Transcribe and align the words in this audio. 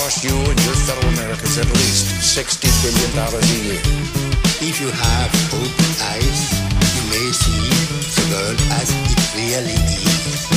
cost 0.00 0.24
you 0.24 0.34
and 0.34 0.58
your 0.64 0.74
fellow 0.74 1.08
Americans 1.12 1.58
at 1.58 1.66
least 1.66 2.06
$60 2.34 2.64
billion 2.80 3.12
a 3.20 3.40
year. 3.52 3.80
If 4.66 4.80
you 4.80 4.88
have 4.88 5.30
open 5.52 5.90
eyes, 6.08 6.40
you 6.96 7.02
may 7.12 7.28
see 7.36 7.68
the 8.16 8.24
world 8.32 8.56
as 8.80 8.88
it 8.88 9.20
really 9.36 9.76
is. 9.76 10.48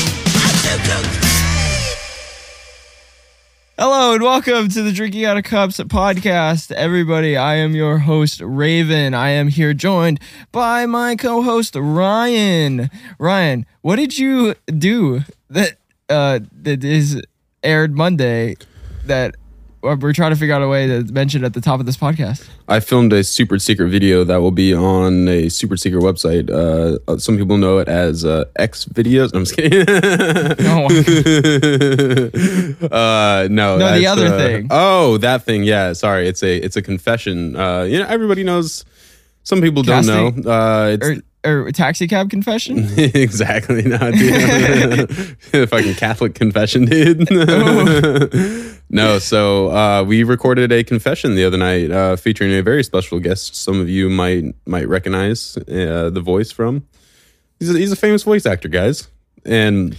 Hello 3.78 4.14
and 4.14 4.24
welcome 4.24 4.70
to 4.70 4.82
the 4.82 4.94
Drinking 4.94 5.26
Out 5.26 5.36
of 5.36 5.44
Cups 5.44 5.78
podcast. 5.78 6.72
Everybody, 6.72 7.36
I 7.36 7.56
am 7.56 7.76
your 7.76 7.98
host, 7.98 8.40
Raven. 8.40 9.14
I 9.14 9.32
am 9.32 9.50
here 9.50 9.74
joined 9.74 10.22
by 10.54 10.86
my 10.86 11.18
co 11.18 11.42
host, 11.42 11.76
Ryan. 11.76 12.90
Ryan, 13.20 13.66
what 13.82 13.98
did 13.98 14.18
you 14.18 14.56
do 14.66 15.24
that 15.50 15.76
uh, 16.08 16.40
that 16.62 16.86
is 16.86 17.22
aired 17.62 17.94
Monday 17.94 18.56
that 19.06 19.36
uh, 19.84 19.98
we're 20.00 20.14
trying 20.14 20.32
to 20.32 20.38
figure 20.38 20.56
out 20.56 20.62
a 20.62 20.68
way 20.68 20.88
to 20.88 21.04
mention 21.12 21.44
at 21.44 21.54
the 21.54 21.62
top 21.62 21.80
of 21.80 21.86
this 21.86 21.98
podcast? 21.98 22.48
I 22.68 22.80
filmed 22.80 23.12
a 23.12 23.24
super 23.24 23.60
secret 23.60 23.90
video 23.90 24.24
that 24.24 24.38
will 24.38 24.52
be 24.52 24.74
on 24.74 25.28
a 25.28 25.50
super 25.50 25.76
secret 25.76 26.02
website. 26.02 26.50
Uh, 26.50 27.18
some 27.18 27.38
people 27.38 27.58
know 27.58 27.80
it 27.80 27.90
as 27.90 28.24
uh, 28.24 28.46
X 28.56 28.86
videos. 28.86 29.34
I'm 29.34 29.44
just 29.44 29.56
kidding. 29.56 29.74
Oh, 30.66 30.86
uh, 32.92 33.48
no, 33.50 33.78
No, 33.78 33.98
the 33.98 34.08
other 34.08 34.28
uh, 34.28 34.38
thing. 34.38 34.68
Oh, 34.70 35.18
that 35.18 35.44
thing. 35.44 35.64
Yeah, 35.64 35.94
sorry. 35.94 36.28
It's 36.28 36.44
a 36.44 36.58
it's 36.58 36.76
a 36.76 36.82
confession. 36.82 37.56
Uh, 37.56 37.84
you 37.84 38.00
know, 38.00 38.06
everybody 38.08 38.44
knows. 38.44 38.86
Some 39.44 39.62
people 39.62 39.84
don't 39.84 40.06
know. 40.06 40.28
Uh, 40.50 40.92
it's 40.94 41.06
or, 41.06 41.16
or 41.46 41.72
taxi 41.72 42.08
cab 42.08 42.30
confession? 42.30 42.88
exactly 42.98 43.84
not, 43.84 44.14
dude. 44.14 45.10
Fucking 45.70 45.96
Catholic 45.96 46.36
confession, 46.36 46.86
dude. 46.86 47.30
no, 48.90 49.20
so 49.20 49.72
uh, 49.72 50.04
we 50.04 50.24
recorded 50.24 50.72
a 50.72 50.84
confession 50.84 51.36
the 51.36 51.44
other 51.44 51.58
night 51.58 51.92
uh, 51.92 52.16
featuring 52.16 52.54
a 52.54 52.62
very 52.62 52.84
special 52.84 53.20
guest. 53.20 53.56
Some 53.56 53.80
of 53.80 53.90
you 53.90 54.10
might 54.10 54.56
might 54.66 54.88
recognize 54.88 55.58
uh, 55.58 56.10
the 56.12 56.22
voice 56.22 56.52
from. 56.52 56.88
He's 57.60 57.74
a, 57.74 57.78
he's 57.78 57.92
a 57.92 57.98
famous 57.98 58.24
voice 58.24 58.46
actor, 58.46 58.68
guys, 58.68 59.08
and 59.46 59.96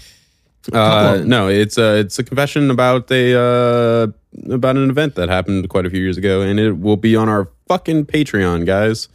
uh, 0.73 1.23
no, 1.25 1.49
it's 1.49 1.79
a 1.79 1.99
it's 1.99 2.19
a 2.19 2.25
confession 2.25 2.71
about 2.71 3.11
a 3.11 3.39
uh, 3.39 4.07
about 4.51 4.77
an 4.77 4.91
event 4.91 5.15
that 5.17 5.29
happened 5.29 5.69
quite 5.69 5.87
a 5.87 5.91
few 5.91 6.01
years 6.01 6.17
ago, 6.17 6.43
and 6.43 6.59
it 6.59 6.79
will 6.79 6.97
be 6.97 7.17
on 7.17 7.29
our 7.29 7.49
fucking 7.69 8.07
Patreon, 8.07 8.67
guys 8.67 9.09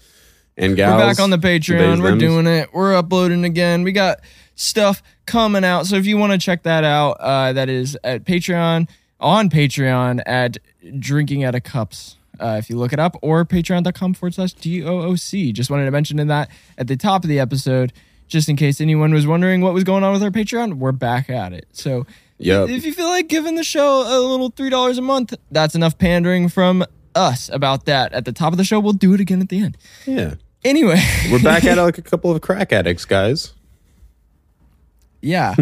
and 0.60 0.76
gals. 0.76 1.02
We're 1.02 1.08
back 1.08 1.20
on 1.20 1.30
the 1.32 1.38
Patreon. 1.38 2.02
We're 2.02 2.18
doing 2.18 2.46
it. 2.48 2.70
We're 2.74 2.96
uploading 2.96 3.44
again. 3.46 3.84
We 3.84 3.92
got 3.92 4.20
stuff 4.56 5.02
coming 5.26 5.64
out. 5.64 5.86
So 5.88 5.96
if 5.96 6.06
you 6.06 6.18
want 6.18 6.34
to 6.34 6.38
check 6.38 6.64
that 6.64 6.84
out, 6.84 7.12
uh, 7.20 7.54
that 7.54 7.70
is 7.70 7.98
at 8.04 8.26
Patreon, 8.26 8.88
on 9.20 9.50
Patreon 9.50 10.22
at 10.26 10.58
Drinking 11.00 11.44
Out 11.44 11.56
of 11.56 11.64
Cups. 11.64 12.18
Uh, 12.40 12.56
if 12.58 12.70
you 12.70 12.78
look 12.78 12.94
it 12.94 13.00
up, 13.00 13.18
or 13.22 13.44
patreon.com 13.44 14.14
forward 14.14 14.34
slash 14.34 14.54
DOOC. 14.56 15.52
Just 15.54 15.70
wanted 15.70 15.86
to 15.86 15.92
mention 15.92 16.20
in 16.20 16.28
that 16.28 16.50
at 16.78 16.88
the 16.88 16.96
top 16.96 17.24
of 17.26 17.30
the 17.30 17.38
episode, 17.40 17.92
just 18.30 18.48
in 18.48 18.56
case 18.56 18.80
anyone 18.80 19.14
was 19.14 19.28
wondering 19.28 19.60
what 19.62 19.74
was 19.74 19.84
going 19.84 20.04
on 20.06 20.14
with 20.14 20.24
our 20.24 20.30
Patreon, 20.32 20.76
we're 20.76 20.92
back 20.94 21.30
at 21.30 21.52
it. 21.52 21.68
So 21.74 22.06
Yep. 22.38 22.70
if 22.70 22.86
you 22.86 22.94
feel 22.94 23.08
like 23.08 23.28
giving 23.28 23.56
the 23.56 23.64
show 23.66 24.04
a 24.08 24.18
little 24.26 24.50
$3 24.52 24.98
a 24.98 25.02
month, 25.02 25.34
that's 25.52 25.76
enough 25.76 25.98
pandering 25.98 26.48
from 26.48 26.86
us 27.14 27.50
about 27.52 27.84
that. 27.86 28.14
At 28.14 28.24
the 28.24 28.32
top 28.32 28.54
of 28.54 28.58
the 28.58 28.64
show, 28.64 28.80
we'll 28.80 28.94
do 28.94 29.14
it 29.14 29.20
again 29.20 29.42
at 29.42 29.50
the 29.50 29.60
end. 29.60 29.78
Yeah. 30.06 30.36
Anyway. 30.64 31.02
We're 31.32 31.42
back 31.42 31.64
at 31.66 31.78
like 31.78 31.98
a 31.98 32.02
couple 32.12 32.32
of 32.32 32.42
crack 32.42 32.74
addicts, 32.74 33.06
guys. 33.06 33.54
Yeah. 35.22 35.54
I 35.58 35.62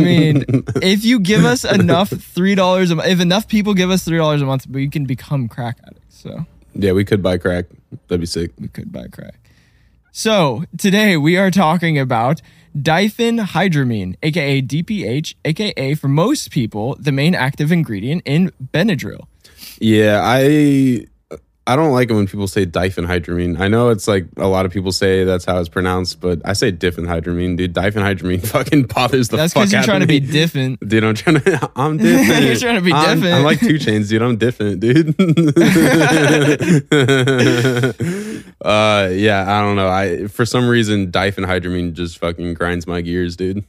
mean, 0.00 0.44
if 0.80 1.04
you 1.04 1.18
give 1.18 1.44
us 1.44 1.64
enough 1.64 2.10
three 2.10 2.54
dollars 2.54 2.90
a 2.90 2.96
month, 2.96 3.08
if 3.08 3.20
enough 3.20 3.48
people 3.48 3.74
give 3.74 3.90
us 3.90 4.04
three 4.04 4.18
dollars 4.18 4.42
a 4.42 4.46
month, 4.46 4.66
we 4.68 4.88
can 4.88 5.06
become 5.06 5.48
crack 5.48 5.78
addicts. 5.84 6.20
So 6.22 6.46
Yeah, 6.74 6.92
we 6.92 7.04
could 7.04 7.22
buy 7.22 7.38
crack. 7.38 7.66
That'd 8.08 8.20
be 8.20 8.26
sick. 8.26 8.52
we 8.60 8.68
could 8.68 8.92
buy 8.92 9.08
crack. 9.08 9.34
So 10.12 10.64
today 10.78 11.16
we 11.16 11.36
are 11.36 11.50
talking 11.50 11.98
about 11.98 12.42
diphenhydramine, 12.78 14.16
aka 14.22 14.62
DPH, 14.62 15.34
aka 15.44 15.94
for 15.94 16.08
most 16.08 16.50
people 16.52 16.96
the 17.00 17.12
main 17.12 17.34
active 17.34 17.72
ingredient 17.72 18.22
in 18.24 18.52
Benadryl. 18.72 19.26
Yeah, 19.80 20.20
I 20.22 21.06
I 21.64 21.76
don't 21.76 21.92
like 21.92 22.10
it 22.10 22.14
when 22.14 22.26
people 22.26 22.48
say 22.48 22.66
diphenhydramine. 22.66 23.60
I 23.60 23.68
know 23.68 23.90
it's 23.90 24.08
like 24.08 24.26
a 24.36 24.48
lot 24.48 24.66
of 24.66 24.72
people 24.72 24.90
say 24.90 25.22
that's 25.22 25.44
how 25.44 25.60
it's 25.60 25.68
pronounced, 25.68 26.20
but 26.20 26.40
I 26.44 26.54
say 26.54 26.72
diphenhydramine, 26.72 27.56
dude. 27.56 27.72
Diphenhydramine 27.72 28.44
fucking 28.46 28.84
bothers 28.84 29.28
the 29.28 29.36
That's 29.36 29.52
fuck 29.52 29.62
because 29.62 29.72
you're 29.72 29.82
trying 29.84 30.00
to 30.00 30.08
be 30.08 30.18
different. 30.18 30.80
Dude, 30.86 31.04
I'm 31.04 31.14
trying 31.14 31.36
to. 31.40 31.70
I'm 31.76 31.98
different. 31.98 32.44
You're 32.44 32.56
trying 32.56 32.74
to 32.74 32.80
be 32.80 32.92
I'm, 32.92 33.20
different. 33.20 33.36
I'm 33.36 33.44
like 33.44 33.60
2 33.60 33.74
Chainz, 33.74 34.08
dude. 34.08 34.22
I'm 34.22 34.36
different, 34.38 34.80
dude. 34.80 35.14
uh, 38.60 39.08
yeah, 39.12 39.44
I 39.46 39.60
don't 39.60 39.76
know. 39.76 39.88
I 39.88 40.26
for 40.26 40.44
some 40.44 40.68
reason 40.68 41.12
diphenhydramine 41.12 41.92
just 41.92 42.18
fucking 42.18 42.54
grinds 42.54 42.88
my 42.88 43.02
gears, 43.02 43.36
dude. 43.36 43.64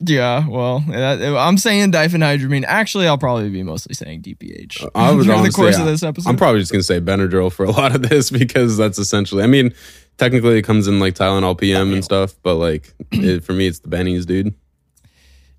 Yeah, 0.00 0.46
well, 0.48 0.84
I'm 0.90 1.56
saying 1.56 1.92
diphenhydramine. 1.92 2.64
Actually, 2.66 3.06
I'll 3.06 3.18
probably 3.18 3.48
be 3.50 3.62
mostly 3.62 3.94
saying 3.94 4.22
DPH 4.22 4.88
I 4.94 5.12
was 5.12 5.26
during 5.26 5.42
the 5.42 5.50
course 5.50 5.78
of 5.78 5.86
this 5.86 6.02
episode. 6.02 6.28
I'm 6.28 6.36
probably 6.36 6.60
just 6.60 6.72
gonna 6.72 6.82
say 6.82 7.00
Benadryl 7.00 7.52
for 7.52 7.64
a 7.64 7.70
lot 7.70 7.94
of 7.94 8.08
this 8.08 8.30
because 8.30 8.76
that's 8.76 8.98
essentially. 8.98 9.42
I 9.42 9.46
mean, 9.46 9.72
technically 10.18 10.58
it 10.58 10.62
comes 10.62 10.88
in 10.88 11.00
like 11.00 11.14
Tylenol 11.14 11.58
PM 11.58 11.92
and 11.92 12.04
stuff, 12.04 12.34
but 12.42 12.56
like 12.56 12.92
it, 13.12 13.44
for 13.44 13.52
me, 13.52 13.66
it's 13.66 13.80
the 13.80 13.88
Bennies, 13.88 14.26
dude. 14.26 14.54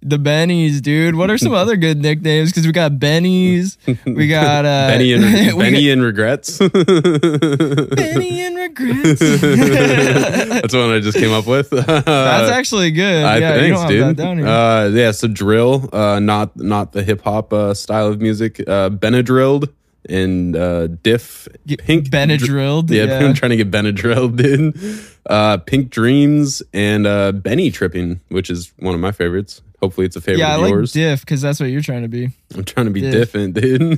The 0.07 0.17
Bennies, 0.17 0.83
dude. 0.83 1.16
What 1.16 1.31
are 1.31 1.38
some 1.39 1.53
other 1.63 1.75
good 1.75 1.99
nicknames? 1.99 2.51
Because 2.51 2.67
we 2.67 2.71
got 2.73 2.91
Bennies, 2.91 3.77
we 4.05 4.27
got 4.27 4.63
uh, 4.63 4.88
Benny 4.89 5.13
and 5.13 5.23
Benny 5.57 5.88
got 5.88 5.91
and 5.93 6.03
regrets. 6.03 6.59
Benny 6.59 8.41
and 8.43 8.55
regrets. 8.55 9.19
that's 9.41 10.73
one 10.75 10.91
I 10.91 10.99
just 10.99 11.17
came 11.17 11.31
up 11.33 11.47
with. 11.47 11.71
That's 11.71 12.51
actually 12.51 12.91
good. 12.91 13.25
I 13.25 13.38
yeah, 13.39 13.55
thanks, 13.55 13.83
dude. 13.85 14.03
that 14.03 14.16
down 14.16 14.38
here. 14.38 14.45
Uh, 14.47 14.89
yeah, 14.89 15.09
so 15.09 15.27
drill, 15.27 15.89
uh, 15.91 16.19
not 16.19 16.55
not 16.55 16.91
the 16.91 17.01
hip 17.01 17.23
hop 17.23 17.51
uh, 17.51 17.73
style 17.73 18.05
of 18.05 18.22
music. 18.22 18.59
Uh, 18.59 18.91
Benadrylled 18.91 19.69
and 20.07 20.55
uh, 20.55 20.85
diff 20.85 21.47
pink 21.79 22.09
Benadrylled, 22.09 22.91
Yeah, 22.91 23.05
yeah. 23.05 23.19
I'm 23.25 23.33
trying 23.33 23.49
to 23.51 23.57
get 23.57 23.72
Benadrylled, 23.72 24.35
dude. 24.35 24.77
Uh, 25.25 25.57
pink 25.57 25.89
dreams 25.89 26.61
and 26.73 27.07
uh, 27.07 27.31
Benny 27.31 27.72
tripping, 27.72 28.19
which 28.29 28.51
is 28.51 28.72
one 28.77 28.93
of 28.93 29.01
my 29.01 29.11
favorites. 29.11 29.63
Hopefully, 29.85 30.07
it's 30.07 30.16
a 30.16 30.22
favorite 30.22 30.40
yeah, 30.40 30.53
I 30.53 30.56
of 30.56 30.62
like 30.62 30.72
yours. 30.72 30.94
diff 30.94 31.19
because 31.19 31.44
that's 31.44 31.59
what 31.59 31.69
you're 31.69 31.84
trying 31.84 32.01
to 32.01 32.07
be. 32.07 32.31
I'm 32.56 32.66
trying 32.66 32.88
to 32.88 32.91
be 32.91 33.01
diff. 33.01 33.13
different, 33.34 33.53
dude. 33.53 33.97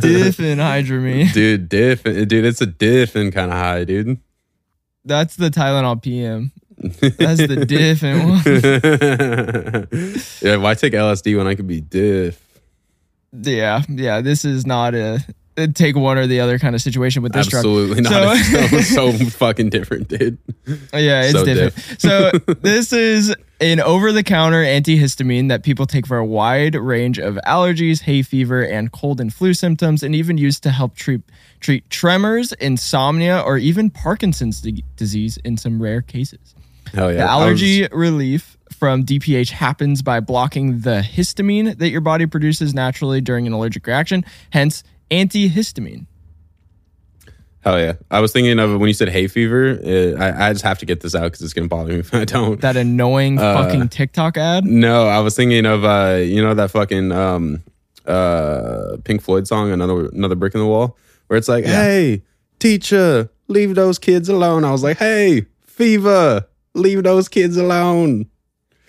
Diff 0.00 0.38
and 0.38 0.60
hydramine. 0.60 1.32
dude, 1.32 1.68
diff, 1.68 2.04
dude, 2.04 2.32
it's 2.32 2.60
a 2.60 2.66
different 2.66 3.34
kind 3.34 3.50
of 3.50 3.56
high, 3.58 3.82
dude. 3.82 4.20
That's 5.04 5.34
the 5.34 5.50
Tylenol 5.50 6.00
PM. 6.00 6.52
That's 6.76 7.48
the 7.48 7.66
different 7.66 8.28
one. 8.28 8.42
yeah, 10.48 10.54
why 10.54 10.74
take 10.74 10.92
LSD 10.92 11.36
when 11.36 11.48
I 11.48 11.56
could 11.56 11.66
be 11.66 11.80
diff? 11.80 12.40
Yeah, 13.32 13.82
yeah. 13.88 14.20
This 14.20 14.44
is 14.44 14.64
not 14.64 14.94
a 14.94 15.18
Uh, 15.56 15.68
take 15.72 15.94
one 15.94 16.18
or 16.18 16.26
the 16.26 16.40
other 16.40 16.58
kind 16.58 16.74
of 16.74 16.82
situation 16.82 17.22
with 17.22 17.32
this 17.32 17.46
drug. 17.46 17.60
Absolutely 17.60 18.00
not. 18.02 18.12
So- 18.12 18.32
It's 18.76 18.88
so, 18.94 19.12
so 19.12 19.24
fucking 19.30 19.70
different, 19.70 20.08
dude. 20.08 20.38
Yeah, 20.92 21.22
it's 21.22 21.32
So 21.32 21.44
different. 21.44 22.00
so 22.00 22.30
this 22.60 22.92
is 22.92 23.34
an 23.60 23.78
over-the-counter 23.80 24.64
antihistamine 24.64 25.48
that 25.50 25.62
people 25.62 25.86
take 25.86 26.06
for 26.08 26.16
a 26.18 26.24
wide 26.26 26.74
range 26.74 27.18
of 27.18 27.36
allergies, 27.46 28.00
hay 28.02 28.22
fever, 28.22 28.62
and 28.62 28.90
cold 28.90 29.20
and 29.20 29.32
flu 29.32 29.54
symptoms, 29.54 30.02
and 30.02 30.12
even 30.14 30.38
used 30.38 30.62
to 30.64 30.70
help 30.70 30.96
treat 30.96 31.20
treat 31.60 31.88
tremors, 31.88 32.52
insomnia, 32.54 33.40
or 33.40 33.56
even 33.56 33.90
Parkinson's 33.90 34.60
di- 34.60 34.84
disease 34.96 35.38
in 35.44 35.56
some 35.56 35.80
rare 35.80 36.02
cases. 36.02 36.54
Hell 36.92 37.12
yeah. 37.12 37.18
The 37.18 37.22
I 37.24 37.36
was- 37.36 37.42
allergy 37.62 37.86
relief 37.92 38.56
from 38.72 39.04
DPH 39.04 39.50
happens 39.50 40.02
by 40.02 40.18
blocking 40.20 40.80
the 40.80 41.00
histamine 41.00 41.78
that 41.78 41.90
your 41.90 42.00
body 42.00 42.26
produces 42.26 42.74
naturally 42.74 43.20
during 43.20 43.46
an 43.46 43.52
allergic 43.52 43.86
reaction, 43.86 44.24
hence 44.50 44.82
antihistamine. 45.10 46.06
hell 47.60 47.78
yeah. 47.80 47.94
I 48.10 48.20
was 48.20 48.32
thinking 48.32 48.58
of 48.58 48.78
when 48.78 48.88
you 48.88 48.94
said 48.94 49.08
hay 49.08 49.26
fever. 49.26 49.78
uh 49.84 50.22
I, 50.22 50.48
I 50.48 50.52
just 50.52 50.64
have 50.64 50.78
to 50.80 50.86
get 50.86 51.00
this 51.00 51.14
out 51.14 51.24
because 51.24 51.42
it's 51.42 51.52
gonna 51.54 51.68
bother 51.68 51.92
me 51.92 52.00
if 52.00 52.12
I 52.14 52.24
don't. 52.24 52.60
That 52.60 52.76
annoying 52.76 53.38
Uh, 53.38 53.62
fucking 53.64 53.88
TikTok 53.88 54.36
ad. 54.36 54.64
no, 54.64 55.06
I 55.08 55.20
was 55.20 55.34
thinking 55.36 55.66
of 55.66 55.84
uh, 55.84 56.18
you 56.22 56.42
know 56.42 56.54
that 56.54 56.70
fucking 56.70 57.12
um, 57.12 57.62
uh, 58.06 58.96
Pink 59.04 59.22
Floyd 59.22 59.46
song, 59.46 59.70
another 59.70 60.06
another 60.08 60.34
brick 60.34 60.54
in 60.54 60.60
the 60.60 60.66
wall, 60.66 60.96
where 61.28 61.38
it's 61.38 61.48
like, 61.48 61.64
"Hey, 61.64 62.22
teacher, 62.58 63.30
leave 63.48 63.74
those 63.74 63.98
kids 63.98 64.28
alone." 64.28 64.64
I 64.64 64.70
was 64.70 64.82
like, 64.82 64.98
"Hey, 64.98 65.46
fever, 65.66 66.46
leave 66.74 67.02
those 67.02 67.28
kids 67.28 67.56
alone." 67.56 68.26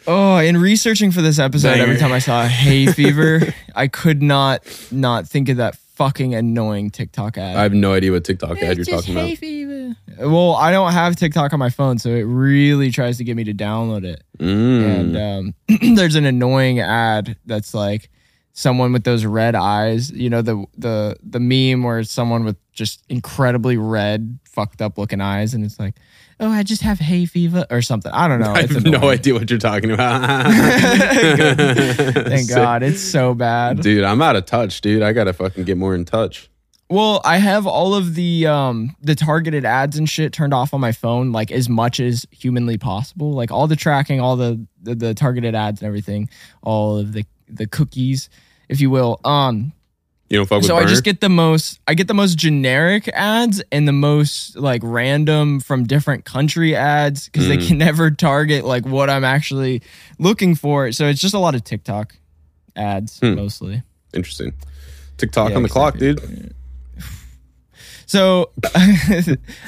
Oh, 0.07 0.37
in 0.37 0.57
researching 0.57 1.11
for 1.11 1.21
this 1.23 1.39
episode, 1.39 1.69
Banger. 1.71 1.83
every 1.83 1.97
time 1.97 2.11
I 2.11 2.19
saw 2.19 2.43
hay 2.45 2.85
fever, 2.87 3.41
I 3.75 3.87
could 3.87 4.21
not 4.21 4.61
not 4.91 5.27
think 5.27 5.47
of 5.49 5.57
that 5.57 5.75
fucking 5.95 6.35
annoying 6.35 6.91
TikTok 6.91 7.37
ad. 7.37 7.55
I 7.55 7.63
have 7.63 7.73
no 7.73 7.93
idea 7.93 8.11
what 8.11 8.23
TikTok 8.23 8.61
ad 8.61 8.77
you're 8.77 8.85
talking 8.85 9.15
about. 9.15 9.37
fever. 9.37 9.95
Well, 10.19 10.53
I 10.53 10.71
don't 10.71 10.91
have 10.91 11.15
TikTok 11.15 11.53
on 11.53 11.59
my 11.59 11.69
phone, 11.69 11.97
so 11.97 12.09
it 12.09 12.23
really 12.23 12.91
tries 12.91 13.17
to 13.17 13.23
get 13.23 13.35
me 13.35 13.45
to 13.45 13.53
download 13.53 14.05
it. 14.05 14.23
Mm. 14.39 14.99
And 14.99 15.17
um, 15.17 15.95
there's 15.95 16.15
an 16.15 16.25
annoying 16.25 16.79
ad 16.79 17.37
that's 17.45 17.73
like 17.73 18.09
someone 18.53 18.93
with 18.93 19.03
those 19.03 19.25
red 19.25 19.55
eyes. 19.55 20.11
You 20.11 20.29
know 20.29 20.41
the 20.41 20.65
the 20.77 21.17
the 21.23 21.39
meme 21.39 21.83
where 21.83 21.99
it's 21.99 22.11
someone 22.11 22.43
with 22.43 22.57
just 22.71 23.03
incredibly 23.09 23.77
red, 23.77 24.39
fucked 24.43 24.81
up 24.81 24.97
looking 24.97 25.21
eyes, 25.21 25.53
and 25.53 25.63
it's 25.63 25.79
like, 25.79 25.95
oh, 26.39 26.49
I 26.49 26.63
just 26.63 26.81
have 26.81 26.99
hay 26.99 27.25
fever 27.25 27.65
or 27.69 27.81
something. 27.81 28.11
I 28.11 28.27
don't 28.27 28.39
know. 28.39 28.51
I 28.55 28.61
have 28.61 28.85
no 28.85 29.09
idea 29.09 29.33
what 29.33 29.49
you're 29.49 29.59
talking 29.59 29.91
about. 29.91 30.21
Thank 32.27 32.49
God, 32.49 32.83
it's 32.83 33.01
so 33.01 33.33
bad. 33.33 33.81
Dude, 33.81 34.03
I'm 34.03 34.21
out 34.21 34.35
of 34.35 34.45
touch, 34.45 34.81
dude. 34.81 35.01
I 35.01 35.13
gotta 35.13 35.33
fucking 35.33 35.63
get 35.63 35.77
more 35.77 35.95
in 35.95 36.05
touch. 36.05 36.49
Well, 36.87 37.19
I 37.25 37.37
have 37.37 37.65
all 37.65 37.95
of 37.95 38.13
the 38.13 38.45
um 38.45 38.95
the 39.01 39.15
targeted 39.15 39.65
ads 39.65 39.97
and 39.97 40.07
shit 40.07 40.33
turned 40.33 40.53
off 40.53 40.73
on 40.73 40.81
my 40.81 40.91
phone 40.91 41.31
like 41.31 41.51
as 41.51 41.67
much 41.67 41.99
as 41.99 42.27
humanly 42.31 42.77
possible. 42.77 43.33
Like 43.33 43.51
all 43.51 43.67
the 43.67 43.75
tracking, 43.75 44.19
all 44.19 44.35
the 44.35 44.65
the, 44.81 44.93
the 44.93 45.13
targeted 45.13 45.55
ads 45.55 45.81
and 45.81 45.87
everything, 45.87 46.29
all 46.61 46.97
of 46.99 47.13
the 47.13 47.25
the 47.47 47.65
cookies, 47.65 48.29
if 48.69 48.79
you 48.81 48.89
will. 48.91 49.19
Um 49.23 49.73
You 50.29 50.37
don't 50.37 50.47
fuck 50.47 50.57
with 50.61 50.65
so 50.67 50.75
I 50.77 50.85
just 50.85 51.03
get 51.03 51.21
the 51.21 51.29
most 51.29 51.79
I 51.87 51.93
get 51.93 52.07
the 52.07 52.13
most 52.15 52.35
generic 52.37 53.07
ads 53.09 53.61
and 53.71 53.87
the 53.87 53.91
most 53.93 54.55
like 54.55 54.81
random 54.83 55.59
from 55.59 55.83
different 55.85 56.25
country 56.25 56.75
ads 56.75 57.25
because 57.29 57.47
they 57.47 57.57
Mm. 57.57 57.67
can 57.67 57.77
never 57.87 58.09
target 58.09 58.65
like 58.65 58.85
what 58.87 59.09
I'm 59.09 59.23
actually 59.23 59.83
looking 60.17 60.55
for. 60.55 60.91
So 60.91 61.05
it's 61.07 61.21
just 61.21 61.35
a 61.35 61.39
lot 61.39 61.53
of 61.53 61.63
TikTok 61.63 62.15
ads 62.75 63.19
Hmm. 63.19 63.35
mostly. 63.35 63.83
Interesting. 64.13 64.53
TikTok 65.17 65.51
Yeah, 65.51 65.57
on 65.57 65.63
the 65.63 65.69
clock, 65.69 65.97
dude. 65.97 66.53
So, 68.07 68.51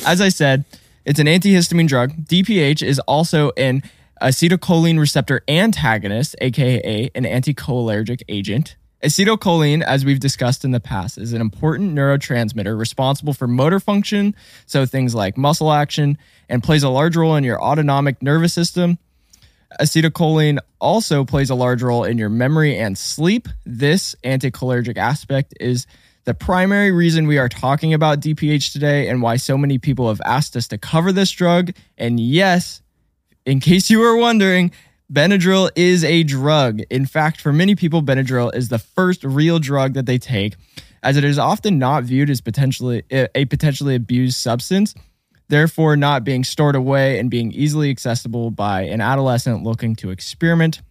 as 0.06 0.22
I 0.22 0.30
said, 0.30 0.66
it's 1.06 1.20
an 1.20 1.28
antihistamine 1.28 1.88
drug. 1.88 2.12
DPH 2.28 2.84
is 2.84 3.00
also 3.00 3.52
an 3.58 3.82
acetylcholine 4.22 5.00
receptor 5.00 5.42
antagonist, 5.48 6.36
aka 6.42 7.10
an 7.16 7.24
anticholinergic 7.24 8.22
agent. 8.30 8.76
Acetylcholine, 9.04 9.84
as 9.84 10.04
we've 10.04 10.20
discussed 10.20 10.66
in 10.66 10.72
the 10.72 10.80
past, 10.80 11.18
is 11.20 11.34
an 11.34 11.42
important 11.42 11.94
neurotransmitter 11.94 12.78
responsible 12.78 13.34
for 13.34 13.48
motor 13.48 13.80
function, 13.80 14.36
so 14.66 14.86
things 14.86 15.14
like 15.14 15.38
muscle 15.38 15.72
action, 15.72 16.18
and 16.50 16.64
plays 16.64 16.82
a 16.82 16.90
large 16.90 17.16
role 17.16 17.36
in 17.36 17.44
your 17.44 17.62
autonomic 17.62 18.22
nervous 18.24 18.54
system. 18.54 18.98
Acetylcholine 19.80 20.58
also 20.80 21.26
plays 21.26 21.50
a 21.50 21.56
large 21.56 21.84
role 21.84 22.04
in 22.04 22.18
your 22.18 22.30
memory 22.30 22.78
and 22.78 22.98
sleep. 22.98 23.48
This 23.66 24.16
anticholinergic 24.24 24.98
aspect 24.98 25.54
is 25.60 25.86
the 26.24 26.34
primary 26.34 26.92
reason 26.92 27.28
we 27.28 27.38
are 27.38 27.50
talking 27.50 27.94
about 27.94 28.20
DPH 28.20 28.74
today 28.74 29.10
and 29.10 29.22
why 29.22 29.38
so 29.38 29.58
many 29.58 29.78
people 29.78 30.08
have 30.08 30.22
asked 30.26 30.56
us 30.56 30.68
to 30.70 30.78
cover 30.78 31.12
this 31.12 31.32
drug. 31.32 31.72
And 31.98 32.20
yes, 32.20 32.82
in 33.46 33.60
case 33.60 33.90
you 33.90 34.00
were 34.00 34.18
wondering, 34.18 34.72
Benadryl 35.12 35.70
is 35.76 36.04
a 36.04 36.24
drug. 36.24 36.82
In 36.90 37.06
fact, 37.06 37.40
for 37.40 37.54
many 37.54 37.76
people, 37.76 38.04
Benadryl 38.04 38.54
is 38.54 38.68
the 38.68 38.80
first 38.80 39.24
real 39.24 39.58
drug 39.58 39.94
that 39.94 40.06
they 40.06 40.18
take, 40.18 40.56
as 41.02 41.16
it 41.16 41.24
is 41.24 41.40
often 41.40 41.80
not 41.80 42.04
viewed 42.04 42.30
as 42.30 42.42
potentially 42.42 43.04
a 43.12 43.46
potentially 43.46 43.96
abused 43.96 44.36
substance, 44.38 44.94
therefore 45.48 45.96
not 45.96 46.26
being 46.26 46.44
stored 46.44 46.76
away 46.76 47.20
and 47.20 47.30
being 47.30 47.54
easily 47.54 47.90
accessible 47.90 48.52
by 48.52 48.82
an 48.82 49.00
adolescent 49.00 49.64
looking 49.64 49.96
to 49.96 50.10
experiment. 50.10 50.82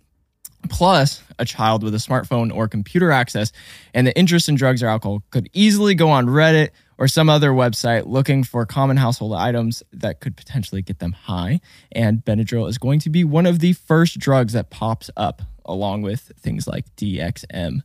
Plus, 0.71 1.23
a 1.39 1.45
child 1.45 1.83
with 1.83 1.95
a 1.95 1.99
smartphone 1.99 2.53
or 2.53 2.67
computer 2.69 3.11
access 3.13 3.53
and 3.93 4.07
the 4.07 4.19
interest 4.19 4.49
in 4.49 4.55
drugs 4.55 4.83
or 4.83 4.89
alcohol 4.89 5.23
could 5.31 5.51
easily 5.53 5.95
go 5.95 6.09
on 6.09 6.27
Reddit 6.27 6.71
or 6.99 7.09
some 7.09 7.29
other 7.29 7.51
website 7.51 8.07
looking 8.07 8.43
for 8.43 8.65
common 8.65 8.97
household 8.97 9.35
items 9.35 9.83
that 9.93 10.21
could 10.21 10.37
potentially 10.37 10.83
get 10.83 10.99
them 10.99 11.13
high. 11.13 11.61
And 11.93 12.25
Benadryl 12.25 12.69
is 12.69 12.79
going 12.79 13.01
to 13.01 13.11
be 13.11 13.25
one 13.25 13.47
of 13.47 13.59
the 13.59 13.75
first 13.75 14.19
drugs 14.19 14.53
that 14.55 14.71
pops 14.71 15.11
up 15.17 15.43
along 15.65 16.03
with 16.03 16.33
things 16.39 16.67
like 16.67 16.85
DXM. 16.97 17.83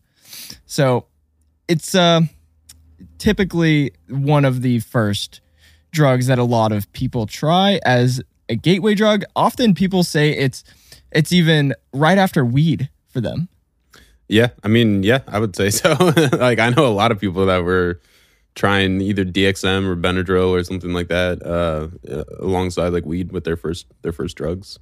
So 0.65 1.07
it's 1.67 1.93
uh, 1.93 2.21
typically 3.17 3.93
one 4.09 4.45
of 4.45 4.61
the 4.61 4.79
first 4.79 5.41
drugs 5.91 6.27
that 6.27 6.39
a 6.39 6.43
lot 6.43 6.71
of 6.71 6.91
people 6.93 7.25
try 7.25 7.79
as 7.85 8.21
a 8.47 8.55
gateway 8.55 8.95
drug. 8.95 9.23
Often 9.35 9.75
people 9.75 10.03
say 10.03 10.31
it's 10.31 10.63
it's 11.11 11.33
even 11.33 11.73
right 11.93 12.17
after 12.17 12.45
weed 12.45 12.89
for 13.07 13.19
them. 13.19 13.49
Yeah, 14.29 14.49
I 14.63 14.69
mean, 14.69 15.03
yeah, 15.03 15.19
I 15.27 15.39
would 15.39 15.57
say 15.57 15.69
so. 15.71 15.93
like, 16.33 16.59
I 16.59 16.69
know 16.69 16.85
a 16.85 16.95
lot 16.95 17.11
of 17.11 17.19
people 17.19 17.47
that 17.47 17.65
were 17.65 17.99
trying 18.55 19.01
either 19.01 19.23
DXM 19.23 19.85
or 19.85 19.95
Benadryl 19.95 20.49
or 20.49 20.63
something 20.63 20.93
like 20.93 21.07
that, 21.07 21.41
uh, 21.45 21.87
alongside 22.39 22.89
like 22.89 23.05
weed 23.05 23.31
with 23.31 23.43
their 23.43 23.57
first 23.57 23.87
their 24.01 24.11
first 24.11 24.37
drugs. 24.37 24.79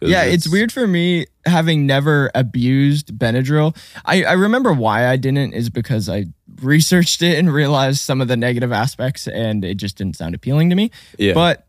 Yeah, 0.00 0.24
it's 0.24 0.48
weird 0.50 0.72
for 0.72 0.86
me 0.88 1.26
having 1.46 1.86
never 1.86 2.30
abused 2.34 3.16
Benadryl. 3.16 3.76
I, 4.04 4.24
I 4.24 4.32
remember 4.32 4.72
why 4.72 5.06
I 5.06 5.16
didn't 5.16 5.52
is 5.52 5.70
because 5.70 6.08
I 6.08 6.26
researched 6.60 7.22
it 7.22 7.38
and 7.38 7.52
realized 7.52 8.00
some 8.00 8.20
of 8.20 8.26
the 8.26 8.36
negative 8.36 8.72
aspects 8.72 9.28
and 9.28 9.64
it 9.64 9.76
just 9.76 9.96
didn't 9.96 10.16
sound 10.16 10.34
appealing 10.34 10.70
to 10.70 10.76
me. 10.76 10.90
Yeah, 11.18 11.34
But 11.34 11.66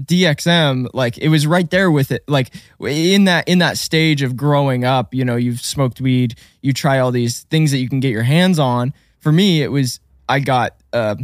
DXM, 0.00 0.88
like 0.94 1.18
it 1.18 1.28
was 1.28 1.46
right 1.46 1.68
there 1.70 1.90
with 1.90 2.10
it. 2.10 2.22
Like 2.28 2.54
in 2.80 3.24
that 3.24 3.48
in 3.48 3.58
that 3.58 3.76
stage 3.76 4.22
of 4.22 4.36
growing 4.36 4.84
up, 4.84 5.12
you 5.12 5.24
know, 5.24 5.36
you've 5.36 5.60
smoked 5.60 6.00
weed, 6.00 6.38
you 6.62 6.72
try 6.72 6.98
all 6.98 7.10
these 7.10 7.42
things 7.44 7.70
that 7.72 7.78
you 7.78 7.88
can 7.88 8.00
get 8.00 8.12
your 8.12 8.22
hands 8.22 8.58
on. 8.58 8.94
For 9.18 9.32
me, 9.32 9.62
it 9.62 9.72
was 9.72 10.00
I 10.28 10.40
got 10.40 10.74
uh, 10.92 11.16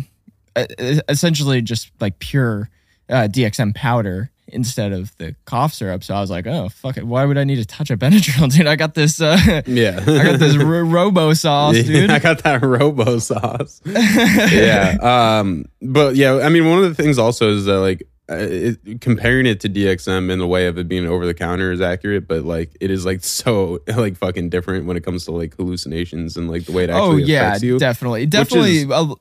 essentially 1.09 1.63
just 1.63 1.91
like 2.01 2.19
pure 2.19 2.71
uh, 3.09 3.29
DXM 3.31 3.75
powder 3.75 4.31
instead 4.49 4.93
of 4.93 5.17
the 5.17 5.35
cough 5.47 5.73
syrup. 5.73 6.05
So 6.05 6.15
I 6.15 6.21
was 6.21 6.31
like, 6.31 6.47
oh 6.47 6.69
fuck 6.69 6.97
it, 6.97 7.05
why 7.07 7.25
would 7.25 7.39
I 7.39 7.45
need 7.45 7.57
to 7.57 7.65
touch 7.65 7.91
a 7.91 7.97
Benadryl, 7.99 8.53
dude? 8.53 8.67
I 8.67 8.77
got 8.77 8.95
this. 8.95 9.21
Uh, 9.21 9.63
yeah, 9.67 10.01
I 10.07 10.25
got 10.25 10.39
this 10.39 10.57
ro- 10.57 10.83
Robo 10.83 11.33
sauce, 11.35 11.75
dude. 11.83 12.11
I 12.13 12.19
got 12.19 12.43
that 12.45 12.63
Robo 12.63 13.19
sauce. 13.19 13.81
yeah. 13.85 14.97
Um. 15.01 15.67
But 15.83 16.17
yeah, 16.17 16.41
I 16.43 16.49
mean, 16.49 16.69
one 16.69 16.83
of 16.83 16.85
the 16.85 17.03
things 17.03 17.19
also 17.19 17.51
is 17.51 17.65
that 17.67 17.79
like 17.81 18.07
uh, 18.31 18.37
it, 18.39 19.01
comparing 19.01 19.45
it 19.47 19.61
to 19.61 19.69
DXM 19.69 20.31
in 20.31 20.39
the 20.39 20.47
way 20.47 20.67
of 20.67 20.79
it 20.79 20.89
being 20.89 21.07
over 21.07 21.27
the 21.27 21.35
counter 21.35 21.73
is 21.73 21.81
accurate, 21.81 22.27
but 22.27 22.45
like 22.45 22.77
it 22.81 22.91
is 22.91 23.05
like 23.05 23.23
so 23.25 23.81
like 23.97 24.17
fucking 24.17 24.49
different 24.51 24.87
when 24.87 24.97
it 24.97 25.05
comes 25.05 25.25
to 25.27 25.33
like 25.33 25.55
hallucinations 25.57 26.37
and 26.37 26.51
like 26.51 26.65
the 26.65 26.73
way 26.73 26.85
it 26.85 26.91
oh 26.91 27.17
yeah, 27.17 27.49
affects 27.49 27.63
you. 27.65 27.79
definitely, 27.79 28.27
definitely. 28.27 28.79
is- 28.79 28.87
Well, 28.87 29.19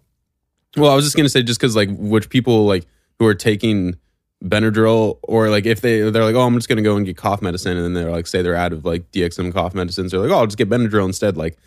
I 0.91 0.95
was 0.95 1.03
just 1.05 1.15
gonna 1.17 1.29
say 1.29 1.43
just 1.43 1.59
because 1.59 1.75
like 1.75 1.89
which 1.97 2.29
people 2.29 2.65
like 2.65 2.85
who 3.19 3.25
are 3.27 3.35
taking 3.35 3.95
Benadryl 4.43 5.19
or 5.23 5.49
like 5.49 5.65
if 5.65 5.81
they 5.81 6.09
they're 6.09 6.23
like 6.25 6.35
oh 6.35 6.41
I'm 6.41 6.55
just 6.55 6.67
gonna 6.67 6.81
go 6.81 6.97
and 6.97 7.05
get 7.05 7.15
cough 7.15 7.41
medicine 7.41 7.77
and 7.77 7.85
then 7.85 7.93
they're 7.93 8.11
like 8.11 8.27
say 8.27 8.41
they're 8.41 8.55
out 8.55 8.73
of 8.73 8.83
like 8.83 9.09
DXM 9.11 9.53
cough 9.53 9.73
medicines 9.73 10.11
they're 10.11 10.19
like 10.19 10.31
oh 10.31 10.39
I'll 10.39 10.47
just 10.47 10.57
get 10.57 10.69
Benadryl 10.69 11.05
instead 11.05 11.37
like 11.37 11.57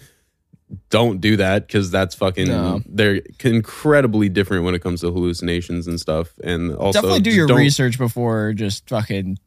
don't 0.91 1.21
do 1.21 1.37
that 1.37 1.67
because 1.67 1.91
that's 1.91 2.15
fucking 2.15 2.49
No. 2.49 2.83
they're 2.87 3.21
incredibly 3.45 4.29
different 4.29 4.65
when 4.65 4.75
it 4.75 4.81
comes 4.83 5.01
to 5.03 5.13
hallucinations 5.13 5.87
and 5.87 6.01
stuff 6.01 6.35
and 6.43 6.75
also 6.75 7.01
definitely 7.01 7.21
do 7.21 7.31
your 7.31 7.47
research 7.49 7.99
before 7.99 8.53
just 8.53 8.89
fucking 8.89 9.39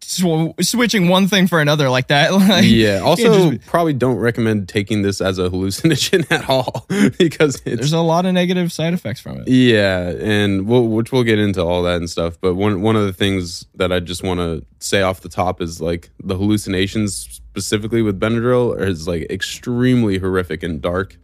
sw- 0.00 0.54
switching 0.62 1.08
one 1.08 1.28
thing 1.28 1.46
for 1.46 1.60
another 1.60 1.90
like 1.90 2.08
that. 2.08 2.32
Like, 2.32 2.64
yeah 2.66 3.00
also 3.00 3.50
just- 3.52 3.66
probably 3.66 3.92
don't 3.92 4.16
recommend 4.16 4.66
taking 4.68 5.02
this 5.02 5.20
as 5.20 5.38
a 5.38 5.48
hallucinogen 5.50 6.24
at 6.32 6.48
all 6.48 6.86
because 7.18 7.56
it's 7.66 7.76
there's 7.76 7.92
a 7.92 8.00
lot 8.00 8.24
of 8.24 8.32
negative 8.32 8.72
side 8.72 8.94
effects 8.94 9.20
from 9.20 9.40
it. 9.42 9.48
Yeah, 9.48 10.08
and 10.08 10.66
we'll, 10.66 10.86
which 10.88 11.12
we'll 11.12 11.22
get 11.24 11.38
into 11.38 11.62
all 11.62 11.82
that 11.82 11.96
and 11.96 12.08
stuff. 12.08 12.38
But 12.40 12.54
one 12.54 12.80
one 12.80 12.96
of 12.96 13.04
the 13.04 13.12
things 13.12 13.66
that 13.74 13.92
I 13.92 14.00
just 14.00 14.22
want 14.22 14.40
to 14.40 14.64
say 14.80 15.02
off 15.02 15.20
the 15.20 15.28
top 15.28 15.60
is 15.60 15.80
like 15.82 16.10
the 16.22 16.36
hallucinations 16.36 17.41
specifically 17.52 18.00
with 18.00 18.18
Benadryl 18.18 18.80
is 18.80 19.06
like 19.06 19.26
extremely 19.30 20.16
horrific 20.18 20.62
and 20.62 20.80
dark. 20.80 21.18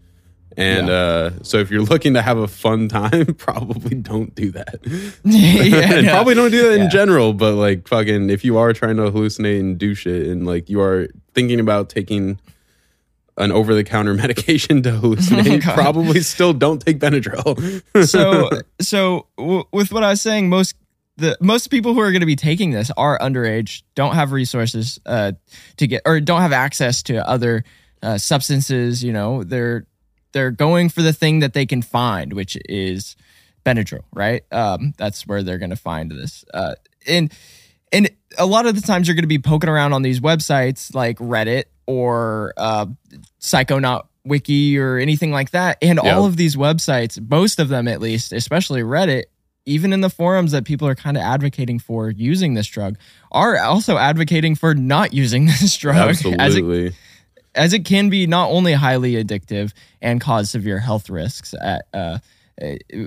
And 0.58 0.90
uh, 0.90 1.42
so 1.42 1.58
if 1.58 1.70
you're 1.70 1.82
looking 1.82 2.14
to 2.14 2.23
have 2.23 2.37
a 2.37 2.49
fun 2.49 2.88
time, 2.88 3.26
probably 3.38 3.94
don't 3.94 4.35
do 4.35 4.50
that. 4.50 4.80
yeah, 5.25 6.00
no. 6.02 6.11
probably 6.11 6.35
don't 6.35 6.50
do 6.50 6.68
that 6.68 6.76
Yeah. 6.78 6.85
in 6.85 6.90
general. 6.90 7.32
But 7.32 7.54
like 7.54 7.88
fucking, 7.88 8.28
if 8.28 8.44
you 8.44 8.58
are 8.58 8.73
trying 8.75 8.97
to 8.97 9.04
hallucinate 9.04 9.61
and 9.61 9.78
do 9.78 9.94
shit, 9.94 10.26
and 10.26 10.47
like 10.47 10.68
you 10.68 10.80
are 10.82 11.08
thinking 11.32 11.61
about 11.61 11.88
taking 11.88 12.38
an 13.38 13.52
over 13.52 13.73
the 13.75 13.85
counter 13.85 14.12
medication 14.14 14.82
to 14.82 14.90
hallucinate, 14.90 15.66
Oh 15.66 15.75
probably 15.75 16.20
still 16.20 16.52
don't 16.52 16.80
take 16.85 16.99
Benadryl. 16.99 17.54
so 18.06 18.50
so 18.80 19.26
w- 19.38 19.64
with 19.73 19.92
what 19.92 20.02
I 20.04 20.11
was 20.11 20.20
saying, 20.20 20.49
most 20.50 20.75
the 21.18 21.37
most 21.40 21.68
people 21.68 21.94
who 21.94 22.00
are 22.00 22.10
going 22.12 22.20
to 22.20 22.26
be 22.26 22.37
taking 22.37 22.70
this 22.70 22.90
are 22.96 23.18
underage, 23.18 23.82
don't 23.94 24.14
have 24.14 24.32
resources 24.32 24.98
uh, 25.04 25.32
to 25.76 25.87
get 25.87 26.02
or 26.06 26.20
don't 26.20 26.40
have 26.40 26.52
access 26.52 27.02
to 27.04 27.28
other 27.28 27.64
uh, 28.02 28.18
substances. 28.18 29.02
You 29.04 29.12
know, 29.12 29.42
they're 29.44 29.87
they're 30.32 30.50
going 30.52 30.88
for 30.88 31.02
the 31.02 31.12
thing 31.12 31.40
that 31.40 31.52
they 31.54 31.66
can 31.66 31.82
find, 31.82 32.32
which 32.32 32.56
is 32.68 33.16
Benadryl, 33.66 34.04
right? 34.14 34.44
Um, 34.52 34.94
that's 34.96 35.26
where 35.26 35.42
they're 35.42 35.58
going 35.58 35.70
to 35.70 35.76
find 35.76 36.10
this. 36.10 36.44
Uh, 36.54 36.75
and 37.06 37.32
and 37.92 38.10
a 38.38 38.46
lot 38.46 38.66
of 38.66 38.75
the 38.76 38.82
times 38.82 39.08
you're 39.08 39.14
going 39.16 39.22
to 39.25 39.28
be 39.28 39.38
poking 39.38 39.68
around 39.70 39.92
on 39.94 40.02
these 40.02 40.20
websites 40.20 40.94
like 40.94 41.18
Reddit 41.18 41.64
or 41.87 42.52
uh, 42.56 42.87
Psychonaut 43.40 44.06
Wiki 44.25 44.78
or 44.78 44.98
anything 44.98 45.32
like 45.32 45.50
that. 45.50 45.78
And 45.82 45.98
Yeah. 46.02 46.14
all 46.16 46.26
of 46.26 46.37
these 46.37 46.54
websites, 46.54 47.18
most 47.30 47.58
of 47.58 47.68
them 47.68 47.88
at 47.88 48.00
least, 48.00 48.32
especially 48.32 48.82
Reddit, 48.82 49.25
even 49.68 49.92
in 49.92 50.00
the 50.00 50.10
forums 50.10 50.52
that 50.52 50.64
people 50.64 50.88
are 50.88 50.94
kind 50.94 51.16
of 51.16 51.22
advocating 51.22 51.78
for 51.78 52.10
using 52.10 52.54
this 52.54 52.66
drug, 52.66 52.96
are 53.30 53.58
also 53.58 53.96
advocating 53.96 54.54
for 54.54 54.75
not 54.75 55.12
using 55.12 55.46
this 55.60 55.76
drug. 55.76 55.96
As 56.08 56.25
it, 56.25 56.40
Absolutely. 56.40 56.92
as 57.54 57.72
it 57.72 57.84
can 57.84 58.08
be 58.08 58.26
not 58.26 58.50
only 58.50 58.72
highly 58.72 59.12
addictive 59.22 59.72
and 60.00 60.20
cause 60.20 60.50
severe 60.50 60.78
health 60.78 61.10
risks 61.10 61.54
at 61.60 61.87
uh, 61.92 62.18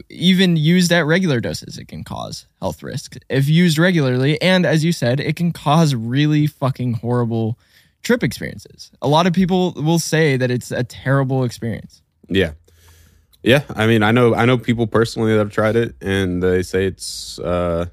even 0.10 0.56
used 0.56 0.92
at 0.92 1.06
regular 1.06 1.42
doses 1.42 1.78
it 1.78 1.88
can 1.90 2.04
cause 2.06 2.46
health 2.62 2.82
risks 2.82 3.18
if 3.30 3.50
used 3.50 3.78
regularly 3.78 4.42
and 4.42 4.66
as 4.66 4.84
you 4.86 4.94
said 4.94 5.20
it 5.20 5.36
can 5.36 5.52
cause 5.52 5.94
really 5.94 6.48
fucking 6.48 6.94
horrible 6.94 7.58
trip 8.02 8.24
experiences 8.24 8.92
a 9.02 9.10
lot 9.10 9.28
of 9.28 9.34
people 9.34 9.74
will 9.74 10.00
say 10.00 10.38
that 10.38 10.50
it's 10.50 10.72
a 10.72 10.84
terrible 10.86 11.44
experience 11.44 12.02
Yeah. 12.30 12.52
Yeah. 13.44 13.64
I 13.76 13.88
mean, 13.88 14.04
I 14.04 14.12
know 14.12 14.36
I 14.36 14.46
know 14.46 14.58
people 14.58 14.88
personally 14.88 15.32
that 15.34 15.40
have 15.40 15.52
tried 15.52 15.76
it 15.76 15.96
and 16.02 16.42
they 16.44 16.62
say 16.62 16.86
it's 16.86 17.40
uh 17.40 17.88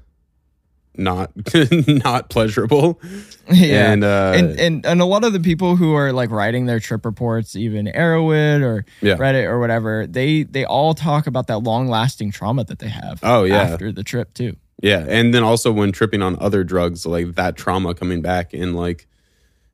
not 0.95 1.31
not 1.87 2.29
pleasurable. 2.29 2.99
yeah 3.51 3.91
And 3.91 4.03
uh 4.03 4.33
and, 4.35 4.59
and 4.59 4.85
and 4.85 5.01
a 5.01 5.05
lot 5.05 5.23
of 5.23 5.33
the 5.33 5.39
people 5.39 5.75
who 5.75 5.93
are 5.93 6.11
like 6.11 6.29
writing 6.29 6.65
their 6.65 6.79
trip 6.79 7.05
reports 7.05 7.55
even 7.55 7.85
Erowid 7.87 8.61
or 8.63 8.85
Yeah. 9.01 9.15
reddit 9.15 9.45
or 9.45 9.59
whatever 9.59 10.05
they 10.07 10.43
they 10.43 10.65
all 10.65 10.93
talk 10.93 11.25
about 11.25 11.47
that 11.47 11.59
long 11.59 11.87
lasting 11.87 12.31
trauma 12.31 12.63
that 12.65 12.79
they 12.79 12.89
have 12.89 13.19
Oh, 13.23 13.43
yeah. 13.45 13.61
after 13.61 13.91
the 13.91 14.03
trip 14.03 14.33
too 14.33 14.55
Yeah, 14.81 15.05
and 15.07 15.33
then 15.33 15.43
also 15.43 15.71
when 15.71 15.91
tripping 15.91 16.21
on 16.21 16.37
other 16.39 16.63
drugs, 16.63 17.05
like 17.05 17.35
that 17.35 17.55
trauma 17.55 17.93
coming 17.95 18.21
back 18.21 18.53
and 18.53 18.75
like 18.75 19.07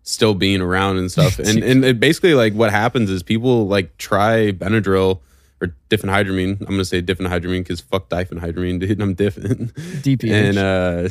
still 0.03 0.35
being 0.35 0.61
around 0.61 0.97
and 0.97 1.11
stuff, 1.11 1.39
and 1.47 1.63
and 1.63 1.83
it 1.83 1.99
basically 1.99 2.33
like 2.35 2.53
what 2.53 2.69
happens 2.71 3.09
is 3.09 3.23
people 3.23 3.67
like 3.67 3.97
try 3.97 4.51
Benadryl 4.51 5.19
or 5.61 5.75
diphenhydramine. 5.89 6.59
I'm 6.61 6.67
gonna 6.67 6.85
say 6.85 7.01
diphenhydramine 7.01 7.59
because 7.59 7.81
fuck 7.81 8.09
diphenhydramine, 8.09 8.79
dude. 8.79 9.01
I'm 9.01 9.13
different. 9.13 9.73
DP 9.75 10.31
and 10.31 10.57
uh, 10.57 11.09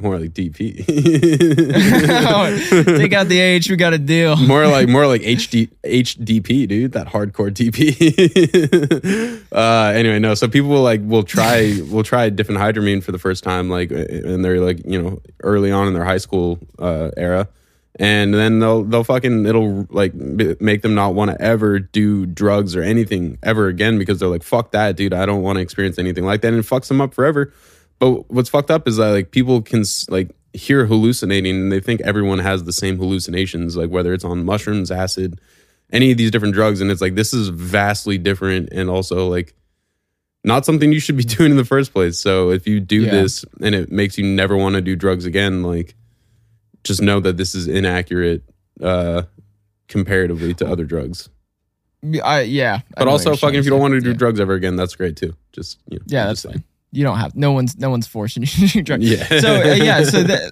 more 0.02 0.18
like 0.18 0.32
DP. 0.32 0.86
Take 2.98 3.12
out 3.12 3.28
the 3.28 3.38
H, 3.38 3.70
we 3.70 3.76
got 3.76 3.92
a 3.92 3.98
deal. 3.98 4.36
more 4.46 4.66
like 4.66 4.88
more 4.88 5.06
like 5.06 5.22
HD 5.22 5.70
HDP, 5.84 6.66
dude. 6.66 6.92
That 6.92 7.08
hardcore 7.08 7.52
DP. 7.52 9.42
uh, 9.52 9.92
anyway, 9.96 10.18
no. 10.18 10.34
So 10.34 10.48
people 10.48 10.70
will 10.70 10.82
like 10.82 11.00
will 11.04 11.22
try 11.22 11.80
will 11.90 12.04
try 12.04 12.28
different 12.30 12.60
hydramine 12.60 13.02
for 13.02 13.12
the 13.12 13.18
first 13.18 13.44
time, 13.44 13.70
like, 13.70 13.90
and 13.90 14.44
they're 14.44 14.60
like 14.60 14.84
you 14.84 15.00
know 15.00 15.20
early 15.42 15.70
on 15.70 15.86
in 15.86 15.94
their 15.94 16.04
high 16.04 16.18
school 16.18 16.58
uh, 16.78 17.10
era, 17.16 17.48
and 17.96 18.32
then 18.32 18.58
they'll 18.58 18.84
they'll 18.84 19.04
fucking 19.04 19.44
it'll 19.46 19.86
like 19.90 20.12
b- 20.36 20.56
make 20.60 20.82
them 20.82 20.94
not 20.94 21.14
want 21.14 21.30
to 21.30 21.40
ever 21.40 21.78
do 21.78 22.24
drugs 22.26 22.74
or 22.74 22.82
anything 22.82 23.38
ever 23.42 23.68
again 23.68 23.98
because 23.98 24.18
they're 24.18 24.28
like 24.28 24.42
fuck 24.42 24.72
that, 24.72 24.96
dude. 24.96 25.12
I 25.12 25.26
don't 25.26 25.42
want 25.42 25.56
to 25.56 25.62
experience 25.62 25.98
anything 25.98 26.24
like 26.24 26.40
that, 26.42 26.48
and 26.48 26.58
it 26.58 26.66
fucks 26.66 26.88
them 26.88 27.00
up 27.00 27.12
forever. 27.14 27.52
But 27.98 28.30
what's 28.30 28.48
fucked 28.48 28.70
up 28.70 28.88
is 28.88 28.96
that 28.96 29.10
like 29.10 29.30
people 29.30 29.62
can 29.62 29.84
like 30.08 30.34
hear 30.54 30.84
hallucinating 30.86 31.54
and 31.56 31.72
they 31.72 31.80
think 31.80 32.00
everyone 32.02 32.38
has 32.40 32.64
the 32.64 32.72
same 32.72 32.98
hallucinations, 32.98 33.76
like 33.76 33.90
whether 33.90 34.12
it's 34.12 34.24
on 34.24 34.44
mushrooms, 34.44 34.90
acid, 34.90 35.40
any 35.92 36.10
of 36.12 36.18
these 36.18 36.30
different 36.30 36.52
drugs, 36.54 36.80
and 36.80 36.90
it's 36.90 37.00
like 37.00 37.14
this 37.14 37.32
is 37.32 37.48
vastly 37.48 38.18
different 38.18 38.68
and 38.72 38.90
also 38.90 39.28
like 39.28 39.54
not 40.44 40.64
something 40.66 40.92
you 40.92 40.98
should 40.98 41.16
be 41.16 41.22
doing 41.36 41.52
in 41.52 41.56
the 41.56 41.64
first 41.64 41.92
place. 41.92 42.18
So 42.18 42.50
if 42.50 42.66
you 42.66 42.80
do 42.80 43.02
Yeah. 43.02 43.10
this 43.12 43.44
and 43.60 43.74
it 43.74 43.92
makes 43.92 44.18
you 44.18 44.24
never 44.24 44.56
want 44.56 44.74
to 44.74 44.80
do 44.80 44.96
drugs 44.96 45.24
again, 45.26 45.62
like 45.62 45.94
just 46.84 47.02
know 47.02 47.20
that 47.20 47.36
this 47.36 47.54
is 47.54 47.68
inaccurate 47.68 48.42
uh 48.82 49.22
comparatively 49.88 50.54
to 50.54 50.66
other 50.66 50.84
drugs. 50.84 51.28
I, 52.24 52.40
yeah. 52.42 52.80
But 52.96 53.04
know 53.04 53.12
also 53.12 53.36
fucking 53.36 53.58
if 53.58 53.64
you 53.64 53.70
don't 53.70 53.80
want 53.80 53.94
to 53.94 54.00
do 54.00 54.12
say. 54.12 54.16
drugs 54.16 54.40
ever 54.40 54.54
again, 54.54 54.74
that's 54.76 54.96
great 54.96 55.16
too. 55.16 55.34
Just 55.52 55.78
you 55.88 55.98
know, 55.98 56.04
Yeah, 56.08 56.26
that's 56.26 56.42
just 56.42 56.54
fine. 56.54 56.64
You 56.94 57.04
don't 57.04 57.16
have 57.18 57.34
no 57.36 57.52
one's 57.52 57.78
no 57.78 57.88
one's 57.90 58.06
forcing 58.06 58.42
you 58.42 58.48
to 58.48 58.66
do 58.66 58.82
drugs. 58.82 59.08
Yeah. 59.08 59.24
So 59.40 59.54
uh, 59.54 59.74
yeah, 59.74 60.02
so 60.02 60.22
the, 60.30 60.50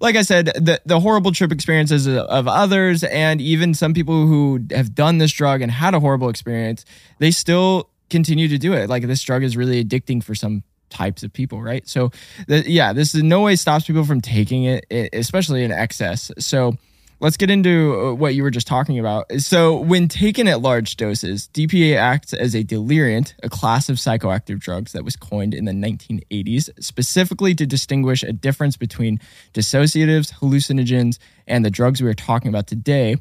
like 0.00 0.16
I 0.16 0.22
said, 0.22 0.46
the 0.46 0.80
the 0.86 0.98
horrible 1.00 1.32
trip 1.32 1.52
experiences 1.52 2.06
of- 2.06 2.16
of 2.26 2.48
others, 2.48 3.04
and 3.04 3.40
even 3.40 3.74
some 3.74 3.92
people 3.94 4.26
who 4.26 4.60
have 4.70 4.94
done 4.94 5.18
this 5.18 5.32
drug 5.32 5.60
and 5.62 5.70
had 5.70 5.94
a 5.94 6.00
horrible 6.00 6.28
experience, 6.28 6.84
they 7.18 7.30
still 7.30 7.90
continue 8.08 8.48
to 8.48 8.58
do 8.58 8.72
it. 8.72 8.88
Like 8.88 9.06
this 9.06 9.22
drug 9.22 9.42
is 9.42 9.56
really 9.56 9.84
addicting 9.84 10.24
for 10.24 10.34
some 10.34 10.62
types 10.90 11.22
of 11.22 11.32
people, 11.32 11.62
right? 11.62 11.86
So, 11.88 12.10
the, 12.46 12.68
yeah, 12.70 12.92
this 12.92 13.14
in 13.14 13.28
no 13.28 13.42
way 13.42 13.56
stops 13.56 13.86
people 13.86 14.04
from 14.04 14.20
taking 14.20 14.64
it, 14.64 14.86
especially 15.12 15.64
in 15.64 15.72
excess. 15.72 16.30
So. 16.38 16.76
Let's 17.18 17.38
get 17.38 17.48
into 17.48 17.98
uh, 17.98 18.12
what 18.12 18.34
you 18.34 18.42
were 18.42 18.50
just 18.50 18.66
talking 18.66 18.98
about. 18.98 19.32
So, 19.38 19.80
when 19.80 20.06
taken 20.06 20.46
at 20.48 20.60
large 20.60 20.96
doses, 20.96 21.48
DPA 21.54 21.96
acts 21.96 22.34
as 22.34 22.54
a 22.54 22.62
deliriant, 22.62 23.34
a 23.42 23.48
class 23.48 23.88
of 23.88 23.96
psychoactive 23.96 24.60
drugs 24.60 24.92
that 24.92 25.02
was 25.02 25.16
coined 25.16 25.54
in 25.54 25.64
the 25.64 25.72
1980s, 25.72 26.68
specifically 26.78 27.54
to 27.54 27.64
distinguish 27.64 28.22
a 28.22 28.34
difference 28.34 28.76
between 28.76 29.18
dissociatives, 29.54 30.30
hallucinogens, 30.40 31.16
and 31.46 31.64
the 31.64 31.70
drugs 31.70 32.02
we 32.02 32.08
are 32.10 32.12
talking 32.12 32.50
about 32.50 32.66
today. 32.66 33.16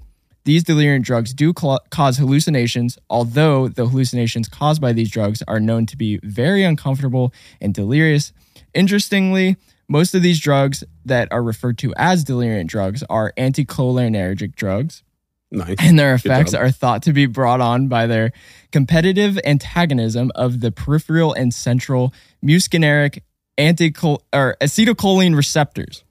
These 0.46 0.64
deliriant 0.64 1.04
drugs 1.04 1.34
do 1.34 1.54
cla 1.54 1.80
cause 1.90 2.18
hallucinations, 2.18 3.00
although 3.10 3.68
the 3.68 3.88
hallucinations 3.88 4.48
caused 4.48 4.80
by 4.80 4.94
these 4.94 5.10
drugs 5.10 5.42
are 5.48 5.60
known 5.60 5.88
to 5.88 5.98
be 5.98 6.20
very 6.24 6.64
uncomfortable 6.64 7.34
and 7.60 7.74
delirious. 7.74 8.32
Interestingly, 8.74 9.58
most 9.88 10.14
of 10.14 10.22
these 10.22 10.40
drugs 10.40 10.84
that 11.04 11.28
are 11.32 11.42
referred 11.42 11.80
to 11.80 11.94
as 11.98 12.24
deliriant 12.24 12.70
drugs 12.70 13.04
are 13.10 13.34
anticholinergic 13.38 14.56
drugs, 14.56 15.04
nice. 15.52 15.78
and 15.80 15.98
their 15.98 16.14
effects 16.14 16.54
are 16.54 16.70
thought 16.70 17.02
to 17.04 17.14
be 17.14 17.26
brought 17.26 17.62
on 17.62 17.88
by 17.88 18.06
their 18.06 18.32
competitive 18.72 19.40
antagonism 19.46 20.32
of 20.36 20.62
the 20.62 20.72
peripheral 20.72 21.34
and 21.34 21.56
central 21.56 22.14
muscarinic 22.44 23.22
antichol 23.58 24.20
or 24.32 24.58
acetylcholine 24.62 25.36
receptors. 25.36 26.04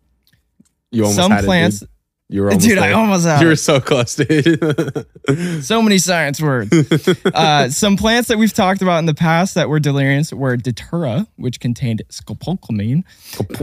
You 0.91 1.03
almost 1.05 1.17
Some 1.17 1.31
had 1.31 1.45
it, 1.45 1.47
plants, 1.47 1.81
dude. 1.81 1.89
You 2.35 2.43
were 2.43 2.49
almost 2.49 2.67
dude, 2.67 2.79
I 2.79 2.91
almost 2.91 3.25
had 3.27 3.41
You 3.43 3.47
were 3.47 3.55
so 3.55 3.81
close, 3.81 4.17
dude. 4.17 5.07
so 5.63 5.81
many 5.81 5.99
science 5.99 6.43
words. 6.43 6.73
uh, 7.27 7.71
some 7.71 7.97
plants 7.97 8.27
that 8.27 8.39
we've 8.39 8.53
talked 8.53 8.83
about 8.83 8.99
in 8.99 9.07
the 9.07 9.15
past 9.15 9.55
that 9.55 9.69
were 9.69 9.79
delirious 9.79 10.33
were 10.33 10.57
datura, 10.57 11.29
which 11.37 11.61
contained 11.61 12.03
scopolamine, 12.09 13.05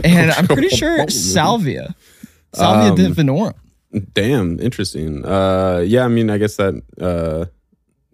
and 0.02 0.30
I'm 0.30 0.46
pretty 0.46 0.70
sure 0.70 1.06
salvia, 1.10 1.94
salvia 2.54 2.92
Um, 2.92 2.96
divinorum. 2.96 3.52
Damn, 4.14 4.58
interesting. 4.58 5.22
Uh, 5.22 5.84
yeah, 5.86 6.06
I 6.06 6.08
mean, 6.08 6.30
I 6.30 6.38
guess 6.38 6.56
that 6.56 6.82
uh, 6.98 7.44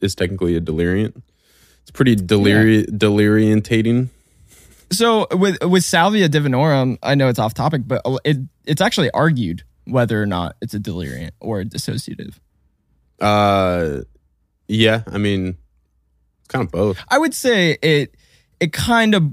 is 0.01 0.17
technically 0.17 0.57
a 0.57 0.61
deliriant. 0.61 1.23
It's 1.83 1.93
pretty 1.93 2.17
deliri- 2.17 2.87
deliriantating. 2.87 4.09
So 4.91 5.29
with 5.31 5.63
with 5.63 5.85
salvia 5.85 6.29
divinorum, 6.29 6.99
I 7.01 7.15
know 7.15 7.29
it's 7.29 7.39
off 7.39 7.55
topic, 7.55 7.83
but 7.87 8.03
it 8.25 8.39
it's 8.67 8.81
actually 8.81 9.13
argued 9.13 9.63
whether 9.89 10.23
or 10.23 10.27
not 10.27 10.57
it's 10.61 10.75
a 10.75 10.79
deliriant 10.79 11.35
or 11.41 11.61
a 11.61 11.65
dissociative. 11.65 12.39
Uh, 13.21 14.03
yeah, 14.69 15.03
I 15.07 15.19
mean, 15.19 15.57
it's 16.41 16.49
kind 16.49 16.65
of 16.65 16.71
both. 16.71 16.99
I 17.09 17.19
would 17.19 17.35
say 17.35 17.79
it 17.83 18.15
it 18.61 18.73
kind 18.73 19.15
of 19.15 19.25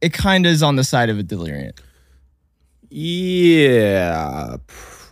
it 0.00 0.12
kind 0.12 0.46
of 0.46 0.52
is 0.52 0.62
on 0.62 0.76
the 0.76 0.84
side 0.84 1.10
of 1.10 1.18
a 1.18 1.22
deliriant. 1.22 1.80
Yeah, 2.90 4.56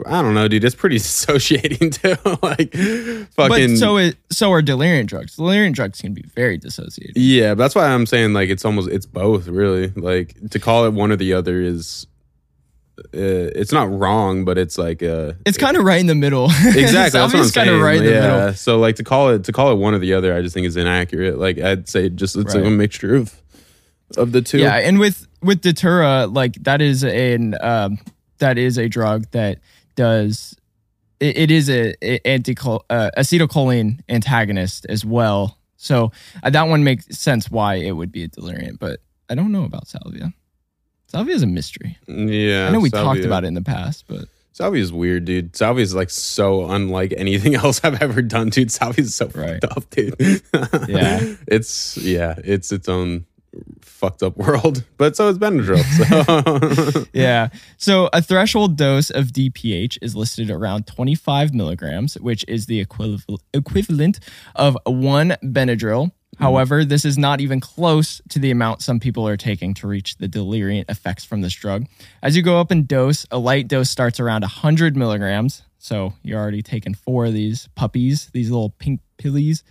I 0.07 0.23
don't 0.23 0.35
know, 0.35 0.49
dude. 0.49 0.65
It's 0.65 0.75
pretty 0.75 0.97
dissociating 0.99 1.91
too. 1.91 2.17
like, 2.43 2.73
fucking. 2.75 3.29
But 3.37 3.77
so 3.77 3.97
it 3.99 4.17
so 4.31 4.53
are 4.53 4.63
deliriant 4.63 5.09
drugs. 5.09 5.37
Deliriant 5.37 5.77
drugs 5.77 6.01
can 6.01 6.15
be 6.15 6.23
very 6.35 6.59
dissociative. 6.59 7.13
yeah, 7.17 7.55
but 7.55 7.65
that's 7.65 7.75
why 7.75 7.87
I'm 7.87 8.07
saying 8.07 8.33
like 8.33 8.51
it's 8.51 8.65
almost 8.65 8.91
it's 8.91 9.07
both 9.07 9.47
really. 9.49 9.89
Like 9.89 10.35
to 10.51 10.59
call 10.59 10.87
it 10.87 10.93
one 10.93 11.13
or 11.13 11.17
the 11.17 11.33
other 11.35 11.61
is. 11.61 12.07
Uh, 12.99 13.49
it's 13.55 13.73
not 13.73 13.91
wrong, 13.91 14.45
but 14.45 14.59
it's 14.59 14.77
like 14.77 15.03
uh, 15.03 15.33
It's 15.47 15.59
kind 15.59 15.77
of 15.77 15.85
right 15.85 16.01
in 16.01 16.07
the 16.07 16.15
middle. 16.15 16.45
exactly 16.51 16.83
that's 16.83 17.15
what 17.15 17.23
I'm 17.23 17.31
Salvia's 17.31 17.53
saying. 17.53 17.67
kind 17.67 17.77
of 17.77 17.83
right 17.83 17.97
in 17.97 18.05
the 18.05 18.11
yeah. 18.11 18.21
middle. 18.21 18.55
So 18.55 18.79
like 18.79 18.97
to 18.97 19.05
call 19.05 19.31
it 19.31 19.45
to 19.45 19.53
call 19.53 19.73
it 19.73 19.77
one 19.77 19.95
or 19.95 19.99
the 19.99 20.13
other, 20.15 20.37
I 20.37 20.43
just 20.43 20.55
think 20.55 20.67
is 20.67 20.77
inaccurate. 20.77 21.39
Like 21.39 21.59
I'd 21.59 21.89
say 21.89 22.09
just 22.09 22.37
it's 22.37 22.55
like 22.55 22.65
a 22.65 22.71
mixture 22.71 23.15
of 23.15 23.35
of 24.17 24.33
the 24.33 24.43
two. 24.43 24.59
Yeah, 24.59 24.77
and 24.77 24.99
with 24.99 25.27
with 25.43 25.63
datura, 25.63 26.27
like 26.27 26.55
that 26.65 26.83
is 26.83 27.03
an 27.03 27.57
um, 27.61 27.99
that 28.39 28.59
is 28.59 28.79
a 28.79 28.89
drug 28.89 29.31
that 29.31 29.59
does 29.95 30.57
it, 31.23 31.39
it 31.39 31.51
is 31.51 31.71
a, 31.71 31.95
a 32.03 32.21
anti 32.27 32.53
uh, 32.53 33.11
acetylcholine 33.17 34.01
antagonist 34.09 34.87
as 34.89 35.05
well. 35.05 35.59
So 35.77 36.13
uh, 36.43 36.51
that 36.51 36.69
one 36.69 36.85
makes 36.85 37.07
sense 37.19 37.51
why 37.51 37.77
it 37.77 37.93
would 37.93 38.13
be 38.13 38.25
a 38.25 38.29
deliriant, 38.29 38.79
but 38.79 39.01
I 39.31 39.35
don't 39.35 39.53
know 39.53 39.65
about 39.65 39.89
salvia. 39.89 40.33
Salvia 41.13 41.35
is 41.35 41.43
a 41.43 41.47
mystery. 41.47 41.99
yeah. 42.09 42.69
I 42.69 42.71
know 42.73 42.81
we 42.81 42.89
talked 42.91 43.21
about 43.25 43.45
it 43.45 43.49
in 43.49 43.55
the 43.55 43.61
past, 43.63 44.05
but 44.09 44.25
Salvia 44.53 44.83
is 44.83 44.91
weird, 44.93 45.27
dude. 45.27 45.55
Salvia 45.55 45.83
is 45.83 45.95
like 45.95 46.09
so 46.09 46.71
unlike 46.71 47.13
anything 47.19 47.55
else 47.63 47.81
I've 47.85 48.01
ever 48.01 48.23
done, 48.23 48.49
dude. 48.49 48.73
Salvia 48.73 49.05
is 49.05 49.15
so 49.15 49.27
Right. 49.35 49.61
fucked 49.61 49.77
up, 49.77 49.91
dude. 49.91 50.15
Yeah. 50.89 51.35
it's 51.47 51.99
yeah, 51.99 52.35
it's 52.43 52.73
its 52.73 52.89
own 52.89 53.27
fucked 53.83 54.23
up 54.23 54.39
world. 54.39 54.83
But 54.97 55.15
so 55.17 55.29
is 55.29 55.37
Benadryl. 55.39 55.83
So 56.95 57.05
yeah. 57.13 57.49
So 57.77 58.09
a 58.15 58.23
threshold 58.23 58.77
dose 58.77 59.11
of 59.11 59.27
DPH 59.27 59.99
is 60.01 60.17
listed 60.17 60.51
around 60.51 60.87
25 60.87 61.53
milligrams, 61.53 62.15
which 62.15 62.43
is 62.49 62.65
the 62.67 62.81
equivalent 62.81 63.43
equivalent 63.53 64.19
of 64.57 64.79
one 64.87 65.37
Benadryl 65.45 66.13
However, 66.39 66.85
this 66.85 67.05
is 67.05 67.19
not 67.19 67.41
even 67.41 67.61
close 67.61 68.21
to 68.31 68.39
the 68.39 68.51
amount 68.51 68.83
some 68.83 68.99
people 68.99 69.29
are 69.29 69.37
taking 69.37 69.75
to 69.75 69.87
reach 69.87 70.17
the 70.17 70.29
delirium 70.29 70.85
effects 70.89 71.25
from 71.25 71.41
this 71.43 71.53
drug. 71.55 71.87
As 72.23 72.37
you 72.37 72.43
go 72.43 72.59
up 72.59 72.73
in 72.73 72.85
dose, 72.87 73.27
a 73.31 73.39
light 73.39 73.69
dose 73.69 73.91
starts 73.91 74.19
around 74.19 74.41
100 74.43 74.97
milligrams. 74.97 75.63
So 75.79 76.15
you're 76.23 76.41
already 76.41 76.63
taking 76.63 76.95
four 76.95 77.27
of 77.27 77.33
these 77.33 77.69
puppies, 77.75 78.31
these 78.33 78.51
little 78.51 78.71
pink 78.71 79.01
pillies. 79.19 79.63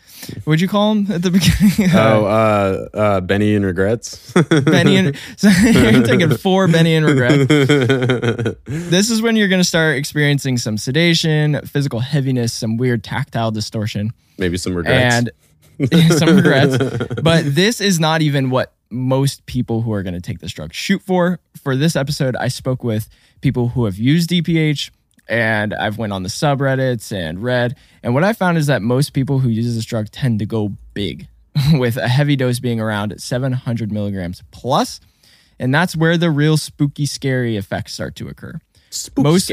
What'd 0.43 0.59
you 0.61 0.67
call 0.67 0.93
them 0.93 1.11
at 1.11 1.21
the 1.23 1.31
beginning? 1.31 1.89
Oh, 1.97 2.25
uh, 2.25 2.87
uh, 2.97 3.21
Benny 3.21 3.55
and 3.55 3.65
regrets. 3.65 4.31
Benny 4.49 4.97
and 4.97 5.17
so 5.37 5.47
you're 5.49 6.03
taking 6.03 6.35
four 6.37 6.67
Benny 6.67 6.95
and 6.95 7.05
regrets. 7.05 7.47
This 8.65 9.09
is 9.09 9.21
when 9.21 9.35
you're 9.35 9.47
going 9.47 9.61
to 9.61 9.67
start 9.67 9.97
experiencing 9.97 10.57
some 10.57 10.77
sedation, 10.77 11.59
physical 11.65 11.99
heaviness, 12.01 12.53
some 12.53 12.77
weird 12.77 13.03
tactile 13.03 13.51
distortion, 13.51 14.11
Maybe 14.37 14.57
some 14.57 14.75
regrets. 14.75 15.15
and 15.15 15.31
some 16.17 16.35
regrets. 16.35 16.77
But 17.21 17.43
this 17.55 17.81
is 17.81 17.99
not 17.99 18.21
even 18.21 18.49
what 18.49 18.73
most 18.89 19.45
people 19.45 19.81
who 19.81 19.93
are 19.93 20.03
going 20.03 20.13
to 20.15 20.21
take 20.21 20.39
this 20.39 20.51
drug 20.51 20.73
shoot 20.73 21.01
for. 21.01 21.39
For 21.63 21.75
this 21.75 21.95
episode, 21.95 22.35
I 22.35 22.47
spoke 22.49 22.83
with 22.83 23.07
people 23.41 23.69
who 23.69 23.85
have 23.85 23.97
used 23.97 24.29
DPH 24.29 24.91
and 25.27 25.73
I've 25.73 25.97
went 25.97 26.11
on 26.13 26.23
the 26.23 26.29
subreddits 26.29 27.11
and 27.15 27.41
read. 27.41 27.75
And 28.03 28.13
what 28.13 28.23
I 28.23 28.33
found 28.33 28.57
is 28.57 28.67
that 28.67 28.81
most 28.81 29.13
people 29.13 29.39
who 29.39 29.49
use 29.49 29.73
this 29.73 29.85
drug 29.85 30.09
tend 30.11 30.39
to 30.39 30.45
go 30.45 30.73
big, 30.93 31.27
with 31.73 31.95
a 31.97 32.07
heavy 32.07 32.35
dose 32.35 32.59
being 32.59 32.79
around 32.81 33.19
700 33.21 33.91
milligrams 33.91 34.43
plus. 34.51 34.99
And 35.59 35.73
that's 35.73 35.95
where 35.95 36.17
the 36.17 36.31
real 36.31 36.57
spooky, 36.57 37.05
scary 37.05 37.55
effects 37.55 37.93
start 37.93 38.15
to 38.17 38.27
occur. 38.27 38.59
most- 39.23 39.47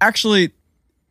Actually, 0.00 0.50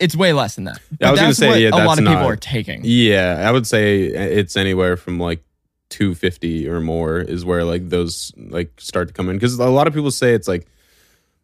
it's 0.04 0.16
way 0.16 0.34
less 0.34 0.56
than 0.56 0.66
that. 0.66 0.80
Yeah, 1.00 1.08
I 1.08 1.12
was 1.12 1.20
gonna 1.20 1.30
that's 1.30 1.40
say, 1.40 1.48
what 1.50 1.60
yeah, 1.62 1.70
a 1.70 1.86
lot 1.86 1.98
of 1.98 2.06
people 2.06 2.14
not- 2.16 2.26
are 2.32 2.36
taking. 2.36 2.82
Yeah, 2.84 3.44
I 3.48 3.52
would 3.52 3.66
say 3.68 4.04
it's 4.04 4.56
anywhere 4.58 4.98
from 4.98 5.20
like 5.20 5.44
250 5.90 6.68
or 6.70 6.80
more 6.82 7.20
is 7.20 7.46
where 7.46 7.64
like 7.64 7.90
those 7.90 8.32
like 8.38 8.72
start 8.80 9.08
to 9.10 9.14
come 9.14 9.30
in. 9.30 9.36
Because 9.36 9.60
a 9.60 9.66
lot 9.70 9.88
of 9.88 9.94
people 9.94 10.12
say 10.12 10.34
it's 10.34 10.48
like 10.48 10.68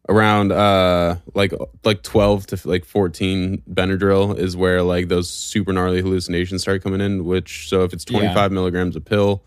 around 0.08 0.52
uh 0.52 1.16
like 1.36 1.54
like 1.84 2.02
12 2.02 2.48
to 2.48 2.68
like 2.68 2.84
14 2.84 3.62
Benadryl 3.72 4.36
is 4.40 4.58
where 4.58 4.82
like 4.82 5.08
those 5.08 5.30
super 5.30 5.72
gnarly 5.72 6.02
hallucinations 6.02 6.64
start 6.64 6.82
coming 6.82 7.00
in 7.00 7.26
which 7.26 7.70
so 7.70 7.84
if 7.84 7.94
it's 7.94 8.06
25 8.06 8.52
milligrams 8.52 8.96
a 8.96 9.02
pill 9.02 9.44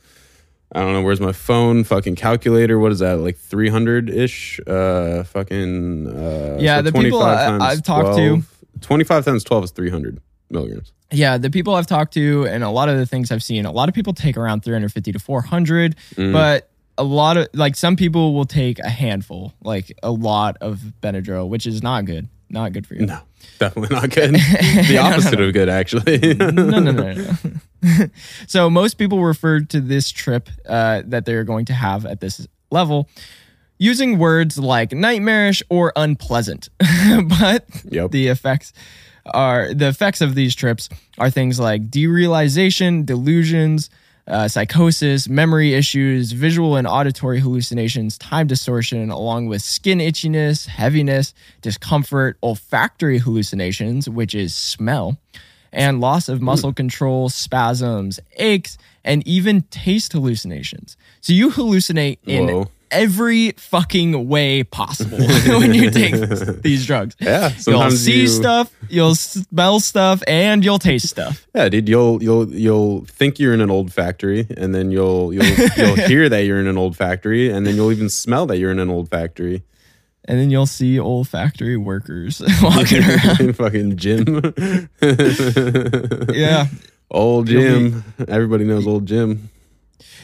I 0.72 0.80
don't 0.80 0.92
know 0.92 1.02
where's 1.02 1.20
my 1.20 1.32
phone 1.32 1.82
fucking 1.84 2.14
calculator? 2.14 2.78
What 2.78 2.92
is 2.92 3.00
that 3.00 3.18
like 3.18 3.36
300 3.38 4.08
ish 4.08 4.60
uh 4.66 5.24
fucking 5.24 6.06
uh 6.06 6.58
Yeah, 6.60 6.76
so 6.78 6.82
the 6.82 6.92
people 6.92 7.20
25 7.20 7.22
I- 7.38 7.46
times 7.46 7.62
I've 7.64 7.82
talked 7.82 8.16
to- 8.18 8.28
12 8.28 8.51
25 8.82 9.24
times 9.24 9.44
12 9.44 9.64
is 9.64 9.70
300 9.70 10.20
milligrams 10.50 10.92
Yeah, 11.10 11.38
the 11.38 11.50
people 11.50 11.74
I've 11.74 11.86
talked 11.86 12.12
to 12.14 12.46
and 12.46 12.62
a 12.62 12.70
lot 12.70 12.88
of 12.88 12.98
the 12.98 13.06
things 13.06 13.30
I've 13.32 13.42
seen, 13.42 13.64
a 13.64 13.72
lot 13.72 13.88
of 13.88 13.94
people 13.94 14.12
take 14.12 14.36
around 14.36 14.62
350 14.64 15.12
to 15.12 15.18
400, 15.18 15.96
Mm. 16.16 16.32
but 16.32 16.68
a 16.98 17.04
lot 17.04 17.36
of 17.38 17.48
like 17.54 17.74
some 17.76 17.96
people 17.96 18.34
will 18.34 18.44
take 18.44 18.78
a 18.80 18.88
handful, 18.90 19.54
like 19.64 19.92
a 20.02 20.10
lot 20.10 20.58
of 20.60 20.80
Benadryl, 21.02 21.48
which 21.48 21.66
is 21.66 21.82
not 21.82 22.04
good. 22.04 22.28
Not 22.50 22.74
good 22.74 22.86
for 22.86 22.94
you. 22.94 23.06
No, 23.06 23.18
definitely 23.58 23.96
not 23.96 24.10
good. 24.14 24.34
the 24.34 24.98
opposite 24.98 25.40
of 25.40 25.54
good, 25.54 25.70
actually. 25.70 26.34
no, 26.34 26.50
no, 26.50 26.80
no, 26.80 26.92
no. 26.92 27.14
no. 27.82 28.06
so 28.46 28.68
most 28.68 28.98
people 28.98 29.22
refer 29.24 29.60
to 29.60 29.80
this 29.80 30.10
trip 30.10 30.50
uh, 30.68 31.00
that 31.06 31.24
they're 31.24 31.44
going 31.44 31.64
to 31.66 31.72
have 31.72 32.04
at 32.04 32.20
this 32.20 32.46
level 32.70 33.08
using 33.78 34.18
words 34.18 34.58
like 34.58 34.92
nightmarish 34.92 35.62
or 35.68 35.92
unpleasant. 35.96 36.68
but 37.38 37.66
Yep. 37.90 38.10
the 38.10 38.28
effects 38.28 38.72
are 39.26 39.72
the 39.72 39.88
effects 39.88 40.20
of 40.20 40.34
these 40.34 40.54
trips 40.54 40.88
are 41.18 41.30
things 41.30 41.60
like 41.60 41.90
derealization, 41.90 43.06
delusions, 43.06 43.88
uh, 44.26 44.46
psychosis, 44.48 45.28
memory 45.28 45.74
issues, 45.74 46.32
visual 46.32 46.76
and 46.76 46.86
auditory 46.86 47.40
hallucinations, 47.40 48.16
time 48.18 48.46
distortion, 48.46 49.10
along 49.10 49.46
with 49.46 49.62
skin 49.62 49.98
itchiness, 49.98 50.66
heaviness, 50.66 51.34
discomfort, 51.60 52.36
olfactory 52.42 53.18
hallucinations, 53.18 54.08
which 54.08 54.34
is 54.34 54.54
smell, 54.54 55.18
and 55.72 56.00
loss 56.00 56.28
of 56.28 56.40
muscle 56.40 56.72
control, 56.72 57.28
spasms, 57.28 58.20
aches, 58.36 58.78
and 59.04 59.26
even 59.26 59.62
taste 59.70 60.12
hallucinations. 60.12 60.96
So 61.20 61.32
you 61.32 61.50
hallucinate 61.50 62.18
in 62.26 62.46
Whoa. 62.46 62.68
Every 62.92 63.52
fucking 63.52 64.28
way 64.28 64.62
possible 64.62 65.18
when 65.58 65.74
you 65.74 65.90
take 65.90 66.14
these 66.62 66.86
drugs. 66.86 67.16
Yeah, 67.18 67.50
You'll 67.66 67.90
see 67.90 68.20
you- 68.22 68.26
stuff, 68.28 68.70
you'll 68.88 69.14
smell 69.16 69.80
stuff, 69.80 70.22
and 70.28 70.64
you'll 70.64 70.78
taste 70.78 71.08
stuff. 71.08 71.46
yeah, 71.54 71.68
dude, 71.68 71.88
you'll 71.88 72.22
you'll 72.22 72.48
you'll 72.54 73.04
think 73.06 73.38
you're 73.40 73.54
in 73.54 73.60
an 73.60 73.70
old 73.70 73.92
factory, 73.92 74.46
and 74.56 74.74
then 74.74 74.90
you'll 74.92 75.32
you'll 75.34 75.44
you'll 75.76 75.96
hear 75.96 76.28
that 76.28 76.44
you're 76.44 76.60
in 76.60 76.66
an 76.68 76.78
old 76.78 76.96
factory, 76.96 77.50
and 77.50 77.66
then 77.66 77.74
you'll 77.74 77.90
even 77.90 78.08
smell 78.08 78.46
that 78.46 78.58
you're 78.58 78.70
in 78.70 78.78
an 78.78 78.90
old 78.90 79.08
factory. 79.10 79.62
And 80.26 80.38
then 80.38 80.50
you'll 80.50 80.66
see 80.66 81.00
old 81.00 81.26
factory 81.26 81.76
workers 81.76 82.40
walking 82.62 83.02
around. 83.02 83.56
Fucking 83.56 83.96
Jim. 83.96 84.24
Yeah. 86.32 86.66
Old 87.10 87.48
Jim. 87.48 88.04
Everybody 88.28 88.64
knows 88.64 88.86
old 88.86 89.06
Jim. 89.06 89.50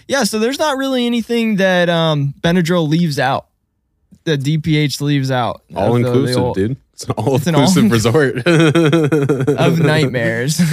Yeah, 0.08 0.24
so 0.24 0.38
there's 0.38 0.58
not 0.58 0.76
really 0.78 1.06
anything 1.06 1.56
that 1.56 1.88
um, 1.88 2.34
Benadryl 2.40 2.88
leaves 2.88 3.18
out, 3.18 3.46
that 4.24 4.40
DPH 4.40 5.00
leaves 5.00 5.30
out. 5.30 5.62
All 5.76 5.92
the- 5.94 6.00
the 6.02 6.06
inclusive, 6.08 6.42
old- 6.42 6.56
dude. 6.56 6.76
It's 6.94 7.04
an 7.06 7.12
all 7.12 7.34
inclusive 7.36 7.92
resort 7.92 8.38
Of 8.46 9.78
nightmares. 9.78 10.58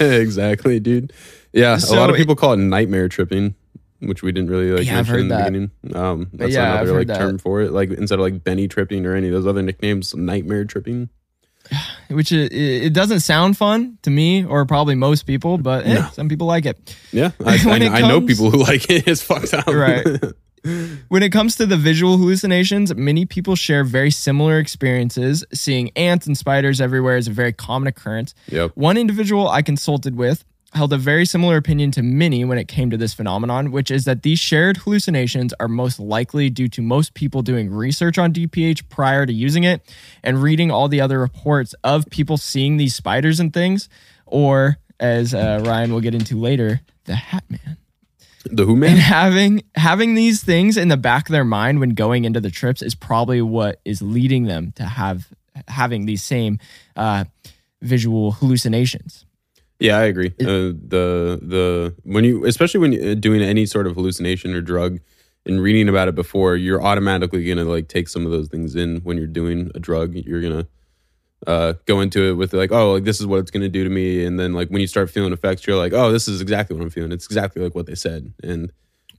exactly, 0.00 0.78
dude. 0.78 1.12
Yeah, 1.52 1.78
a 1.88 1.94
lot 1.96 2.10
of 2.10 2.14
it- 2.14 2.18
people 2.18 2.36
call 2.36 2.52
it 2.52 2.58
nightmare 2.58 3.08
tripping, 3.08 3.54
which 4.00 4.22
we 4.22 4.30
didn't 4.32 4.50
really 4.50 4.70
like 4.70 4.86
Yeah, 4.86 4.96
mention 4.96 5.16
in 5.20 5.28
the 5.28 5.34
heard 5.34 5.44
that. 5.44 5.52
beginning. 5.52 5.70
Um, 5.96 6.28
that's 6.32 6.52
yeah, 6.54 6.74
another 6.74 6.98
like 6.98 7.08
that. 7.08 7.18
term 7.18 7.38
for 7.38 7.60
it. 7.62 7.72
Like 7.72 7.90
instead 7.90 8.18
of 8.18 8.22
like 8.22 8.44
Benny 8.44 8.68
tripping 8.68 9.04
or 9.04 9.16
any 9.16 9.26
of 9.28 9.32
those 9.32 9.46
other 9.46 9.62
nicknames, 9.62 10.14
nightmare 10.14 10.64
tripping. 10.64 11.08
which 12.08 12.32
it, 12.32 12.52
it 12.52 12.92
doesn't 12.92 13.20
sound 13.20 13.56
fun 13.56 13.98
to 14.02 14.10
me 14.10 14.44
or 14.44 14.66
probably 14.66 14.94
most 14.94 15.26
people, 15.26 15.58
but 15.58 15.86
eh, 15.86 15.94
No. 15.94 16.08
some 16.12 16.28
people 16.28 16.46
like 16.46 16.66
it. 16.66 16.96
Yeah, 17.12 17.30
I, 17.44 17.52
I, 17.52 17.76
it 17.76 17.92
I 17.92 18.00
know 18.02 18.20
people 18.20 18.50
who 18.50 18.58
like 18.70 18.90
it. 18.90 19.06
It's 19.08 19.22
fucked 19.22 19.54
up. 19.54 19.66
Right. 19.66 20.06
When 21.08 21.24
it 21.24 21.30
comes 21.32 21.56
to 21.56 21.66
the 21.66 21.76
visual 21.76 22.18
hallucinations, 22.18 22.94
many 22.94 23.26
people 23.26 23.56
share 23.56 23.82
very 23.82 24.12
similar 24.12 24.60
experiences. 24.60 25.44
Seeing 25.52 25.90
ants 25.96 26.28
and 26.28 26.38
spiders 26.38 26.80
everywhere 26.80 27.16
is 27.16 27.26
a 27.26 27.32
very 27.32 27.52
common 27.52 27.88
occurrence. 27.88 28.32
yep. 28.46 28.70
One 28.76 28.96
individual 28.96 29.48
I 29.48 29.62
consulted 29.62 30.14
with 30.14 30.44
held 30.74 30.92
a 30.92 30.98
very 30.98 31.26
similar 31.26 31.56
opinion 31.56 31.90
to 31.92 32.02
many 32.02 32.44
when 32.44 32.58
it 32.58 32.66
came 32.66 32.90
to 32.90 32.96
this 32.96 33.12
phenomenon, 33.12 33.70
which 33.70 33.90
is 33.90 34.04
that 34.06 34.22
these 34.22 34.38
shared 34.38 34.78
hallucinations 34.78 35.52
are 35.60 35.68
most 35.68 36.00
likely 36.00 36.48
due 36.48 36.68
to 36.68 36.80
most 36.80 37.14
people 37.14 37.42
doing 37.42 37.70
research 37.70 38.18
on 38.18 38.32
DPH 38.32 38.88
prior 38.88 39.26
to 39.26 39.32
using 39.32 39.64
it 39.64 39.82
and 40.22 40.42
reading 40.42 40.70
all 40.70 40.88
the 40.88 41.00
other 41.00 41.18
reports 41.18 41.74
of 41.84 42.08
people 42.10 42.36
seeing 42.36 42.78
these 42.78 42.94
spiders 42.94 43.38
and 43.38 43.52
things, 43.52 43.88
or 44.24 44.78
as 44.98 45.34
uh, 45.34 45.62
Ryan 45.64 45.92
will 45.92 46.00
get 46.00 46.14
into 46.14 46.38
later, 46.40 46.80
the 47.04 47.16
Hat 47.16 47.44
Man 47.50 47.76
The 48.46 48.64
Who 48.64 48.72
and 48.72 48.80
Man. 48.80 48.96
having 48.96 49.62
having 49.74 50.14
these 50.14 50.42
things 50.42 50.76
in 50.76 50.88
the 50.88 50.96
back 50.96 51.28
of 51.28 51.32
their 51.32 51.44
mind 51.44 51.80
when 51.80 51.90
going 51.90 52.24
into 52.24 52.40
the 52.40 52.50
trips 52.50 52.80
is 52.80 52.94
probably 52.94 53.42
what 53.42 53.80
is 53.84 54.00
leading 54.00 54.44
them 54.44 54.72
to 54.76 54.84
have 54.84 55.28
having 55.68 56.06
these 56.06 56.22
same 56.22 56.58
uh, 56.96 57.24
visual 57.82 58.32
hallucinations. 58.32 59.26
Yeah, 59.82 59.98
I 59.98 60.04
agree. 60.04 60.32
Uh, 60.40 60.70
the 60.88 61.40
the 61.42 61.94
when 62.04 62.24
you 62.24 62.44
especially 62.46 62.80
when 62.80 62.92
you're 62.92 63.14
doing 63.16 63.42
any 63.42 63.66
sort 63.66 63.86
of 63.86 63.94
hallucination 63.94 64.54
or 64.54 64.60
drug 64.60 65.00
and 65.44 65.60
reading 65.60 65.88
about 65.88 66.06
it 66.06 66.14
before, 66.14 66.56
you're 66.56 66.80
automatically 66.82 67.44
gonna 67.44 67.64
like 67.64 67.88
take 67.88 68.08
some 68.08 68.24
of 68.24 68.30
those 68.30 68.48
things 68.48 68.76
in 68.76 68.98
when 68.98 69.16
you're 69.16 69.26
doing 69.26 69.70
a 69.74 69.80
drug. 69.80 70.14
You're 70.14 70.40
gonna 70.40 70.66
uh, 71.48 71.72
go 71.86 72.00
into 72.00 72.22
it 72.30 72.34
with 72.34 72.52
like, 72.52 72.70
oh, 72.70 72.92
like 72.92 73.02
this 73.04 73.20
is 73.20 73.26
what 73.26 73.40
it's 73.40 73.50
gonna 73.50 73.68
do 73.68 73.82
to 73.82 73.90
me, 73.90 74.24
and 74.24 74.38
then 74.38 74.52
like 74.52 74.68
when 74.68 74.80
you 74.80 74.86
start 74.86 75.10
feeling 75.10 75.32
effects, 75.32 75.66
you're 75.66 75.76
like, 75.76 75.92
oh, 75.92 76.12
this 76.12 76.28
is 76.28 76.40
exactly 76.40 76.76
what 76.76 76.84
I'm 76.84 76.90
feeling. 76.90 77.10
It's 77.10 77.26
exactly 77.26 77.60
like 77.62 77.74
what 77.74 77.86
they 77.86 77.96
said, 77.96 78.32
and 78.42 78.72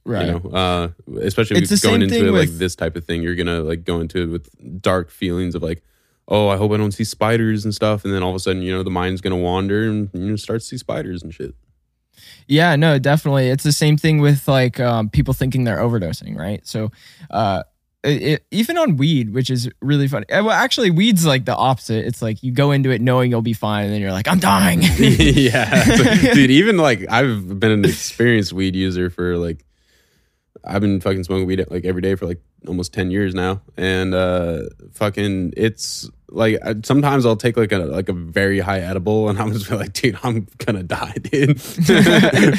Right. 0.06 0.28
you 0.28 0.32
know, 0.34 0.50
uh, 0.52 0.90
especially 1.22 1.60
going 1.82 2.02
into 2.02 2.28
it 2.28 2.32
like 2.32 2.50
this 2.58 2.76
type 2.76 2.96
of 2.96 3.06
thing, 3.06 3.22
you're 3.22 3.36
gonna 3.36 3.62
like 3.62 3.84
go 3.84 4.00
into 4.00 4.24
it 4.24 4.28
with 4.28 4.82
dark 4.82 5.10
feelings 5.10 5.56
of 5.56 5.64
like, 5.64 5.82
oh, 6.28 6.48
I 6.48 6.58
hope 6.58 6.72
I 6.72 6.78
don't 6.78 6.92
see 6.92 7.04
spiders 7.04 7.66
and 7.66 7.74
stuff, 7.74 8.06
and 8.06 8.14
then 8.14 8.24
all 8.24 8.30
of 8.30 8.36
a 8.36 8.40
sudden, 8.40 8.62
you 8.62 8.72
know, 8.72 8.84
the 8.84 8.90
mind's 8.90 9.22
gonna 9.22 9.38
wander 9.38 9.84
and 9.84 10.10
you 10.14 10.32
know, 10.32 10.36
start 10.36 10.62
to 10.62 10.66
see 10.66 10.78
spiders 10.78 11.24
and 11.24 11.34
shit. 11.34 11.54
Yeah, 12.48 12.76
no, 12.76 13.00
definitely. 13.00 13.50
It's 13.50 13.64
the 13.64 13.72
same 13.72 13.98
thing 13.98 14.20
with 14.20 14.48
like 14.48 14.80
um, 14.80 15.10
people 15.10 15.34
thinking 15.34 15.64
they're 15.64 15.80
overdosing, 15.80 16.38
right? 16.38 16.66
So, 16.66 16.92
uh, 17.30 17.64
it, 18.04 18.22
it, 18.22 18.46
even 18.52 18.78
on 18.78 18.98
weed, 18.98 19.34
which 19.34 19.50
is 19.50 19.70
really 19.82 20.08
funny. 20.08 20.28
Uh, 20.30 20.44
Well, 20.44 20.52
actually, 20.52 20.92
weed's 20.92 21.26
like 21.26 21.46
the 21.46 21.56
opposite. 21.56 22.06
It's 22.06 22.22
like 22.22 22.44
you 22.44 22.52
go 22.52 22.72
into 22.72 22.90
it 22.92 23.02
knowing 23.02 23.32
you'll 23.32 23.42
be 23.42 23.54
fine, 23.54 23.86
and 23.86 23.94
then 23.94 24.02
you're 24.02 24.12
like, 24.12 24.28
I'm 24.28 24.40
dying. 24.40 24.82
yeah, 25.00 25.86
dude. 26.34 26.52
Even 26.52 26.78
like 26.78 27.10
I've 27.10 27.60
been 27.60 27.72
an 27.72 27.86
experienced 27.86 28.52
weed 28.54 28.76
user 28.76 29.10
for 29.10 29.38
like 29.38 29.64
I've 30.66 30.82
been 30.82 31.02
fucking 31.02 31.24
smoking 31.26 31.46
weed 31.46 31.66
like 31.70 31.86
every 31.86 32.02
day 32.02 32.16
for 32.16 32.26
like 32.26 32.42
almost 32.68 32.94
ten 32.94 33.12
years 33.12 33.34
now, 33.36 33.62
and 33.78 34.14
uh 34.14 34.64
fucking 34.94 35.54
it's 35.58 36.10
like 36.30 36.58
I- 36.66 36.76
sometimes 36.84 37.26
I'll 37.26 37.36
take 37.36 37.58
like 37.58 37.72
a 37.72 37.80
like 37.80 38.10
a 38.10 38.14
very 38.14 38.60
high 38.60 38.80
edible, 38.80 39.30
and 39.30 39.38
I'm 39.40 39.52
just 39.54 39.70
like, 39.70 39.94
dude, 39.94 40.18
I'm 40.24 40.48
gonna 40.60 40.84
die, 40.84 41.14
dude. 41.22 41.60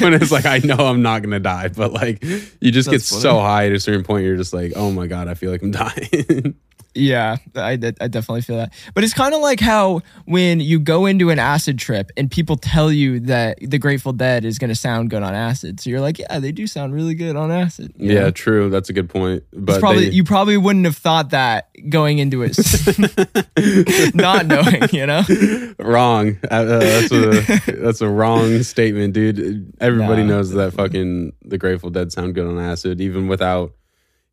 when 0.01 0.13
it's 0.13 0.31
like 0.31 0.45
I 0.45 0.59
know 0.59 0.77
I'm 0.77 1.01
not 1.01 1.23
gonna 1.23 1.39
die, 1.39 1.69
but 1.69 1.91
like 1.93 2.23
you 2.23 2.71
just 2.71 2.89
get 2.89 3.01
funny. 3.01 3.21
so 3.21 3.39
high 3.39 3.65
at 3.65 3.71
a 3.73 3.79
certain 3.79 4.03
point, 4.03 4.25
you're 4.25 4.37
just 4.37 4.53
like, 4.53 4.73
oh 4.75 4.91
my 4.91 5.07
god, 5.07 5.27
I 5.27 5.33
feel 5.33 5.51
like 5.51 5.61
I'm 5.63 5.71
dying. 5.71 6.55
Yeah, 6.95 7.37
I, 7.55 7.71
I 7.71 7.77
definitely 7.77 8.41
feel 8.41 8.57
that. 8.57 8.73
But 8.93 9.03
it's 9.03 9.13
kind 9.13 9.33
of 9.33 9.41
like 9.41 9.59
how 9.59 10.01
when 10.25 10.59
you 10.61 10.79
go 10.79 11.05
into 11.05 11.29
an 11.29 11.39
acid 11.39 11.77
trip 11.77 12.09
and 12.15 12.31
people 12.31 12.55
tell 12.55 12.91
you 12.91 13.19
that 13.21 13.57
the 13.61 13.77
Grateful 13.77 14.13
Dead 14.13 14.45
is 14.45 14.57
going 14.59 14.69
to 14.69 14.75
sound 14.75 15.09
good 15.09 15.21
on 15.21 15.33
acid. 15.35 15.79
So 15.81 15.89
you're 15.89 15.99
like, 16.01 16.19
yeah, 16.19 16.39
they 16.39 16.51
do 16.53 16.65
sound 16.67 16.93
really 16.93 17.13
good 17.13 17.35
on 17.35 17.51
acid. 17.51 17.93
yeah, 17.97 18.29
true. 18.31 18.69
That's 18.69 18.89
a 18.89 18.93
good 18.93 19.09
point. 19.09 19.43
But 19.53 19.73
It's 19.73 19.79
probably 19.79 20.05
they- 20.09 20.15
you 20.15 20.23
probably 20.23 20.57
wouldn't 20.57 20.85
have 20.85 20.95
thought 20.97 21.31
that 21.31 21.69
going 21.89 22.19
into 22.19 22.43
it, 22.43 22.55
not 24.15 24.45
knowing, 24.45 24.83
you 24.91 25.05
know. 25.05 25.21
wrong. 25.79 26.37
Uh, 26.49 26.53
uh, 26.55 26.79
that's 26.79 27.11
a 27.11 27.71
that's 27.81 28.01
a 28.01 28.09
wrong 28.09 28.63
statement, 28.63 29.13
dude. 29.13 29.73
Everybody 29.79 30.23
knows 30.23 30.51
that 30.51 30.73
fucking 30.73 31.33
the 31.43 31.57
Grateful 31.57 31.89
Dead 31.89 32.11
sound 32.11 32.35
good 32.35 32.47
on 32.47 32.57
acid, 32.59 33.01
even 33.01 33.27
without 33.27 33.73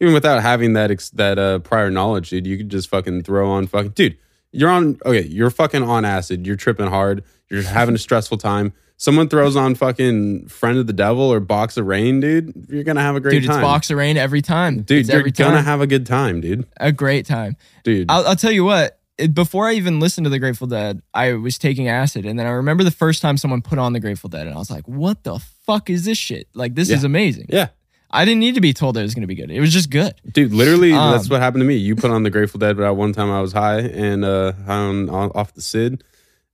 even 0.03 0.13
without 0.13 0.43
having 0.43 0.75
that 0.75 0.91
ex- 0.91 1.11
that 1.11 1.39
uh, 1.39 1.61
prior 1.61 1.91
knowledge, 1.91 2.29
dude. 2.31 2.47
You 2.47 2.59
could 2.59 2.69
just 2.69 2.91
fucking 2.91 3.23
throw 3.23 3.49
on 3.51 3.67
fucking 3.69 3.93
dude. 3.93 4.19
You're 4.51 4.69
on 4.69 4.99
okay. 5.07 5.23
You're 5.23 5.49
fucking 5.51 5.83
on 5.83 6.05
acid. 6.05 6.47
You're 6.47 6.57
tripping 6.57 6.89
hard. 6.89 7.25
You're 7.51 7.63
having 7.81 7.95
a 7.95 7.99
stressful 7.99 8.37
time. 8.39 8.75
Someone 8.99 9.29
throws 9.29 9.57
on 9.57 9.75
fucking 9.75 10.47
Friend 10.49 10.79
of 10.79 10.87
the 10.87 10.93
Devil 10.93 11.23
or 11.25 11.41
Box 11.41 11.77
of 11.77 11.87
Rain, 11.87 12.21
dude. 12.21 12.67
You're 12.69 12.85
gonna 12.85 13.01
have 13.01 13.17
a 13.17 13.21
great 13.21 13.41
Dude, 13.41 13.47
time, 13.47 13.61
it's 13.61 13.65
box 13.67 13.91
of 13.91 13.97
rain 13.97 14.17
every 14.17 14.43
time. 14.43 14.83
dude. 14.83 15.01
It's 15.01 15.09
You're 15.09 15.21
every 15.21 15.31
gonna 15.33 15.57
time. 15.57 15.65
have 15.65 15.81
a 15.81 15.87
good 15.87 16.05
time, 16.07 16.41
dude. 16.41 16.67
a 16.77 16.93
great 16.93 17.25
time. 17.27 17.57
Dude, 17.83 18.11
I'll, 18.11 18.27
I'll 18.29 18.37
tell 18.37 18.53
you 18.53 18.65
what. 18.65 19.01
it- 19.19 19.35
Before 19.35 19.67
I 19.69 19.73
even 19.75 19.99
listened 19.99 20.25
to 20.27 20.31
the 20.31 20.39
Grateful 20.39 20.67
Dead, 20.69 21.03
I 21.15 21.33
was 21.33 21.59
taking 21.59 21.89
acid, 21.89 22.27
and 22.27 22.39
then 22.39 22.47
I 22.47 22.51
remember 22.51 22.85
the 22.85 22.91
first 22.93 23.23
time 23.23 23.37
someone 23.37 23.61
put 23.63 23.79
on 23.79 23.93
the 23.93 24.01
Grateful 24.01 24.29
Dead, 24.31 24.47
and 24.47 24.55
I 24.55 24.59
was 24.59 24.71
like, 24.71 24.87
"What 24.87 25.25
the 25.25 25.39
fuck 25.67 25.91
is 25.91 26.05
this 26.05 26.19
shit? 26.19 26.47
Like, 26.55 26.75
this 26.77 26.89
is 26.91 27.03
amazing." 27.03 27.47
yeah. 27.49 27.69
I 28.13 28.25
didn't 28.25 28.41
need 28.41 28.55
to 28.57 28.61
be 28.61 28.73
told 28.73 28.97
that 28.97 29.01
it 29.01 29.05
was 29.05 29.15
going 29.15 29.23
to 29.23 29.27
be 29.27 29.35
good. 29.35 29.51
It 29.51 29.61
was 29.61 29.73
just 29.73 29.89
good. 29.91 30.15
Dude, 30.31 30.53
literally, 30.53 30.93
Um, 30.93 31.13
that's 31.13 31.31
what 31.31 31.41
happened 31.41 31.63
to 31.63 31.67
me. 31.67 31.77
You 31.77 31.97
put 31.97 32.11
on 32.11 32.23
the 32.25 32.31
Grateful 32.31 32.59
Dead, 32.59 32.77
but 32.77 32.85
at 32.85 32.97
one 32.97 33.13
time 33.13 33.31
I 33.31 33.41
was 33.41 33.53
high 33.53 33.81
and 33.81 34.25
uh, 34.25 34.53
on, 34.67 35.09
on 35.09 35.31
off 35.35 35.55
the 35.55 35.63
Sid, 35.63 36.05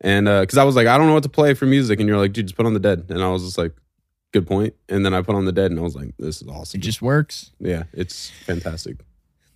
and 0.00 0.26
because 0.26 0.56
I 0.58 0.64
was 0.64 0.76
like, 0.76 0.86
I 0.86 0.96
don't 0.96 1.06
know 1.08 1.14
what 1.14 1.24
to 1.24 1.28
play 1.28 1.54
for 1.54 1.66
music, 1.66 1.98
and 2.00 2.08
you're 2.08 2.18
like, 2.18 2.32
dude, 2.32 2.46
just 2.46 2.56
put 2.56 2.66
on 2.66 2.74
the 2.74 2.80
Dead, 2.80 3.06
and 3.08 3.22
I 3.22 3.28
was 3.30 3.44
just 3.44 3.58
like, 3.58 3.72
good 4.32 4.46
point. 4.46 4.74
And 4.88 5.04
then 5.04 5.14
I 5.14 5.22
put 5.22 5.34
on 5.34 5.44
the 5.46 5.52
Dead, 5.52 5.70
and 5.70 5.80
I 5.80 5.82
was 5.82 5.96
like, 5.96 6.14
this 6.18 6.40
is 6.42 6.48
awesome. 6.48 6.78
It 6.78 6.82
just 6.82 7.02
works. 7.02 7.50
yeah, 7.58 7.84
it's 7.92 8.30
fantastic. 8.46 8.98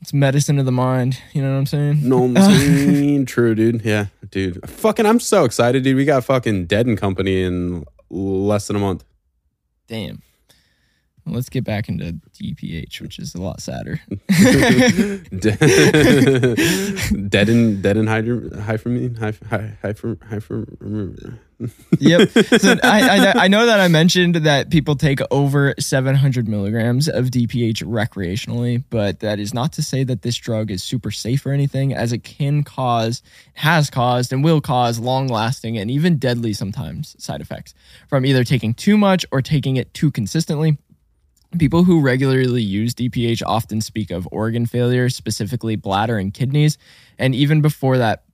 It's 0.00 0.12
medicine 0.12 0.58
of 0.58 0.64
the 0.64 0.72
mind. 0.72 1.22
You 1.32 1.42
know 1.42 1.52
what 1.52 1.58
I'm 1.58 1.66
saying? 1.66 2.08
No, 2.08 2.24
I'm 2.24 2.34
saying 2.36 3.26
true, 3.26 3.54
dude. 3.54 3.82
Yeah, 3.84 4.06
dude. 4.30 4.68
Fucking, 4.68 5.06
I'm 5.06 5.20
so 5.20 5.44
excited, 5.44 5.84
dude. 5.84 5.94
We 5.96 6.04
got 6.04 6.24
fucking 6.24 6.66
Dead 6.66 6.86
and 6.86 6.98
Company 6.98 7.42
in 7.44 7.84
less 8.10 8.66
than 8.66 8.74
a 8.74 8.80
month. 8.80 9.04
Damn. 9.86 10.22
Let's 11.24 11.48
get 11.48 11.62
back 11.62 11.88
into 11.88 12.18
DPH, 12.34 13.00
which 13.00 13.20
is 13.20 13.34
a 13.36 13.40
lot 13.40 13.60
sadder. 13.60 14.00
dead 17.28 17.48
and 17.48 17.80
dead 17.80 17.96
and 17.96 18.08
hydro, 18.08 18.60
high 18.60 18.76
for 18.76 18.88
me, 18.88 19.14
high, 19.14 19.32
high, 19.48 19.78
high 19.80 19.92
for, 19.92 20.18
high 20.28 20.40
for. 20.40 20.66
yep. 22.00 22.28
So 22.58 22.74
I, 22.82 23.18
I 23.18 23.44
I 23.44 23.48
know 23.48 23.66
that 23.66 23.78
I 23.78 23.86
mentioned 23.86 24.34
that 24.34 24.70
people 24.70 24.96
take 24.96 25.20
over 25.30 25.74
700 25.78 26.48
milligrams 26.48 27.08
of 27.08 27.26
DPH 27.26 27.84
recreationally, 27.84 28.82
but 28.90 29.20
that 29.20 29.38
is 29.38 29.54
not 29.54 29.72
to 29.74 29.82
say 29.82 30.02
that 30.02 30.22
this 30.22 30.36
drug 30.36 30.72
is 30.72 30.82
super 30.82 31.12
safe 31.12 31.46
or 31.46 31.52
anything, 31.52 31.94
as 31.94 32.12
it 32.12 32.24
can 32.24 32.64
cause, 32.64 33.22
has 33.54 33.90
caused, 33.90 34.32
and 34.32 34.42
will 34.42 34.60
cause 34.60 34.98
long-lasting 34.98 35.78
and 35.78 35.88
even 35.88 36.18
deadly 36.18 36.52
sometimes 36.52 37.14
side 37.22 37.40
effects 37.40 37.74
from 38.08 38.26
either 38.26 38.42
taking 38.42 38.74
too 38.74 38.98
much 38.98 39.24
or 39.30 39.40
taking 39.40 39.76
it 39.76 39.94
too 39.94 40.10
consistently. 40.10 40.78
People 41.58 41.84
who 41.84 42.00
regularly 42.00 42.62
use 42.62 42.94
DPH 42.94 43.42
often 43.44 43.80
speak 43.80 44.10
of 44.10 44.26
organ 44.32 44.66
failure, 44.66 45.08
specifically 45.08 45.76
bladder 45.76 46.16
and 46.16 46.32
kidneys. 46.32 46.78
And 47.18 47.34
even 47.34 47.60
before 47.60 47.98
that, 47.98 48.24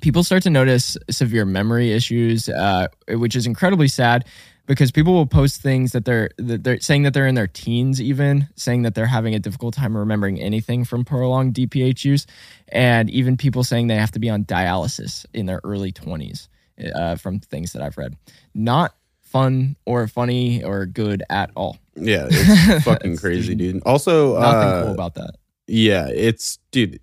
people 0.00 0.22
start 0.22 0.42
to 0.44 0.50
notice 0.50 0.96
severe 1.10 1.44
memory 1.44 1.92
issues, 1.92 2.48
uh, 2.48 2.88
which 3.08 3.34
is 3.34 3.46
incredibly 3.46 3.88
sad 3.88 4.26
because 4.66 4.90
people 4.90 5.12
will 5.12 5.26
post 5.26 5.62
things 5.62 5.92
that 5.92 6.04
they're 6.04 6.30
that 6.38 6.64
they're 6.64 6.80
saying 6.80 7.04
that 7.04 7.14
they're 7.14 7.26
in 7.26 7.34
their 7.34 7.46
teens, 7.46 8.00
even 8.00 8.48
saying 8.56 8.82
that 8.82 8.94
they're 8.94 9.06
having 9.06 9.34
a 9.34 9.38
difficult 9.38 9.74
time 9.74 9.96
remembering 9.96 10.40
anything 10.40 10.84
from 10.84 11.04
prolonged 11.04 11.54
DPH 11.54 12.04
use, 12.04 12.26
and 12.68 13.08
even 13.10 13.36
people 13.36 13.64
saying 13.64 13.86
they 13.86 13.96
have 13.96 14.10
to 14.12 14.18
be 14.18 14.30
on 14.30 14.44
dialysis 14.44 15.24
in 15.32 15.46
their 15.46 15.60
early 15.64 15.92
twenties 15.92 16.48
uh, 16.94 17.16
from 17.16 17.40
things 17.40 17.72
that 17.72 17.82
I've 17.82 17.96
read. 17.96 18.16
Not 18.54 18.94
fun 19.22 19.76
or 19.84 20.06
funny 20.08 20.62
or 20.64 20.86
good 20.86 21.22
at 21.30 21.50
all. 21.56 21.78
Yeah, 21.96 22.28
it's 22.30 22.84
fucking 22.84 23.16
crazy, 23.16 23.54
dude. 23.54 23.82
Also, 23.84 24.38
Nothing 24.38 24.68
uh, 24.70 24.82
cool 24.84 24.92
about 24.94 25.14
that. 25.14 25.34
yeah, 25.66 26.08
it's 26.08 26.58
dude. 26.70 27.00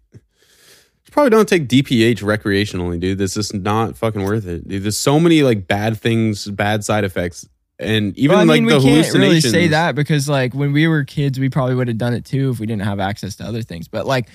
Probably 1.12 1.29
don't 1.29 1.47
take 1.47 1.67
DPH 1.67 2.23
recreationally, 2.23 2.99
dude. 2.99 3.19
This 3.19 3.38
is 3.38 3.53
not 3.53 3.95
fucking 3.95 4.23
worth 4.23 4.47
it, 4.47 4.67
dude. 4.67 4.84
There's 4.84 4.97
so 4.97 5.19
many 5.19 5.43
like 5.43 5.67
bad 5.67 5.99
things, 5.99 6.47
bad 6.49 6.84
side 6.84 7.03
effects, 7.03 7.47
and 7.77 8.17
even 8.17 8.36
Well, 8.36 8.41
I 8.41 8.45
like 8.45 8.62
mean, 8.63 8.69
the 8.69 8.77
we 8.79 8.84
can't 9.01 9.13
really 9.13 9.39
say 9.41 9.67
that 9.67 9.93
because, 9.93 10.27
like, 10.27 10.56
when 10.56 10.73
we 10.73 10.88
were 10.88 11.03
kids, 11.03 11.39
we 11.39 11.49
probably 11.49 11.75
would 11.75 11.88
have 11.88 11.99
done 11.99 12.13
it 12.13 12.25
too 12.25 12.49
if 12.49 12.60
we 12.60 12.65
didn't 12.65 12.82
have 12.84 12.99
access 12.99 13.36
to 13.36 13.43
other 13.45 13.62
things. 13.62 13.88
But 13.88 14.08
like, 14.08 14.27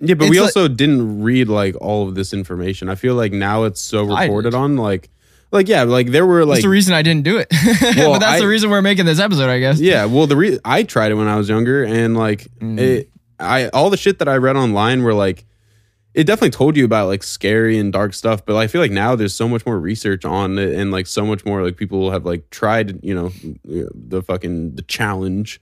Yeah, 0.00 0.14
but 0.14 0.28
we 0.28 0.38
like- 0.38 0.48
also 0.48 0.68
didn't 0.68 1.22
read 1.22 1.48
like 1.48 1.76
all 1.80 2.06
of 2.08 2.14
this 2.14 2.34
information. 2.34 2.90
I 2.90 2.94
feel 2.94 3.14
like 3.14 3.32
now 3.32 3.64
it's 3.64 3.80
so 3.80 4.02
reported 4.04 4.52
on, 4.54 4.76
like, 4.76 5.08
like 5.52 5.68
yeah, 5.68 5.82
like 5.84 6.08
there 6.08 6.26
were 6.26 6.44
like 6.44 6.56
that's 6.56 6.64
the 6.64 6.68
reason 6.70 6.94
I 6.94 7.02
didn't 7.02 7.22
do 7.24 7.36
it. 7.38 7.48
Well, 7.96 8.12
but 8.14 8.18
that's 8.20 8.40
the 8.40 8.48
reason 8.48 8.70
we're 8.70 8.82
making 8.82 9.04
this 9.06 9.20
episode, 9.20 9.48
I 9.50 9.58
guess. 9.60 9.78
Yeah, 9.80 10.06
well, 10.06 10.26
the 10.26 10.36
re- 10.36 10.58
I 10.64 10.82
tried 10.82 11.12
it 11.12 11.14
when 11.14 11.28
I 11.28 11.36
was 11.36 11.48
younger, 11.48 11.84
and 11.84 12.16
like 12.16 12.48
Mm. 12.60 12.78
it, 12.80 13.10
I 13.38 13.68
all 13.68 13.90
the 13.90 13.96
shit 13.96 14.18
that 14.20 14.28
I 14.28 14.36
read 14.36 14.56
online 14.56 15.02
were 15.02 15.14
like, 15.14 15.44
it 16.14 16.24
definitely 16.24 16.50
told 16.50 16.76
you 16.76 16.84
about 16.84 17.06
like 17.08 17.22
scary 17.22 17.78
and 17.78 17.92
dark 17.92 18.14
stuff. 18.14 18.44
But 18.46 18.56
I 18.56 18.66
feel 18.66 18.80
like 18.80 18.90
now 18.92 19.14
there's 19.16 19.34
so 19.34 19.48
much 19.48 19.64
more 19.66 19.78
research 19.78 20.24
on 20.24 20.58
it, 20.58 20.72
and 20.74 20.90
like 20.90 21.06
so 21.06 21.24
much 21.26 21.44
more 21.44 21.62
like 21.62 21.76
people 21.76 22.10
have 22.12 22.24
like 22.24 22.48
tried, 22.50 23.04
you 23.04 23.14
know, 23.14 23.32
the 23.64 24.22
fucking 24.22 24.74
the 24.76 24.82
challenge 24.82 25.60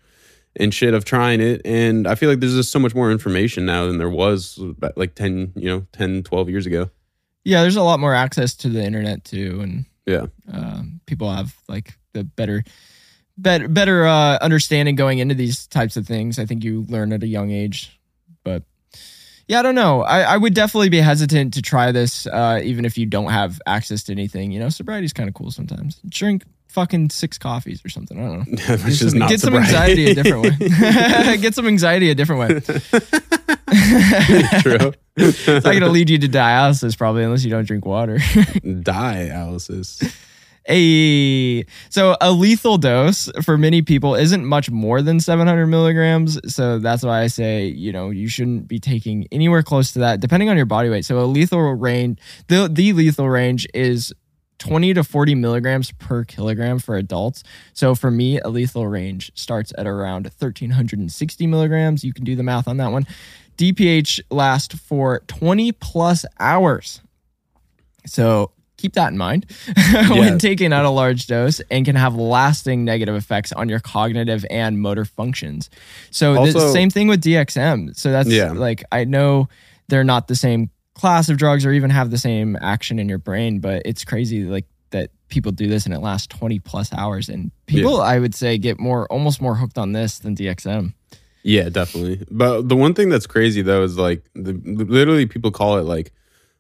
and 0.57 0.75
shit 0.75 0.95
of 0.95 1.05
trying 1.05 1.41
it, 1.41 1.63
and 1.65 2.07
I 2.09 2.15
feel 2.17 2.29
like 2.29 2.41
there's 2.41 2.55
just 2.57 2.73
so 2.73 2.79
much 2.81 2.95
more 2.95 3.11
information 3.13 3.65
now 3.67 3.87
than 3.87 3.99
there 3.99 4.11
was 4.11 4.59
like 4.97 5.15
ten, 5.15 5.53
you 5.57 5.69
know, 5.69 5.87
10, 5.93 6.23
12 6.25 6.49
years 6.51 6.67
ago. 6.67 6.91
Yeah, 7.51 7.63
there's 7.63 7.75
a 7.75 7.83
lot 7.83 7.99
more 7.99 8.15
access 8.15 8.55
to 8.59 8.69
the 8.69 8.81
internet 8.81 9.25
too, 9.25 9.59
and 9.61 9.85
Yeah, 10.07 10.27
um, 10.53 11.01
people 11.05 11.29
have 11.33 11.53
like 11.69 11.99
the 12.13 12.23
better, 12.23 12.63
better, 13.37 13.67
better 13.67 14.07
uh, 14.07 14.39
understanding 14.41 14.95
going 14.95 15.19
into 15.19 15.35
these 15.35 15.67
types 15.67 15.97
of 15.97 16.07
things. 16.07 16.39
I 16.39 16.47
think 16.47 16.63
you 16.63 16.83
learn 16.89 17.13
at 17.13 17.25
a 17.25 17.27
young 17.27 17.51
age, 17.51 17.99
but 18.45 18.63
yeah, 19.49 19.59
I 19.59 19.63
don't 19.63 19.75
know. 19.75 20.03
I, 20.03 20.21
I 20.21 20.37
would 20.37 20.55
definitely 20.55 20.91
be 20.91 21.01
hesitant 21.01 21.55
to 21.55 21.63
try 21.63 21.91
this, 21.91 22.25
uh, 22.29 22.61
even 22.63 22.85
if 22.85 22.97
you 22.97 23.05
don't 23.05 23.31
have 23.33 23.61
access 23.67 24.05
to 24.05 24.13
anything. 24.13 24.53
You 24.53 24.61
know, 24.61 24.69
sobriety's 24.69 25.13
kind 25.13 25.29
of 25.29 25.35
cool 25.35 25.51
sometimes. 25.51 26.01
Drink 26.09 26.45
fucking 26.69 27.11
six 27.11 27.37
coffees 27.37 27.85
or 27.85 27.89
something. 27.89 28.17
I 28.17 28.29
don't 28.29 28.47
know. 28.47 28.77
which 28.85 29.03
is 29.03 29.13
not 29.13 29.29
get 29.29 29.41
some 29.41 29.57
anxiety 29.57 30.09
a 30.09 30.15
different 30.15 30.45
way. 30.45 31.37
get 31.39 31.57
some 31.57 31.67
anxiety 31.67 32.11
a 32.11 32.15
different 32.15 32.43
way. 32.43 32.61
True. 34.61 34.93
It's 35.21 35.47
not 35.47 35.65
going 35.65 35.81
to 35.81 35.89
lead 35.89 36.11
you 36.11 36.19
to 36.19 36.29
dialysis 36.29 36.97
probably 36.97 37.25
unless 37.25 37.45
you 37.45 37.51
don't 37.51 37.67
drink 37.67 37.85
water. 37.85 38.17
Dialysis. 38.19 40.15
A 40.69 41.65
so 41.89 42.17
a 42.21 42.31
lethal 42.31 42.77
dose 42.79 43.31
for 43.43 43.57
many 43.57 43.83
people 43.83 44.15
isn't 44.15 44.45
much 44.45 44.71
more 44.71 45.03
than 45.03 45.19
700 45.19 45.67
milligrams. 45.67 46.39
So 46.55 46.79
that's 46.79 47.03
why 47.03 47.23
I 47.23 47.27
say 47.29 47.67
you 47.67 47.93
know 47.93 48.11
you 48.11 48.29
shouldn't 48.29 48.69
be 48.69 48.79
taking 48.79 49.27
anywhere 49.33 49.63
close 49.63 49.93
to 49.93 50.01
that, 50.01 50.21
depending 50.21 50.49
on 50.49 50.57
your 50.57 50.67
body 50.67 50.91
weight. 50.91 51.05
So 51.05 51.19
a 51.19 51.25
lethal 51.25 51.75
range, 51.75 52.21
the 52.49 52.69
the 52.71 52.93
lethal 52.93 53.29
range 53.29 53.67
is 53.73 54.13
20 54.61 54.95
to 54.95 55.03
40 55.03 55.35
milligrams 55.35 55.91
per 55.93 56.23
kilogram 56.23 56.79
for 56.79 56.97
adults. 56.97 57.43
So 57.73 57.95
for 57.95 58.11
me, 58.11 58.39
a 58.39 58.49
lethal 58.49 58.87
range 58.87 59.33
starts 59.35 59.73
at 59.77 59.87
around 59.87 60.27
1360 60.27 61.47
milligrams. 61.47 62.05
You 62.05 62.13
can 62.13 62.25
do 62.25 62.37
the 62.37 62.43
math 62.43 62.69
on 62.69 62.77
that 62.77 62.93
one. 62.93 63.07
DPH 63.61 64.21
lasts 64.31 64.75
for 64.75 65.21
20 65.27 65.73
plus 65.73 66.25
hours. 66.39 67.03
So 68.07 68.53
keep 68.79 68.95
that 68.95 69.13
in 69.13 69.19
mind 69.19 69.45
Yeah. 69.77 70.09
when 70.19 70.39
taking 70.39 70.73
out 70.73 70.87
a 70.87 70.91
large 70.91 71.27
dose 71.27 71.61
and 71.71 71.85
can 71.85 71.95
have 71.97 72.15
lasting 72.15 72.83
negative 72.87 73.15
effects 73.15 73.53
on 73.53 73.69
your 73.69 73.79
cognitive 73.81 74.47
and 74.49 74.81
motor 74.81 75.05
functions. 75.05 75.69
So 76.11 76.47
the 76.47 76.73
same 76.73 76.89
thing 76.89 77.07
with 77.09 77.21
DXM. 77.23 77.95
So 77.95 78.11
that's 78.11 78.31
Yeah. 78.31 78.53
like 78.53 78.83
I 78.91 79.05
know 79.05 79.51
they're 79.89 80.05
not 80.05 80.29
the 80.29 80.35
same 80.37 80.71
class 80.95 81.29
of 81.29 81.37
drugs 81.37 81.67
or 81.67 81.73
even 81.73 81.91
have 81.91 82.11
the 82.11 82.17
same 82.19 82.57
action 82.63 82.99
in 82.99 83.09
your 83.11 83.19
brain, 83.19 83.59
but 83.59 83.83
it's 83.85 84.05
crazy 84.07 84.45
like 84.45 84.65
that 84.91 85.11
people 85.29 85.53
do 85.53 85.67
this 85.69 85.85
and 85.85 85.95
it 85.95 86.01
lasts 86.01 86.27
20 86.29 86.59
plus 86.61 86.93
hours 86.95 87.29
and 87.29 87.51
people 87.67 88.01
I 88.01 88.19
would 88.19 88.35
say 88.35 88.57
get 88.57 88.81
more 88.81 89.07
almost 89.13 89.43
more 89.43 89.55
hooked 89.55 89.77
on 89.77 89.93
this 89.93 90.19
than 90.19 90.35
DXM. 90.35 90.95
Yeah, 91.43 91.69
definitely. 91.71 92.25
But 92.31 92.69
the 92.69 92.77
one 92.77 92.95
thing 92.95 93.09
that's 93.09 93.27
crazy 93.27 93.63
though 93.63 93.83
is 93.83 93.97
like 93.97 94.23
the, 94.35 94.53
literally 94.53 95.27
people 95.27 95.51
call 95.51 95.79
it 95.79 95.83
like 95.83 96.13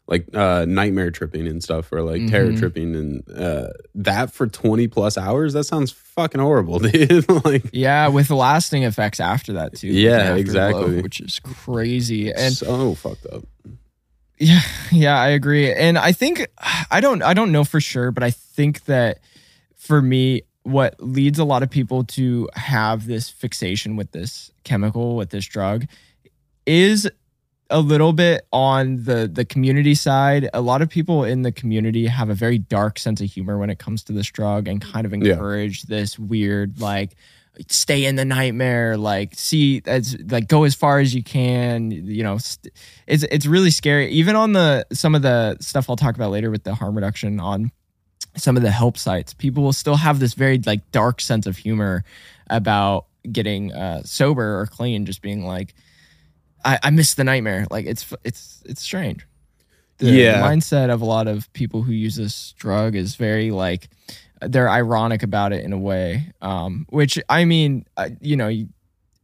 like 0.07 0.27
uh, 0.35 0.65
nightmare 0.67 1.11
tripping 1.13 1.47
and 1.47 1.63
stuff, 1.63 1.93
or 1.93 2.03
like 2.03 2.27
terror 2.29 2.51
Mhm. 2.53 2.59
tripping, 2.59 2.97
and 2.97 3.31
uh, 3.31 3.69
that 3.95 4.33
for 4.33 4.47
twenty 4.49 4.89
plus 4.89 5.17
hours. 5.17 5.53
That 5.53 5.65
sounds 5.65 5.93
fucking 5.93 6.41
horrible, 6.41 6.79
dude. 6.81 7.29
like 7.45 7.65
Yeah, 7.73 8.09
with 8.09 8.31
lasting 8.31 8.83
effects 8.83 9.21
after 9.21 9.53
that 9.53 9.77
too. 9.77 9.87
Yeah, 9.89 10.35
exactly. 10.35 11.01
Which 11.03 11.21
is 11.21 11.41
crazy. 11.45 12.33
And 12.33 12.55
so 12.55 12.95
fucked 12.97 13.27
up. 13.27 13.45
Yeah, 14.39 14.63
yeah, 14.91 15.21
I 15.21 15.29
agree. 15.29 15.73
And 15.73 15.97
I 15.99 16.11
think 16.13 16.45
I 16.91 17.01
don't 17.01 17.23
I 17.23 17.35
don't 17.35 17.53
know 17.53 17.63
for 17.65 17.81
sure, 17.81 18.11
but 18.11 18.25
I 18.25 18.31
think 18.31 18.85
that 18.87 19.21
for 19.77 20.03
me 20.03 20.43
what 20.63 20.95
leads 21.01 21.39
a 21.39 21.45
lot 21.45 21.63
of 21.63 21.71
people 21.71 22.05
to 22.05 22.49
have 22.55 23.07
this 23.07 23.31
fixation 23.31 23.97
with 23.97 24.13
this 24.13 24.51
chemical, 24.65 25.17
with 25.17 25.31
this 25.31 25.47
drug 25.47 25.87
is 26.67 27.11
a 27.71 27.81
little 27.81 28.13
bit 28.13 28.47
on 28.53 29.05
the 29.05 29.31
the 29.33 29.45
community 29.45 29.95
side. 29.95 30.51
A 30.53 30.61
lot 30.61 30.83
of 30.83 30.89
people 30.89 31.25
in 31.25 31.43
the 31.43 31.53
community 31.53 32.07
have 32.07 32.29
a 32.29 32.35
very 32.35 32.59
dark 32.59 32.99
sense 32.99 33.21
of 33.21 33.31
humor 33.31 33.59
when 33.59 33.71
it 33.71 33.79
comes 33.79 34.03
to 34.05 34.13
this 34.13 34.27
drug 34.27 34.67
and 34.69 34.81
kind 34.83 35.07
of 35.07 35.13
Yeah. 35.13 35.33
encourage 35.35 35.83
this 35.85 36.19
weird 36.19 36.81
like 36.81 37.15
stay 37.69 38.05
in 38.07 38.17
the 38.17 38.25
nightmare 38.25 38.97
like 38.97 39.35
see 39.35 39.83
as 39.85 40.17
like 40.31 40.49
go 40.49 40.65
as 40.65 40.75
far 40.75 40.99
as 40.99 41.15
you 41.15 41.23
can 41.23 41.91
you 41.91 42.23
know 42.23 42.39
st- 42.39 42.73
it's 43.07 43.23
it's 43.25 43.45
really 43.45 43.71
scary 43.71 44.09
even 44.11 44.35
on 44.37 44.53
the 44.53 44.87
some 44.93 45.15
of 45.15 45.23
the 45.23 45.57
stuff 45.61 45.91
I'll 45.91 45.97
talk 45.97 46.15
about 46.15 46.31
later 46.31 46.51
with 46.51 46.63
the 46.65 46.75
harm 46.75 46.95
reduction 46.95 47.39
on 47.41 47.71
some 48.37 48.57
of 48.57 48.63
the 48.63 48.71
help 48.71 48.97
sites 48.97 49.35
people 49.35 49.63
will 49.63 49.73
still 49.73 49.97
have 49.97 50.19
this 50.21 50.35
very 50.35 50.59
like 50.65 50.89
dark 50.93 51.21
sense 51.21 51.47
of 51.47 51.57
humor 51.57 52.05
about 52.49 53.07
getting 53.31 53.73
uh 53.73 54.03
sober 54.05 54.59
or 54.61 54.67
clean 54.67 55.05
just 55.07 55.21
being 55.23 55.45
like 55.45 55.75
I, 56.65 56.79
I 56.83 56.91
miss 56.91 57.15
the 57.15 57.25
nightmare. 57.25 57.67
Like 57.71 57.87
it's 57.87 58.13
it's 58.23 58.63
it's 58.67 58.83
strange. 58.83 59.27
The, 59.99 60.11
Yeah. 60.11 60.41
the 60.41 60.47
mindset 60.47 60.91
of 60.91 61.01
a 61.01 61.07
lot 61.07 61.27
of 61.27 61.51
people 61.55 61.83
who 61.83 61.93
use 61.93 62.17
this 62.17 62.53
drug 62.59 62.95
is 62.95 63.17
very 63.17 63.51
like 63.51 63.89
they're 64.43 64.69
ironic 64.69 65.23
about 65.23 65.53
it 65.53 65.65
in 65.65 65.73
a 65.73 65.79
way 65.79 66.33
um 66.41 66.87
which 66.89 67.19
i 67.29 67.45
mean 67.45 67.85
uh, 67.99 68.09
you 68.21 68.37
know 68.37 68.51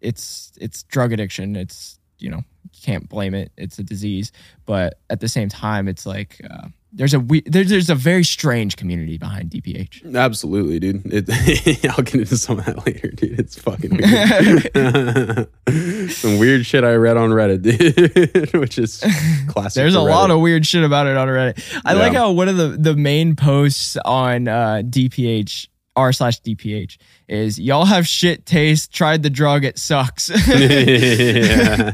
it's 0.00 0.52
it's 0.60 0.82
drug 0.84 1.12
addiction. 1.12 1.56
It's 1.56 1.98
you 2.18 2.30
know 2.30 2.42
you 2.64 2.80
can't 2.82 3.08
blame 3.08 3.34
it. 3.34 3.50
It's 3.56 3.78
a 3.78 3.82
disease. 3.82 4.32
But 4.66 4.98
at 5.10 5.20
the 5.20 5.28
same 5.28 5.48
time 5.48 5.88
it's 5.88 6.06
like 6.06 6.40
uh, 6.48 6.68
there's 6.96 7.14
a 7.14 7.20
we- 7.20 7.42
there's, 7.46 7.68
there's 7.68 7.90
a 7.90 7.94
very 7.94 8.24
strange 8.24 8.76
community 8.76 9.18
behind 9.18 9.50
dph 9.50 10.14
Absolutely, 10.14 10.80
dude. 10.80 11.02
It, 11.06 11.84
I'll 11.90 12.04
get 12.04 12.14
into 12.14 12.38
some 12.38 12.58
of 12.58 12.64
that 12.64 12.86
later, 12.86 13.08
dude. 13.08 13.38
It's 13.38 13.58
fucking 13.58 13.96
weird. 13.96 15.48
some 16.10 16.38
weird 16.38 16.64
shit 16.64 16.84
I 16.84 16.94
read 16.94 17.16
on 17.16 17.30
Reddit, 17.30 17.62
dude, 17.62 18.52
which 18.60 18.78
is 18.78 19.00
classic. 19.48 19.80
There's 19.80 19.94
a 19.94 20.00
lot 20.00 20.30
of 20.30 20.40
weird 20.40 20.66
shit 20.66 20.84
about 20.84 21.06
it 21.06 21.16
on 21.16 21.28
Reddit. 21.28 21.80
I 21.84 21.92
like 21.92 22.14
how 22.14 22.32
one 22.32 22.48
of 22.48 22.56
the, 22.56 22.68
the 22.68 22.96
main 22.96 23.36
posts 23.36 23.96
on 24.04 24.48
uh, 24.48 24.82
DPH 24.84 25.68
r 25.96 26.12
slash 26.12 26.40
DPH 26.42 26.96
is 27.28 27.58
y'all 27.58 27.84
have 27.84 28.06
shit 28.06 28.46
taste. 28.46 28.92
Tried 28.92 29.22
the 29.22 29.30
drug, 29.30 29.64
it 29.64 29.78
sucks. 29.78 30.28
yeah. 30.48 31.90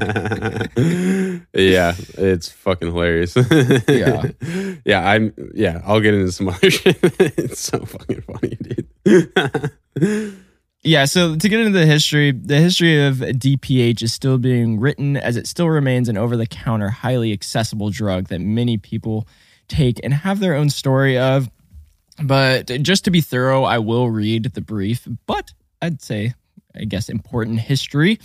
yeah, 1.55 1.95
it's 2.19 2.51
fucking 2.51 2.89
hilarious. 2.89 3.37
Yeah. 3.89 4.23
yeah, 4.85 5.09
I'm. 5.09 5.33
Yeah, 5.55 5.83
I'll 5.85 6.01
get 6.01 6.15
into 6.15 6.33
some 6.33 6.49
other 6.49 6.71
shit. 6.71 6.99
it's 7.03 7.61
so 7.61 7.85
fucking 7.85 8.23
funny, 8.23 8.59
dude. 9.05 10.37
Yeah, 10.85 11.05
so 11.05 11.37
to 11.37 11.49
get 11.49 11.61
into 11.61 11.79
the 11.79 11.87
history, 11.87 12.33
the 12.33 12.59
history 12.59 13.05
of 13.05 13.17
DPH 13.19 14.03
is 14.03 14.13
still 14.13 14.39
being 14.39 14.81
written 14.81 15.17
as 15.17 15.37
it 15.37 15.47
still 15.47 15.69
remains 15.69 16.09
an 16.09 16.17
over 16.17 16.37
the 16.37 16.47
counter, 16.47 16.91
highly 16.91 17.33
accessible 17.33 17.91
drug 17.91 18.29
that 18.29 18.41
many 18.41 18.79
people 18.79 19.29
take 19.69 20.01
and 20.03 20.13
have 20.13 20.41
their 20.41 20.55
own 20.55 20.71
story 20.71 21.17
of. 21.17 21.49
But 22.23 22.67
just 22.83 23.05
to 23.05 23.11
be 23.11 23.21
thorough, 23.21 23.65
I 23.65 23.79
will 23.79 24.11
read 24.11 24.45
the 24.55 24.61
brief, 24.61 25.07
but 25.27 25.53
I'd 25.81 26.03
say, 26.03 26.35
I 26.75 26.85
guess, 26.85 27.09
important 27.09 27.61
history. 27.61 28.19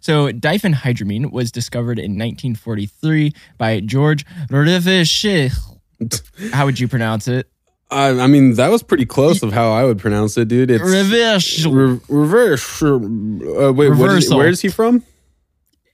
So, 0.00 0.28
diphenhydramine 0.32 1.30
was 1.30 1.50
discovered 1.52 1.98
in 1.98 2.12
1943 2.18 3.32
by 3.58 3.80
George 3.80 4.24
Reveshich. 4.48 5.52
How 6.52 6.64
would 6.64 6.78
you 6.80 6.88
pronounce 6.88 7.28
it? 7.28 7.48
I, 7.90 8.08
I 8.18 8.26
mean, 8.26 8.54
that 8.54 8.68
was 8.70 8.82
pretty 8.82 9.04
close 9.06 9.42
of 9.42 9.52
how 9.52 9.70
I 9.70 9.84
would 9.84 9.98
pronounce 9.98 10.36
it, 10.38 10.48
dude. 10.48 10.70
It's 10.70 10.82
Reveshich. 10.82 11.66
Re- 11.72 12.00
reverse. 12.08 12.82
Uh, 12.82 12.98
wait, 13.72 13.90
what 13.90 13.94
is, 13.94 14.00
Reversal. 14.00 14.38
where 14.38 14.48
is 14.48 14.60
he 14.62 14.68
from? 14.68 15.04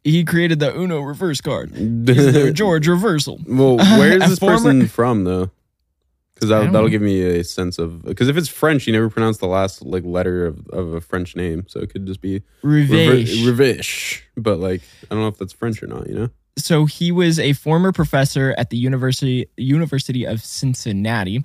He 0.03 0.25
created 0.25 0.61
the 0.61 0.75
Uno 0.75 1.01
reverse 1.01 1.41
card. 1.43 1.73
George 2.55 2.89
Reversal. 2.89 3.41
well, 3.47 3.77
where 3.77 4.23
is 4.23 4.29
this 4.31 4.39
former- 4.39 4.57
person 4.57 4.87
from, 4.89 5.25
though? 5.25 5.51
Because 6.41 6.49
that, 6.49 6.73
that'll 6.73 6.89
give 6.89 7.03
me 7.03 7.23
a 7.23 7.45
sense 7.45 7.79
of. 7.79 8.03
Because 8.03 8.29
if 8.29 8.37
it's 8.39 8.49
French, 8.49 8.87
you 8.87 8.93
never 8.95 9.11
pronounce 9.11 9.39
the 9.39 9.47
last 9.47 9.83
like 9.83 10.05
letter 10.05 10.47
of, 10.47 10.67
of 10.69 10.95
a 10.95 11.01
French 11.03 11.37
name, 11.37 11.67
so 11.69 11.81
it 11.81 11.91
could 11.93 12.07
just 12.07 12.21
be 12.23 12.41
Revesh. 12.65 13.45
Revish. 13.45 14.23
But 14.37 14.59
like, 14.59 14.81
I 15.05 15.15
don't 15.15 15.21
know 15.21 15.29
if 15.29 15.37
that's 15.39 15.53
French 15.53 15.83
or 15.83 15.87
not. 15.87 16.09
You 16.09 16.15
know? 16.15 16.29
so 16.57 16.85
he 16.85 17.13
was 17.13 17.39
a 17.39 17.53
former 17.53 17.93
professor 17.93 18.55
at 18.59 18.71
the 18.71 18.77
University 18.77 19.47
University 19.57 20.25
of 20.27 20.43
Cincinnati. 20.43 21.37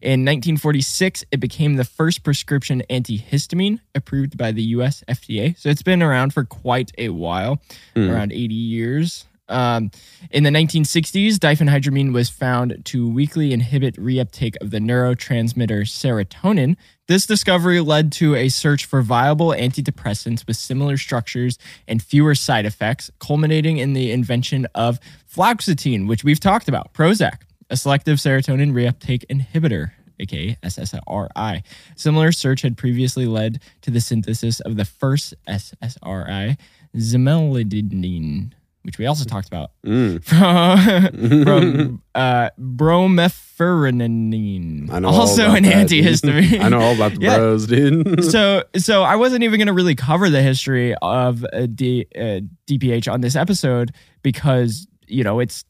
In 0.00 0.20
1946, 0.24 1.24
it 1.30 1.38
became 1.40 1.76
the 1.76 1.84
first 1.84 2.22
prescription 2.22 2.82
antihistamine 2.90 3.80
approved 3.94 4.36
by 4.36 4.52
the 4.52 4.62
U.S. 4.76 5.02
FDA. 5.08 5.58
So 5.58 5.68
it's 5.68 5.82
been 5.82 6.02
around 6.02 6.32
for 6.32 6.44
quite 6.44 6.92
a 6.98 7.08
while, 7.10 7.60
Hmm. 7.94 8.10
around 8.10 8.32
80 8.32 8.54
years. 8.54 9.26
Um, 9.48 9.90
in 10.30 10.42
the 10.42 10.50
1960s, 10.50 11.34
diphenhydramine 11.34 12.12
was 12.12 12.30
found 12.30 12.82
to 12.86 13.08
weakly 13.08 13.52
inhibit 13.52 13.96
reuptake 13.96 14.56
of 14.60 14.70
the 14.70 14.78
neurotransmitter 14.78 15.82
serotonin. 15.82 16.76
This 17.08 17.26
discovery 17.26 17.80
led 17.80 18.10
to 18.12 18.34
a 18.34 18.48
search 18.48 18.86
for 18.86 19.02
viable 19.02 19.48
antidepressants 19.48 20.46
with 20.46 20.56
similar 20.56 20.96
structures 20.96 21.58
and 21.86 22.02
fewer 22.02 22.34
side 22.34 22.64
effects, 22.64 23.10
culminating 23.18 23.76
in 23.76 23.92
the 23.92 24.10
invention 24.12 24.66
of 24.74 24.98
fluoxetine, 25.30 26.08
which 26.08 26.24
we've 26.24 26.40
talked 26.40 26.68
about, 26.68 26.94
Prozac, 26.94 27.42
a 27.68 27.76
selective 27.76 28.18
serotonin 28.18 28.72
reuptake 28.72 29.24
inhibitor. 29.26 29.92
aka 30.18 30.56
SSRI. 30.62 31.62
Similar 31.96 32.32
search 32.32 32.62
had 32.62 32.78
previously 32.78 33.26
led 33.26 33.60
to 33.82 33.90
the 33.90 34.00
synthesis 34.00 34.60
of 34.60 34.76
the 34.76 34.84
first 34.84 35.34
SSRI, 35.46 36.56
zimelidine, 36.96 38.52
which 38.84 38.98
we 38.98 39.06
also 39.06 39.24
talked 39.24 39.48
about 39.48 39.70
Mm. 39.84 40.22
from, 41.44 42.02
uh, 42.14 42.50
bromepherenine, 42.60 44.90
I 44.90 44.98
know 44.98 45.08
all 45.08 45.20
also 45.22 45.52
an 45.54 45.62
that, 45.64 45.86
antihistamine. 45.88 46.60
I 46.64 46.68
know 46.68 46.80
all 46.80 46.94
about 46.94 47.14
the 47.14 47.20
Yeah. 47.20 47.38
bros, 47.38 47.66
dude. 47.66 48.24
so 48.30 48.64
so 48.76 49.02
I 49.02 49.16
wasn't 49.16 49.42
even 49.44 49.58
going 49.58 49.66
to 49.68 49.72
really 49.72 49.94
cover 49.94 50.28
the 50.30 50.42
history 50.42 50.94
of 51.02 51.44
uh, 51.52 51.66
D, 51.66 52.06
uh, 52.16 52.40
DPH 52.66 53.10
on 53.12 53.20
this 53.20 53.36
episode 53.36 53.92
because 54.22 54.86
you 55.06 55.24
know 55.24 55.40
it's 55.40 55.64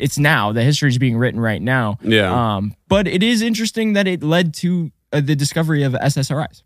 it's 0.00 0.18
now 0.18 0.52
the 0.52 0.62
history 0.62 0.88
is 0.88 0.98
being 0.98 1.16
written 1.16 1.38
right 1.40 1.62
now. 1.62 1.98
yeah, 2.02 2.56
Um, 2.56 2.74
but 2.88 3.06
it 3.06 3.22
is 3.22 3.42
interesting 3.42 3.92
that 3.92 4.08
it 4.08 4.22
led 4.22 4.52
to 4.54 4.90
uh, 5.12 5.20
the 5.20 5.36
discovery 5.36 5.82
of 5.84 5.92
SSRIs. 5.92 6.62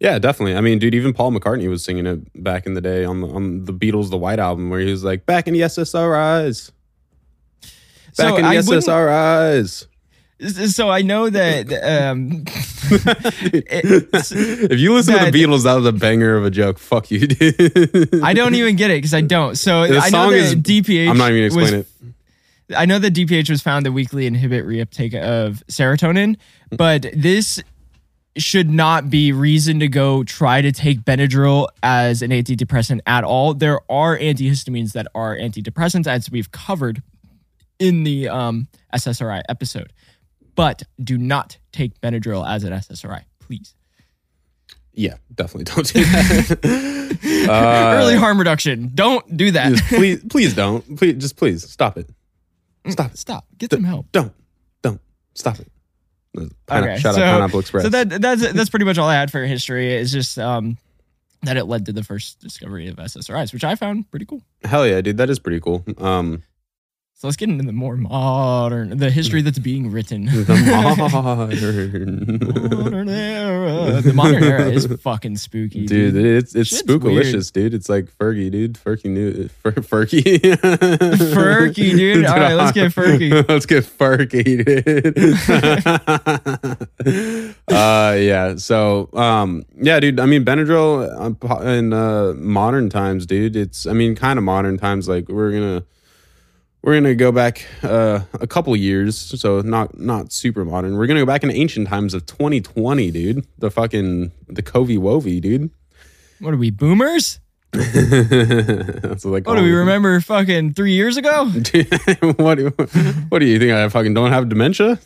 Yeah, 0.00 0.18
definitely. 0.18 0.56
I 0.56 0.60
mean, 0.60 0.78
dude, 0.78 0.94
even 0.94 1.12
Paul 1.12 1.32
McCartney 1.32 1.68
was 1.68 1.84
singing 1.84 2.06
it 2.06 2.42
back 2.42 2.66
in 2.66 2.74
the 2.74 2.80
day 2.80 3.04
on 3.04 3.20
the 3.20 3.28
on 3.28 3.64
the 3.64 3.72
Beatles' 3.72 4.10
The 4.10 4.18
White 4.18 4.38
Album, 4.38 4.70
where 4.70 4.80
he 4.80 4.90
was 4.90 5.04
like, 5.04 5.26
"Back 5.26 5.46
in 5.46 5.54
the 5.54 5.60
SSRIs, 5.60 6.70
back 7.60 7.70
So 8.12 8.36
in 8.36 8.42
the 8.42 8.48
I 8.48 8.56
SSRIs." 8.56 9.86
So 10.40 10.90
I 10.90 11.02
know 11.02 11.30
that 11.30 11.72
um, 11.84 12.44
if 12.90 14.78
you 14.78 14.92
listen 14.92 15.16
to 15.18 15.30
the 15.30 15.38
Beatles, 15.38 15.62
that 15.62 15.74
was 15.74 15.86
a 15.86 15.92
banger 15.92 16.36
of 16.36 16.44
a 16.44 16.50
joke. 16.50 16.78
Fuck 16.78 17.10
you, 17.10 17.26
dude. 17.28 18.22
I 18.22 18.34
don't 18.34 18.54
even 18.56 18.76
get 18.76 18.90
it 18.90 18.98
because 18.98 19.14
I 19.14 19.20
don't. 19.20 19.56
So 19.56 19.86
The 19.86 19.98
I 19.98 20.10
know 20.10 20.30
that 20.30 20.36
is- 20.36 20.56
DPH. 20.56 21.08
I'm 21.08 21.16
not 21.16 21.30
even 21.30 21.48
gonna 21.50 21.60
was 21.60 21.72
explain 21.72 21.80
it. 21.80 21.86
I 22.76 22.86
know 22.86 22.98
that 22.98 23.14
DPH 23.14 23.48
was 23.48 23.62
found 23.62 23.84
to 23.84 23.92
weakly 23.92 24.26
inhibit 24.26 24.64
reuptake 24.66 25.14
of 25.14 25.62
serotonin, 25.68 26.36
but 26.70 27.06
this 27.14 27.62
should 28.36 28.68
not 28.68 29.10
be 29.10 29.32
reason 29.32 29.80
to 29.80 29.88
go 29.88 30.24
try 30.24 30.60
to 30.60 30.72
take 30.72 31.02
Benadryl 31.02 31.68
as 31.82 32.22
an 32.22 32.30
antidepressant 32.30 33.00
at 33.06 33.24
all. 33.24 33.54
There 33.54 33.80
are 33.90 34.18
antihistamines 34.18 34.92
that 34.92 35.06
are 35.14 35.36
antidepressants, 35.36 36.06
as 36.06 36.30
we've 36.30 36.50
covered 36.50 37.02
in 37.78 38.04
the 38.04 38.28
um, 38.28 38.68
SSRI 38.92 39.42
episode. 39.48 39.92
But 40.54 40.82
do 41.02 41.18
not 41.18 41.58
take 41.72 42.00
Benadryl 42.00 42.48
as 42.48 42.64
an 42.64 42.72
SSRI, 42.72 43.22
please. 43.40 43.74
Yeah, 44.92 45.16
definitely 45.34 45.64
don't 45.64 45.92
do 45.92 46.04
that. 46.04 47.46
uh, 47.48 47.96
Early 47.96 48.16
harm 48.16 48.38
reduction. 48.38 48.92
Don't 48.94 49.36
do 49.36 49.50
that. 49.52 49.76
please, 49.88 50.24
please 50.30 50.54
don't. 50.54 50.96
Please, 50.96 51.14
just 51.14 51.36
please 51.36 51.68
stop 51.68 51.98
it. 51.98 52.08
Stop 52.88 53.12
it. 53.12 53.18
Stop. 53.18 53.46
Get 53.58 53.72
some 53.72 53.82
help. 53.82 54.06
Don't, 54.12 54.32
don't 54.82 55.00
stop 55.34 55.58
it. 55.58 55.68
Pine- 56.34 56.50
Okay, 56.70 56.98
shout 56.98 57.14
so- 57.14 57.22
out 57.22 57.34
Pineapple 57.34 57.60
Express. 57.60 57.84
So 57.84 57.88
that 57.90 58.20
that's 58.20 58.52
that's 58.52 58.70
pretty 58.70 58.84
much 58.84 58.98
all 58.98 59.08
I 59.08 59.14
had 59.14 59.30
for 59.30 59.44
history. 59.44 59.94
Is 59.94 60.12
just 60.12 60.38
um, 60.38 60.78
that 61.42 61.56
it 61.56 61.64
led 61.64 61.86
to 61.86 61.92
the 61.92 62.02
first 62.02 62.40
discovery 62.40 62.88
of 62.88 62.96
SSRIs, 62.96 63.52
which 63.52 63.64
I 63.64 63.74
found 63.74 64.10
pretty 64.10 64.26
cool. 64.26 64.42
Hell 64.64 64.86
yeah, 64.86 65.00
dude, 65.00 65.18
that 65.18 65.30
is 65.30 65.38
pretty 65.38 65.60
cool. 65.60 65.84
Um, 65.98 66.42
So 67.24 67.28
let's 67.28 67.38
get 67.38 67.48
into 67.48 67.64
the 67.64 67.72
more 67.72 67.96
modern, 67.96 68.98
the 68.98 69.10
history 69.10 69.40
that's 69.40 69.58
being 69.58 69.90
written. 69.90 70.26
The 70.26 71.08
modern. 71.10 72.84
modern 72.84 73.08
era. 73.08 74.02
The 74.02 74.12
modern 74.12 74.44
era 74.44 74.68
is 74.68 74.84
fucking 74.84 75.38
spooky, 75.38 75.86
Dude, 75.86 76.12
dude. 76.12 76.36
it's 76.36 76.54
it's 76.54 76.68
Shit's 76.68 76.82
spookalicious, 76.82 77.50
dude. 77.50 77.72
It's 77.72 77.88
like 77.88 78.14
Fergie, 78.18 78.50
dude. 78.50 78.74
Fergie 78.74 79.06
new 79.06 79.48
Fer, 79.48 79.72
Fergie. 79.72 80.38
Fergie, 81.32 81.96
dude. 81.96 82.26
All 82.26 82.36
right, 82.36 82.52
let's 82.52 82.72
get 82.72 82.92
Fergie. 82.92 83.30
let's 83.48 83.64
get 83.64 83.84
Fergie, 83.84 84.62
dude. 84.62 85.16
uh, 87.74 88.16
yeah. 88.18 88.56
So, 88.56 89.08
um, 89.14 89.64
yeah, 89.80 89.98
dude. 89.98 90.20
I 90.20 90.26
mean, 90.26 90.44
Benadryl 90.44 91.08
uh, 91.08 91.32
in 91.70 91.94
uh, 91.94 92.34
modern 92.36 92.90
times, 92.90 93.24
dude. 93.24 93.56
It's, 93.56 93.86
I 93.86 93.94
mean, 93.94 94.14
kind 94.14 94.38
of 94.38 94.44
modern 94.44 94.76
times. 94.76 95.08
Like 95.08 95.30
we're 95.30 95.52
gonna. 95.52 95.84
We're 96.84 96.92
gonna 96.96 97.14
go 97.14 97.32
back 97.32 97.64
uh, 97.82 98.20
a 98.34 98.46
couple 98.46 98.76
years, 98.76 99.16
so 99.16 99.62
not 99.62 99.98
not 99.98 100.32
super 100.32 100.66
modern. 100.66 100.98
We're 100.98 101.06
gonna 101.06 101.20
go 101.20 101.26
back 101.26 101.42
in 101.42 101.50
ancient 101.50 101.88
times 101.88 102.12
of 102.12 102.26
2020, 102.26 103.10
dude. 103.10 103.46
The 103.56 103.70
fucking 103.70 104.32
the 104.48 104.60
Covey 104.60 104.98
Wovey, 104.98 105.40
dude. 105.40 105.70
What 106.40 106.52
are 106.52 106.58
we, 106.58 106.70
boomers? 106.70 107.40
That's 107.72 109.24
what, 109.24 109.44
Oh, 109.46 109.54
do 109.56 109.62
we 109.62 109.72
remember 109.72 110.20
fucking 110.20 110.74
three 110.74 110.92
years 110.92 111.16
ago? 111.16 111.46
what, 112.36 112.58
do- 112.58 112.68
what 113.30 113.38
do 113.38 113.46
you 113.46 113.58
think? 113.58 113.72
I 113.72 113.88
fucking 113.88 114.12
don't 114.12 114.30
have 114.30 114.50
dementia? 114.50 115.00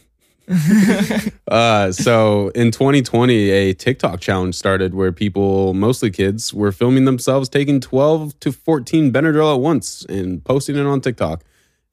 uh, 1.49 1.93
so 1.93 2.49
in 2.57 2.73
2020, 2.73 3.51
a 3.51 3.73
TikTok 3.73 4.19
challenge 4.21 4.57
started 4.57 4.95
where 4.95 5.13
people, 5.13 5.75
mostly 5.75 6.11
kids, 6.11 6.53
were 6.53 6.73
filming 6.73 7.05
themselves 7.05 7.49
taking 7.49 7.81
12 7.81 8.41
to 8.41 8.51
14 8.51 9.13
Benadryl 9.13 9.55
at 9.55 9.61
once 9.61 10.05
and 10.09 10.45
posting 10.45 10.75
it 10.77 10.85
on 10.85 11.01
TikTok. 11.01 11.45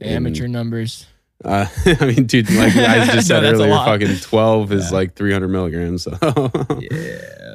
Amateur 0.01 0.47
numbers. 0.47 1.07
Uh, 1.43 1.67
I 1.85 2.05
mean, 2.05 2.25
dude, 2.25 2.49
like 2.51 2.75
I 2.75 3.05
just 3.05 3.27
said 3.27 3.43
a 3.43 3.51
earlier, 3.51 3.73
fucking 3.73 4.17
12 4.17 4.71
is 4.71 4.91
like 4.91 5.15
300 5.15 5.47
milligrams. 5.47 6.03
So. 6.03 6.17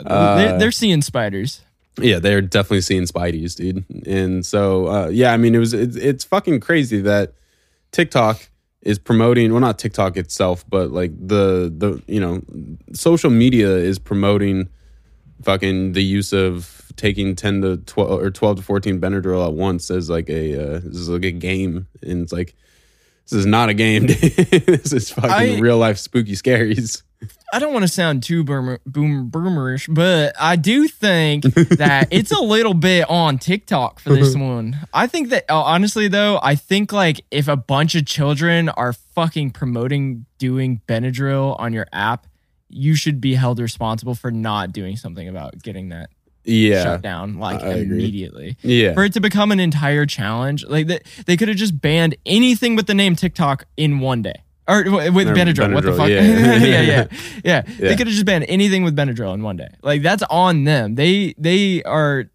Uh, 0.07 0.37
they're, 0.37 0.59
they're 0.59 0.73
seeing 0.73 1.03
spiders. 1.03 1.61
Yeah, 2.01 2.21
they're 2.21 2.41
definitely 2.41 2.81
seeing 2.81 3.03
Spideys, 3.03 3.55
dude. 3.55 3.85
And 4.07 4.45
so, 4.47 4.87
uh, 4.87 5.09
yeah, 5.09 5.33
I 5.33 5.37
mean, 5.37 5.55
it 5.55 5.59
was 5.59 5.75
it's, 5.75 5.95
it's 5.97 6.25
fucking 6.25 6.61
crazy 6.61 7.03
that 7.03 7.35
TikTok 7.93 8.49
is 8.81 8.99
promoting. 8.99 9.53
Well, 9.53 9.61
not 9.61 9.79
TikTok 9.79 10.17
itself, 10.17 10.65
but 10.69 10.91
like 10.91 11.13
the 11.15 11.73
the 11.77 12.03
you 12.07 12.21
know, 12.21 12.41
social 12.95 13.31
media 13.31 13.69
is 13.77 13.99
promoting 13.99 14.69
fucking 15.43 15.93
the 15.93 16.03
use 16.03 16.33
of 16.33 16.90
taking 17.01 17.35
ten 17.35 17.63
to 17.63 17.79
twelve 17.79 18.21
or 18.21 18.31
twelve 18.31 18.59
to 18.59 18.63
fourteen 18.63 19.01
Benadryl 19.01 19.47
at 19.47 19.55
once 19.55 19.91
as 19.91 20.11
like 20.11 20.29
a 20.29 20.55
uh, 20.55 20.81
this 20.81 20.97
is 20.97 21.09
like 21.09 21.25
a 21.25 21.33
game, 21.33 21.89
and 22.03 22.23
it's 22.23 22.33
like 22.33 22.55
this 23.29 23.39
is 23.39 23.47
not 23.47 23.69
a 23.69 23.75
game. 23.75 24.07
this 24.07 24.93
is 24.93 25.11
fucking 25.11 25.31
I- 25.31 25.59
real 25.59 25.79
life 25.79 25.99
spooky 25.99 26.33
scaries. 26.33 27.03
I 27.53 27.59
don't 27.59 27.73
want 27.73 27.83
to 27.83 27.89
sound 27.89 28.23
too 28.23 28.45
boomer, 28.45 28.81
boom, 28.87 29.31
boomerish, 29.31 29.93
but 29.93 30.35
I 30.41 30.57
do 30.57 30.89
think 30.89 31.45
that 31.45 32.09
it's 32.11 32.31
a 32.31 32.41
little 32.41 32.73
bit 32.73 33.11
on 33.11 33.39
TikTok 33.39 34.01
for 34.01 34.11
this 34.11 34.35
one. 34.37 34.79
I 34.95 35.07
think 35.07 35.29
that, 35.29 35.45
uh, 35.51 35.61
honestly, 35.61 36.09
though, 36.09 36.41
I 36.43 36.55
think 36.55 36.93
like 36.93 37.23
if 37.31 37.47
a 37.47 37.57
bunch 37.57 37.95
of 37.95 38.07
children 38.07 38.71
are 38.71 38.95
fucking 38.95 39.51
promoting 39.51 40.25
doing 40.39 40.81
Benadryl 40.89 41.59
on 41.61 41.75
your 41.75 41.87
app, 41.93 42.27
you 42.71 42.95
should 42.95 43.21
be 43.21 43.35
held 43.35 43.59
responsible 43.59 44.15
for 44.15 44.31
not 44.31 44.73
doing 44.73 44.97
something 44.97 45.29
about 45.29 45.61
getting 45.63 45.91
that 45.91 46.09
Yeah, 46.45 46.83
shut 46.83 47.03
down 47.03 47.39
like 47.39 47.63
I 47.63 47.69
agree. 47.69 47.99
immediately. 47.99 48.57
yeah. 48.63 48.95
For 48.95 49.05
it 49.05 49.13
to 49.15 49.21
become 49.21 49.53
an 49.53 49.61
entire 49.61 50.07
challenge, 50.07 50.65
like 50.67 50.87
they, 50.87 51.01
they 51.27 51.37
could 51.37 51.49
have 51.49 51.57
just 51.57 51.81
banned 51.81 52.17
anything 52.25 52.77
with 52.77 52.87
the 52.87 52.95
name 52.95 53.15
TikTok 53.17 53.67
in 53.77 54.01
one 54.01 54.23
day. 54.23 54.43
Or 54.69 54.85
with 55.13 55.29
Or 55.29 55.35
Benadryl, 55.35 55.75
what 55.75 55.85
the 55.85 55.93
fuck? 55.93 56.09
yeah. 56.11 56.21
yeah, 56.23 56.81
yeah, 56.81 57.07
yeah, 57.45 57.63
They 57.63 57.97
could 57.97 58.07
have 58.07 58.15
just 58.15 58.25
banned 58.25 58.47
anything 58.49 58.85
with 58.85 58.97
Benadryl 58.97 59.35
in 59.35 59.43
one 59.43 59.57
day. 59.57 59.69
Like 59.83 60.03
that's 60.03 60.23
on 60.31 60.65
them. 60.65 60.95
They 60.95 61.35
they 61.37 61.83
are 61.83 62.31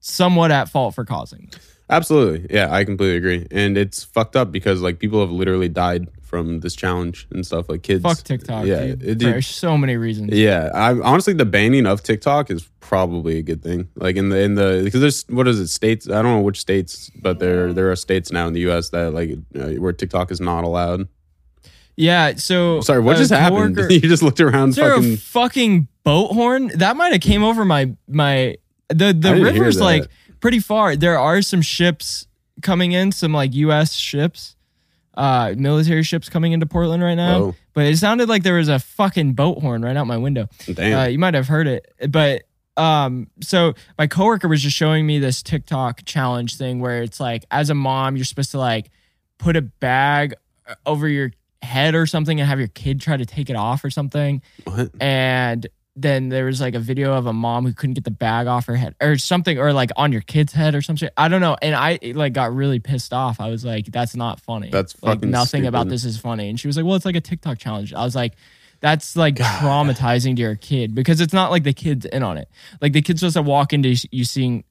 somewhat 0.00 0.50
at 0.50 0.68
fault 0.68 0.94
for 0.94 1.04
causing. 1.04 1.48
This. 1.50 1.71
Absolutely. 1.92 2.46
Yeah, 2.50 2.72
I 2.72 2.84
completely 2.84 3.16
agree. 3.16 3.46
And 3.50 3.76
it's 3.76 4.02
fucked 4.02 4.34
up 4.34 4.50
because 4.50 4.80
like 4.80 4.98
people 4.98 5.20
have 5.20 5.30
literally 5.30 5.68
died 5.68 6.08
from 6.22 6.60
this 6.60 6.74
challenge 6.74 7.28
and 7.30 7.44
stuff 7.46 7.68
like 7.68 7.82
kids. 7.82 8.02
Fuck 8.02 8.22
TikTok, 8.24 8.64
Yeah. 8.64 8.94
dude. 8.94 9.22
it- 9.22 9.34
For 9.34 9.42
so 9.42 9.76
many 9.76 9.96
reasons. 9.96 10.30
yeah. 10.32 10.70
I 10.74 10.92
honestly 11.00 11.34
the 11.34 11.44
banning 11.44 11.84
of 11.86 12.02
TikTok 12.02 12.50
is 12.50 12.66
probably 12.80 13.36
a 13.38 13.42
good 13.42 13.62
thing. 13.62 13.88
Like 13.96 14.16
in 14.16 14.30
the 14.30 14.40
in 14.40 14.54
the 14.54 14.80
because 14.82 15.00
there's 15.02 15.24
what 15.28 15.46
is 15.46 15.60
it 15.60 15.68
states? 15.68 16.08
I 16.08 16.22
don't 16.22 16.32
know 16.36 16.40
which 16.40 16.58
states, 16.60 17.10
but 17.20 17.38
there 17.38 17.72
there 17.74 17.90
are 17.92 17.96
states 17.96 18.32
now 18.32 18.46
in 18.46 18.54
the 18.54 18.60
U.S. 18.60 18.88
that 18.90 19.12
like 19.12 19.32
uh, 19.54 19.72
where 19.82 19.92
TikTok 19.92 20.30
is 20.32 20.40
not 20.40 20.64
allowed. 20.64 21.06
Yeah. 21.96 22.34
So 22.36 22.80
Sorry, 22.80 23.00
what 23.00 23.18
just 23.18 23.30
happened? 23.30 23.76
coworker- 23.76 23.92
you 23.92 24.00
just 24.00 24.22
looked 24.22 24.40
around. 24.40 24.70
Is 24.70 24.76
there 24.76 24.94
Fucking 24.94 25.12
a 25.12 25.16
fucking 25.18 25.88
boat 26.04 26.28
horn? 26.32 26.68
That 26.78 26.96
might 26.96 27.12
have 27.12 27.20
came 27.20 27.44
over 27.44 27.64
my 27.66 27.92
my 28.08 28.56
the 28.88 29.12
the 29.12 29.34
river's 29.36 29.76
that. 29.76 30.08
Pretty 30.42 30.58
far. 30.58 30.94
There 30.96 31.18
are 31.18 31.40
some 31.40 31.62
ships 31.62 32.26
coming 32.60 32.92
in, 32.92 33.12
some 33.12 33.32
like 33.32 33.54
U.S. 33.54 33.94
ships, 33.94 34.56
uh, 35.14 35.54
military 35.56 36.02
ships 36.02 36.28
coming 36.28 36.52
into 36.52 36.66
Portland 36.66 37.02
right 37.02 37.14
now. 37.14 37.40
Whoa. 37.40 37.54
But 37.72 37.86
it 37.86 37.96
sounded 37.96 38.28
like 38.28 38.42
there 38.42 38.56
was 38.56 38.68
a 38.68 38.78
fucking 38.78 39.32
boat 39.32 39.62
horn 39.62 39.80
right 39.82 39.96
out 39.96 40.06
my 40.06 40.18
window. 40.18 40.48
damn. 40.70 40.98
Uh, 40.98 41.06
you 41.06 41.18
might 41.18 41.32
have 41.32 41.48
heard 41.48 41.66
it, 41.66 41.90
but 42.10 42.42
um, 42.76 43.28
so 43.40 43.74
my 43.98 44.06
coworker 44.06 44.48
was 44.48 44.62
just 44.62 44.76
showing 44.76 45.06
me 45.06 45.18
this 45.18 45.42
TikTok 45.42 46.04
challenge 46.04 46.56
thing 46.56 46.80
where 46.80 47.02
it's 47.02 47.20
like, 47.20 47.44
as 47.50 47.70
a 47.70 47.74
mom, 47.74 48.16
you're 48.16 48.24
supposed 48.24 48.50
to 48.50 48.58
like 48.58 48.90
put 49.38 49.56
a 49.56 49.62
bag 49.62 50.34
uh, 50.66 50.74
over 50.84 51.08
your 51.08 51.32
head 51.62 51.94
or 51.94 52.06
something 52.06 52.40
and 52.40 52.48
have 52.48 52.58
your 52.58 52.68
kid 52.68 53.00
try 53.00 53.16
to 53.16 53.24
take 53.26 53.48
it 53.48 53.56
off 53.56 53.84
or 53.84 53.90
something. 53.90 54.42
what? 54.64 54.90
And 55.00 55.66
then 55.94 56.30
there 56.30 56.46
was 56.46 56.60
like 56.60 56.74
a 56.74 56.78
video 56.78 57.12
of 57.12 57.26
a 57.26 57.32
mom 57.32 57.66
who 57.66 57.72
couldn't 57.74 57.94
get 57.94 58.04
the 58.04 58.10
bag 58.10 58.46
off 58.46 58.66
her 58.66 58.76
head 58.76 58.94
or 59.02 59.18
something, 59.18 59.58
or 59.58 59.72
like 59.72 59.90
on 59.96 60.10
your 60.10 60.22
kid's 60.22 60.52
head 60.52 60.74
or 60.74 60.80
something. 60.80 61.08
I 61.16 61.28
don't 61.28 61.40
know. 61.40 61.56
And 61.60 61.74
I 61.74 61.98
like 62.14 62.32
got 62.32 62.54
really 62.54 62.78
pissed 62.78 63.12
off. 63.12 63.40
I 63.40 63.48
was 63.48 63.64
like, 63.64 63.86
that's 63.86 64.16
not 64.16 64.40
funny. 64.40 64.70
That's 64.70 65.00
like 65.02 65.22
nothing 65.22 65.66
about 65.66 65.88
this 65.88 66.04
is 66.04 66.18
funny. 66.18 66.48
And 66.48 66.58
she 66.58 66.66
was 66.66 66.76
like, 66.76 66.86
well, 66.86 66.94
it's 66.94 67.04
like 67.04 67.16
a 67.16 67.20
TikTok 67.20 67.58
challenge. 67.58 67.92
I 67.92 68.04
was 68.04 68.14
like, 68.14 68.34
that's 68.80 69.16
like 69.16 69.36
traumatizing 69.36 70.36
to 70.36 70.42
your 70.42 70.56
kid 70.56 70.94
because 70.94 71.20
it's 71.20 71.32
not 71.32 71.50
like 71.50 71.62
the 71.62 71.74
kid's 71.74 72.06
in 72.06 72.22
on 72.22 72.38
it. 72.38 72.48
Like 72.80 72.92
the 72.94 73.02
kid's 73.02 73.20
supposed 73.20 73.36
to 73.36 73.42
walk 73.42 73.72
into 73.72 73.94
you 74.10 74.24
seeing 74.24 74.64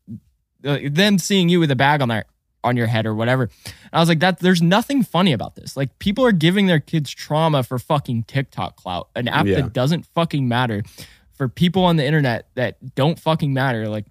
uh, 0.65 0.79
them 0.89 1.17
seeing 1.17 1.49
you 1.49 1.59
with 1.59 1.71
a 1.71 1.75
bag 1.75 2.01
on 2.01 2.09
their 2.09 2.25
on 2.63 2.77
your 2.77 2.87
head 2.87 3.05
or 3.05 3.15
whatever. 3.15 3.43
And 3.65 3.73
I 3.93 3.99
was 3.99 4.09
like, 4.09 4.19
that 4.19 4.39
there's 4.39 4.61
nothing 4.61 5.03
funny 5.03 5.33
about 5.33 5.55
this. 5.55 5.75
Like 5.75 5.97
people 5.99 6.25
are 6.25 6.31
giving 6.31 6.67
their 6.67 6.79
kids 6.79 7.09
trauma 7.11 7.63
for 7.63 7.79
fucking 7.79 8.23
TikTok 8.23 8.75
clout, 8.75 9.09
an 9.15 9.27
app 9.27 9.45
Yeah. 9.47 9.61
that 9.61 9.73
doesn't 9.73 10.05
fucking 10.13 10.47
matter 10.47 10.83
for 11.33 11.47
people 11.49 11.83
on 11.83 11.95
the 11.95 12.05
internet 12.05 12.47
that 12.55 12.77
don't 12.95 13.19
fucking 13.19 13.53
matter. 13.53 13.87
Like 13.89 14.05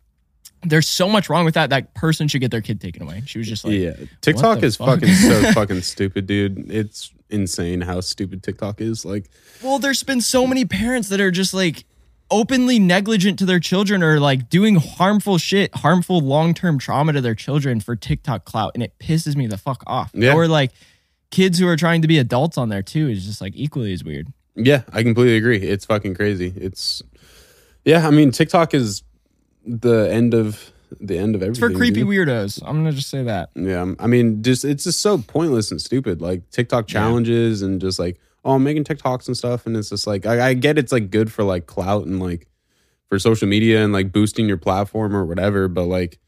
there's 0.63 0.89
so 0.89 1.09
much 1.09 1.31
wrong 1.31 1.45
with 1.45 1.55
that. 1.55 1.71
That 1.71 1.95
person 1.95 2.29
should 2.29 2.41
get 2.41 2.51
their 2.51 2.61
kid 2.61 2.81
taken 2.81 3.03
away. 3.03 3.23
She 3.25 3.39
was 3.39 3.49
just 3.49 3.65
like, 3.65 3.75
yeah, 3.75 3.95
TikTok 4.21 4.63
is 4.63 4.77
fuck? 4.77 5.01
fucking 5.01 5.15
so 5.15 5.53
fucking 5.53 5.81
stupid, 5.83 6.27
dude. 6.27 6.71
It's 6.71 7.13
insane 7.31 7.81
how 7.81 8.01
stupid 8.01 8.43
TikTok 8.43 8.81
is. 8.81 9.05
Like, 9.05 9.31
Well, 9.63 9.79
there's 9.79 10.03
been 10.03 10.21
so 10.21 10.47
many 10.47 10.65
parents 10.65 11.09
that 11.11 11.21
are 11.21 11.31
just 11.31 11.55
like 11.55 11.85
openly 12.31 12.79
negligent 12.79 13.39
to 13.41 13.47
their 13.47 13.61
children 13.61 14.03
or 14.03 14.21
like 14.21 14.49
doing 14.49 14.77
harmful 14.77 15.39
shit, 15.39 15.75
harmful 15.77 16.21
long 16.21 16.55
term 16.55 16.79
trauma 16.79 17.13
to 17.13 17.21
their 17.21 17.35
children 17.35 17.81
for 17.81 17.97
TikTok 17.97 18.45
clout. 18.45 18.73
And 18.75 18.83
it 18.83 18.99
pisses 18.99 19.37
me 19.37 19.47
the 19.47 19.59
fuck 19.59 19.83
off. 19.87 20.11
Yeah. 20.15 20.35
Or 20.35 20.47
like 20.49 20.73
kids 21.31 21.59
who 21.59 21.69
are 21.69 21.77
trying 21.77 22.03
to 22.03 22.09
be 22.09 22.19
adults 22.19 22.59
on 22.59 22.69
there 22.69 22.83
too 22.83 23.09
is 23.09 23.25
just 23.27 23.41
like 23.41 23.55
equally 23.57 23.93
as 23.93 24.05
weird. 24.05 24.29
Yeah, 24.57 24.83
I 24.93 25.03
completely 25.03 25.37
agree. 25.37 25.59
It's 25.59 25.85
fucking 25.85 26.15
crazy. 26.15 26.53
It's 26.57 27.03
yeah. 27.85 28.07
I 28.07 28.11
mean, 28.11 28.31
TikTok 28.31 28.75
is 28.75 29.03
the 29.65 30.11
end 30.11 30.35
of 30.35 30.73
the 31.01 31.17
end 31.17 31.37
of 31.37 31.43
It's 31.43 31.59
everything. 31.59 31.71
for 31.71 31.79
creepy 31.79 32.01
dude. 32.01 32.09
weirdos. 32.09 32.61
I'm 32.67 32.85
to 32.85 32.93
just 32.93 33.09
say 33.11 33.23
that. 33.23 33.51
Yeah, 33.55 33.95
I 34.01 34.07
mean, 34.09 34.43
just 34.43 34.65
it's 34.65 34.85
just 34.85 35.01
so 35.01 35.19
pointless 35.19 35.71
and 35.71 35.81
stupid. 35.81 36.21
Like 36.21 36.51
TikTok 36.51 36.89
challenges 36.89 37.63
and 37.63 37.81
just 37.81 37.99
like 37.99 38.19
oh, 38.45 38.53
I'm 38.55 38.65
making 38.65 38.85
TikToks 38.85 39.27
and 39.27 39.37
stuff, 39.37 39.67
and 39.67 39.77
it's 39.77 39.91
just 39.91 40.07
like 40.07 40.27
I, 40.27 40.49
I 40.49 40.55
get 40.55 40.79
it's 40.79 40.93
like 40.93 41.11
good 41.11 41.33
for 41.33 41.43
like 41.45 41.67
clout 41.67 42.07
and 42.07 42.21
like 42.21 42.47
for 43.09 43.19
social 43.19 43.49
media 43.49 43.83
and 43.83 43.93
like 43.93 44.13
boosting 44.13 44.47
your 44.47 44.57
platform 44.57 45.15
or 45.17 45.25
whatever, 45.25 45.67
but 45.69 45.85
like 45.85 46.19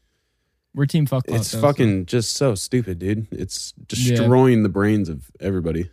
We're 0.75 0.85
team 0.85 1.05
fuck 1.05 1.25
clout, 1.25 1.39
it's 1.39 1.51
though, 1.51 1.59
so- 1.59 1.67
fucking 1.67 2.05
just 2.07 2.35
so 2.35 2.55
stupid, 2.55 2.99
dude. 2.99 3.27
It's 3.31 3.71
destroying 3.87 4.63
the 4.63 4.69
brains 4.69 5.09
of 5.09 5.31
everybody. 5.39 5.89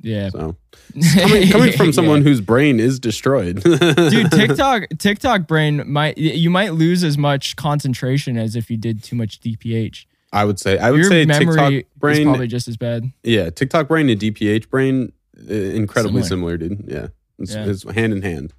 Yeah. 0.00 0.28
So 0.30 0.56
coming, 1.14 1.48
coming 1.48 1.72
from 1.72 1.86
Yeah. 1.86 1.92
someone 1.92 2.22
whose 2.22 2.40
brain 2.40 2.78
is 2.80 2.98
destroyed, 2.98 3.62
Dude, 3.62 4.30
TikTok 4.30 4.82
TikTok 4.98 5.46
brain 5.46 5.82
might 5.90 6.18
you 6.18 6.50
might 6.50 6.74
lose 6.74 7.04
as 7.04 7.16
much 7.16 7.56
concentration 7.56 8.36
as 8.36 8.54
if 8.56 8.70
you 8.70 8.76
did 8.76 9.02
too 9.02 9.16
much 9.16 9.40
DPH. 9.40 10.04
I 10.32 10.44
would 10.44 10.58
say 10.58 10.78
I 10.78 10.90
would 10.90 11.00
Your 11.00 11.08
say 11.08 11.24
TikTok 11.24 11.72
is 11.72 11.82
brain 11.96 12.24
probably 12.26 12.48
just 12.48 12.66
as 12.68 12.76
bad. 12.76 13.04
Yeah, 13.22 13.50
TikTok 13.50 13.88
brain 13.88 14.10
and 14.10 14.20
DPH 14.20 14.68
brain, 14.68 15.12
incredibly 15.48 16.22
Similar. 16.22 16.56
similar, 16.56 16.56
dude. 16.56 16.84
Yeah. 16.86 17.06
It's, 17.38 17.54
Yeah. 17.54 17.66
it's 17.66 17.82
hand 17.90 18.12
in 18.12 18.22
hand. 18.22 18.52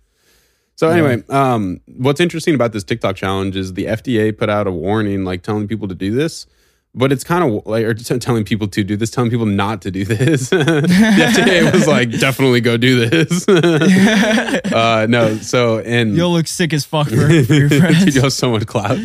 So 0.78 0.90
anyway, 0.90 1.24
um, 1.30 1.80
what's 1.88 2.20
interesting 2.20 2.54
about 2.54 2.74
this 2.74 2.84
TikTok 2.84 3.16
challenge 3.16 3.56
is 3.56 3.76
the 3.76 3.86
FDA 3.86 4.38
put 4.38 4.50
out 4.50 4.68
a 4.68 4.72
warning, 4.72 5.24
like 5.24 5.42
telling 5.42 5.70
people 5.70 5.88
to 5.88 5.96
do 5.96 6.12
this, 6.14 6.48
but 6.94 7.14
it's 7.14 7.24
kind 7.24 7.46
of 7.46 7.66
like 7.66 7.86
or 7.86 7.94
telling 7.94 8.44
people 8.44 8.68
to 8.68 8.84
do 8.84 8.98
this, 8.98 9.10
telling 9.10 9.30
people 9.30 9.46
not 9.46 9.82
to 9.84 9.92
do 9.92 10.04
this. 10.04 10.50
the 10.50 10.58
FDA 10.58 11.72
was 11.74 11.88
like, 11.88 12.12
definitely 12.12 12.60
go 12.60 12.76
do 12.76 13.08
this. 13.10 13.48
uh, 14.74 15.08
no, 15.10 15.38
so 15.38 15.80
and 15.80 16.14
You'll 16.18 16.34
look 16.34 16.48
sick 16.48 16.74
as 16.74 16.84
fuck 16.84 17.08
for, 17.08 17.16
for 17.46 17.54
your 17.54 17.70
friends. 17.70 18.14
you 18.14 18.22
have 18.22 18.34
so 18.34 18.52
much 18.52 18.66
clout. 18.68 18.98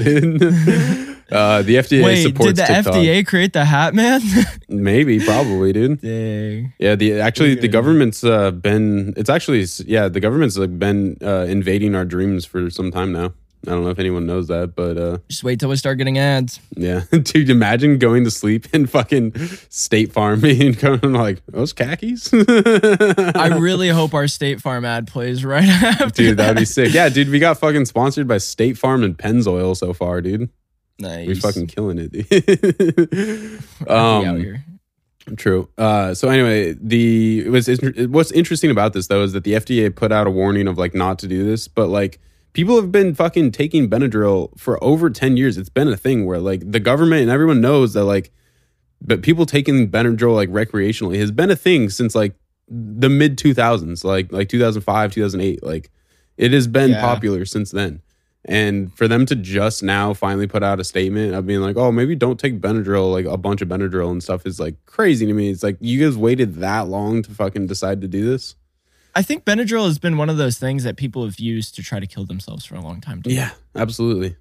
Uh, 1.30 1.62
the 1.62 1.76
FDA 1.76 2.04
Wait, 2.04 2.22
supports 2.22 2.46
did 2.52 2.56
the 2.56 2.64
TikTok. 2.64 2.94
FDA 2.94 3.26
create 3.26 3.52
the 3.52 3.64
Hat 3.64 3.94
Man? 3.94 4.20
Maybe, 4.68 5.20
probably, 5.20 5.72
dude. 5.72 6.00
Dang. 6.00 6.72
Yeah, 6.78 6.94
the 6.96 7.20
actually 7.20 7.54
the 7.54 7.68
government's 7.68 8.24
uh, 8.24 8.50
been 8.50 9.14
it's 9.16 9.30
actually 9.30 9.64
yeah 9.86 10.08
the 10.08 10.20
government's 10.20 10.56
like 10.58 10.78
been 10.78 11.16
uh, 11.22 11.46
invading 11.48 11.94
our 11.94 12.04
dreams 12.04 12.44
for 12.44 12.70
some 12.70 12.90
time 12.90 13.12
now. 13.12 13.32
I 13.66 13.72
don't 13.72 13.84
know 13.84 13.90
if 13.90 13.98
anyone 13.98 14.24
knows 14.26 14.48
that, 14.48 14.74
but 14.74 14.96
uh, 14.96 15.18
Just 15.28 15.44
wait 15.44 15.60
till 15.60 15.68
we 15.68 15.76
start 15.76 15.98
getting 15.98 16.16
ads. 16.16 16.60
yeah, 16.76 17.02
dude, 17.10 17.50
imagine 17.50 17.98
going 17.98 18.24
to 18.24 18.30
sleep 18.30 18.66
and 18.72 18.88
fucking 18.88 19.36
State 19.68 20.12
Farm 20.12 20.42
and 20.46 20.78
coming 20.78 21.12
like 21.12 21.42
those 21.46 21.74
khakis. 21.74 22.32
I 22.32 23.56
really 23.58 23.88
hope 23.90 24.14
our 24.14 24.28
State 24.28 24.62
Farm 24.62 24.86
ad 24.86 25.06
plays 25.08 25.44
right 25.44 25.68
after. 25.68 26.08
dude, 26.08 26.38
that'd 26.38 26.56
be 26.56 26.64
sick. 26.64 26.94
Yeah, 26.94 27.10
dude, 27.10 27.28
we 27.28 27.38
got 27.38 27.58
fucking 27.58 27.84
sponsored 27.84 28.26
by 28.26 28.38
State 28.38 28.78
Farm 28.78 29.04
and 29.04 29.16
Pennzoil 29.18 29.76
so 29.76 29.92
far, 29.92 30.22
dude. 30.22 30.48
Nice. 31.00 31.26
We're 31.26 31.34
fucking 31.36 31.66
killing 31.66 31.98
it, 31.98 32.12
dude. 32.12 33.60
We 33.80 33.86
out 33.88 34.24
um, 34.26 34.40
here. 34.40 34.64
True. 35.36 35.68
Uh, 35.78 36.14
so 36.14 36.28
anyway, 36.28 36.74
the 36.80 37.44
it 37.46 37.50
was 37.50 37.68
what's 38.08 38.32
interesting 38.32 38.70
about 38.70 38.92
this 38.94 39.06
though 39.08 39.22
is 39.22 39.32
that 39.32 39.44
the 39.44 39.52
FDA 39.52 39.94
put 39.94 40.12
out 40.12 40.26
a 40.26 40.30
warning 40.30 40.66
of 40.66 40.78
like 40.78 40.94
not 40.94 41.18
to 41.20 41.26
do 41.28 41.44
this, 41.44 41.68
but 41.68 41.88
like 41.88 42.18
people 42.52 42.76
have 42.76 42.90
been 42.90 43.14
fucking 43.14 43.52
taking 43.52 43.88
Benadryl 43.88 44.56
for 44.58 44.82
over 44.82 45.10
ten 45.10 45.36
years. 45.36 45.56
It's 45.58 45.68
been 45.68 45.88
a 45.88 45.96
thing 45.96 46.26
where 46.26 46.38
like 46.38 46.68
the 46.70 46.80
government 46.80 47.22
and 47.22 47.30
everyone 47.30 47.60
knows 47.60 47.92
that 47.92 48.04
like, 48.04 48.32
but 49.00 49.22
people 49.22 49.46
taking 49.46 49.90
Benadryl 49.90 50.34
like 50.34 50.48
recreationally 50.48 51.18
has 51.20 51.30
been 51.30 51.50
a 51.50 51.56
thing 51.56 51.90
since 51.90 52.14
like 52.14 52.34
the 52.68 53.08
mid 53.08 53.38
two 53.38 53.54
thousands, 53.54 54.04
like 54.04 54.32
like 54.32 54.48
two 54.48 54.58
thousand 54.58 54.82
five, 54.82 55.12
two 55.12 55.22
thousand 55.22 55.42
eight. 55.42 55.62
Like 55.62 55.90
it 56.38 56.52
has 56.52 56.66
been 56.66 56.90
Yeah. 56.90 57.00
popular 57.02 57.44
since 57.44 57.70
then. 57.70 58.00
And 58.46 58.92
for 58.94 59.06
them 59.06 59.26
to 59.26 59.36
just 59.36 59.82
now 59.82 60.14
finally 60.14 60.46
put 60.46 60.62
out 60.62 60.80
a 60.80 60.84
statement 60.84 61.34
of 61.34 61.46
being 61.46 61.60
like, 61.60 61.76
oh, 61.76 61.92
maybe 61.92 62.14
don't 62.14 62.40
take 62.40 62.60
Benadryl, 62.60 63.12
like 63.12 63.26
a 63.26 63.36
bunch 63.36 63.60
of 63.60 63.68
Benadryl 63.68 64.10
and 64.10 64.22
stuff 64.22 64.46
is 64.46 64.58
like 64.58 64.76
crazy 64.86 65.26
to 65.26 65.32
me. 65.32 65.50
It's 65.50 65.62
like 65.62 65.76
you 65.80 66.02
guys 66.02 66.16
waited 66.16 66.56
that 66.56 66.88
long 66.88 67.22
to 67.22 67.30
fucking 67.30 67.66
decide 67.66 68.00
to 68.00 68.08
do 68.08 68.24
this. 68.24 68.56
I 69.14 69.22
think 69.22 69.44
Benadryl 69.44 69.86
has 69.86 69.98
been 69.98 70.16
one 70.16 70.30
of 70.30 70.36
those 70.36 70.58
things 70.58 70.84
that 70.84 70.96
people 70.96 71.24
have 71.24 71.38
used 71.38 71.74
to 71.74 71.82
try 71.82 72.00
to 72.00 72.06
kill 72.06 72.24
themselves 72.24 72.64
for 72.64 72.76
a 72.76 72.80
long 72.80 73.00
time. 73.00 73.22
too. 73.22 73.32
Yeah, 73.32 73.50
absolutely. 73.74 74.36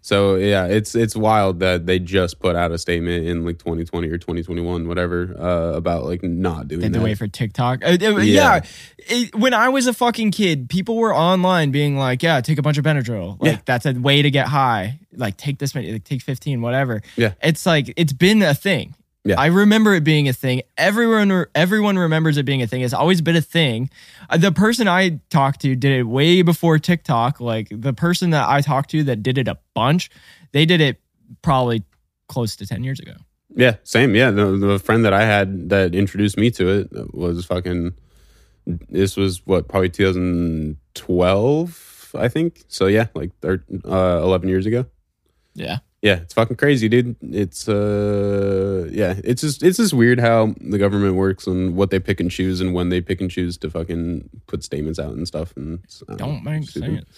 So 0.00 0.36
yeah, 0.36 0.66
it's 0.66 0.94
it's 0.94 1.14
wild 1.14 1.60
that 1.60 1.86
they 1.86 1.98
just 1.98 2.40
put 2.40 2.56
out 2.56 2.72
a 2.72 2.78
statement 2.78 3.26
in 3.26 3.44
like 3.44 3.58
2020 3.58 4.08
or 4.08 4.16
2021, 4.18 4.88
whatever, 4.88 5.34
uh, 5.38 5.76
about 5.76 6.04
like 6.04 6.22
not 6.22 6.68
doing 6.68 6.80
that. 6.80 6.92
the 6.98 7.00
way 7.04 7.14
for 7.14 7.26
TikTok. 7.28 7.84
Uh, 7.84 7.96
yeah. 8.00 8.18
Yeah. 8.18 8.60
It- 8.98 9.34
when 9.34 9.54
I 9.54 9.68
was 9.68 9.86
a 9.86 9.92
fucking 9.92 10.30
kid, 10.30 10.68
people 10.68 10.96
were 10.96 11.14
online 11.14 11.70
being 11.70 11.96
like, 11.96 12.22
yeah, 12.22 12.40
take 12.40 12.58
a 12.58 12.62
bunch 12.62 12.78
of 12.78 12.84
Benadryl. 12.84 13.40
Like, 13.40 13.52
Yeah. 13.52 13.58
that's 13.64 13.86
a 13.86 13.92
way 13.92 14.22
to 14.22 14.30
get 14.30 14.46
high. 14.46 15.00
Like, 15.14 15.36
take 15.36 15.58
this 15.58 15.74
many, 15.74 15.92
like, 15.92 16.04
take 16.04 16.22
15, 16.22 16.60
whatever. 16.60 17.02
Yeah. 17.16 17.32
It's 17.42 17.64
like, 17.66 17.92
it's 17.96 18.12
been 18.12 18.42
a 18.42 18.54
thing. 18.54 18.94
Yeah. 19.24 19.38
I 19.38 19.46
remember 19.46 19.94
it 19.94 20.04
being 20.04 20.28
a 20.28 20.32
thing. 20.32 20.62
Everyone, 20.76 21.46
everyone 21.54 21.98
remembers 21.98 22.38
it 22.38 22.44
being 22.44 22.62
a 22.62 22.66
thing. 22.66 22.82
It's 22.82 22.94
always 22.94 23.20
been 23.20 23.36
a 23.36 23.42
thing. 23.42 23.90
Uh, 24.30 24.38
the 24.38 24.52
person 24.52 24.88
I 24.88 25.20
talked 25.28 25.60
to 25.62 25.74
did 25.74 25.98
it 25.98 26.04
way 26.04 26.42
before 26.42 26.78
TikTok. 26.78 27.40
Like 27.40 27.68
the 27.70 27.92
person 27.92 28.30
that 28.30 28.48
I 28.48 28.60
talked 28.60 28.90
to 28.90 29.02
that 29.04 29.22
did 29.22 29.36
it 29.36 29.48
a 29.48 29.58
bunch, 29.74 30.10
they 30.52 30.64
did 30.64 30.80
it 30.80 31.00
probably 31.42 31.82
close 32.28 32.56
to 32.56 32.66
10 32.66 32.84
years 32.84 33.00
ago. 33.00 33.14
Yeah, 33.54 33.76
same. 33.82 34.14
Yeah, 34.14 34.30
the, 34.30 34.56
the 34.56 34.78
friend 34.78 35.04
that 35.04 35.12
I 35.12 35.24
had 35.24 35.68
that 35.70 35.94
introduced 35.94 36.38
me 36.38 36.50
to 36.52 36.68
it 36.68 37.14
was 37.14 37.44
fucking. 37.44 37.94
This 38.66 39.16
was 39.16 39.44
what 39.46 39.66
probably 39.66 39.88
2012, 39.88 42.14
I 42.14 42.28
think. 42.28 42.64
So 42.68 42.86
yeah, 42.86 43.06
like 43.14 43.32
thir- 43.40 43.64
uh, 43.84 44.20
11 44.22 44.48
years 44.48 44.66
ago. 44.66 44.86
Yeah. 45.54 45.78
Yeah, 46.00 46.20
it's 46.20 46.34
fucking 46.34 46.56
crazy, 46.56 46.88
dude. 46.88 47.16
It's 47.20 47.68
uh, 47.68 48.88
yeah, 48.90 49.16
it's 49.24 49.42
just 49.42 49.64
it's 49.64 49.78
just 49.78 49.92
weird 49.92 50.20
how 50.20 50.54
the 50.60 50.78
government 50.78 51.16
works 51.16 51.46
and 51.46 51.74
what 51.74 51.90
they 51.90 51.98
pick 51.98 52.20
and 52.20 52.30
choose 52.30 52.60
and 52.60 52.72
when 52.72 52.88
they 52.88 53.00
pick 53.00 53.20
and 53.20 53.30
choose 53.30 53.58
to 53.58 53.70
fucking 53.70 54.28
put 54.46 54.62
statements 54.62 55.00
out 55.00 55.14
and 55.14 55.26
stuff. 55.26 55.52
And 55.56 55.80
Don't 56.16 56.44
make 56.44 56.68
stupid. 56.68 56.90
sense. 56.90 57.08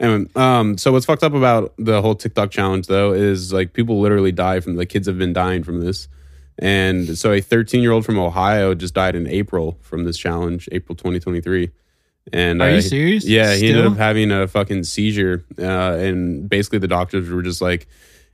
Anyway, 0.00 0.28
um, 0.34 0.78
so 0.78 0.92
what's 0.92 1.04
fucked 1.04 1.22
up 1.22 1.34
about 1.34 1.74
the 1.78 2.00
whole 2.00 2.14
TikTok 2.14 2.50
challenge 2.50 2.86
though 2.86 3.12
is 3.12 3.52
like 3.52 3.74
people 3.74 4.00
literally 4.00 4.32
die 4.32 4.60
from 4.60 4.76
the 4.76 4.86
kids 4.86 5.06
have 5.06 5.18
been 5.18 5.34
dying 5.34 5.62
from 5.62 5.80
this. 5.80 6.08
And 6.58 7.18
so 7.18 7.32
a 7.32 7.40
13 7.40 7.82
year 7.82 7.92
old 7.92 8.04
from 8.04 8.18
Ohio 8.18 8.74
just 8.74 8.94
died 8.94 9.14
in 9.14 9.26
April 9.26 9.78
from 9.82 10.04
this 10.04 10.16
challenge, 10.16 10.68
April 10.72 10.96
2023. 10.96 11.70
And 12.32 12.62
Are 12.62 12.68
uh, 12.68 12.74
you 12.74 12.80
serious? 12.80 13.26
Yeah, 13.26 13.54
he 13.54 13.68
ended 13.68 13.86
up 13.86 13.96
having 13.96 14.30
a 14.30 14.46
fucking 14.46 14.84
seizure. 14.84 15.44
Uh, 15.58 15.96
and 15.98 16.48
basically 16.48 16.78
the 16.78 16.88
doctors 16.88 17.28
were 17.28 17.42
just 17.42 17.60
like, 17.60 17.88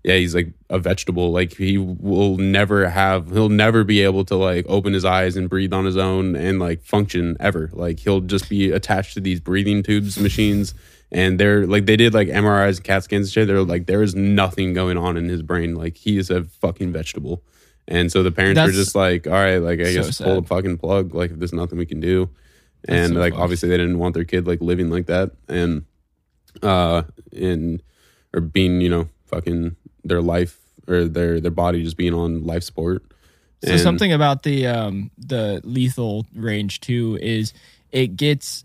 yeah, 0.05 0.15
he's 0.15 0.35
like 0.35 0.53
a 0.71 0.79
vegetable. 0.79 1.33
Like 1.33 1.55
he 1.55 1.77
will 1.77 2.37
never 2.37 2.89
have, 2.89 3.31
he'll 3.31 3.49
never 3.49 3.85
be 3.85 4.03
able 4.03 4.25
to 4.27 4.37
like 4.37 4.65
open 4.69 4.93
his 4.93 5.05
eyes 5.05 5.37
and 5.37 5.51
breathe 5.51 5.73
on 5.73 5.85
his 5.85 5.97
own 5.97 6.37
and 6.37 6.59
like 6.59 6.83
function 6.85 7.37
ever. 7.41 7.71
Like 7.73 8.01
he'll 8.01 8.21
just 8.21 8.49
be 8.49 8.71
attached 8.71 9.15
to 9.15 9.21
these 9.21 9.41
breathing 9.41 9.83
tubes 9.83 10.19
machines. 10.19 10.75
And 11.11 11.41
they're 11.41 11.67
like, 11.67 11.87
they 11.87 11.97
did 11.97 12.15
like 12.15 12.29
MRIs 12.29 12.77
and 12.77 12.85
CAT 12.85 13.05
scans 13.05 13.27
and 13.27 13.33
shit. 13.33 13.49
They're 13.49 13.63
like, 13.63 13.87
there 13.87 14.03
is 14.03 14.15
nothing 14.15 14.73
going 14.73 14.97
on 14.97 15.17
in 15.17 15.29
his 15.29 15.43
brain. 15.43 15.75
Like 15.75 15.97
he 15.97 16.19
is 16.19 16.31
a 16.31 16.45
fucking 16.45 16.93
vegetable. 16.93 17.43
And 17.89 18.13
so 18.13 18.23
the 18.23 18.31
parents 18.31 18.61
were 18.61 18.71
just 18.71 18.95
like, 18.95 19.27
all 19.27 19.33
right, 19.33 19.59
like 19.59 19.81
I 19.81 19.95
so 19.95 20.03
guess 20.03 20.21
pull 20.21 20.41
the 20.43 20.47
fucking 20.47 20.79
plug. 20.79 21.15
Like 21.15 21.33
if 21.33 21.39
there's 21.39 21.55
nothing 21.55 21.79
we 21.79 21.87
can 21.87 22.01
do. 22.01 22.29
And 22.87 23.15
so 23.15 23.19
like 23.19 23.35
obviously 23.35 23.69
they 23.69 23.79
didn't 23.79 23.99
want 23.99 24.15
their 24.15 24.25
kid 24.25 24.47
like 24.47 24.61
living 24.61 24.91
like 24.91 25.07
that. 25.07 25.33
And 25.49 25.87
uh 26.63 27.03
and, 27.33 27.83
or 28.35 28.43
being 28.43 28.83
you 28.83 28.91
know 28.91 29.09
fucking 29.29 29.77
their 30.05 30.23
life 30.23 30.59
or 30.87 31.05
their 31.05 31.41
their 31.41 31.51
body 31.51 31.83
just 31.83 31.97
being 31.97 32.15
on 32.15 32.45
life 32.47 32.63
support 32.63 33.03
So 33.65 33.73
And- 33.73 33.81
something 33.81 34.13
about 34.13 34.43
the 34.43 34.67
um 34.67 35.11
the 35.19 35.61
lethal 35.65 36.27
range 36.35 36.81
too 36.81 37.19
is 37.21 37.53
it 37.93 38.17
gets 38.17 38.65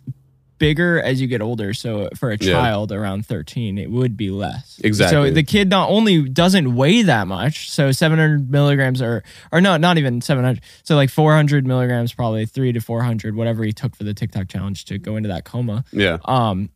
bigger 0.59 1.01
as 1.01 1.19
you 1.19 1.27
get 1.27 1.41
older. 1.41 1.73
So 1.73 2.07
for 2.15 2.29
a 2.31 2.37
Yeah. 2.39 2.51
child 2.53 2.91
around 2.93 3.25
13, 3.25 3.77
it 3.77 3.89
would 3.91 4.15
be 4.15 4.29
less. 4.29 4.79
Exactly. 4.83 5.29
So 5.29 5.33
the 5.33 5.43
kid 5.43 5.69
not 5.69 5.89
only 5.89 6.21
doesn't 6.29 6.73
weigh 6.75 7.01
that 7.01 7.27
much, 7.27 7.69
so 7.69 7.91
700 7.91 8.49
milligrams 8.49 9.01
or 9.01 9.23
or 9.51 9.59
no, 9.59 9.75
not 9.77 9.97
even 9.97 10.21
700. 10.21 10.61
So 10.83 10.95
like 10.95 11.09
400 11.09 11.65
milligrams, 11.67 12.13
probably 12.13 12.45
three 12.45 12.71
to 12.71 12.79
400, 12.79 13.35
whatever 13.35 13.63
he 13.65 13.73
took 13.73 13.95
for 13.95 14.05
the 14.05 14.13
TikTok 14.13 14.47
challenge 14.47 14.85
to 14.85 14.97
go 14.99 15.17
into 15.17 15.27
that 15.29 15.43
coma. 15.43 15.83
yeah 15.91 16.17
Um, 16.25 16.69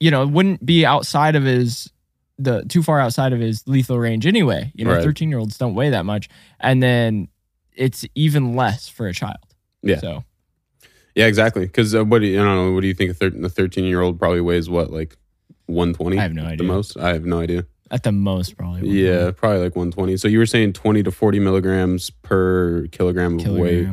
you 0.00 0.10
know, 0.10 0.26
wouldn't 0.26 0.64
be 0.66 0.84
outside 0.84 1.36
of 1.36 1.44
his 1.44 1.92
the 2.38 2.64
too 2.68 2.82
far 2.82 2.98
outside 3.00 3.32
of 3.32 3.40
his 3.40 3.66
lethal 3.66 3.98
range 3.98 4.26
anyway. 4.26 4.72
You 4.74 4.84
know, 4.84 4.92
Right. 4.94 5.04
13 5.04 5.28
year 5.28 5.38
olds 5.38 5.58
don't 5.58 5.74
weigh 5.74 5.90
that 5.90 6.04
much, 6.06 6.28
and 6.60 6.82
then 6.82 7.28
it's 7.72 8.04
even 8.14 8.54
less 8.56 8.88
for 8.88 9.06
a 9.06 9.12
child. 9.14 9.36
Yeah. 9.82 9.98
So 10.00 10.24
yeah 11.14 11.26
exactly 11.26 11.66
because 11.66 11.94
uh, 11.94 12.02
what 12.04 12.20
do 12.20 12.26
you, 12.26 12.40
I 12.40 12.44
don't 12.44 12.56
know 12.56 12.72
what 12.72 12.80
do 12.80 12.86
you 12.86 12.94
think 12.94 13.10
a, 13.10 13.14
thir- 13.14 13.44
a 13.44 13.48
13 13.48 13.84
year 13.84 14.00
old 14.00 14.18
probably 14.18 14.40
weighs 14.40 14.70
what 14.70 14.90
like 14.90 15.14
120 15.66 16.18
I 16.18 16.22
have 16.22 16.32
no 16.32 16.44
idea. 16.44 16.56
the 16.56 16.64
most 16.64 16.96
I 16.96 17.12
have 17.12 17.24
no 17.26 17.40
idea 17.40 17.66
at 17.90 18.02
the 18.02 18.12
most, 18.12 18.56
probably. 18.56 18.88
yeah 18.88 19.30
probably 19.30 19.58
like 19.58 19.76
120 19.76 20.16
so 20.16 20.26
you 20.28 20.38
were 20.38 20.46
saying 20.46 20.72
20 20.72 21.02
to 21.02 21.10
40 21.10 21.38
milligrams 21.40 22.08
per 22.10 22.86
kilogram 22.92 23.38
of 23.38 23.46
weight. 23.48 23.88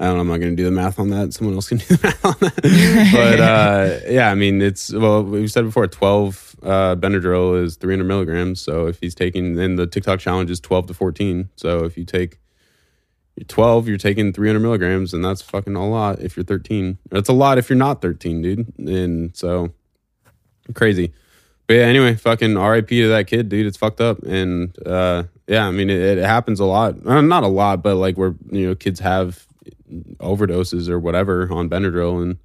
I 0.00 0.06
don't 0.06 0.14
know. 0.16 0.20
I'm 0.22 0.28
not 0.28 0.38
going 0.38 0.50
to 0.50 0.56
do 0.56 0.64
the 0.64 0.72
math 0.72 0.98
on 0.98 1.10
that. 1.10 1.32
Someone 1.32 1.54
else 1.54 1.68
can 1.68 1.78
do 1.78 1.84
the 1.84 2.00
math 2.02 2.24
on 2.24 2.34
that. 2.40 3.12
but 3.14 3.40
uh, 3.40 4.00
yeah, 4.12 4.30
I 4.30 4.34
mean, 4.34 4.60
it's 4.60 4.92
well, 4.92 5.22
we've 5.22 5.50
said 5.50 5.64
before, 5.64 5.86
12 5.86 6.51
uh, 6.62 6.96
Benadryl 6.96 7.62
is 7.62 7.76
300 7.76 8.04
milligrams. 8.04 8.60
So 8.60 8.86
if 8.86 9.00
he's 9.00 9.14
taking, 9.14 9.54
then 9.56 9.76
the 9.76 9.86
TikTok 9.86 10.20
challenge 10.20 10.50
is 10.50 10.60
12 10.60 10.88
to 10.88 10.94
14. 10.94 11.50
So 11.56 11.84
if 11.84 11.96
you 11.96 12.04
take 12.04 12.38
12, 13.48 13.88
you're 13.88 13.98
taking 13.98 14.32
300 14.32 14.60
milligrams, 14.60 15.14
and 15.14 15.24
that's 15.24 15.42
fucking 15.42 15.74
a 15.74 15.88
lot 15.88 16.20
if 16.20 16.36
you're 16.36 16.44
13. 16.44 16.98
That's 17.10 17.28
a 17.28 17.32
lot 17.32 17.58
if 17.58 17.68
you're 17.68 17.78
not 17.78 18.02
13, 18.02 18.42
dude. 18.42 18.78
And 18.78 19.36
so 19.36 19.72
crazy. 20.74 21.12
But 21.66 21.74
yeah, 21.74 21.84
anyway, 21.84 22.14
fucking 22.14 22.56
RIP 22.56 22.88
to 22.88 23.08
that 23.08 23.26
kid, 23.26 23.48
dude. 23.48 23.66
It's 23.66 23.76
fucked 23.76 24.00
up. 24.00 24.22
And 24.22 24.76
uh, 24.86 25.24
yeah, 25.46 25.66
I 25.66 25.70
mean, 25.70 25.90
it, 25.90 26.18
it 26.18 26.24
happens 26.24 26.60
a 26.60 26.64
lot. 26.64 27.04
Uh, 27.06 27.20
not 27.20 27.44
a 27.44 27.48
lot, 27.48 27.82
but 27.82 27.96
like 27.96 28.16
where, 28.16 28.34
you 28.50 28.68
know, 28.68 28.74
kids 28.74 29.00
have 29.00 29.46
overdoses 30.18 30.88
or 30.88 30.98
whatever 30.98 31.50
on 31.52 31.68
Benadryl. 31.68 32.22
And 32.22 32.38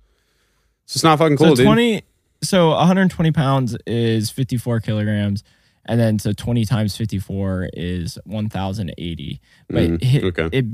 it's 0.86 0.94
just 0.94 1.04
not 1.04 1.20
fucking 1.20 1.38
cool, 1.38 1.48
so 1.48 1.56
dude. 1.56 1.66
20. 2.42 2.46
So 2.48 2.70
120 2.70 3.32
pounds 3.32 3.78
is 3.86 4.30
54 4.30 4.80
kilograms, 4.82 5.44
and 5.86 6.00
then 6.00 6.20
so 6.20 6.34
20 6.34 6.66
times 6.66 6.96
54 6.98 7.70
is 7.74 8.18
1,080. 8.26 9.42
But 9.70 9.84
it, 9.84 10.24
okay. 10.24 10.50
it, 10.52 10.66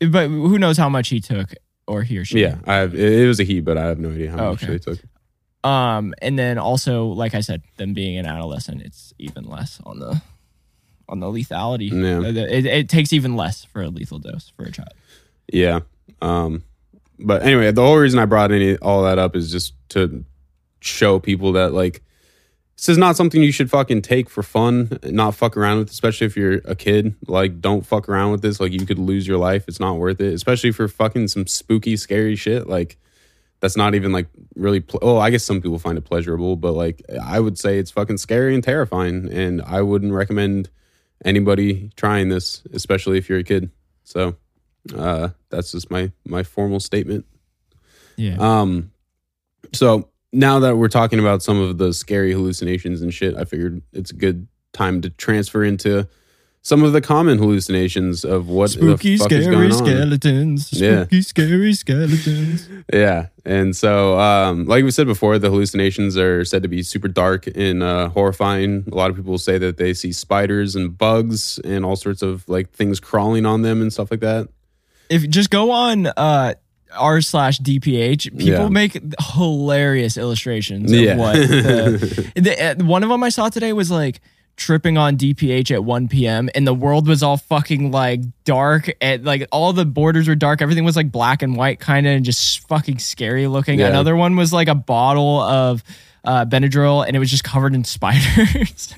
it- 0.00 0.10
but 0.12 0.28
who 0.28 0.58
knows 0.58 0.78
how 0.78 0.88
much 0.88 1.08
he 1.10 1.20
took 1.20 1.52
or 1.86 2.02
he 2.02 2.16
or 2.16 2.24
she? 2.24 2.40
yeah, 2.40 2.56
I 2.66 2.76
have, 2.76 2.94
it, 2.94 3.26
was 3.28 3.38
a 3.38 3.44
he, 3.44 3.60
but 3.60 3.76
I 3.76 3.84
have 3.84 3.98
no 3.98 4.10
idea 4.10 4.30
how 4.30 4.38
Oh, 4.46 4.50
much 4.52 4.62
okay. 4.62 4.72
they 4.72 4.78
took. 4.78 4.98
Um, 5.62 6.14
and 6.22 6.38
then 6.38 6.56
also, 6.56 7.04
like 7.08 7.34
I 7.34 7.40
said, 7.42 7.60
them 7.76 7.92
being 7.92 8.16
an 8.16 8.24
adolescent, 8.24 8.80
it's 8.80 9.12
even 9.18 9.44
less 9.44 9.78
on 9.84 9.98
the 9.98 10.22
on 11.06 11.20
the 11.20 11.26
lethality. 11.26 11.90
Yeah. 11.90 12.26
It, 12.46 12.64
it 12.64 12.88
takes 12.88 13.12
even 13.12 13.36
less 13.36 13.64
for 13.64 13.82
a 13.82 13.88
lethal 13.88 14.18
dose 14.20 14.52
for 14.56 14.62
a 14.64 14.72
child. 14.72 14.94
Yeah. 15.52 15.80
Um, 16.22 16.62
but 17.18 17.42
anyway, 17.42 17.70
the 17.72 17.82
whole 17.82 17.98
reason 17.98 18.18
I 18.20 18.24
brought 18.24 18.52
any 18.52 18.78
all 18.78 19.02
that 19.02 19.18
up 19.18 19.36
is 19.36 19.50
just 19.52 19.74
to 19.90 20.24
show 20.80 21.18
people 21.18 21.52
that 21.52 21.72
like 21.72 22.02
this 22.80 22.88
is 22.88 22.96
not 22.96 23.14
something 23.14 23.42
you 23.42 23.52
should 23.52 23.68
fucking 23.68 24.00
take 24.00 24.30
for 24.30 24.42
fun, 24.42 24.98
not 25.04 25.34
fuck 25.34 25.54
around 25.54 25.80
with, 25.80 25.90
especially 25.90 26.26
if 26.26 26.34
you're 26.34 26.62
a 26.64 26.74
kid. 26.74 27.14
Like, 27.26 27.60
don't 27.60 27.84
fuck 27.84 28.08
around 28.08 28.32
with 28.32 28.40
this. 28.40 28.58
Like, 28.58 28.72
you 28.72 28.86
could 28.86 28.98
lose 28.98 29.28
your 29.28 29.36
life. 29.36 29.66
It's 29.68 29.80
not 29.80 29.98
worth 29.98 30.18
it, 30.18 30.32
especially 30.32 30.70
for 30.72 30.88
fucking 30.88 31.28
some 31.28 31.46
spooky, 31.46 31.98
scary 31.98 32.36
shit. 32.36 32.66
Like, 32.68 32.96
that's 33.60 33.76
not 33.76 33.94
even 33.94 34.12
like 34.12 34.28
really. 34.54 34.80
Pl- 34.80 35.00
oh, 35.02 35.18
I 35.18 35.28
guess 35.28 35.44
some 35.44 35.60
people 35.60 35.78
find 35.78 35.98
it 35.98 36.06
pleasurable, 36.06 36.56
but 36.56 36.72
like, 36.72 37.02
I 37.22 37.38
would 37.38 37.58
say 37.58 37.78
it's 37.78 37.90
fucking 37.90 38.16
scary 38.16 38.54
and 38.54 38.64
terrifying, 38.64 39.30
and 39.30 39.60
I 39.60 39.82
wouldn't 39.82 40.14
recommend 40.14 40.70
anybody 41.22 41.90
trying 41.96 42.30
this, 42.30 42.62
especially 42.72 43.18
if 43.18 43.28
you're 43.28 43.40
a 43.40 43.44
kid. 43.44 43.70
So, 44.04 44.36
uh, 44.96 45.28
that's 45.50 45.72
just 45.72 45.90
my 45.90 46.12
my 46.24 46.44
formal 46.44 46.80
statement. 46.80 47.26
Yeah. 48.16 48.36
Um, 48.38 48.92
so 49.74 50.08
now 50.32 50.58
that 50.60 50.76
we're 50.76 50.88
talking 50.88 51.18
about 51.18 51.42
some 51.42 51.60
of 51.60 51.78
the 51.78 51.92
scary 51.92 52.32
hallucinations 52.32 53.02
and 53.02 53.12
shit, 53.12 53.36
I 53.36 53.44
figured 53.44 53.82
it's 53.92 54.10
a 54.10 54.14
good 54.16 54.46
time 54.72 55.00
to 55.02 55.10
transfer 55.10 55.64
into 55.64 56.08
some 56.62 56.82
of 56.84 56.92
the 56.92 57.00
common 57.00 57.38
hallucinations 57.38 58.22
of 58.22 58.48
what 58.48 58.70
Spooky, 58.70 59.16
the 59.16 59.22
fuck 59.22 59.32
is 59.32 59.44
scary 59.44 59.56
going 59.56 59.72
on. 59.72 59.78
skeletons. 59.78 60.72
Yeah. 60.74 61.04
Spooky, 61.04 61.22
scary 61.22 61.72
skeletons. 61.72 62.68
Yeah, 62.92 63.28
and 63.44 63.74
so 63.74 64.18
um, 64.18 64.66
like 64.66 64.84
we 64.84 64.90
said 64.90 65.06
before, 65.06 65.38
the 65.38 65.48
hallucinations 65.48 66.16
are 66.18 66.44
said 66.44 66.62
to 66.64 66.68
be 66.68 66.82
super 66.82 67.08
dark 67.08 67.46
and 67.46 67.82
uh, 67.82 68.08
horrifying. 68.10 68.84
A 68.90 68.94
lot 68.94 69.10
of 69.10 69.16
people 69.16 69.38
say 69.38 69.58
that 69.58 69.76
they 69.78 69.94
see 69.94 70.12
spiders 70.12 70.74
and 70.76 70.96
bugs 70.98 71.58
and 71.60 71.84
all 71.84 71.96
sorts 71.96 72.20
of 72.20 72.46
like 72.48 72.70
things 72.72 72.98
crawling 73.00 73.46
on 73.46 73.62
them 73.62 73.80
and 73.80 73.92
stuff 73.92 74.10
like 74.10 74.20
that. 74.20 74.48
if 75.08 75.28
just 75.30 75.50
go 75.50 75.70
on 75.70 76.06
uh 76.08 76.54
r 76.96 77.20
slash 77.20 77.58
dph 77.60 78.24
people 78.36 78.44
Yeah. 78.46 78.68
make 78.68 78.98
hilarious 79.34 80.16
illustrations 80.16 80.90
of 80.92 80.98
Yeah. 80.98 81.16
what 81.16 81.34
the, 81.34 82.32
the, 82.36 82.64
uh, 82.80 82.84
one 82.84 83.02
of 83.02 83.08
them 83.08 83.22
i 83.22 83.28
saw 83.28 83.48
today 83.48 83.72
was 83.72 83.90
like 83.90 84.20
tripping 84.56 84.98
on 84.98 85.16
dph 85.16 85.70
at 85.70 85.84
1 85.84 86.08
p.m 86.08 86.50
and 86.54 86.66
the 86.66 86.74
world 86.74 87.08
was 87.08 87.22
all 87.22 87.36
fucking 87.38 87.90
like 87.92 88.20
dark 88.44 88.90
and 89.00 89.24
like 89.24 89.46
all 89.52 89.72
the 89.72 89.86
borders 89.86 90.28
were 90.28 90.34
dark 90.34 90.60
everything 90.60 90.84
was 90.84 90.96
like 90.96 91.10
black 91.10 91.40
and 91.42 91.56
white 91.56 91.80
kind 91.80 92.06
of 92.06 92.12
and 92.14 92.24
just 92.24 92.66
fucking 92.68 92.98
scary 92.98 93.46
looking 93.46 93.78
Yeah. 93.78 93.88
another 93.88 94.14
one 94.16 94.36
was 94.36 94.52
like 94.52 94.68
a 94.68 94.74
bottle 94.74 95.40
of 95.40 95.82
uh, 96.24 96.44
benadryl 96.44 97.06
and 97.06 97.16
it 97.16 97.18
was 97.18 97.30
just 97.30 97.44
covered 97.44 97.74
in 97.74 97.84
spiders 97.96 98.94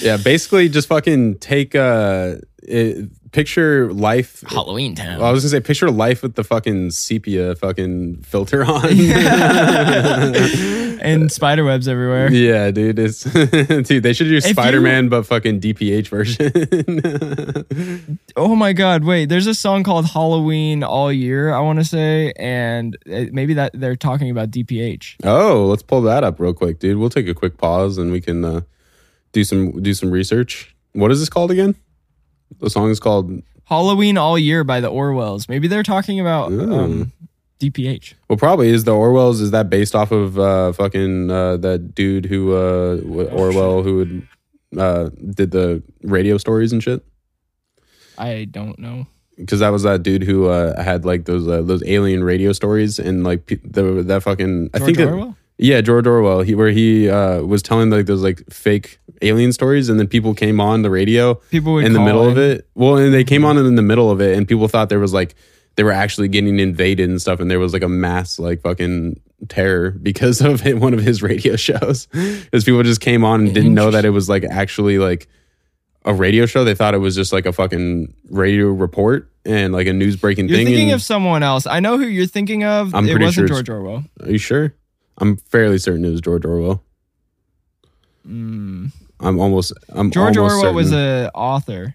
Yeah, 0.00 0.16
basically 0.18 0.68
just 0.68 0.88
fucking 0.88 1.38
take 1.38 1.74
uh 1.74 2.36
it, 2.62 3.08
picture 3.32 3.92
life 3.92 4.42
halloween 4.48 4.94
town 4.94 5.20
I 5.20 5.30
was 5.30 5.42
gonna 5.42 5.50
say 5.50 5.60
picture 5.60 5.90
life 5.90 6.22
with 6.22 6.34
the 6.34 6.44
fucking 6.44 6.90
sepia 6.90 7.54
fucking 7.54 8.22
filter 8.22 8.64
on. 8.64 8.84
and 11.00 11.30
spider 11.30 11.64
webs 11.64 11.88
everywhere 11.88 12.30
yeah, 12.30 12.70
dude. 12.70 12.98
It's 12.98 13.24
dude, 13.24 14.02
they 14.02 14.12
should 14.12 14.28
do 14.28 14.40
Spider 14.40 14.80
Man 14.80 15.08
but 15.08 15.24
fucking 15.24 15.60
DPH 15.60 16.08
version. 16.08 16.50
Oh 18.36 18.54
my 18.54 18.72
god, 18.72 19.04
wait, 19.04 19.28
there's 19.28 19.46
a 19.46 19.54
song 19.54 19.82
called 19.82 20.06
Halloween 20.06 20.82
All 20.82 21.12
Year, 21.12 21.52
I 21.52 21.60
want 21.60 21.78
to 21.78 21.84
say, 21.84 22.32
and 22.36 22.96
maybe 23.06 23.54
that 23.54 23.72
they're 23.74 23.96
talking 23.96 24.30
about 24.30 24.50
DPH. 24.50 25.16
oh, 25.24 25.66
let's 25.66 25.82
pull 25.82 26.02
that 26.02 26.24
up 26.24 26.40
real 26.40 26.54
quick, 26.54 26.78
dude. 26.78 26.98
We'll 26.98 27.10
take 27.10 27.28
a 27.28 27.34
quick 27.34 27.58
pause 27.58 27.98
and 27.98 28.12
we 28.12 28.20
can 28.20 28.44
uh, 28.44 28.60
do 29.32 29.44
some 29.44 29.82
do 29.82 29.94
some 29.94 30.10
research. 30.10 30.74
What 30.92 31.10
is 31.10 31.20
this 31.20 31.28
called 31.28 31.50
again? 31.50 31.74
The 32.58 32.68
song 32.70 32.90
is 32.90 33.00
called 33.00 33.42
Halloween 33.64 34.18
All 34.18 34.38
Year 34.38 34.64
by 34.64 34.80
the 34.80 34.90
Orwells. 34.90 35.48
Maybe 35.48 35.68
they're 35.68 35.82
talking 35.82 36.18
about 36.20 36.52
um, 36.52 37.12
DPH. 37.60 38.14
well, 38.28 38.36
probably 38.36 38.68
is 38.68 38.84
the 38.84 38.94
Orwell's. 38.94 39.40
Is 39.40 39.50
that 39.52 39.70
based 39.70 39.94
off 39.94 40.10
of 40.12 40.38
uh, 40.38 40.72
fucking 40.72 41.30
uh, 41.30 41.56
that 41.58 41.94
dude 41.94 42.26
who 42.26 42.52
uh, 42.54 42.98
Orwell 43.32 43.82
who 43.82 43.96
would, 43.96 44.28
uh, 44.78 45.10
did 45.34 45.52
the 45.52 45.82
radio 46.02 46.36
stories 46.38 46.72
and 46.72 46.82
shit? 46.82 47.04
I 48.18 48.44
don't 48.50 48.78
know. 48.78 49.06
because 49.38 49.60
that 49.60 49.70
was 49.70 49.84
that 49.84 50.02
dude 50.02 50.24
who 50.24 50.48
uh, 50.48 50.82
had 50.82 51.04
like 51.06 51.24
those 51.24 51.48
uh, 51.48 51.62
those 51.62 51.82
alien 51.86 52.22
radio 52.24 52.52
stories 52.52 52.98
and 52.98 53.24
like 53.24 53.46
pe- 53.46 53.56
the 53.64 54.02
that 54.02 54.22
fucking 54.22 54.70
I 54.74 54.78
George 54.78 54.86
think 54.86 54.98
that- 54.98 55.08
Orwell? 55.08 55.36
Yeah 55.60 55.80
George 55.80 56.06
Orwell. 56.06 56.40
He 56.42 56.54
where 56.54 56.70
he 56.70 57.08
uh, 57.08 57.42
was 57.42 57.62
telling 57.62 57.90
like 57.90 58.06
those 58.06 58.22
like 58.22 58.42
fake 58.50 58.98
alien 59.22 59.52
stories 59.52 59.88
and 59.90 60.00
then 60.00 60.08
people 60.08 60.32
came 60.34 60.60
on 60.60 60.80
the 60.82 60.90
radio 60.90 61.34
People 61.50 61.78
in 61.78 61.92
the 61.92 62.00
middle 62.00 62.26
of 62.26 62.38
it. 62.38 62.66
Well 62.74 62.96
and 62.96 63.12
they 63.12 63.24
came 63.24 63.44
on 63.44 63.58
in 63.58 63.74
the 63.76 63.82
middle 63.82 64.10
of 64.10 64.20
it 64.20 64.36
and 64.36 64.48
people 64.48 64.66
thought 64.66 64.88
there 64.88 64.98
was 64.98 65.12
like 65.12 65.34
they 65.76 65.84
were 65.84 65.92
actually 65.92 66.28
getting 66.28 66.58
invaded 66.58 67.08
and 67.08 67.20
stuff 67.20 67.38
and 67.40 67.50
there 67.50 67.60
was 67.60 67.72
like 67.72 67.82
a 67.82 67.88
mass 67.88 68.38
like 68.38 68.62
fucking 68.62 69.20
terror 69.48 69.90
because 69.90 70.40
of 70.50 70.66
it, 70.66 70.78
one 70.78 70.94
of 70.94 71.00
his 71.00 71.22
radio 71.22 71.56
shows. 71.56 72.08
Because 72.50 72.64
people 72.64 72.82
just 72.82 73.00
came 73.00 73.24
on 73.24 73.42
and 73.46 73.54
didn't 73.54 73.74
know 73.74 73.90
that 73.92 74.04
it 74.04 74.10
was 74.10 74.28
like 74.28 74.44
actually 74.44 74.98
like 74.98 75.28
a 76.04 76.12
radio 76.14 76.46
show. 76.46 76.64
They 76.64 76.74
thought 76.74 76.94
it 76.94 76.98
was 76.98 77.14
just 77.14 77.32
like 77.32 77.46
a 77.46 77.52
fucking 77.52 78.12
radio 78.30 78.66
report 78.68 79.30
and 79.44 79.72
like 79.72 79.86
a 79.86 79.92
news 79.92 80.16
breaking 80.16 80.48
You're 80.48 80.56
thing 80.58 80.66
thinking 80.66 80.86
and- 80.90 80.94
of 80.94 81.02
someone 81.02 81.42
else. 81.42 81.66
I 81.66 81.80
know 81.80 81.96
who 81.98 82.06
you're 82.06 82.26
thinking 82.26 82.64
of. 82.64 82.94
I'm 82.94 83.04
it 83.06 83.10
pretty 83.10 83.24
wasn't 83.26 83.48
sure 83.48 83.56
George 83.62 83.68
Orwell. 83.68 84.04
are 84.22 84.30
you 84.30 84.38
sure 84.38 84.74
i'm 85.20 85.36
fairly 85.36 85.78
certain 85.78 86.04
it 86.04 86.10
was 86.10 86.20
george 86.20 86.44
orwell 86.44 86.82
i'm 88.26 88.92
almost 89.20 89.72
i'm. 89.90 90.10
George 90.10 90.36
almost 90.36 90.56
Orwell 90.56 90.74
was 90.74 90.90
certain. 90.90 91.24
an 91.26 91.30
author. 91.34 91.94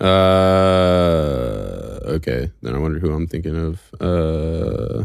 uh 0.00 0.04
okay 2.04 2.50
then 2.62 2.74
i 2.74 2.78
wonder 2.78 2.98
who 2.98 3.12
i'm 3.12 3.26
thinking 3.26 3.56
of 3.56 3.80
uh 4.00 5.04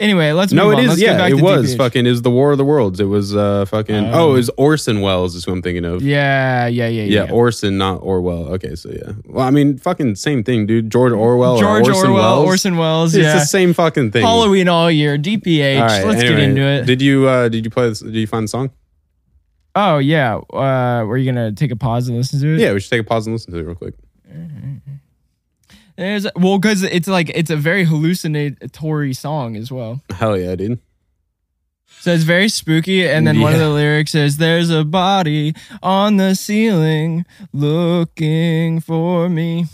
Anyway, 0.00 0.32
let's 0.32 0.50
no 0.50 0.64
move 0.64 0.72
it 0.72 0.76
on. 0.78 0.82
is 0.84 0.88
Let's 0.88 1.02
yeah 1.02 1.28
it 1.28 1.42
was 1.42 1.74
DPH. 1.74 1.76
fucking 1.76 2.06
is 2.06 2.22
the 2.22 2.30
war 2.30 2.52
of 2.52 2.58
the 2.58 2.64
worlds 2.64 3.00
it 3.00 3.04
was 3.04 3.36
uh 3.36 3.66
fucking 3.66 3.94
Oh. 4.06 4.10
oh 4.14 4.30
it 4.30 4.36
was 4.36 4.50
orson 4.56 5.02
welles 5.02 5.34
is 5.34 5.44
who 5.44 5.52
i'm 5.52 5.60
thinking 5.60 5.84
of 5.84 6.00
Yeah, 6.02 6.66
yeah, 6.68 6.88
yeah, 6.88 7.02
Yeah, 7.02 7.24
yeah. 7.26 7.30
Orson, 7.30 7.76
not 7.76 7.96
Orwell. 7.96 8.48
Okay, 8.54 8.74
so 8.76 8.88
yeah. 8.90 9.12
Well, 9.26 9.46
I 9.46 9.50
mean, 9.50 9.76
fucking 9.76 10.14
same 10.14 10.42
thing, 10.42 10.64
dude. 10.66 10.90
George 10.90 11.12
Orwell 11.12 11.58
George 11.58 11.86
or 11.86 11.90
Orson 11.92 12.10
Orwell, 12.12 12.22
Welles. 12.38 12.46
Orson 12.46 12.76
Welles. 12.78 13.14
It's 13.14 13.24
yeah. 13.24 13.34
the 13.34 13.40
same 13.44 13.74
fucking 13.74 14.10
thing. 14.12 14.22
Halloween 14.22 14.68
all 14.68 14.90
year, 14.90 15.18
DPH. 15.18 15.78
All 15.80 15.86
right, 15.86 16.04
Let's 16.06 16.22
get 16.22 16.38
into 16.38 16.62
it. 16.62 16.86
Did 16.86 17.02
you 17.02 17.28
uh 17.28 17.48
did 17.50 17.64
you 17.66 17.70
play 17.70 17.90
this 17.90 18.00
did 18.00 18.14
you 18.14 18.26
find 18.26 18.44
the 18.44 18.48
song? 18.48 18.70
oh 19.74 19.98
yeah. 19.98 20.36
Uh, 20.36 21.04
were 21.06 21.18
you 21.18 21.30
gonna 21.30 21.52
take 21.52 21.70
a 21.72 21.76
pause 21.76 22.08
and 22.08 22.16
listen 22.16 22.40
to 22.40 22.54
it? 22.54 22.60
Yeah, 22.60 22.72
we 22.72 22.80
should 22.80 22.90
take 22.90 23.02
a 23.02 23.04
pause 23.04 23.26
and 23.26 23.34
listen 23.36 23.52
to 23.52 23.58
it 23.58 23.62
real 23.64 23.74
quick. 23.76 23.94
There's 26.00 26.26
well, 26.34 26.58
because 26.58 26.82
it's 26.82 27.08
like 27.08 27.30
it's 27.34 27.50
a 27.50 27.56
very 27.56 27.84
hallucinatory 27.84 29.12
song 29.12 29.54
as 29.54 29.70
well. 29.70 30.00
Hell 30.08 30.34
yeah, 30.34 30.56
dude. 30.56 30.78
So 32.00 32.10
it's 32.14 32.24
very 32.24 32.48
spooky, 32.48 33.06
and 33.06 33.26
then 33.26 33.40
one 33.40 33.52
of 33.52 33.58
the 33.58 33.68
lyrics 33.68 34.14
is, 34.14 34.38
"There's 34.38 34.70
a 34.70 34.82
body 34.82 35.52
on 35.82 36.16
the 36.16 36.34
ceiling 36.34 37.26
looking 37.52 38.80
for 38.80 39.28
me," 39.28 39.66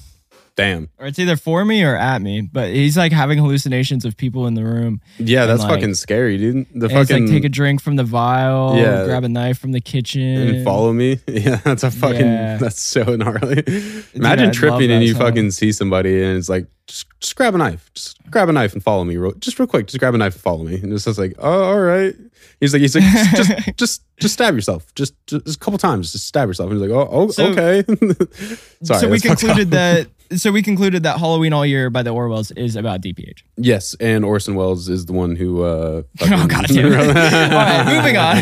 Damn. 0.56 0.88
or 0.98 1.06
it's 1.06 1.18
either 1.18 1.36
for 1.36 1.64
me 1.66 1.84
or 1.84 1.94
at 1.94 2.22
me. 2.22 2.40
But 2.40 2.70
he's 2.70 2.96
like 2.96 3.12
having 3.12 3.38
hallucinations 3.38 4.04
of 4.06 4.16
people 4.16 4.46
in 4.46 4.54
the 4.54 4.64
room. 4.64 5.02
Yeah, 5.18 5.44
that's 5.46 5.62
like- 5.62 5.70
fucking 5.74 5.94
scary, 5.94 6.38
dude. 6.38 6.66
The 6.74 6.88
fucking 6.88 7.24
like 7.26 7.30
take 7.34 7.44
a 7.44 7.48
drink 7.50 7.82
from 7.82 7.96
the 7.96 8.04
vial, 8.04 8.74
Yeah. 8.76 9.04
grab 9.04 9.24
a 9.24 9.28
knife 9.28 9.58
from 9.58 9.72
the 9.72 9.80
kitchen, 9.82 10.22
and 10.22 10.64
follow 10.64 10.92
me. 10.92 11.20
Yeah, 11.28 11.56
that's 11.56 11.82
a 11.82 11.90
fucking 11.90 12.20
Yeah. 12.20 12.56
that's 12.56 12.80
so 12.80 13.04
gnarly. 13.16 13.62
Imagine 14.14 14.46
love 14.46 14.54
tripping 14.54 14.90
and 14.90 15.04
you 15.04 15.12
song. 15.12 15.20
fucking 15.22 15.50
see 15.50 15.72
somebody 15.72 16.22
and 16.22 16.38
it's 16.38 16.48
like 16.48 16.66
just, 16.86 17.06
just 17.20 17.36
grab 17.36 17.54
a 17.54 17.58
knife. 17.58 17.90
Just 17.94 18.18
grab 18.30 18.48
a 18.48 18.52
knife 18.52 18.72
and 18.72 18.82
follow 18.82 19.04
me 19.04 19.16
real 19.18 19.32
just 19.32 19.58
real 19.58 19.66
quick. 19.68 19.86
Just 19.88 19.98
grab 19.98 20.14
a 20.14 20.18
knife 20.18 20.32
and 20.34 20.42
follow 20.42 20.64
me. 20.64 20.76
And 20.80 20.92
it's 20.92 21.04
just 21.04 21.18
like, 21.18 21.34
oh 21.38 21.64
all 21.64 21.80
right. 21.80 22.14
He's 22.60 22.72
like, 22.72 22.80
he's 22.80 22.94
like, 22.94 23.04
just 23.04 23.36
just 23.36 23.66
just, 23.76 24.02
just 24.20 24.34
stab 24.34 24.54
yourself. 24.54 24.86
Just, 24.94 25.14
just 25.26 25.56
a 25.56 25.58
couple 25.58 25.76
times, 25.78 26.12
just 26.12 26.26
stab 26.26 26.48
yourself. 26.48 26.70
And 26.70 26.80
he's 26.80 26.88
like, 26.88 26.96
oh, 26.96 27.08
oh 27.10 27.28
So- 27.28 27.48
okay. 27.48 27.84
Sorry. 28.82 29.00
so 29.00 29.08
we 29.10 29.18
that's 29.18 29.26
fucked 29.26 29.26
up. 29.26 29.38
concluded 29.38 29.70
that. 29.72 30.06
So 30.32 30.50
we 30.50 30.62
concluded 30.62 31.02
that 31.04 31.18
Halloween 31.18 31.52
All 31.52 31.64
Year 31.64 31.88
by 31.90 32.02
the 32.02 32.12
Orwells 32.12 32.56
is 32.56 32.76
about 32.76 33.00
DPH. 33.00 33.42
Yes, 33.56 33.94
and 34.00 34.24
Orson 34.24 34.54
Welles 34.54 34.88
is 34.88 35.06
the 35.06 35.12
one 35.12 35.36
who. 35.36 35.62
Uh, 35.62 36.02
Oh 36.22 36.46
god 36.46 36.66
damn 36.66 36.92
it! 36.92 37.16
All 37.16 37.54
right, 37.54 37.94
moving 37.94 38.16
on. 38.16 38.38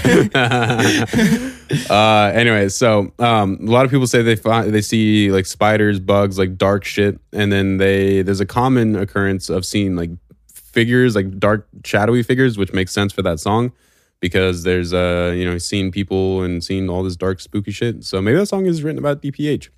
uh, 1.91 2.33
anyway, 2.35 2.69
so 2.69 3.13
um, 3.19 3.59
a 3.61 3.71
lot 3.71 3.85
of 3.85 3.91
people 3.91 4.07
say 4.07 4.23
they 4.23 4.37
find 4.37 4.73
they 4.73 4.81
see 4.81 5.31
like 5.31 5.47
spiders, 5.47 6.01
bugs, 6.01 6.39
like 6.39 6.57
dark 6.57 6.85
shit, 6.85 7.19
and 7.33 7.53
then 7.53 7.77
they 7.79 8.23
there's 8.23 8.41
a 8.41 8.47
common 8.47 8.97
occurrence 8.97 9.49
of 9.51 9.67
seeing 9.67 9.97
like 9.97 10.11
figures, 10.53 11.15
like 11.15 11.39
dark 11.39 11.69
shadowy 11.85 12.23
figures, 12.23 12.57
which 12.57 12.73
makes 12.73 12.93
sense 12.93 13.13
for 13.13 13.23
that 13.23 13.41
song 13.41 13.73
because 14.21 14.63
there's 14.63 14.95
uh 14.95 15.35
you 15.37 15.45
know 15.45 15.59
seeing 15.59 15.93
people 15.93 16.43
and 16.43 16.65
seeing 16.65 16.89
all 16.89 17.03
this 17.03 17.17
dark 17.17 17.41
spooky 17.41 17.71
shit. 17.71 18.05
So 18.05 18.23
maybe 18.23 18.39
that 18.39 18.47
song 18.47 18.65
is 18.67 18.83
written 18.83 18.99
about 18.99 19.21
DPH. 19.23 19.69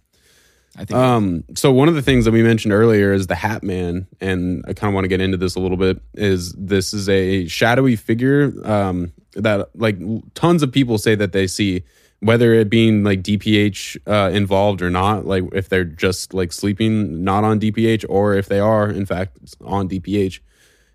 I 0.77 0.85
think 0.85 0.99
Um, 0.99 1.45
so 1.55 1.73
one 1.73 1.89
of 1.89 1.95
the 1.95 2.03
things 2.03 2.27
that 2.27 2.33
we 2.33 2.43
mentioned 2.43 2.73
earlier 2.73 3.13
is 3.13 3.27
the 3.27 3.35
Hat 3.35 3.63
Man, 3.63 4.07
and 4.21 4.63
I 4.69 4.75
kind 4.75 4.89
of 4.89 4.95
want 4.95 5.05
to 5.05 5.09
get 5.09 5.21
into 5.21 5.37
this 5.37 5.55
a 5.55 5.61
little 5.61 5.77
bit. 5.77 6.01
Is 6.15 6.53
this 6.53 6.93
is 6.93 7.09
a 7.09 7.47
shadowy 7.47 7.97
figure 7.97 8.53
um, 8.65 9.13
that 9.35 9.71
like 9.75 9.99
tons 10.35 10.63
of 10.63 10.71
people 10.71 10.99
say 10.99 11.15
that 11.15 11.33
they 11.33 11.47
see, 11.47 11.85
whether 12.21 12.53
it 12.53 12.69
being 12.69 13.05
like 13.05 13.23
DPH 13.23 13.97
uh, 14.07 14.31
involved 14.33 14.83
or 14.83 14.91
not, 14.91 15.27
like 15.27 15.45
if 15.53 15.69
they're 15.69 15.85
just 15.85 16.35
like 16.35 16.53
sleeping 16.53 17.25
not 17.25 17.43
on 17.43 17.59
DPH 17.59 18.05
or 18.09 18.35
if 18.35 18.49
they 18.49 18.61
are 18.61 18.91
in 18.91 19.07
fact 19.07 19.39
on 19.63 19.89
DPH, 19.89 20.41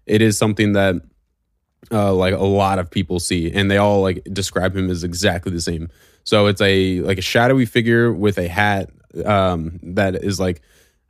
it 0.06 0.22
is 0.22 0.38
something 0.38 0.74
that 0.74 0.96
uh, 1.92 2.14
like 2.14 2.36
a 2.36 2.44
lot 2.44 2.78
of 2.78 2.92
people 2.92 3.20
see, 3.20 3.52
and 3.52 3.72
they 3.72 3.78
all 3.78 4.02
like 4.02 4.24
describe 4.32 4.76
him 4.76 4.92
as 4.92 5.04
exactly 5.04 5.52
the 5.52 5.62
same. 5.62 5.90
So 6.24 6.46
it's 6.46 6.62
a 6.62 7.02
like 7.02 7.18
a 7.18 7.24
shadowy 7.24 7.66
figure 7.66 8.14
with 8.14 8.38
a 8.38 8.48
hat 8.48 8.92
um, 9.26 9.80
that 9.84 10.16
is 10.16 10.40
like 10.40 10.62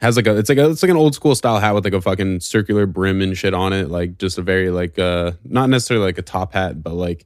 has 0.02 0.16
like 0.18 0.28
a 0.28 0.38
it's 0.38 0.50
like 0.50 0.58
a 0.58 0.70
it's 0.70 0.82
like 0.82 0.90
an 0.90 0.98
old 0.98 1.14
school 1.14 1.36
style 1.36 1.60
hat 1.60 1.74
with 1.76 1.84
like 1.84 1.94
a 1.94 2.02
fucking 2.02 2.40
circular 2.40 2.86
brim 2.86 3.22
and 3.22 3.38
shit 3.38 3.54
on 3.54 3.72
it, 3.74 3.90
like 3.90 4.18
just 4.18 4.38
a 4.38 4.42
very 4.42 4.70
like 4.72 4.98
uh 4.98 5.34
not 5.44 5.70
necessarily 5.70 6.06
like 6.06 6.18
a 6.18 6.24
top 6.24 6.54
hat, 6.54 6.82
but 6.82 6.94
like 6.94 7.26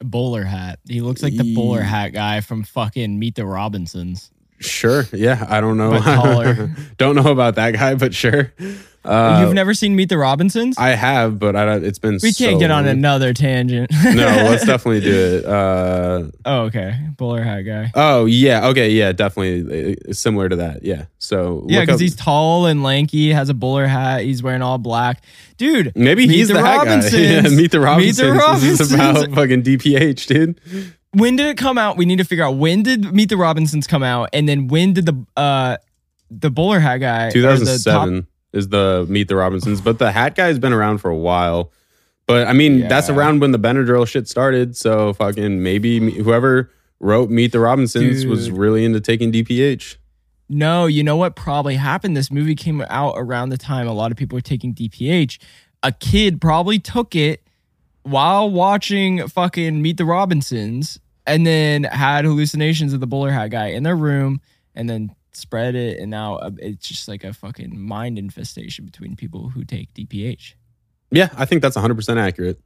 A 0.00 0.04
bowler 0.04 0.44
hat. 0.44 0.78
He 0.88 1.00
looks 1.00 1.22
like 1.22 1.36
the 1.36 1.54
bowler 1.54 1.80
hat 1.80 2.10
guy 2.12 2.40
from 2.40 2.62
fucking 2.62 3.18
Meet 3.18 3.34
the 3.34 3.46
Robinsons. 3.46 4.30
sure, 4.60 5.06
yeah, 5.12 5.44
I 5.48 5.60
don't 5.60 5.76
know, 5.76 6.68
don't 6.98 7.16
know 7.16 7.32
about 7.32 7.56
that 7.56 7.72
guy, 7.74 7.94
but 7.96 8.14
sure. 8.14 8.52
Uh, 9.04 9.42
You've 9.44 9.54
never 9.54 9.72
seen 9.74 9.96
Meet 9.96 10.08
the 10.10 10.18
Robinsons? 10.18 10.76
I 10.76 10.90
have, 10.90 11.38
but 11.38 11.56
I 11.56 11.64
don't, 11.64 11.84
it's 11.84 11.98
been 11.98 12.14
we 12.22 12.32
can't 12.32 12.54
so 12.54 12.58
get 12.58 12.70
on 12.70 12.84
long. 12.84 12.92
another 12.92 13.32
tangent. 13.32 13.90
no, 14.04 14.12
let's 14.12 14.66
definitely 14.66 15.00
do 15.00 15.14
it. 15.38 15.44
Uh, 15.46 16.24
oh, 16.44 16.60
okay. 16.64 16.98
Bowler 17.16 17.42
hat 17.42 17.62
guy. 17.62 17.90
oh 17.94 18.26
yeah, 18.26 18.66
okay, 18.68 18.90
yeah, 18.90 19.12
definitely 19.12 19.96
uh, 20.08 20.12
similar 20.12 20.48
to 20.48 20.56
that. 20.56 20.82
Yeah, 20.84 21.06
so 21.18 21.64
Yeah, 21.68 21.80
because 21.80 22.00
he's 22.00 22.16
tall 22.16 22.66
and 22.66 22.82
lanky, 22.82 23.30
has 23.32 23.48
a 23.48 23.54
bowler 23.54 23.86
hat. 23.86 24.22
He's 24.22 24.42
wearing 24.42 24.62
all 24.62 24.78
black. 24.78 25.22
Dude, 25.56 25.92
Maybe 25.96 26.26
Meet 26.26 26.36
he's 26.36 26.48
the, 26.48 26.60
hat 26.60 26.84
guy. 26.84 27.08
Yeah, 27.18 27.42
meet 27.48 27.70
the 27.70 27.80
Robinsons. 27.80 28.18
Meet 28.20 28.36
the 28.36 28.58
This 28.60 28.80
is 28.80 28.92
about 28.92 29.30
fucking 29.32 29.62
DPH, 29.62 30.26
dude. 30.26 30.60
when 31.12 31.36
did 31.36 31.46
it 31.46 31.56
come 31.56 31.78
out? 31.78 31.96
We 31.96 32.04
need 32.04 32.18
to 32.18 32.24
figure 32.24 32.44
out 32.44 32.56
when 32.56 32.82
did 32.82 33.12
Meet 33.12 33.30
the 33.30 33.36
Robinsons 33.36 33.86
come 33.86 34.02
out, 34.02 34.28
and 34.32 34.48
then 34.48 34.68
when 34.68 34.92
did 34.92 35.06
the 35.06 35.24
uh 35.36 35.76
the 36.30 36.50
bowler 36.50 36.80
hat 36.80 36.98
guy, 36.98 37.30
the 37.30 37.42
top- 37.42 37.58
2007 37.58 38.26
is 38.52 38.68
the 38.68 39.06
Meet 39.08 39.28
the 39.28 39.36
Robinsons, 39.36 39.80
but 39.80 39.98
the 39.98 40.12
hat 40.12 40.34
guy's 40.34 40.58
been 40.58 40.72
around 40.72 40.98
for 40.98 41.10
a 41.10 41.16
while. 41.16 41.72
But 42.26 42.46
I 42.46 42.52
mean, 42.52 42.88
that's 42.88 43.08
around 43.08 43.40
when 43.40 43.52
the 43.52 43.58
Benadryl 43.58 44.06
shit 44.06 44.28
started. 44.28 44.76
So 44.76 45.14
fucking 45.14 45.62
maybe 45.62 46.10
whoever 46.10 46.70
wrote 47.00 47.30
Meet 47.30 47.52
the 47.52 47.60
Robinsons 47.60 48.26
was 48.26 48.50
really 48.50 48.84
into 48.84 49.00
taking 49.00 49.32
DPH. 49.32 49.96
No, 50.50 50.86
you 50.86 51.02
know 51.02 51.16
what 51.16 51.36
probably 51.36 51.76
happened? 51.76 52.16
This 52.16 52.30
movie 52.30 52.54
came 52.54 52.82
out 52.88 53.14
around 53.16 53.50
the 53.50 53.58
time 53.58 53.86
a 53.86 53.92
lot 53.92 54.10
of 54.10 54.16
people 54.16 54.36
were 54.36 54.42
taking 54.42 54.74
DPH. 54.74 55.38
A 55.82 55.92
kid 55.92 56.40
probably 56.40 56.78
took 56.78 57.14
it 57.14 57.42
while 58.02 58.50
watching 58.50 59.26
fucking 59.28 59.82
Meet 59.82 59.98
the 59.98 60.04
Robinsons 60.06 60.98
and 61.26 61.46
then 61.46 61.84
had 61.84 62.24
hallucinations 62.24 62.94
of 62.94 63.00
the 63.00 63.06
bowler 63.06 63.30
hat 63.30 63.50
guy 63.50 63.68
in 63.68 63.82
their 63.82 63.96
room 63.96 64.40
and 64.74 64.88
then 64.88 65.14
spread 65.38 65.74
it. 65.74 65.98
And 65.98 66.10
now 66.10 66.36
uh, 66.36 66.50
it's 66.58 66.86
just 66.86 67.08
like 67.08 67.24
a 67.24 67.32
fucking 67.32 67.78
mind 67.78 68.18
infestation 68.18 68.84
between 68.84 69.16
people 69.16 69.50
who 69.50 69.64
take 69.64 69.92
DPH. 69.94 70.54
Yeah, 71.10 71.30
I 71.36 71.44
think 71.44 71.62
that's 71.62 71.76
100% 71.76 72.16
accurate. 72.18 72.60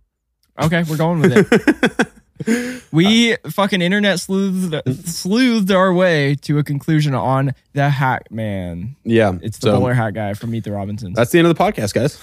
Okay, 0.60 0.82
we're 0.88 0.96
going 0.96 1.20
with 1.20 1.32
it. 1.34 2.08
we 2.92 3.36
fucking 3.48 3.80
internet 3.80 4.18
sleuthed, 4.18 4.82
sleuthed 4.84 5.74
our 5.74 5.92
way 5.92 6.34
to 6.42 6.58
a 6.58 6.64
conclusion 6.64 7.14
on 7.14 7.52
the 7.72 7.88
Hat 7.88 8.30
Man. 8.30 8.96
Yeah. 9.04 9.38
It's 9.42 9.58
the 9.58 9.70
so 9.70 9.78
bowler 9.78 9.94
hat 9.94 10.14
guy 10.14 10.34
from 10.34 10.50
Meet 10.50 10.64
the 10.64 10.72
Robinsons. 10.72 11.16
That's 11.16 11.30
the 11.30 11.38
end 11.38 11.48
of 11.48 11.56
the 11.56 11.62
podcast, 11.62 11.94
guys. 11.94 12.18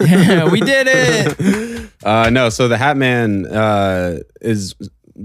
yeah, 0.00 0.48
we 0.48 0.60
did 0.60 0.86
it. 0.88 1.90
Uh, 2.02 2.30
no, 2.30 2.48
so 2.48 2.66
the 2.66 2.78
Hat 2.78 2.96
Man 2.96 3.44
uh, 3.44 4.20
is 4.40 4.74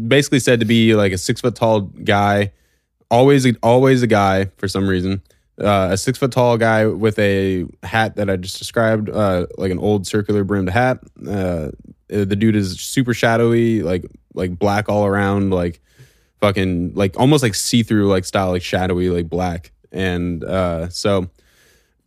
basically 0.08 0.40
said 0.40 0.60
to 0.60 0.66
be 0.66 0.94
like 0.94 1.14
a 1.14 1.18
six 1.18 1.40
foot 1.40 1.56
tall 1.56 1.82
guy, 1.82 2.52
always 3.10 3.48
always 3.62 4.02
a 4.04 4.08
guy 4.08 4.46
for 4.58 4.68
some 4.68 4.88
reason. 4.88 5.22
Uh, 5.60 5.90
a 5.92 5.98
six 5.98 6.18
foot 6.18 6.32
tall 6.32 6.58
guy 6.58 6.86
with 6.86 7.18
a 7.18 7.66
hat 7.84 8.18
that 8.18 8.30
I 8.30 8.36
just 8.36 8.60
described, 8.60 9.10
uh, 9.10 9.48
like 9.58 9.72
an 9.72 9.80
old 9.80 10.06
circular 10.06 10.44
brimmed 10.44 10.70
hat. 10.70 11.00
Uh, 11.26 11.72
the 12.08 12.36
dude 12.36 12.56
is 12.56 12.80
super 12.80 13.14
shadowy, 13.14 13.82
like 13.82 14.06
like 14.34 14.60
black 14.60 14.90
all 14.90 15.06
around, 15.06 15.52
like 15.52 15.80
fucking 16.42 16.94
like 16.94 17.18
almost 17.18 17.42
like 17.42 17.56
see 17.56 17.84
through 17.84 18.08
like 18.08 18.26
style, 18.26 18.52
like 18.52 18.64
shadowy, 18.64 19.10
like 19.10 19.30
black. 19.30 19.72
And 19.92 20.44
uh, 20.44 20.90
so 20.90 21.30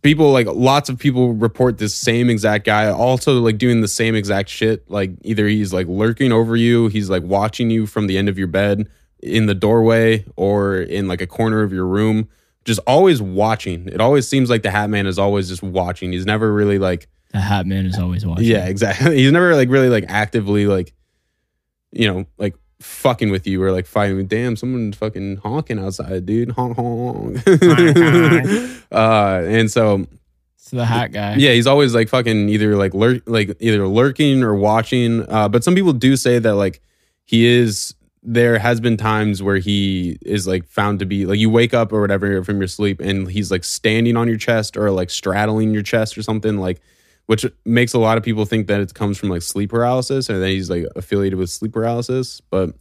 people 0.03 0.30
like 0.30 0.46
lots 0.46 0.88
of 0.88 0.99
people 0.99 1.32
report 1.32 1.78
this 1.78 1.94
same 1.94 2.30
exact 2.30 2.64
guy 2.64 2.88
also 2.88 3.40
like 3.40 3.59
doing 3.59 3.80
the 3.80 3.88
same 3.88 4.14
exact 4.14 4.49
shit 4.49 4.88
like 4.88 5.11
either 5.22 5.46
he's 5.49 5.72
like 5.72 5.86
lurking 5.88 6.30
over 6.30 6.55
you 6.55 6.86
he's 6.88 7.11
like 7.11 7.22
watching 7.24 7.68
you 7.68 7.86
from 7.86 8.07
the 8.07 8.16
end 8.16 8.28
of 8.28 8.38
your 8.38 8.46
bed 8.46 8.88
in 9.23 9.47
the 9.47 9.55
doorway 9.55 10.25
or 10.37 10.77
in 10.81 11.09
like 11.09 11.21
a 11.21 11.27
corner 11.27 11.62
of 11.62 11.73
your 11.73 11.87
room 11.87 12.29
just 12.64 12.81
always 12.87 13.21
watching 13.23 13.89
it 13.89 14.01
always 14.01 14.29
seems 14.29 14.49
like 14.51 14.62
the 14.62 14.71
hat 14.71 14.89
man 14.91 15.07
is 15.07 15.19
always 15.19 15.49
just 15.49 15.62
watching 15.62 16.12
he's 16.12 16.27
never 16.27 16.53
really 16.53 16.79
like 16.79 17.09
The 17.33 17.41
Hat 17.41 17.66
Man 17.66 17.87
is 17.87 17.99
always 17.99 18.25
watching. 18.27 18.45
yeah 18.47 18.66
exactly 18.66 19.16
he's 19.23 19.33
never 19.33 19.55
like 19.57 19.69
really 19.71 19.89
like 19.89 20.05
actively 20.09 20.66
like 20.66 20.93
you 21.93 22.07
know 22.12 22.27
like 22.39 22.55
fucking 22.81 23.31
with 23.31 23.47
you 23.47 23.61
or 23.62 23.73
like 23.73 23.87
fighting 23.87 24.27
damn 24.27 24.55
someone's 24.55 24.97
fucking 24.97 25.39
honking 25.39 25.79
outside 25.79 26.25
dude 26.27 26.51
honk 26.53 26.77
honk 26.77 27.39
uh 28.93 29.43
and 29.47 29.71
so 29.71 30.07
It's 30.57 30.71
the 30.71 30.85
Hat 30.85 31.11
guy. 31.12 31.37
yeah, 31.37 31.53
he's 31.53 31.66
always 31.66 31.95
like 31.95 32.09
fucking 32.09 32.49
either 32.51 32.77
like 32.77 32.93
lurk, 32.95 33.23
like 33.27 33.57
either 33.61 33.89
lurking 33.89 34.43
or 34.43 34.55
watching. 34.55 35.25
Uh, 35.29 35.49
but 35.49 35.64
some 35.64 35.75
people 35.75 35.93
do 35.95 36.14
say 36.16 36.39
that 36.39 36.55
like 36.57 36.81
he 37.25 37.47
is. 37.47 37.95
There 38.31 38.59
has 38.59 38.79
been 38.79 38.99
times 38.99 39.43
where 39.43 39.57
he 39.57 40.18
is 40.20 40.47
like 40.47 40.68
found 40.68 40.99
to 40.99 41.07
be 41.07 41.24
like 41.24 41.39
you 41.39 41.49
wake 41.49 41.72
up 41.72 41.93
or 41.93 42.01
whatever 42.03 42.45
from 42.45 42.59
your 42.59 42.68
sleep 42.68 43.01
and 43.01 43.31
he's 43.31 43.51
like 43.51 43.64
standing 43.64 44.18
on 44.18 44.29
your 44.29 44.37
chest 44.37 44.76
or 44.76 44.91
like 44.91 45.09
straddling 45.09 45.72
your 45.72 45.83
chest 45.83 46.18
or 46.18 46.22
something 46.22 46.59
like, 46.59 46.81
which 47.24 47.47
makes 47.64 47.95
a 47.95 47.99
lot 47.99 48.18
of 48.18 48.24
people 48.24 48.45
think 48.45 48.66
that 48.66 48.81
it 48.81 48.93
comes 48.93 49.16
from 49.16 49.31
like 49.31 49.41
sleep 49.41 49.70
paralysis 49.70 50.29
and 50.29 50.43
that 50.43 50.49
he's 50.49 50.68
like 50.68 50.85
affiliated 50.95 51.39
with 51.39 51.49
sleep 51.49 51.72
paralysis. 51.72 52.43
But 52.51 52.74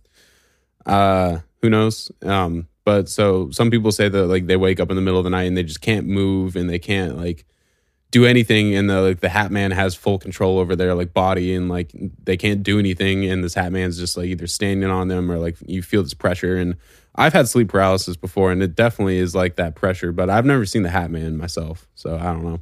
uh, 0.86 1.40
who 1.62 1.70
knows? 1.70 2.12
Um, 2.24 2.68
but 2.84 3.08
so 3.08 3.50
some 3.52 3.72
people 3.72 3.92
say 3.92 4.10
that 4.10 4.26
like 4.28 4.48
they 4.48 4.58
wake 4.58 4.80
up 4.80 4.90
in 4.90 4.96
the 4.96 5.02
middle 5.02 5.20
of 5.20 5.24
the 5.24 5.30
night 5.30 5.44
and 5.44 5.56
they 5.56 5.64
just 5.64 5.82
can't 5.82 6.08
move 6.08 6.56
and 6.56 6.70
they 6.70 6.80
can't 6.80 7.18
like 7.18 7.46
do 8.12 8.26
anything 8.26 8.74
and 8.74 8.90
the 8.90 9.02
like 9.02 9.20
the 9.20 9.30
hat 9.30 9.52
man 9.52 9.72
has 9.72 9.94
full 9.94 10.18
control 10.18 10.60
over 10.60 10.76
their 10.76 10.94
like 10.96 11.14
body 11.14 11.54
and 11.54 11.68
like 11.70 11.92
they 12.24 12.38
can't 12.38 12.64
do 12.64 12.80
anything 12.80 13.26
and 13.26 13.44
this 13.44 13.54
hat 13.54 13.72
man's 13.72 13.98
just 13.98 14.16
like 14.16 14.28
either 14.28 14.48
standing 14.48 14.90
on 14.90 15.08
them 15.10 15.30
or 15.30 15.38
like 15.38 15.58
you 15.66 15.82
feel 15.82 16.02
this 16.04 16.14
pressure 16.14 16.56
and 16.56 16.76
I've 17.16 17.34
had 17.34 17.48
sleep 17.50 17.68
paralysis 17.70 18.16
before 18.16 18.52
and 18.52 18.64
it 18.64 18.76
definitely 18.76 19.18
is 19.18 19.36
like 19.36 19.58
that 19.58 19.76
pressure 19.76 20.12
but 20.14 20.30
I've 20.30 20.46
never 20.46 20.66
seen 20.66 20.84
the 20.84 20.90
hat 20.90 21.12
man 21.12 21.38
myself 21.38 21.88
so 21.96 22.16
I 22.16 22.24
don't 22.32 22.44
know 22.46 22.62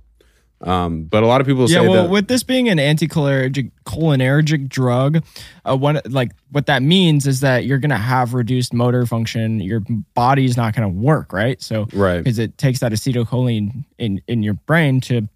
um 0.61 1.03
but 1.03 1.21
a 1.21 1.27
lot 1.27 1.41
of 1.41 1.47
people 1.47 1.69
Yeah, 1.69 1.81
say 1.81 1.87
well, 1.89 2.03
that 2.05 2.09
with 2.09 2.27
this 2.27 2.41
being 2.41 2.67
an 2.69 2.77
anticholinergic 2.79 3.71
cholinergic 3.85 4.69
drug, 4.69 5.23
uh, 5.65 5.75
one 5.77 5.99
like 6.09 6.31
what 6.51 6.65
that 6.67 6.81
means 6.81 7.27
is 7.27 7.41
that 7.41 7.65
you're 7.65 7.77
gonna 7.77 7.97
have 7.97 8.33
reduced 8.33 8.73
motor 8.73 9.05
function. 9.05 9.59
Your 9.59 9.81
body's 10.13 10.55
not 10.55 10.73
gonna 10.73 10.87
work, 10.89 11.33
right? 11.33 11.61
So, 11.61 11.87
Right. 11.93 12.17
because 12.23 12.39
it 12.39 12.57
takes 12.57 12.79
that 12.79 12.93
acetylcholine 12.93 13.83
in 13.97 14.21
in 14.27 14.43
your 14.43 14.53
brain 14.53 15.01
to 15.01 15.27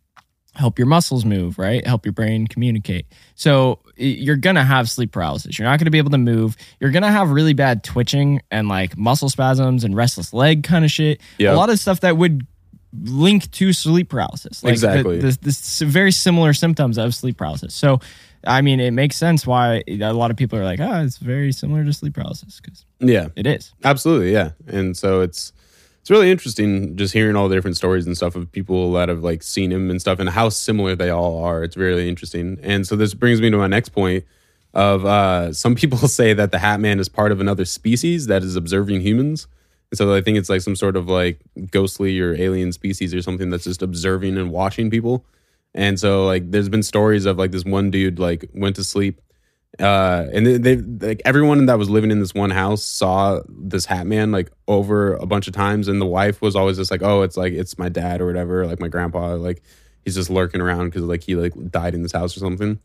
help 0.56 0.78
your 0.80 0.88
muscles 0.88 1.24
move, 1.26 1.58
right? 1.58 1.86
Help 1.86 2.06
your 2.06 2.14
brain 2.14 2.48
communicate. 2.48 3.06
So 3.36 3.80
you're 3.96 4.36
gonna 4.36 4.64
have 4.64 4.90
sleep 4.90 5.12
paralysis. 5.12 5.58
You're 5.58 5.68
not 5.68 5.80
gonna 5.80 5.92
be 5.92 5.98
able 6.00 6.12
to 6.12 6.18
move. 6.18 6.58
You're 6.80 6.92
gonna 6.92 7.12
have 7.12 7.30
really 7.32 7.54
bad 7.54 7.84
twitching 7.84 8.42
and 8.52 8.68
like 8.68 8.98
muscle 8.98 9.30
spasms 9.30 9.84
and 9.84 9.96
restless 9.96 10.34
leg 10.34 10.64
kind 10.64 10.84
of 10.84 10.92
shit. 10.92 11.22
Yeah. 11.38 11.54
A 11.54 11.56
lot 11.56 11.70
of 11.70 11.80
stuff 11.80 12.02
that 12.02 12.18
would 12.18 12.46
link 13.04 13.50
to 13.52 13.72
sleep 13.74 14.10
paralysis. 14.10 14.64
Like 14.64 14.72
the- 14.72 14.74
Exactly. 14.74 15.20
The, 15.20 15.38
the, 15.42 15.50
s- 15.50 15.82
very 15.82 16.12
similar 16.12 16.54
symptoms 16.54 16.98
of 16.98 17.14
sleep 17.14 17.38
paralysis. 17.38 17.74
So, 17.76 18.00
I 18.46 18.62
mean, 18.62 18.80
it 18.80 18.92
makes 18.92 19.16
sense 19.16 19.46
why 19.46 19.84
a 19.88 20.12
lot 20.14 20.32
of 20.32 20.38
people 20.38 20.58
are 20.58 20.64
like, 20.64 20.80
oh, 20.80 21.04
it's 21.04 21.18
very 21.18 21.52
similar 21.52 21.84
to 21.86 21.94
sleep 21.94 22.16
paralysis 22.16 22.60
because 22.60 22.86
yeah 23.00 23.28
it 23.36 23.46
is. 23.46 23.74
Absolutely, 23.84 24.32
yeah. 24.32 24.52
And 24.68 24.98
so 24.98 25.22
it's 25.22 25.54
it's 26.02 26.10
really 26.10 26.32
interesting 26.32 26.96
just 26.96 27.14
hearing 27.14 27.36
all 27.36 27.50
the 27.50 27.56
different 27.56 27.78
stories 27.78 28.06
and 28.06 28.16
stuff 28.16 28.36
of 28.36 28.52
people 28.52 28.94
that 28.94 29.10
have 29.10 29.24
like 29.24 29.44
seen 29.44 29.72
him 29.72 29.90
and 29.90 30.00
stuff 30.00 30.20
and 30.20 30.30
how 30.30 30.50
similar 30.50 30.96
they 30.96 31.10
all 31.10 31.44
are. 31.44 31.64
It's 31.64 31.78
really 31.78 32.08
interesting. 32.08 32.58
And 32.62 32.88
so 32.88 32.96
this 32.96 33.14
brings 33.14 33.42
me 33.42 33.50
to 33.50 33.58
my 33.58 33.68
next 33.68 33.90
point 33.90 34.26
of 34.74 35.04
uh 35.04 35.52
some 35.52 35.76
people 35.82 35.98
say 36.08 36.34
that 36.34 36.52
the 36.52 36.60
Hat 36.60 36.80
Man 36.80 37.00
is 37.00 37.10
part 37.10 37.32
of 37.32 37.42
another 37.42 37.66
species 37.66 38.28
that 38.28 38.44
is 38.44 38.56
observing 38.56 39.02
humans. 39.02 39.48
And 39.92 39.98
so 39.98 40.14
I 40.14 40.22
think 40.22 40.38
it's 40.38 40.50
like 40.50 40.62
some 40.62 40.76
sort 40.76 40.96
of 40.96 41.08
like 41.08 41.42
ghostly 41.72 42.20
or 42.20 42.36
alien 42.36 42.72
species 42.72 43.14
or 43.14 43.22
something 43.22 43.50
that's 43.50 43.64
just 43.64 43.82
observing 43.82 44.38
and 44.38 44.52
watching 44.52 44.90
people. 44.90 45.26
And 45.74 46.00
so 46.00 46.26
like 46.26 46.50
there's 46.52 46.70
been 46.70 46.84
stories 46.84 47.26
of 47.26 47.38
like 47.38 47.52
this 47.52 47.66
one 47.66 47.92
dude 47.92 48.20
like 48.20 48.50
went 48.54 48.76
to 48.78 48.84
sleep 48.84 49.22
uh 49.78 50.26
and 50.34 50.46
they, 50.46 50.58
they 50.58 50.76
like 50.78 51.22
everyone 51.26 51.66
that 51.68 51.78
was 51.78 51.90
living 51.90 52.10
in 52.10 52.20
this 52.20 52.34
one 52.34 52.50
house 52.50 52.84
saw 52.84 53.40
this 53.48 53.86
hat 53.86 54.08
man 54.08 54.32
like 54.32 54.52
over 54.68 55.14
a 55.16 55.26
bunch 55.28 55.48
of 55.48 55.54
times 55.54 55.88
and 55.88 56.02
the 56.02 56.08
wife 56.08 56.42
was 56.42 56.56
always 56.56 56.78
just 56.78 56.90
like 56.90 57.04
oh 57.04 57.22
it's 57.22 57.38
like 57.38 57.54
it's 57.54 57.78
my 57.78 57.88
dad 57.88 58.20
or 58.20 58.26
whatever 58.26 58.66
like 58.66 58.80
my 58.80 58.88
grandpa 58.88 59.36
like 59.36 59.62
he's 60.10 60.16
just 60.16 60.30
lurking 60.30 60.62
around 60.62 60.90
because 60.90 61.04
like 61.04 61.24
he 61.24 61.36
like 61.36 61.54
died 61.72 61.94
in 61.94 62.04
this 62.04 62.12
house 62.12 62.36
or 62.36 62.40
something. 62.40 62.80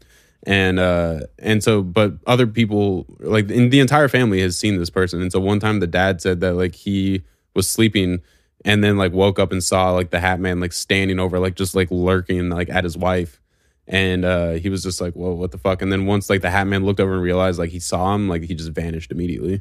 And 0.47 0.79
uh 0.79 1.21
and 1.39 1.65
so 1.65 1.83
but 1.83 2.13
other 2.27 2.47
people 2.47 3.07
like 3.21 3.51
in 3.51 3.71
the 3.71 3.81
entire 3.81 4.09
family 4.09 4.41
has 4.43 4.57
seen 4.57 4.79
this 4.79 4.91
person. 4.91 5.23
And 5.23 5.33
so 5.33 5.41
one 5.41 5.61
time 5.61 5.81
the 5.81 5.87
dad 5.87 6.21
said 6.21 6.41
that 6.41 6.55
like 6.55 6.75
he 6.75 7.23
was 7.55 7.69
sleeping 7.69 8.21
and 8.65 8.85
then 8.85 8.99
like 8.99 9.13
woke 9.13 9.39
up 9.39 9.53
and 9.53 9.65
saw 9.65 9.93
like 9.93 10.11
the 10.11 10.21
hat 10.21 10.41
man 10.41 10.61
like 10.61 10.73
standing 10.73 11.19
over 11.19 11.39
like 11.39 11.55
just 11.55 11.75
like 11.75 11.91
lurking 11.91 12.51
like 12.51 12.69
at 12.69 12.85
his 12.85 12.97
wife 12.97 13.41
and 13.87 14.25
uh 14.25 14.53
he 14.53 14.71
was 14.71 14.83
just 14.83 15.01
like 15.01 15.15
whoa 15.15 15.35
what 15.35 15.51
the 15.53 15.59
fuck? 15.59 15.83
And 15.83 15.93
then 15.93 16.07
once 16.07 16.31
like 16.31 16.41
the 16.43 16.51
hat 16.51 16.67
man 16.67 16.85
looked 16.85 17.01
over 17.01 17.15
and 17.15 17.23
realized 17.23 17.59
like 17.59 17.71
he 17.71 17.81
saw 17.81 18.15
him 18.15 18.29
like 18.29 18.43
he 18.43 18.55
just 18.55 18.71
vanished 18.71 19.13
immediately. 19.13 19.61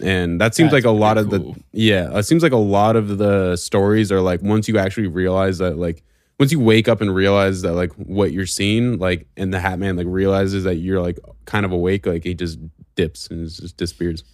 And 0.00 0.40
that 0.40 0.54
seems 0.54 0.72
That's 0.72 0.84
like 0.84 0.90
a 0.92 0.96
lot 0.96 1.18
of 1.18 1.30
cool. 1.30 1.52
the 1.52 1.62
yeah 1.72 2.18
it 2.18 2.24
seems 2.24 2.42
like 2.42 2.52
a 2.52 2.56
lot 2.56 2.96
of 2.96 3.18
the 3.18 3.56
stories 3.56 4.10
are 4.10 4.20
like 4.20 4.42
once 4.42 4.66
you 4.68 4.78
actually 4.78 5.06
realize 5.06 5.58
that 5.58 5.76
like 5.78 6.02
once 6.40 6.50
you 6.50 6.58
wake 6.58 6.88
up 6.88 7.00
and 7.00 7.14
realize 7.14 7.62
that 7.62 7.74
like 7.74 7.92
what 7.92 8.32
you're 8.32 8.46
seeing 8.46 8.98
like 8.98 9.28
and 9.36 9.52
the 9.54 9.60
hat 9.60 9.78
man 9.78 9.96
like 9.96 10.06
realizes 10.08 10.64
that 10.64 10.76
you're 10.76 11.00
like 11.00 11.18
kind 11.44 11.64
of 11.64 11.70
awake 11.70 12.06
like 12.06 12.24
he 12.24 12.34
just 12.34 12.58
dips 12.96 13.28
and 13.28 13.46
just 13.48 13.76
disappears 13.76 14.24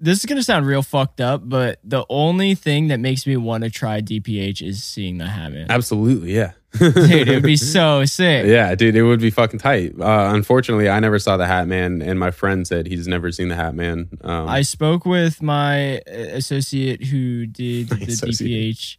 This 0.00 0.18
is 0.18 0.26
gonna 0.26 0.42
sound 0.42 0.66
real 0.66 0.82
fucked 0.82 1.20
up, 1.20 1.48
but 1.48 1.80
the 1.84 2.04
only 2.08 2.54
thing 2.54 2.88
that 2.88 3.00
makes 3.00 3.26
me 3.26 3.36
want 3.36 3.64
to 3.64 3.70
try 3.70 4.00
DPH 4.00 4.62
is 4.62 4.82
seeing 4.84 5.18
the 5.18 5.26
Hat 5.26 5.52
Man. 5.52 5.66
absolutely 5.70 6.34
yeah 6.34 6.52
Dude, 6.78 6.96
it 6.96 7.28
would 7.28 7.42
be 7.42 7.56
so 7.76 8.04
sick. 8.04 8.44
yeah 8.46 8.74
dude 8.74 8.94
it 8.94 9.02
would 9.02 9.20
be 9.20 9.30
fucking 9.30 9.58
tight 9.58 9.94
uh 9.98 10.30
unfortunately 10.34 10.88
i 10.90 11.00
never 11.00 11.18
saw 11.18 11.38
the 11.38 11.46
hat 11.46 11.66
man 11.66 12.02
and 12.02 12.20
my 12.20 12.30
friend 12.30 12.66
said 12.66 12.86
he's 12.86 13.08
never 13.08 13.32
seen 13.32 13.48
the 13.48 13.56
hat 13.56 13.74
man 13.74 14.08
um, 14.20 14.46
I 14.46 14.60
spoke 14.60 15.06
with 15.06 15.40
my 15.40 15.96
uh, 16.00 16.00
associate 16.36 17.04
who 17.04 17.46
did 17.46 17.88
the 17.88 18.04
associate. 18.04 18.76
DPH. 18.76 18.96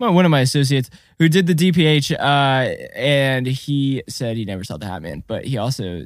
Well, 0.00 0.12
one 0.14 0.24
of 0.24 0.32
my 0.32 0.40
associates 0.40 0.90
who 1.20 1.28
did 1.28 1.46
the 1.46 1.54
DPH, 1.54 2.10
uh, 2.18 2.74
and 2.96 3.46
he 3.46 4.02
said 4.08 4.36
he 4.36 4.44
never 4.44 4.64
saw 4.64 4.76
the 4.76 4.86
Hat 4.86 5.00
Man, 5.00 5.22
but 5.28 5.44
he 5.44 5.58
also 5.58 6.04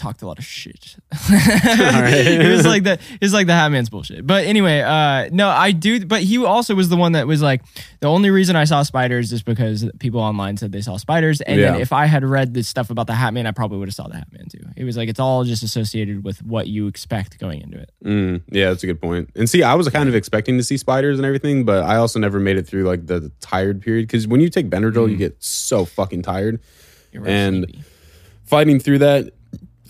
talked 0.00 0.22
a 0.22 0.26
lot 0.26 0.38
of 0.38 0.44
shit. 0.44 0.96
he 1.28 2.48
was 2.48 2.64
like 2.66 2.82
the 2.84 2.98
he 3.10 3.18
was 3.20 3.32
like 3.32 3.46
the 3.46 3.52
Hat 3.54 3.70
Man's 3.70 3.90
bullshit. 3.90 4.26
But 4.26 4.44
anyway, 4.46 4.80
uh, 4.80 5.28
no, 5.32 5.48
I 5.48 5.72
do. 5.72 6.04
But 6.06 6.22
he 6.22 6.44
also 6.44 6.74
was 6.74 6.88
the 6.88 6.96
one 6.96 7.12
that 7.12 7.26
was 7.26 7.42
like 7.42 7.62
the 8.00 8.08
only 8.08 8.30
reason 8.30 8.56
I 8.56 8.64
saw 8.64 8.82
spiders 8.82 9.32
is 9.32 9.42
because 9.42 9.88
people 9.98 10.20
online 10.20 10.56
said 10.56 10.72
they 10.72 10.80
saw 10.80 10.96
spiders, 10.96 11.40
and 11.42 11.60
then 11.60 11.80
if 11.80 11.92
I 11.92 12.06
had 12.06 12.24
read 12.24 12.54
the 12.54 12.62
stuff 12.62 12.90
about 12.90 13.06
the 13.06 13.14
Hat 13.14 13.34
Man, 13.34 13.46
I 13.46 13.52
probably 13.52 13.78
would 13.78 13.88
have 13.88 13.94
saw 13.94 14.08
the 14.08 14.16
Hat 14.16 14.28
Man 14.32 14.46
too. 14.48 14.60
It 14.76 14.84
was 14.84 14.96
like 14.96 15.08
it's 15.08 15.20
all 15.20 15.44
just 15.44 15.62
associated 15.62 16.24
with 16.24 16.42
what 16.42 16.66
you 16.66 16.86
expect 16.86 17.38
going 17.38 17.60
into 17.60 17.78
it. 17.78 17.90
Mm, 18.04 18.42
yeah, 18.50 18.70
that's 18.70 18.82
a 18.82 18.86
good 18.86 19.00
point. 19.00 19.30
And 19.36 19.48
see, 19.48 19.62
I 19.62 19.74
was 19.74 19.88
kind 19.90 20.08
of 20.08 20.14
expecting 20.14 20.56
to 20.58 20.64
see 20.64 20.76
spiders 20.76 21.18
and 21.18 21.26
everything, 21.26 21.64
but 21.64 21.84
I 21.84 21.96
also 21.96 22.18
never 22.18 22.40
made 22.40 22.56
it 22.56 22.66
through 22.66 22.84
like 22.84 23.06
the 23.06 23.30
tired 23.40 23.82
period 23.82 24.06
because 24.08 24.26
when 24.26 24.40
you 24.40 24.48
take 24.48 24.68
Benadryl, 24.70 25.06
Mm. 25.06 25.10
you 25.12 25.16
get 25.16 25.42
so 25.42 25.84
fucking 25.84 26.22
tired. 26.22 26.60
You're 27.12 27.26
And- 27.26 27.64
sleepy. 27.64 27.82
Fighting 28.44 28.80
through 28.80 28.98
that 28.98 29.32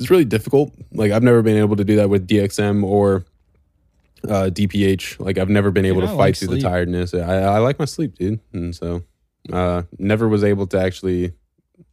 is 0.01 0.11
really 0.11 0.25
difficult. 0.25 0.73
Like 0.93 1.13
I've 1.13 1.23
never 1.23 1.43
been 1.43 1.57
able 1.57 1.77
to 1.77 1.85
do 1.85 1.97
that 1.97 2.09
with 2.11 2.27
DXM 2.27 2.83
or 2.85 3.25
uh, 4.25 4.51
DPH. 4.53 5.21
Like 5.21 5.39
I've 5.39 5.49
never 5.49 5.71
been 5.71 5.85
able 5.85 6.01
Dude, 6.01 6.11
to 6.11 6.17
fight 6.17 6.19
like 6.19 6.37
through 6.37 6.49
sleep. 6.49 6.63
the 6.63 6.69
tiredness. 6.69 7.15
I, 7.15 7.19
I 7.43 7.59
like 7.59 7.79
my 7.79 7.85
sleep, 7.85 8.17
dude, 8.17 8.41
and 8.53 8.75
so 8.75 9.03
uh, 9.53 9.83
never 9.99 10.29
was 10.29 10.45
able 10.45 10.67
to 10.69 10.81
actually 10.81 11.33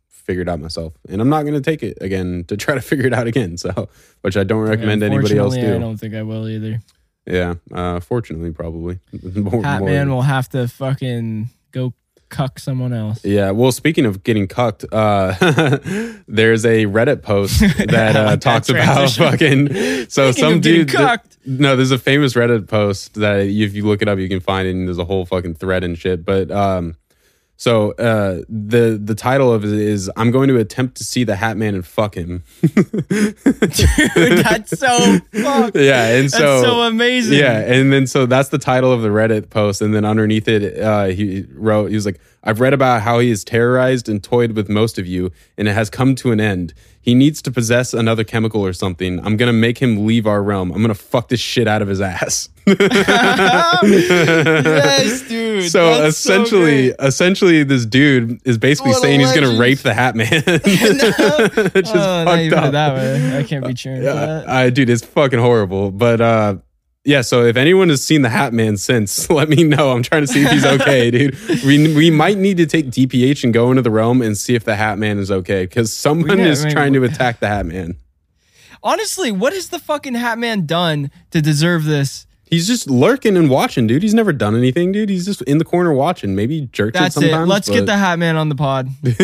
figure 0.10 0.42
it 0.42 0.50
out 0.50 0.60
myself. 0.60 0.94
And 1.08 1.22
I'm 1.22 1.30
not 1.30 1.44
going 1.44 1.54
to 1.54 1.62
take 1.62 1.84
it 1.84 1.98
again 2.02 2.44
to 2.50 2.58
try 2.58 2.76
to 2.76 2.82
figure 2.90 3.08
it 3.08 3.14
out 3.14 3.28
again. 3.28 3.58
So, 3.58 3.88
which 4.22 4.36
I 4.36 4.44
don't 4.44 4.68
recommend 4.68 5.04
anybody 5.04 5.38
else 5.38 5.56
do. 5.56 5.76
I 5.76 5.80
don't 5.80 5.98
think 5.98 6.14
I 6.16 6.24
will 6.24 6.48
either. 6.50 6.82
Yeah, 7.26 7.56
uh, 7.74 8.00
fortunatly, 8.00 8.52
probably. 8.52 9.00
More- 9.36 9.64
Hat 9.64 9.80
more- 9.80 9.90
Man 9.90 10.10
will 10.10 10.22
have 10.22 10.48
to 10.50 10.68
fucking 10.68 11.50
go 11.72 11.94
cuck 12.30 12.60
someone 12.60 12.94
else. 12.94 13.24
Yeah. 13.24 13.52
Well, 13.52 13.72
speaking 13.72 14.06
of 14.06 14.24
getting 14.24 14.48
cucked, 14.48 14.86
uh, 14.92 15.34
there's 16.28 16.66
a 16.66 16.86
Reddit 16.86 17.22
post 17.22 17.60
that 17.78 18.16
uh, 18.16 18.24
like 18.24 18.40
that 18.40 18.42
talks 18.42 18.70
about 18.70 19.10
fucking. 19.12 19.74
So 20.10 20.32
Speaking 20.32 20.34
some 20.34 20.60
dude. 20.62 20.90
cucked. 20.90 21.38
no, 21.46 21.76
there's 21.76 21.92
a 21.92 21.98
famous 22.00 22.34
Reddit 22.34 22.68
post 22.68 23.16
that 23.16 23.42
if 23.42 23.74
you 23.74 23.86
look 23.86 24.02
it 24.02 24.08
up, 24.08 24.20
you 24.20 24.30
can 24.30 24.40
find 24.40 24.68
it. 24.68 24.72
And 24.72 24.88
there's 24.88 24.98
a 24.98 25.06
whole 25.06 25.26
fucking 25.26 25.56
thread 25.56 25.84
and 25.84 25.98
shit. 25.98 26.26
But 26.26 26.52
um, 26.52 26.96
so 27.58 27.92
uh, 27.94 28.44
the 28.48 29.00
the 29.04 29.16
title 29.16 29.52
of 29.52 29.66
it 29.66 29.72
is 29.72 30.12
"I'm 30.16 30.30
going 30.30 30.48
to 30.50 30.58
attempt 30.58 30.96
to 30.98 31.04
see 31.04 31.24
the 31.24 31.36
Hat 31.36 31.58
Man 31.58 31.74
and 31.74 31.86
fuck 31.86 32.16
him." 32.16 32.44
Dude, 32.62 33.36
that's 33.40 34.78
so 34.78 35.20
fucked. 35.34 35.76
yeah, 35.76 36.08
and 36.16 36.26
That's 36.26 36.38
so 36.38 36.62
so 36.62 36.82
amazing. 36.84 37.40
Yeah, 37.40 37.60
and 37.60 37.92
then 37.92 38.06
so 38.06 38.28
that's 38.28 38.50
the 38.50 38.60
title 38.60 38.92
of 38.92 39.02
the 39.02 39.10
Reddit 39.10 39.50
post, 39.50 39.82
and 39.82 39.94
then 39.94 40.06
underneath 40.06 40.48
it, 40.48 40.80
uh, 40.80 41.06
he 41.06 41.46
wrote, 41.54 41.90
he 41.90 41.96
was 41.96 42.06
like, 42.06 42.20
"I've 42.48 42.60
read 42.62 42.74
about 42.74 43.02
how 43.04 43.20
he 43.20 43.30
has 43.30 43.44
terrorized 43.44 44.10
and 44.10 44.24
toyed 44.24 44.54
with 44.54 44.70
most 44.70 44.98
of 44.98 45.06
you, 45.06 45.32
and 45.58 45.68
it 45.68 45.74
has 45.74 45.90
come 45.90 46.16
to 46.16 46.32
an 46.32 46.40
end. 46.40 46.74
He 47.02 47.14
needs 47.14 47.42
to 47.44 47.52
possess 47.52 47.94
another 47.94 48.24
chemical 48.24 48.66
or 48.66 48.74
something. 48.74 49.20
I'm 49.26 49.38
gonna 49.38 49.54
make 49.54 49.78
him 49.78 50.08
leave 50.08 50.26
our 50.26 50.42
realm. 50.42 50.72
I'm 50.72 50.82
gonna 50.82 50.94
fuck 50.96 51.28
this 51.28 51.40
shit 51.40 51.68
out 51.68 51.82
of 51.82 51.88
his 51.88 52.02
ass." 52.02 52.50
yes, 52.68 52.82
dude. 55.28 55.72
so 55.72 56.02
That's 56.02 56.18
so 56.18 56.34
essentially, 56.34 56.88
great. 56.90 56.96
essentially, 57.00 57.64
this 57.64 57.86
dude 57.86 58.42
is 58.46 58.58
basically 58.58 58.92
What 58.92 59.02
saying 59.02 59.22
he's 59.22 59.34
gonna 59.34 59.58
rape 59.58 59.80
the 59.80 59.94
Hat 59.94 60.16
Man. 60.16 60.28
It's 61.78 61.92
just 61.92 61.96
oh, 61.96 62.24
not 62.24 62.28
fucked 62.28 62.42
even 62.42 62.60
up. 62.60 62.72
that 62.72 62.96
way. 62.96 63.38
I 63.38 63.44
can't 63.44 63.66
be 63.66 63.74
cheering 63.74 64.02
for 64.02 64.14
that. 64.14 64.50
I, 64.50 64.70
dude, 64.70 64.90
it's 64.90 65.06
fucking 65.06 65.40
horrible. 65.40 65.92
But 65.92 66.22
uh, 66.22 66.56
yeah, 67.08 67.22
so 67.22 67.46
if 67.46 67.56
anyone 67.56 67.88
has 67.88 68.04
seen 68.04 68.22
the 68.22 68.28
Hat 68.30 68.52
Man 68.52 68.76
since, 68.76 69.30
let 69.32 69.48
me 69.48 69.64
know. 69.64 69.92
I'm 69.94 70.04
trying 70.04 70.24
to 70.24 70.28
see 70.28 70.44
if 70.44 70.52
he's 70.52 70.66
okay, 70.66 71.10
dude. 71.12 71.38
We 71.64 71.96
we 71.96 72.12
might 72.12 72.38
need 72.38 72.58
to 72.58 72.66
take 72.66 72.88
DPH 72.88 73.46
and 73.46 73.54
go 73.54 73.70
into 73.72 73.82
the 73.82 73.90
realm 73.90 74.22
and 74.22 74.38
see 74.38 74.56
if 74.56 74.66
the 74.66 74.76
Hat 74.76 74.98
Man 75.00 75.18
is 75.18 75.32
okay 75.32 75.64
because 75.64 75.94
someone 75.94 76.38
Yeah, 76.40 76.48
is 76.48 76.64
I 76.64 76.66
mean, 76.66 76.76
trying 76.76 76.94
to 76.94 77.04
attack 77.06 77.40
the 77.40 77.48
Hat 77.48 77.66
Man. 77.66 77.96
Honestly, 78.84 79.32
what 79.32 79.54
has 79.54 79.70
the 79.70 79.80
fucking 79.80 80.16
Hat 80.16 80.38
Man 80.38 80.66
done 80.66 81.10
to 81.32 81.42
deserve 81.42 81.86
this? 81.86 82.26
He's 82.50 82.68
just 82.68 82.90
lurking 82.90 83.36
and 83.36 83.50
watching, 83.50 83.88
dude. 83.88 84.04
He's 84.04 84.14
never 84.14 84.32
done 84.34 84.56
anything, 84.56 84.92
dude. 84.92 85.10
He's 85.10 85.26
just 85.26 85.42
in 85.44 85.58
the 85.60 85.66
corner 85.66 85.94
watching. 85.94 86.36
Maybe 86.36 86.60
he 86.62 86.66
jerks 86.68 86.98
That's 87.00 87.18
it 87.18 87.24
it. 87.32 87.36
Let's 87.46 87.70
get 87.70 87.86
the 87.86 87.98
Hat 87.98 88.20
Man 88.20 88.36
on 88.38 88.50
the 88.50 88.56
pod. 88.56 88.90
dude, 89.02 89.18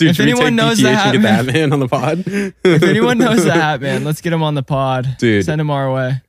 we 0.00 0.20
anyone 0.20 0.54
knows 0.56 0.78
DPH 0.78 0.82
the 0.82 0.94
Hat 0.96 1.12
get 1.12 1.22
the 1.22 1.28
Hat 1.28 1.46
Man 1.46 1.72
on 1.72 1.80
the 1.80 1.88
pod. 1.88 2.24
If 2.26 2.82
anyone 2.84 3.18
knows 3.18 3.44
the 3.44 3.52
Hat 3.52 3.80
Man, 3.80 4.04
let's 4.04 4.20
get 4.20 4.32
him 4.32 4.42
on 4.44 4.54
the 4.54 4.62
pod. 4.62 5.16
Dude. 5.18 5.44
Send 5.44 5.60
him 5.60 5.70
our 5.70 5.92
way. 5.92 6.20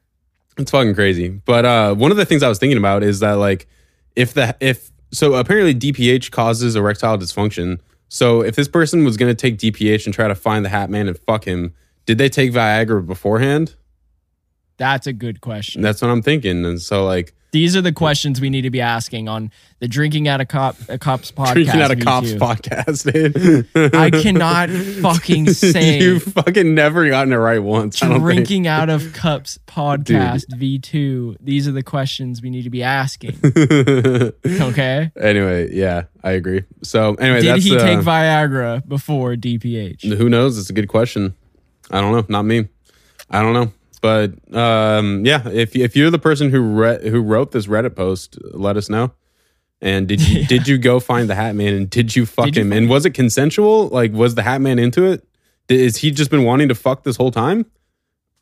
It's 0.58 0.72
fucking 0.72 0.96
crazy. 0.96 1.30
But 1.30 1.66
uh, 1.66 1.96
one 1.96 2.12
of 2.12 2.18
the 2.18 2.26
things 2.26 2.44
I 2.44 2.50
was 2.50 2.60
thinking 2.60 2.78
about 2.78 3.04
is 3.04 3.20
that 3.20 3.34
like 3.34 3.68
if 4.16 4.34
the 4.34 4.56
if 4.60 4.92
so 5.12 5.36
apparently 5.36 5.74
DPH 5.74 6.32
causes 6.32 6.76
erectile 6.76 7.18
dysfunction. 7.18 7.80
So 8.10 8.42
if 8.42 8.56
this 8.56 8.68
person 8.68 9.04
was 9.04 9.18
gonna 9.18 9.36
take 9.36 9.58
DPH 9.58 10.06
and 10.06 10.14
try 10.14 10.28
to 10.28 10.36
find 10.36 10.66
the 10.66 10.70
Hat 10.70 10.90
Man 10.90 11.08
and 11.08 11.18
fuck 11.18 11.46
him, 11.46 11.74
did 12.06 12.18
they 12.18 12.30
take 12.30 12.52
Viagra 12.52 13.06
beforehand? 13.06 13.76
That's 14.78 15.08
a 15.08 15.14
good 15.14 15.42
question. 15.42 15.82
That's 15.82 16.02
what 16.02 16.10
I'm 16.10 16.22
thinking. 16.22 16.66
And 16.66 16.82
so 16.82 17.06
like 17.06 17.34
These 17.52 17.76
are 17.78 17.82
the 17.82 17.94
questions 17.94 18.42
we 18.42 18.50
need 18.50 18.64
to 18.64 18.70
be 18.70 18.82
asking 18.82 19.30
on 19.30 19.52
the 19.80 19.88
Drinking 19.88 20.28
Out 20.28 20.42
of 20.42 20.48
Cop, 20.50 20.76
a 20.90 20.98
Cops 20.98 21.32
podcast. 21.34 21.54
drinking 21.54 21.82
out 21.82 21.92
of 21.92 22.00
cops 22.02 22.32
Too. 22.32 22.38
podcast, 22.38 23.12
dude. 23.74 23.94
I 23.96 24.10
cannot 24.12 24.70
fucking 24.70 25.50
say 25.54 26.00
you 26.00 26.20
fucking 26.20 26.76
never 26.76 27.08
gotten 27.10 27.32
it 27.32 27.38
right 27.38 27.60
once. 27.60 28.04
I 28.04 28.08
don't 28.10 28.16
think. 28.18 28.24
Drinking 28.26 28.68
Out 28.68 28.90
of 28.90 29.14
Cups 29.14 29.60
podcast 29.66 30.48
V2. 30.48 31.38
These 31.40 31.68
are 31.68 31.72
the 31.72 31.84
questions 31.84 32.42
we 32.42 32.50
need 32.50 32.64
to 32.64 32.70
be 32.70 32.84
asking. 32.84 33.40
Okay. 34.46 35.12
anyway, 35.20 35.74
yeah, 35.74 36.04
I 36.24 36.32
agree. 36.32 36.64
So 36.84 37.14
anyway, 37.16 37.42
Did 37.42 37.60
he 37.64 37.76
uh, 37.76 37.80
take 37.80 38.00
Viagra 38.00 38.88
before 38.88 39.36
DPH? 39.36 40.18
Who 40.18 40.30
knows? 40.30 40.58
It's 40.58 40.70
a 40.70 40.74
good 40.74 40.88
question. 40.90 41.34
I 41.92 42.02
don't 42.02 42.12
know. 42.12 42.26
Not 42.28 42.44
me. 42.44 42.68
I 43.30 43.42
don't 43.42 43.54
know. 43.54 43.72
But 44.02 44.34
um, 44.56 45.26
yeah, 45.26 45.48
if 45.50 45.76
if 45.76 45.96
you're 45.96 46.12
the 46.12 46.20
person 46.20 46.50
who 46.50 46.62
re- 46.62 47.10
who 47.10 47.22
wrote 47.22 47.52
this 47.52 47.68
Reddit 47.68 47.96
post, 47.96 48.38
let 48.54 48.78
us 48.78 48.90
know. 48.90 49.12
And 49.82 50.08
did 50.08 50.28
you 50.28 50.46
did 50.48 50.68
you 50.68 50.78
go 50.78 51.00
find 51.00 51.30
the 51.30 51.36
Hat 51.36 51.56
Man 51.56 51.74
and 51.74 51.90
did 51.90 52.16
you 52.16 52.26
fuck 52.26 52.46
Did 52.46 52.56
you 52.56 52.62
him? 52.64 52.70
fuck 52.70 52.78
and 52.78 52.90
was 52.90 53.06
it 53.06 53.12
consensual? 53.12 53.88
Like, 53.90 54.12
was 54.12 54.36
the 54.36 54.44
Hat 54.44 54.62
Man 54.62 54.80
into 54.80 55.06
it? 55.06 55.28
Did, 55.68 55.80
is 55.80 55.98
he 55.98 56.12
just 56.12 56.32
been 56.32 56.44
wanting 56.44 56.70
to 56.70 56.76
fuck 56.76 57.04
this 57.04 57.18
whole 57.18 57.32
time? 57.32 57.66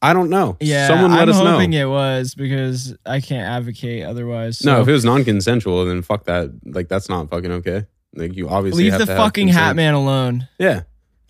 I 0.02 0.14
don't 0.14 0.30
know. 0.30 0.58
Yeah, 0.60 0.88
someone 0.88 1.12
let 1.12 1.24
I'm 1.24 1.30
us 1.30 1.40
know. 1.40 1.46
i 1.46 1.52
hoping 1.54 1.74
it 1.74 1.90
was 1.90 2.36
because 2.36 2.96
I 3.06 3.22
can't 3.22 3.48
advocate 3.48 4.06
otherwise. 4.06 4.64
no, 4.64 4.82
if 4.82 4.88
it 4.88 4.92
was 4.92 5.04
non-consensual, 5.04 5.86
then 5.86 6.02
fuck 6.04 6.26
that. 6.26 6.52
Like, 6.64 6.90
that's 6.90 7.10
not 7.10 7.30
fucking 7.30 7.52
okay. 7.54 7.86
Like, 8.14 8.36
you 8.36 8.48
obviously 8.48 8.84
leave 8.84 8.92
have 8.94 9.00
the 9.00 9.08
to 9.08 9.16
fucking. 9.16 9.48
Hat 9.48 9.76
Man 9.76 9.96
alone. 9.96 10.48
Yeah, 10.60 10.84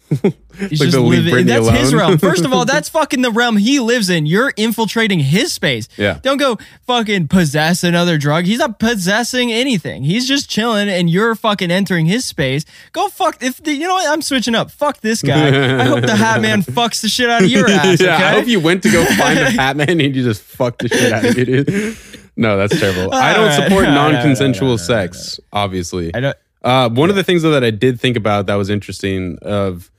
He's 0.09 0.79
Like 0.79 0.89
just 0.89 0.91
the 0.91 1.01
living. 1.01 1.45
That's 1.47 1.67
his 1.69 1.93
realm. 1.93 2.17
First 2.17 2.45
of 2.45 2.53
all, 2.53 2.63
that's 2.65 2.89
fucking 2.89 3.21
the 3.21 3.31
realm 3.31 3.57
he 3.57 3.79
lives 3.79 4.09
in. 4.09 4.25
You're 4.25 4.53
infiltrating 4.55 5.19
his 5.19 5.51
space. 5.51 5.87
Yeah. 5.97 6.19
Don't 6.21 6.37
go 6.37 6.57
fucking 6.85 7.27
possess 7.27 7.83
another 7.83 8.17
drug. 8.17 8.45
He's 8.45 8.59
not 8.59 8.79
possessing 8.79 9.51
anything. 9.51 10.03
He's 10.03 10.27
just 10.27 10.49
chilling, 10.49 10.87
and 10.87 11.09
you're 11.09 11.35
fucking 11.35 11.71
entering 11.71 12.05
his 12.05 12.23
space. 12.23 12.65
Go 12.93 13.09
fuck. 13.09 13.41
If 13.41 13.63
the, 13.63 13.73
you 13.73 13.87
know 13.87 13.95
what, 13.95 14.09
I'm 14.09 14.21
switching 14.21 14.55
up. 14.55 14.71
Fuck 14.71 15.01
this 15.01 15.21
guy. 15.21 15.79
I 15.79 15.83
hope 15.83 16.01
the 16.01 16.15
Hat 16.15 16.41
Man 16.41 16.61
fucks 16.63 17.01
the 17.01 17.09
shit 17.09 17.29
out 17.29 17.43
of 17.43 17.49
your 17.49 17.69
ass. 17.69 17.99
yeah, 17.99 18.15
okay? 18.15 18.23
I 18.23 18.31
hope 18.31 18.47
you 18.47 18.59
went 18.59 18.83
to 18.83 18.91
go 18.91 19.03
find 19.05 19.37
the 19.37 19.49
Hat 19.51 19.75
Man 19.75 19.89
and 19.89 20.01
you 20.01 20.23
just 20.23 20.41
fucked 20.41 20.83
the 20.83 20.87
shit 20.89 21.11
out 21.11 21.25
of 21.25 21.37
you, 21.37 21.45
dude. 21.45 21.97
No, 22.37 22.57
that's 22.57 22.77
terrible. 22.77 23.13
I 23.13 23.31
don't 23.33 23.49
Alright. 23.49 23.63
support 23.63 23.83
No, 23.85 23.91
no, 23.91 24.07
no, 24.07 24.11
non-consensual 24.11 24.67
no, 24.67 24.73
no, 24.73 24.77
no, 24.77 24.83
sex, 24.83 25.39
obviously. 25.53 26.13
I 26.13 26.19
don't. 26.19 26.37
Uh, 26.65 26.89
one 26.89 27.09
of 27.09 27.15
the 27.15 27.23
things 27.23 27.43
though 27.43 27.51
that 27.51 27.63
I 27.63 27.71
did 27.71 27.97
think 28.01 28.17
about 28.17 28.47
that 28.47 28.55
was 28.55 28.69
interesting 28.69 29.37
of 29.41 29.89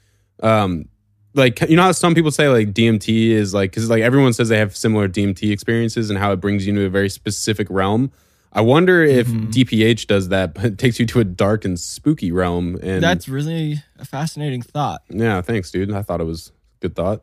um, 0.42 0.88
like 1.34 1.60
you 1.68 1.76
know 1.76 1.82
how 1.82 1.92
some 1.92 2.14
people 2.14 2.30
say 2.30 2.48
like 2.48 2.72
DMT 2.72 3.28
is 3.30 3.52
like 3.52 3.70
because 3.70 3.90
like 3.90 4.02
everyone 4.02 4.32
says 4.32 4.48
they 4.48 4.58
have 4.58 4.76
similar 4.76 5.08
DMT 5.08 5.50
experiences 5.52 6.08
and 6.10 6.18
how 6.18 6.32
it 6.32 6.36
brings 6.40 6.66
you 6.66 6.72
into 6.72 6.86
a 6.86 6.88
very 6.90 7.08
specific 7.10 7.66
realm. 7.70 8.10
I 8.52 8.62
wonder 8.62 9.02
if 9.04 9.26
Mm-hmm. 9.26 9.50
DPH 9.50 10.06
does 10.06 10.28
that, 10.30 10.54
but 10.54 10.64
it 10.64 10.78
takes 10.78 10.98
you 10.98 11.04
to 11.06 11.20
a 11.20 11.24
dark 11.24 11.66
and 11.66 11.78
spooky 11.78 12.32
realm. 12.32 12.78
And 12.82 13.02
That's 13.02 13.28
really 13.28 13.82
a 13.98 14.04
fascinating 14.06 14.62
thought. 14.62 15.02
yeah, 15.10 15.42
thanks, 15.42 15.70
dude. 15.70 15.92
I 15.92 16.00
thought 16.02 16.22
it 16.22 16.24
was 16.24 16.52
good 16.80 16.94
thought. 16.96 17.22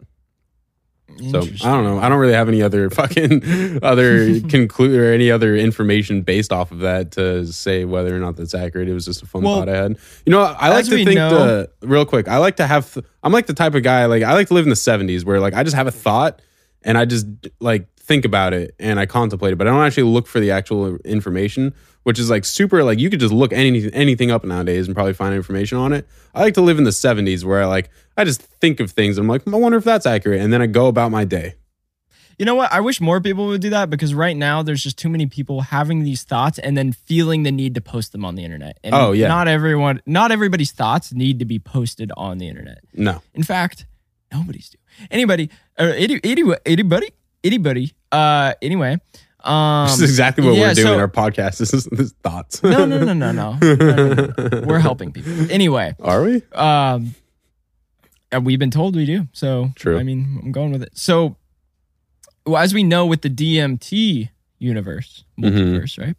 So 1.32 1.42
I 1.42 1.72
don't 1.72 1.84
know. 1.84 2.00
I 2.00 2.10
don't 2.10 2.20
really 2.20 2.34
have 2.34 2.48
any 2.50 2.62
other 2.62 2.90
fucking 2.92 3.80
other 3.84 4.42
conclude 4.42 5.00
or 5.00 5.14
any 5.14 5.32
other 5.32 5.56
information 5.56 6.22
based 6.22 6.52
off 6.52 6.72
of 6.72 6.80
that 6.80 7.12
to 7.14 7.46
say 7.48 7.86
whether 7.86 8.16
or 8.16 8.20
not 8.20 8.36
that's 8.36 8.54
accurate. 8.54 8.90
It 8.90 8.94
was 8.94 9.06
just 9.06 9.22
a 9.22 9.26
fun 9.26 9.44
Well, 9.44 9.60
thought 9.60 9.70
I 9.70 9.76
had. 9.78 9.98
You 10.26 10.32
know, 10.32 10.42
I 10.42 10.70
like 10.70 10.86
to 10.86 10.92
think 11.04 11.16
know- 11.16 11.30
the 11.30 11.70
real 11.82 12.06
quick. 12.06 12.28
I 12.28 12.38
like 12.38 12.58
to 12.58 12.68
have. 12.68 12.98
I'm 13.24 13.32
like 13.32 13.46
the 13.46 13.54
type 13.54 13.76
of 13.76 13.84
guy 13.84 14.06
like 14.06 14.24
I 14.24 14.34
like 14.34 14.48
to 14.48 14.54
live 14.54 14.66
in 14.66 14.70
the 14.70 14.76
70s 14.76 15.24
where 15.26 15.40
like 15.40 15.54
I 15.54 15.64
just 15.64 15.76
have 15.76 15.88
a 15.88 15.92
thought 15.92 16.42
and 16.84 16.98
I 16.98 17.06
just 17.06 17.26
like 17.60 17.88
think 17.98 18.26
about 18.26 18.54
it 18.54 18.76
and 18.80 19.00
I 19.00 19.06
contemplate 19.06 19.54
it, 19.54 19.56
but 19.56 19.68
I 19.68 19.70
don't 19.70 19.84
actually 19.86 20.04
look 20.12 20.28
for 20.28 20.42
the 20.42 20.52
actual 20.52 20.98
information, 21.06 21.74
which 22.04 22.20
is 22.20 22.30
like 22.30 22.44
super 22.44 22.84
like 22.84 23.00
you 23.00 23.10
could 23.10 23.22
just 23.22 23.34
look 23.34 23.54
any 23.54 23.90
anything 23.94 24.30
up 24.30 24.44
nowadays 24.44 24.88
and 24.88 24.96
probably 24.96 25.14
find 25.14 25.34
information 25.34 25.78
on 25.78 25.94
it. 25.94 26.06
I 26.36 26.42
like 26.42 26.56
to 26.56 26.62
live 26.62 26.78
in 26.80 26.84
the 26.84 26.90
70s 26.90 27.46
where 27.46 27.62
I 27.62 27.66
like 27.66 27.90
I 28.18 28.24
just 28.26 28.42
think 28.42 28.80
of 28.80 28.92
things 28.92 29.18
I'm 29.18 29.28
like, 29.28 29.48
I 29.48 29.52
wonder 29.56 29.78
if 29.78 29.84
that's 29.84 30.06
accurate, 30.06 30.42
and 30.42 30.52
then 30.54 30.62
I 30.62 30.68
go 30.68 30.88
about 30.88 31.12
my 31.12 31.26
day. 31.26 31.56
You 32.40 32.46
know 32.46 32.56
what? 32.56 32.72
I 32.74 32.80
wish 32.80 33.00
more 33.00 33.22
people 33.22 33.46
would 33.48 33.62
do 33.62 33.70
that 33.70 33.90
because 33.92 34.14
right 34.16 34.36
now 34.36 34.64
there's 34.64 34.82
just 34.82 34.98
too 34.98 35.08
many 35.10 35.28
people 35.28 35.62
having 35.62 36.04
these 36.04 36.24
thoughts 36.24 36.58
and 36.58 36.76
then 36.76 36.92
feeling 36.92 37.44
the 37.44 37.52
need 37.52 37.76
to 37.76 37.82
post 37.82 38.12
them 38.12 38.26
on 38.26 38.34
the 38.36 38.44
internet. 38.44 38.80
And 38.84 38.96
Oh, 38.96 39.12
yeah. 39.12 39.28
Not 39.28 39.48
everyone, 39.48 40.02
not 40.08 40.32
everybody's 40.32 40.72
thoughts 40.72 41.14
need 41.14 41.38
to 41.40 41.46
be 41.46 41.60
posted 41.60 42.12
on 42.18 42.40
the 42.40 42.48
internet. 42.48 42.80
No. 42.94 43.22
In 43.36 43.44
fact, 43.44 43.86
nobody's 44.34 44.70
do. 44.70 44.78
Anybody, 45.12 45.52
or 45.78 45.90
any, 45.90 46.20
any, 46.24 46.44
anybody, 46.66 47.12
anybody. 47.44 47.94
Uh, 48.12 48.54
anyway, 48.64 48.98
um, 49.44 49.86
This 49.88 49.98
is 50.02 50.10
exactly 50.10 50.44
what 50.44 50.56
yeah, 50.56 50.70
we're 50.70 50.74
doing. 50.74 50.88
so- 50.88 50.98
Our 51.00 51.08
podcast 51.08 51.58
This 51.60 51.72
is, 51.74 51.84
this 51.86 52.00
is 52.00 52.14
thoughts. 52.24 52.64
no, 52.64 52.86
no, 52.86 52.98
no, 53.04 53.14
no, 53.14 53.32
no. 53.32 53.58
No, 53.62 53.76
no, 53.76 54.14
no. 54.14 54.62
We're 54.66 54.80
helping 54.80 55.12
people. 55.12 55.52
Anyway, 55.52 55.96
Are 56.02 56.24
we? 56.24 56.42
um, 56.54 57.14
we've 58.40 58.60
been 58.60 58.72
told 58.72 58.96
we 58.96 59.06
do. 59.06 59.28
So 59.34 59.72
True. 59.76 59.98
I 60.00 60.04
mean, 60.04 60.40
I'm 60.44 60.52
going 60.52 60.72
with 60.72 60.84
it. 60.84 60.98
So, 60.98 61.36
well, 62.46 62.62
as 62.62 62.74
we 62.74 62.84
know 62.84 63.06
with 63.06 63.22
the 63.22 63.30
DMT 63.30 64.30
universe, 64.60 65.24
Mm-hmm. 65.40 66.02
right? 66.02 66.16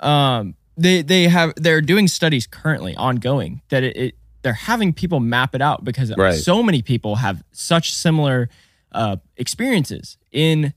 Um, 0.00 0.54
they 0.76 1.02
they 1.02 1.28
have 1.28 1.52
they're 1.56 1.80
doing 1.80 2.08
studies 2.08 2.46
currently 2.46 2.94
ongoing 2.96 3.62
that 3.68 3.82
it, 3.84 3.96
it 3.96 4.14
they're 4.42 4.52
having 4.52 4.92
people 4.92 5.20
map 5.20 5.54
it 5.54 5.62
out 5.62 5.84
because 5.84 6.12
Right. 6.16 6.34
so 6.34 6.62
many 6.62 6.82
people 6.82 7.16
have 7.16 7.42
such 7.52 7.94
similar 7.94 8.48
uh, 8.92 9.16
experiences 9.36 10.18
in 10.32 10.74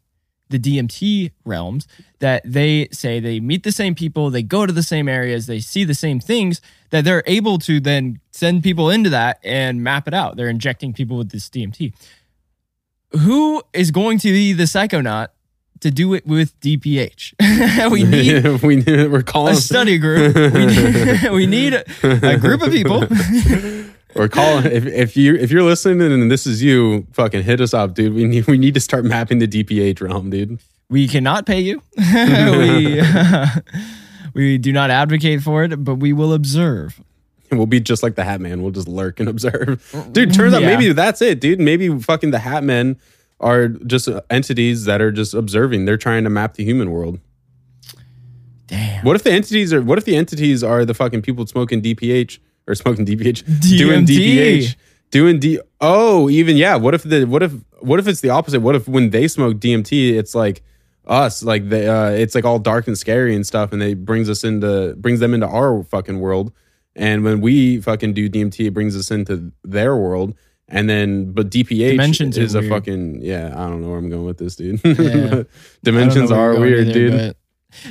the 0.50 0.60
DMT 0.60 1.32
realms 1.46 1.88
that 2.20 2.42
they 2.46 2.88
say 2.92 3.20
they 3.20 3.40
meet 3.40 3.64
the 3.64 3.72
same 3.72 3.96
people, 3.96 4.30
they 4.30 4.44
go 4.44 4.66
to 4.66 4.74
the 4.74 4.84
same 4.84 5.08
areas, 5.08 5.46
they 5.46 5.60
see 5.60 5.84
the 5.84 5.94
same 5.94 6.20
things 6.20 6.62
that 6.90 7.04
they're 7.04 7.24
able 7.26 7.58
to 7.60 7.80
then 7.80 8.20
send 8.32 8.64
people 8.64 8.90
into 8.90 9.10
that 9.10 9.40
and 9.44 9.84
map 9.84 10.08
it 10.08 10.14
out. 10.14 10.38
They're 10.38 10.50
injecting 10.50 10.94
people 10.94 11.18
with 11.18 11.32
this 11.32 11.50
DMT. 11.50 11.94
Who 13.20 13.62
is 13.74 13.92
going 13.92 14.20
to 14.20 14.32
be 14.32 14.54
the 14.54 14.64
psychonaut 14.64 15.30
to 15.82 15.92
do 15.92 16.14
it 16.14 16.26
with 16.26 16.60
DPH? 16.60 17.90
we 17.92 18.04
need 18.04 18.46
we 18.64 19.08
we're 19.08 19.22
calling 19.22 19.54
a 19.54 19.58
study 19.58 19.98
group. 19.98 20.36
We 20.54 20.66
need, 20.66 21.30
we 21.32 21.46
need 21.46 21.74
a 22.04 22.38
group 22.38 22.62
of 22.62 22.72
people. 22.72 23.06
We're 24.18 24.28
calling 24.28 24.66
if 24.66 24.86
if 24.86 25.18
you 25.18 25.36
if 25.36 25.52
you're 25.52 25.64
listening 25.64 26.12
and 26.12 26.32
this 26.32 26.48
is 26.48 26.64
you, 26.64 27.08
fucking 27.14 27.44
hit 27.44 27.62
us 27.62 27.74
up, 27.74 27.94
dude. 27.94 28.14
We 28.14 28.26
need 28.26 28.48
we 28.48 28.58
need 28.58 28.74
to 28.74 28.80
start 28.80 29.06
mapping 29.06 29.40
the 29.40 29.48
DPH 29.48 30.02
realm, 30.02 30.30
dude. 30.30 30.60
We 30.90 31.08
cannot 31.08 31.46
pay 31.46 31.60
you. 31.60 31.82
we 31.98 33.02
we 34.34 34.58
do 34.58 34.72
not 34.72 34.90
advocate 34.90 35.42
for 35.42 35.64
it, 35.64 35.84
but 35.84 35.96
we 35.96 36.14
will 36.14 36.34
observe. 36.34 37.02
We'll 37.52 37.66
be 37.66 37.80
just 37.80 38.04
like 38.04 38.16
the 38.16 38.24
Hat 38.24 38.42
Man. 38.42 38.62
We'll 38.62 38.72
just 38.72 38.88
lurk 38.88 39.20
and 39.20 39.30
observe. 39.30 40.10
Dude, 40.12 40.34
turns 40.34 40.54
out 40.54 40.64
maybe 40.64 40.92
that's 40.92 41.22
it, 41.22 41.40
dude. 41.40 41.60
Maybe 41.60 41.98
fucking 42.00 42.32
the 42.32 42.40
Hat 42.40 42.64
Men 42.64 42.98
are 43.40 43.68
just 43.68 44.10
entities 44.30 44.86
that 44.86 45.02
are 45.02 45.12
just 45.12 45.34
observing. 45.34 45.86
They're 45.86 45.98
trying 45.98 46.24
to 46.24 46.30
map 46.30 46.56
the 46.56 46.66
human 46.66 46.92
world. 46.92 47.20
Damn. 48.68 49.06
What 49.06 49.16
if 49.16 49.24
the 49.24 49.32
entities 49.32 49.74
are 49.74 49.82
what 49.82 49.98
if 49.98 50.06
the 50.06 50.16
entities 50.16 50.64
are 50.64 50.84
the 50.84 50.94
fucking 50.94 51.22
people 51.22 51.48
smoking 51.48 51.82
DPH 51.82 52.40
or 52.68 52.76
smoking 52.76 53.06
DPH 53.06 53.44
doing 53.78 54.06
DMT. 54.06 54.38
DPH 54.62 54.76
doing 55.12 55.40
D 55.40 55.60
Oh, 55.80 56.30
even 56.30 56.58
yeah, 56.58 56.76
what 56.76 56.94
if 56.94 57.04
the 57.04 57.26
what 57.26 57.44
if 57.44 57.54
what 57.80 58.00
if 58.00 58.08
it's 58.08 58.22
the 58.22 58.30
opposite? 58.30 58.62
What 58.62 58.76
if 58.76 58.88
when 58.88 59.12
they 59.12 59.28
smoke 59.28 59.58
DMT 59.58 60.18
it's 60.18 60.36
like 60.36 60.64
us 61.06 61.42
like 61.42 61.70
they 61.70 61.88
uh 61.88 62.10
it's 62.10 62.36
like 62.36 62.44
all 62.46 62.60
dark 62.60 62.88
and 62.88 62.98
scary 62.98 63.34
and 63.34 63.48
stuff 63.48 63.72
and 63.72 63.82
they 63.82 63.94
brings 63.94 64.30
us 64.30 64.44
into 64.44 64.94
brings 64.98 65.20
them 65.22 65.34
into 65.34 65.48
our 65.48 65.82
fucking 65.84 66.20
world 66.20 66.52
and 66.98 67.24
when 67.24 67.40
we 67.40 67.80
fucking 67.80 68.14
do 68.14 68.30
DMT 68.30 68.68
it 68.68 68.72
brings 68.72 68.96
us 68.96 69.10
into 69.10 69.54
their 69.64 69.96
world 69.96 70.36
and 70.68 70.90
then 70.90 71.32
but 71.32 71.50
DPH 71.50 71.92
Dimensions 71.92 72.38
is 72.38 72.56
a 72.56 72.60
weird. 72.60 72.72
fucking 72.72 73.22
yeah, 73.22 73.54
I 73.56 73.70
don't 73.70 73.82
know 73.82 73.90
where 73.90 74.00
I'm 74.00 74.10
going 74.10 74.26
with 74.26 74.38
this, 74.38 74.58
dude. 74.58 74.82
Yeah. 74.84 75.44
Dimensions 75.84 76.30
I 76.30 76.36
don't 76.36 76.54
know 76.56 76.60
where 76.60 76.60
are 76.60 76.60
weird, 76.60 76.88
either, 76.88 76.94
dude. 76.94 77.36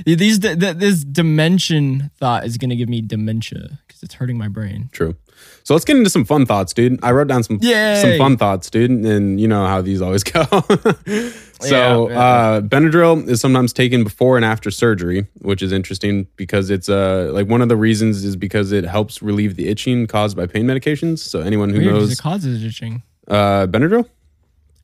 These 0.05 0.39
th- 0.41 0.59
this 0.59 1.05
dimension 1.05 2.11
thought 2.19 2.45
is 2.45 2.57
going 2.59 2.71
to 2.71 2.77
give 2.77 2.89
me 2.89 3.01
dementia 3.03 3.79
because 3.87 4.03
it's 4.03 4.15
hurting 4.15 4.39
my 4.39 4.49
brain. 4.49 4.89
True. 4.93 5.17
So 5.65 5.75
let's 5.75 5.85
get 5.85 5.97
into 5.97 6.09
some 6.11 6.25
fun 6.25 6.47
thoughts, 6.47 6.73
dude. 6.73 6.99
I 7.05 7.13
wrote 7.13 7.29
down 7.29 7.43
some 7.43 7.59
Yay. 7.61 8.01
some 8.01 8.17
fun 8.19 8.37
thoughts, 8.39 8.71
dude, 8.71 8.91
and 8.91 9.39
you 9.39 9.47
know 9.47 9.67
how 9.67 9.83
these 9.83 10.01
always 10.01 10.25
go. 10.25 10.45
so 10.45 12.09
Yeah, 12.09 12.15
yeah. 12.15 12.21
uh, 12.21 12.61
Benadryl 12.63 13.29
is 13.29 13.41
sometimes 13.41 13.73
taken 13.73 14.03
before 14.05 14.37
and 14.37 14.45
after 14.45 14.71
surgery, 14.71 15.27
which 15.43 15.63
is 15.63 15.73
interesting 15.73 16.27
because 16.37 16.71
it's 16.71 16.89
uh 16.89 17.31
like 17.33 17.49
one 17.49 17.61
of 17.63 17.69
the 17.69 17.77
reasons 17.77 18.25
is 18.25 18.35
because 18.37 18.73
it 18.73 18.85
helps 18.85 19.23
relieve 19.23 19.57
the 19.57 19.69
itching 19.69 20.07
caused 20.07 20.37
by 20.37 20.47
pain 20.47 20.65
medications. 20.67 21.19
So 21.19 21.41
anyone 21.41 21.71
who 21.71 21.79
Weird, 21.81 21.95
knows 21.95 22.13
it 22.13 22.19
causes 22.19 22.65
itching 22.65 23.03
uh, 23.29 23.67
Benadryl, 23.67 24.09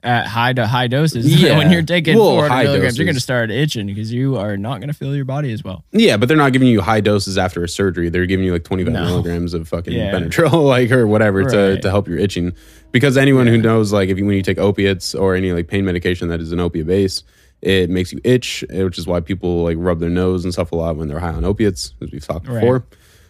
at 0.04 0.26
high 0.26 0.52
to 0.52 0.66
high 0.66 0.86
doses. 0.88 1.26
Yeah. 1.42 1.58
when 1.58 1.70
you're 1.70 1.82
taking 1.82 2.16
Well, 2.16 2.30
400 2.30 2.48
high 2.54 2.62
milligrams, 2.64 2.98
you're 2.98 3.04
going 3.04 3.14
to 3.14 3.20
start 3.20 3.50
itching 3.50 3.86
because 3.86 4.12
you 4.12 4.36
are 4.36 4.56
not 4.56 4.78
going 4.80 4.88
to 4.88 4.94
feel 4.94 5.14
your 5.14 5.24
body 5.24 5.52
as 5.52 5.62
well. 5.62 5.84
yeah, 5.92 6.16
but 6.16 6.26
they're 6.28 6.36
not 6.36 6.52
giving 6.52 6.68
you 6.68 6.80
high 6.80 7.00
doses 7.00 7.38
after 7.38 7.62
a 7.62 7.68
surgery. 7.68 8.08
They're 8.08 8.26
giving 8.26 8.44
you 8.44 8.52
like 8.52 8.64
25 8.64 8.92
No. 8.92 9.04
milligrams 9.04 9.54
of 9.54 9.68
fucking 9.68 9.92
Yeah. 9.92 10.12
Benadryl, 10.12 10.64
like 10.68 10.90
or 10.90 11.06
whatever, 11.06 11.44
to 11.44 11.72
Right. 11.74 11.82
to 11.82 11.90
help 11.90 12.08
your 12.08 12.18
itching. 12.18 12.52
Because 12.90 13.16
anyone 13.16 13.46
who 13.46 13.56
knows, 13.58 13.92
like, 13.92 14.08
if 14.08 14.18
you 14.18 14.26
when 14.26 14.36
you 14.36 14.42
take 14.42 14.58
opiates 14.58 15.14
or 15.14 15.34
any 15.34 15.52
like 15.52 15.68
pain 15.68 15.84
medication 15.84 16.28
that 16.28 16.40
is 16.40 16.52
an 16.52 16.60
opiate 16.60 16.86
base, 16.86 17.22
it 17.62 17.88
makes 17.88 18.12
you 18.12 18.20
itch, 18.24 18.64
eh, 18.70 18.82
which 18.82 18.98
is 18.98 19.06
why 19.06 19.20
people 19.20 19.62
like 19.62 19.76
rub 19.78 20.00
their 20.00 20.10
nose 20.10 20.44
and 20.44 20.52
stuff 20.52 20.72
a 20.72 20.76
lot 20.76 20.96
when 20.96 21.06
they're 21.08 21.20
high 21.20 21.32
on 21.32 21.44
opiates, 21.44 21.94
as 22.02 22.10
we've 22.10 22.26
talked 22.26 22.48
Right. 22.48 22.60
before. 22.60 22.84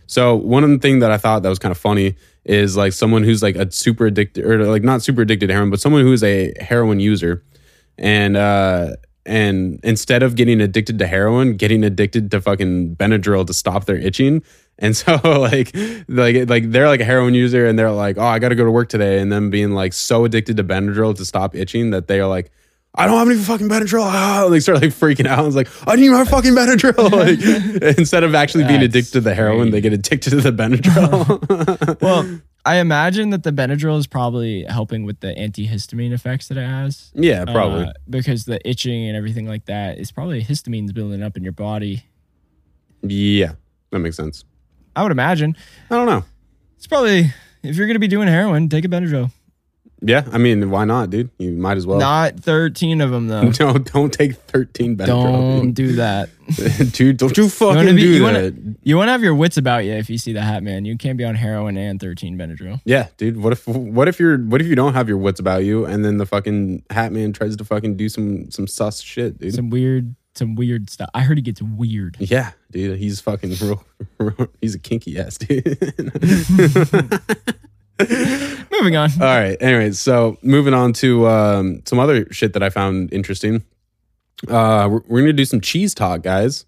So 0.06 0.34
one 0.34 0.64
of 0.64 0.70
the 0.70 0.78
thing 0.78 0.98
that 1.00 1.10
I 1.10 1.16
thought 1.18 1.42
that 1.42 1.48
was 1.48 1.58
kind 1.58 1.70
of 1.70 1.78
funny 1.78 2.16
is 2.45 2.76
like 2.76 2.93
someone 2.93 3.22
who's 3.22 3.43
like 3.43 3.57
a 3.57 3.70
super 3.70 4.07
addicted 4.07 4.45
or 4.45 4.64
like 4.66 4.82
not 4.82 5.03
super 5.03 5.22
addicted 5.22 5.47
to 5.49 5.53
heroin, 5.53 5.70
but 5.70 5.80
someone 5.80 6.03
who's 6.03 6.22
a 6.22 6.53
heroin 6.61 7.01
user, 7.01 7.45
and 7.99 8.36
uh 8.36 8.97
and 9.24 9.78
instead 9.84 10.22
of 10.22 10.34
getting 10.34 10.61
addicted 10.61 10.99
to 10.99 11.07
heroin, 11.07 11.57
getting 11.57 11.84
addicted 11.84 12.30
to 12.32 12.40
fucking 12.40 12.97
Benadryl 12.97 13.47
to 13.47 13.55
stop 13.55 13.84
their 13.84 13.97
itching. 13.97 14.43
And 14.78 14.97
so 14.97 15.14
like 15.24 15.74
like 16.09 16.49
like 16.49 16.70
they're 16.70 16.88
like 16.88 17.01
a 17.01 17.05
heroin 17.05 17.34
user 17.34 17.66
and 17.66 17.78
they're 17.78 17.93
like, 17.93 18.18
oh, 18.18 18.24
I 18.24 18.38
got 18.38 18.49
to 18.49 18.55
go 18.57 18.64
to 18.64 18.70
work 18.70 18.88
today, 18.88 19.20
and 19.20 19.30
them 19.30 19.51
being 19.51 19.72
like 19.72 19.93
so 19.93 20.24
addicted 20.24 20.57
to 20.57 20.64
Benadryl 20.64 21.16
to 21.16 21.24
stop 21.24 21.55
itching 21.55 21.90
that 21.90 22.09
they 22.09 22.20
are 22.20 22.28
like. 22.28 22.51
I 22.95 23.07
don't 23.07 23.18
have 23.18 23.28
any 23.30 23.38
fucking 23.38 23.68
Benadryl. 23.70 24.03
Ah, 24.05 24.49
they 24.51 24.61
start 24.61 24.82
like 24.82 24.90
freaking 24.90 25.26
out. 25.26 25.38
I 25.38 25.43
was 25.43 25.57
like, 25.57 25.68
I 25.88 25.97
need 25.97 26.11
my 26.11 26.24
fucking 26.26 26.53
Benadryl. 26.53 27.11
Like, 27.82 27.97
instead 27.99 28.22
of 28.22 28.34
actually 28.34 28.64
being 28.64 28.80
That's 28.80 28.95
addicted 28.95 29.12
to 29.14 29.20
the 29.22 29.34
heroin, 29.34 29.70
they 29.70 29.80
get 29.80 29.93
addicted 29.95 30.30
to 30.30 30.36
the 30.43 30.53
Benadryl. 30.53 32.01
Well, 32.03 32.40
I 32.64 32.76
imagine 32.76 33.30
that 33.30 33.43
the 33.45 33.51
Benadryl 33.51 33.99
is 33.99 34.07
probably 34.07 34.64
helping 34.68 35.05
with 35.05 35.20
the 35.20 35.28
antihistamine 35.34 36.12
effects 36.12 36.49
that 36.49 36.59
it 36.59 36.66
has. 36.66 37.11
yeah, 37.14 37.45
probably. 37.47 37.84
Uh, 37.86 37.93
because 38.11 38.45
the 38.45 38.61
itching 38.68 39.09
and 39.09 39.16
everything 39.16 39.47
like 39.49 39.64
that 39.64 39.99
is 39.99 40.12
probably 40.12 40.43
histamines 40.45 40.93
building 40.95 41.22
up 41.22 41.36
in 41.36 41.43
your 41.43 41.53
body. 41.53 42.05
yeah, 43.03 43.53
that 43.90 43.99
makes 44.01 44.16
sense. 44.16 44.45
I 44.95 45.03
would 45.03 45.12
imagine. 45.12 45.57
I 45.90 45.97
don't 45.97 46.07
know. 46.07 46.24
It's 46.76 46.86
probably, 46.86 47.32
if 47.62 47.76
you're 47.76 47.86
going 47.86 47.95
to 47.95 48.01
be 48.01 48.07
doing 48.09 48.28
heroin, 48.28 48.68
take 48.68 48.84
a 48.84 48.88
Benadryl. 48.88 49.32
Yeah, 50.05 50.26
I 50.32 50.38
mean, 50.38 50.68
why 50.70 50.84
not, 50.84 51.11
dude? 51.11 51.30
You 51.38 51.53
might 51.53 51.76
as 51.76 51.86
well. 51.86 51.98
Not 52.00 52.40
13 52.40 53.00
of 53.00 53.11
them, 53.12 53.28
though. 53.28 53.50
Don't 53.53 53.92
don't 53.92 54.12
take 54.12 54.34
thirteen 54.34 54.96
Benadryl, 54.96 55.07
Don't 55.07 55.72
do 55.72 55.92
that. 55.94 56.28
dude. 56.57 56.92
dude. 56.92 57.16
Don't 57.18 57.36
you 57.36 57.44
You 57.44 57.48
fucking 57.48 57.76
want 57.76 57.88
to 57.88 57.94
be, 57.94 58.03
do 58.03 58.09
you 58.09 58.18
that. 58.26 58.32
want 58.32 58.57
to, 58.57 58.74
you 58.82 58.96
want 58.96 59.09
to 59.09 59.12
have 59.12 59.22
your 59.22 59.34
wits 59.36 59.57
about 59.59 59.84
you 59.84 59.92
if 59.92 60.11
you 60.11 60.18
see 60.18 60.32
the 60.32 60.42
Hat 60.42 60.62
Man. 60.64 60.84
You 60.84 60.98
can't 60.98 61.16
be 61.16 61.24
on 61.24 61.36
heroin 61.36 61.76
and 61.76 62.00
13 62.00 62.36
Benadryl. 62.36 62.80
Yeah, 62.84 63.09
dude. 63.16 63.36
What 63.36 63.53
if 63.53 63.66
what 63.68 64.09
if 64.09 64.18
you're 64.18 64.38
what 64.38 64.61
if 64.61 64.66
you 64.66 64.74
don't 64.74 64.94
have 64.94 65.09
your 65.09 65.18
wits 65.18 65.38
about 65.38 65.64
you, 65.64 65.84
and 65.84 66.05
then 66.05 66.16
the 66.18 66.26
fucking 66.26 66.82
Hat 66.90 67.12
Man 67.12 67.32
tries 67.32 67.55
to 67.57 67.64
fucking 67.64 67.96
do 67.96 68.09
some 68.09 68.50
some 68.50 68.66
sus 68.66 69.00
shit, 69.00 69.38
dude? 69.38 69.55
Some 69.55 69.70
weird, 69.70 70.16
some 70.34 70.57
weird 70.57 70.90
stuff. 70.90 71.11
I 71.14 71.20
heard 71.20 71.38
he 71.38 71.42
gets 71.42 71.62
weird. 71.62 72.16
yeah, 72.18 72.50
dude. 72.72 72.98
He's 72.98 73.20
fucking 73.20 73.55
real. 73.62 73.84
real- 74.18 74.48
he's 74.61 74.74
a 74.74 74.80
kinky 74.80 75.16
ass 75.18 75.38
dude. 75.38 75.78
Moving 78.70 78.97
on. 78.97 79.11
All 79.20 79.26
right. 79.26 79.57
Anyways, 79.61 80.01
so 80.01 80.38
moving 80.43 80.74
on 80.74 80.93
to 80.95 81.28
um, 81.28 81.82
some 81.84 81.99
other 81.99 82.26
shit 82.32 82.53
that 82.55 82.62
I 82.62 82.70
found 82.70 83.12
interesting. 83.12 83.64
Uh, 84.49 84.88
we're, 84.90 85.03
we're 85.07 85.20
gonna 85.20 85.32
do 85.32 85.45
some 85.45 85.61
cheese 85.61 85.95
talk, 85.95 86.22
guys, 86.22 86.66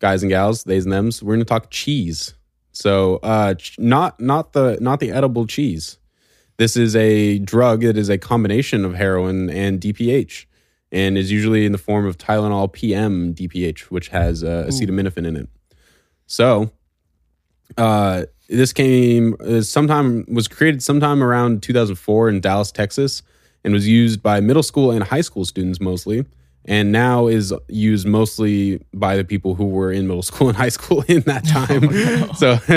guys 0.00 0.22
and 0.22 0.30
gals, 0.30 0.64
theys 0.64 0.84
and 0.84 0.92
them's. 0.92 1.22
We're 1.22 1.34
gonna 1.34 1.44
talk 1.44 1.70
cheese. 1.70 2.34
So, 2.72 3.16
uh, 3.22 3.54
ch- 3.54 3.78
not 3.78 4.18
not 4.18 4.54
the 4.54 4.78
not 4.80 4.98
the 4.98 5.12
edible 5.12 5.46
cheese. 5.46 5.98
This 6.56 6.76
is 6.76 6.96
a 6.96 7.38
drug 7.38 7.82
that 7.82 7.96
is 7.96 8.08
a 8.08 8.18
combination 8.18 8.84
of 8.84 8.94
heroin 8.94 9.50
and 9.50 9.80
DPH, 9.80 10.46
and 10.90 11.16
is 11.16 11.30
usually 11.30 11.64
in 11.64 11.72
the 11.72 11.78
form 11.78 12.06
of 12.06 12.18
Tylenol 12.18 12.72
PM 12.72 13.34
DPH, 13.34 13.82
which 13.90 14.08
has 14.08 14.42
uh, 14.42 14.66
acetaminophen 14.68 15.26
in 15.26 15.36
it. 15.36 15.48
So, 16.26 16.70
uh, 17.76 18.24
this 18.56 18.72
came 18.72 19.34
uh, 19.40 19.60
sometime 19.62 20.24
was 20.28 20.48
created 20.48 20.82
sometime 20.82 21.22
around 21.22 21.62
2004 21.62 22.28
in 22.28 22.40
Dallas, 22.40 22.70
Texas, 22.72 23.22
and 23.64 23.72
was 23.72 23.86
used 23.88 24.22
by 24.22 24.40
middle 24.40 24.62
school 24.62 24.90
and 24.90 25.02
high 25.02 25.20
school 25.22 25.44
students 25.44 25.80
mostly, 25.80 26.24
and 26.64 26.92
now 26.92 27.26
is 27.28 27.52
used 27.68 28.06
mostly 28.06 28.80
by 28.94 29.16
the 29.16 29.24
people 29.24 29.54
who 29.54 29.66
were 29.66 29.90
in 29.92 30.06
middle 30.06 30.22
school 30.30 30.48
and 30.48 30.56
high 30.56 30.68
school 30.68 31.02
in 31.08 31.20
that 31.22 31.44
time. 31.58 31.90
So 32.34 32.58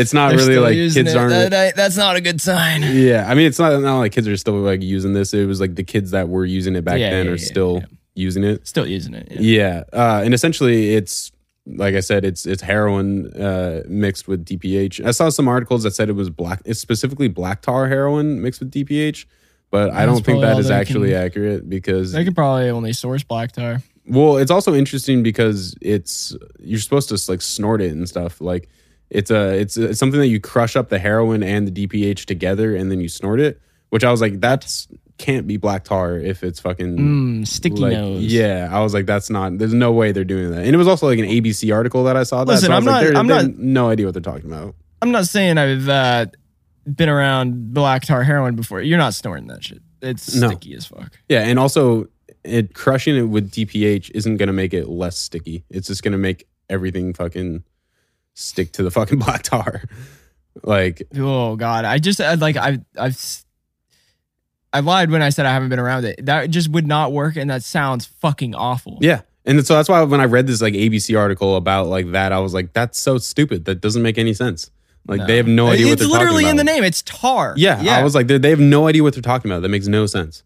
it's 0.00 0.12
not 0.12 0.30
They're 0.30 0.38
really 0.46 0.58
like 0.58 0.74
kids 0.74 0.96
it. 0.96 1.16
aren't. 1.16 1.30
That- 1.30 1.50
that- 1.50 1.76
that's 1.76 1.96
not 1.96 2.16
a 2.16 2.20
good 2.20 2.40
sign. 2.40 2.82
yeah, 2.82 3.26
I 3.28 3.34
mean 3.34 3.46
it's 3.46 3.58
not 3.58 3.80
not 3.80 3.98
like 3.98 4.12
kids 4.12 4.28
are 4.28 4.36
still 4.36 4.54
like 4.54 4.82
using 4.82 5.12
this. 5.12 5.32
It 5.34 5.46
was 5.46 5.60
like 5.60 5.74
the 5.74 5.84
kids 5.84 6.10
that 6.10 6.28
were 6.28 6.44
using 6.44 6.74
it 6.76 6.84
back 6.84 6.98
Yeah, 6.98 7.10
then 7.10 7.26
yeah, 7.26 7.32
are 7.32 7.36
yeah, 7.36 7.44
still 7.44 7.82
using 8.14 8.44
it. 8.44 8.66
Still 8.66 8.86
using 8.86 9.14
it. 9.14 9.28
Yeah. 9.30 9.40
Yeah, 9.40 9.82
uh, 9.92 10.22
and 10.24 10.32
essentially, 10.34 10.94
it's 10.94 11.30
like 11.66 11.94
I 11.94 12.00
said, 12.00 12.24
it's 12.24 12.46
it's 12.46 12.62
heroin 12.62 13.32
uh, 13.34 13.82
mixed 13.88 14.28
with 14.28 14.44
DPH. 14.44 15.04
I 15.04 15.10
saw 15.10 15.28
some 15.28 15.48
articles 15.48 15.82
that 15.82 15.92
said 15.92 16.08
it 16.08 16.12
was 16.14 16.30
black. 16.30 16.62
It's 16.64 16.80
specifically 16.80 17.28
black 17.28 17.62
tar 17.62 17.88
heroin 17.88 18.40
mixed 18.40 18.60
with 18.60 18.70
DPH, 18.70 19.24
but 19.70 19.90
I 19.90 20.06
don't 20.06 20.24
think 20.24 20.42
that 20.42 20.58
is 20.58 20.70
actually 20.70 21.10
can- 21.10 21.22
accurate 21.24 21.68
because 21.68 22.12
They 22.12 22.24
could 22.24 22.34
probably 22.36 22.70
only 22.70 22.92
source 22.92 23.24
black 23.24 23.52
tar. 23.52 23.82
well, 24.06 24.36
it's 24.36 24.50
also 24.50 24.74
interesting 24.74 25.22
because 25.22 25.74
it's 25.80 26.36
you're 26.60 26.78
supposed 26.78 27.08
to 27.08 27.30
like 27.30 27.42
snort 27.42 27.82
it 27.82 27.90
and 27.92 28.08
stuff. 28.08 28.40
Like 28.40 28.68
it's 29.10 29.30
a 29.30 29.58
it's, 29.58 29.76
it's 29.76 29.98
something 29.98 30.20
that 30.20 30.28
you 30.28 30.40
crush 30.40 30.76
up 30.76 30.88
the 30.88 30.98
heroin 31.00 31.42
and 31.42 31.66
the 31.68 31.86
DPH 31.86 32.26
together 32.26 32.76
and 32.76 32.90
then 32.90 33.00
you 33.00 33.08
snort 33.08 33.40
it. 33.40 33.60
Which 33.90 34.02
I 34.04 34.10
was 34.10 34.20
like, 34.20 34.40
that's 34.40 34.88
can't 35.18 35.46
be 35.46 35.56
black 35.56 35.84
tar 35.84 36.16
if 36.18 36.42
it's 36.44 36.60
fucking 36.60 36.96
Mm, 36.98 37.46
sticky 37.46 37.76
like, 37.80 37.92
nose. 37.92 38.22
Yeah, 38.24 38.68
I 38.70 38.80
was 38.80 38.92
like, 38.94 39.06
that's 39.06 39.30
not. 39.30 39.56
There's 39.58 39.72
no 39.74 39.92
way 39.92 40.12
they're 40.12 40.24
doing 40.24 40.50
that. 40.50 40.64
And 40.64 40.74
it 40.74 40.76
was 40.78 40.88
also 40.88 41.06
like 41.06 41.18
an 41.18 41.24
ABC 41.24 41.74
article 41.74 42.04
that 42.04 42.16
I 42.16 42.22
saw. 42.24 42.44
That, 42.44 42.52
Listen, 42.52 42.66
so 42.68 42.72
I 42.74 42.78
was 42.78 42.86
I'm 42.86 42.92
like, 42.92 43.12
not- 43.12 43.16
I'm 43.20 43.26
not- 43.26 43.58
no 43.58 43.88
idea 43.88 44.06
what 44.06 44.12
they're 44.14 44.20
talking 44.22 44.50
about. 44.50 44.74
I'm 45.00 45.10
not 45.12 45.26
saying 45.26 45.56
I've 45.58 45.88
uh, 45.88 46.26
been 46.84 47.08
around 47.08 47.72
black 47.72 48.04
tar 48.04 48.22
heroin 48.24 48.56
before. 48.56 48.80
You're 48.82 48.98
not 48.98 49.14
snorting 49.14 49.46
that 49.48 49.64
shit. 49.64 49.80
It's 50.02 50.34
No. 50.34 50.48
sticky 50.48 50.74
as 50.74 50.86
fuck. 50.86 51.12
Yeah, 51.28 51.40
and 51.42 51.58
also 51.58 52.08
it 52.44 52.74
crushing 52.74 53.16
it 53.16 53.22
with 53.22 53.50
DPH 53.50 54.10
isn't 54.14 54.36
gonna 54.36 54.52
make 54.52 54.72
it 54.74 54.86
less 54.88 55.16
sticky. 55.18 55.64
It's 55.70 55.88
just 55.88 56.02
gonna 56.02 56.18
make 56.18 56.46
everything 56.68 57.14
fucking 57.14 57.64
stick 58.34 58.72
to 58.72 58.82
the 58.82 58.90
fucking 58.90 59.18
black 59.20 59.42
tar. 59.42 59.82
Like, 60.62 61.02
Oh 61.16 61.56
god, 61.56 61.84
I 61.86 61.98
just 61.98 62.20
I, 62.20 62.34
like 62.34 62.56
I 62.56 62.78
I've 62.98 63.12
s- 63.12 63.44
I 64.76 64.80
lied 64.80 65.10
when 65.10 65.22
I 65.22 65.30
said 65.30 65.46
I 65.46 65.52
haven't 65.52 65.70
been 65.70 65.78
around 65.78 66.04
it. 66.04 66.26
That 66.26 66.50
just 66.50 66.68
would 66.68 66.86
not 66.86 67.12
work, 67.12 67.36
and 67.36 67.48
that 67.50 67.62
sounds 67.62 68.06
fucking 68.06 68.54
awful. 68.54 68.98
yeah. 69.00 69.22
And 69.48 69.64
so 69.64 69.76
that's 69.76 69.88
why 69.88 70.02
when 70.02 70.20
I 70.20 70.24
read 70.24 70.48
this 70.48 70.60
like 70.60 70.74
ABC 70.74 71.16
article 71.16 71.54
about 71.54 71.86
like 71.86 72.10
that, 72.10 72.32
I 72.32 72.40
was 72.40 72.52
like, 72.52 72.72
that's 72.72 73.00
so 73.00 73.16
stupid. 73.18 73.64
That 73.66 73.80
doesn't 73.80 74.02
make 74.02 74.18
any 74.18 74.34
sense. 74.34 74.72
Like 75.06 75.24
they 75.28 75.36
have 75.36 75.46
no 75.46 75.68
idea 75.68 75.86
what 75.86 76.00
it's 76.00 76.10
literally 76.10 76.48
in 76.48 76.56
the 76.56 76.64
name. 76.64 76.82
It's 76.82 77.02
tar. 77.02 77.54
Yeah, 77.56 77.80
I 77.80 78.02
was 78.02 78.14
like, 78.14 78.26
they 78.26 78.38
they 78.38 78.50
have 78.50 78.58
no 78.58 78.88
idea 78.88 79.04
what 79.04 79.14
they're 79.14 79.22
talking 79.22 79.50
about. 79.50 79.62
That 79.62 79.68
makes 79.68 79.86
no 79.86 80.06
sense. 80.06 80.42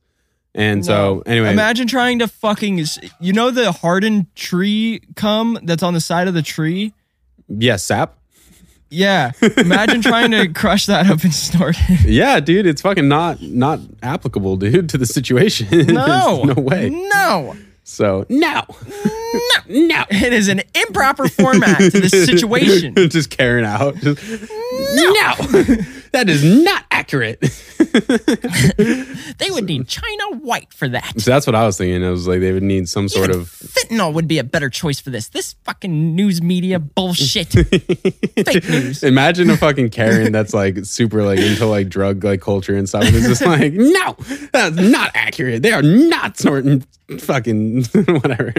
And 0.55 0.85
so, 0.85 1.22
anyway, 1.26 1.51
imagine 1.51 1.87
trying 1.87 2.18
to 2.18 2.28
fucking 2.28 2.85
you 3.20 3.33
know 3.33 3.51
the 3.51 3.72
hardened 3.72 4.35
tree 4.35 5.01
cum 5.16 5.59
that's 5.62 5.83
on 5.83 5.95
the 5.95 6.01
side 6.01 6.28
of 6.28 6.35
the 6.35 6.43
tree. 6.43 6.93
yeah, 7.49 7.76
sap. 7.76 8.18
Yeah, 8.91 9.32
imagine 9.57 10.03
trying 10.03 10.32
to 10.32 10.49
crush 10.53 10.86
that 10.86 11.09
up 11.09 11.22
and 11.22 11.32
snort 11.32 11.76
it. 11.88 12.09
Yeah, 12.09 12.41
dude, 12.41 12.66
it's 12.66 12.82
fucking 12.82 13.07
not 13.09 13.41
not 13.41 13.78
applicable, 14.03 14.57
dude, 14.57 14.88
to 14.91 14.99
the 14.99 15.07
situation. 15.07 15.68
No, 15.95 16.43
no 16.45 16.55
way. 16.61 16.91
No, 16.91 17.57
So 17.84 18.26
no, 18.28 18.62
no, 18.68 19.86
no. 19.86 20.05
it 20.11 20.32
is 20.32 20.49
an 20.49 20.62
improper 20.74 21.28
format 21.28 21.78
to 21.78 21.91
this 22.01 22.11
situation. 22.26 22.95
just 23.11 23.30
carrying 23.30 23.64
out. 23.66 23.95
Just, 23.97 24.20
no, 24.22 25.34
that 26.12 26.24
is 26.28 26.43
not 26.45 26.84
accurate. 27.11 27.40
They 29.38 29.50
would 29.50 29.64
need 29.64 29.88
China 29.88 30.38
white 30.40 30.72
for 30.74 30.86
that. 30.88 31.18
so 31.18 31.30
that's 31.30 31.46
what 31.46 31.54
I 31.56 31.64
was 31.64 31.78
thinking. 31.78 32.04
I 32.04 32.11
was 32.11 32.28
like, 32.28 32.40
they 32.40 32.52
would 32.52 32.62
need 32.62 32.88
some 32.88 33.08
sort 33.08 33.30
Even 33.30 33.40
of. 33.40 33.48
fentanyl 33.48 34.12
would 34.12 34.28
be 34.28 34.38
a 34.38 34.44
better 34.44 34.68
choice 34.68 35.00
for 35.00 35.08
this. 35.11 35.28
This 35.28 35.54
fucking 35.64 36.14
news 36.14 36.42
media 36.42 36.78
bullshit. 36.78 37.48
Fake 37.52 38.68
news. 38.68 39.02
Imagine 39.02 39.48
a 39.50 39.56
fucking 39.56 39.90
Karen 39.90 40.30
that's 40.30 40.52
like 40.52 40.84
super 40.84 41.22
like 41.22 41.38
into 41.38 41.64
like 41.66 41.88
drug 41.88 42.22
like 42.22 42.42
culture 42.42 42.76
and 42.76 42.86
stuff. 42.88 43.04
And 43.04 43.16
it's 43.16 43.26
just 43.28 43.44
like, 43.44 43.72
no, 43.74 44.16
that's 44.52 44.76
not 44.76 45.11
accurate. 45.14 45.62
They 45.62 45.72
are 45.72 45.82
not 45.82 46.36
snorting 46.36 46.84
fucking 47.18 47.84
whatever. 47.84 48.50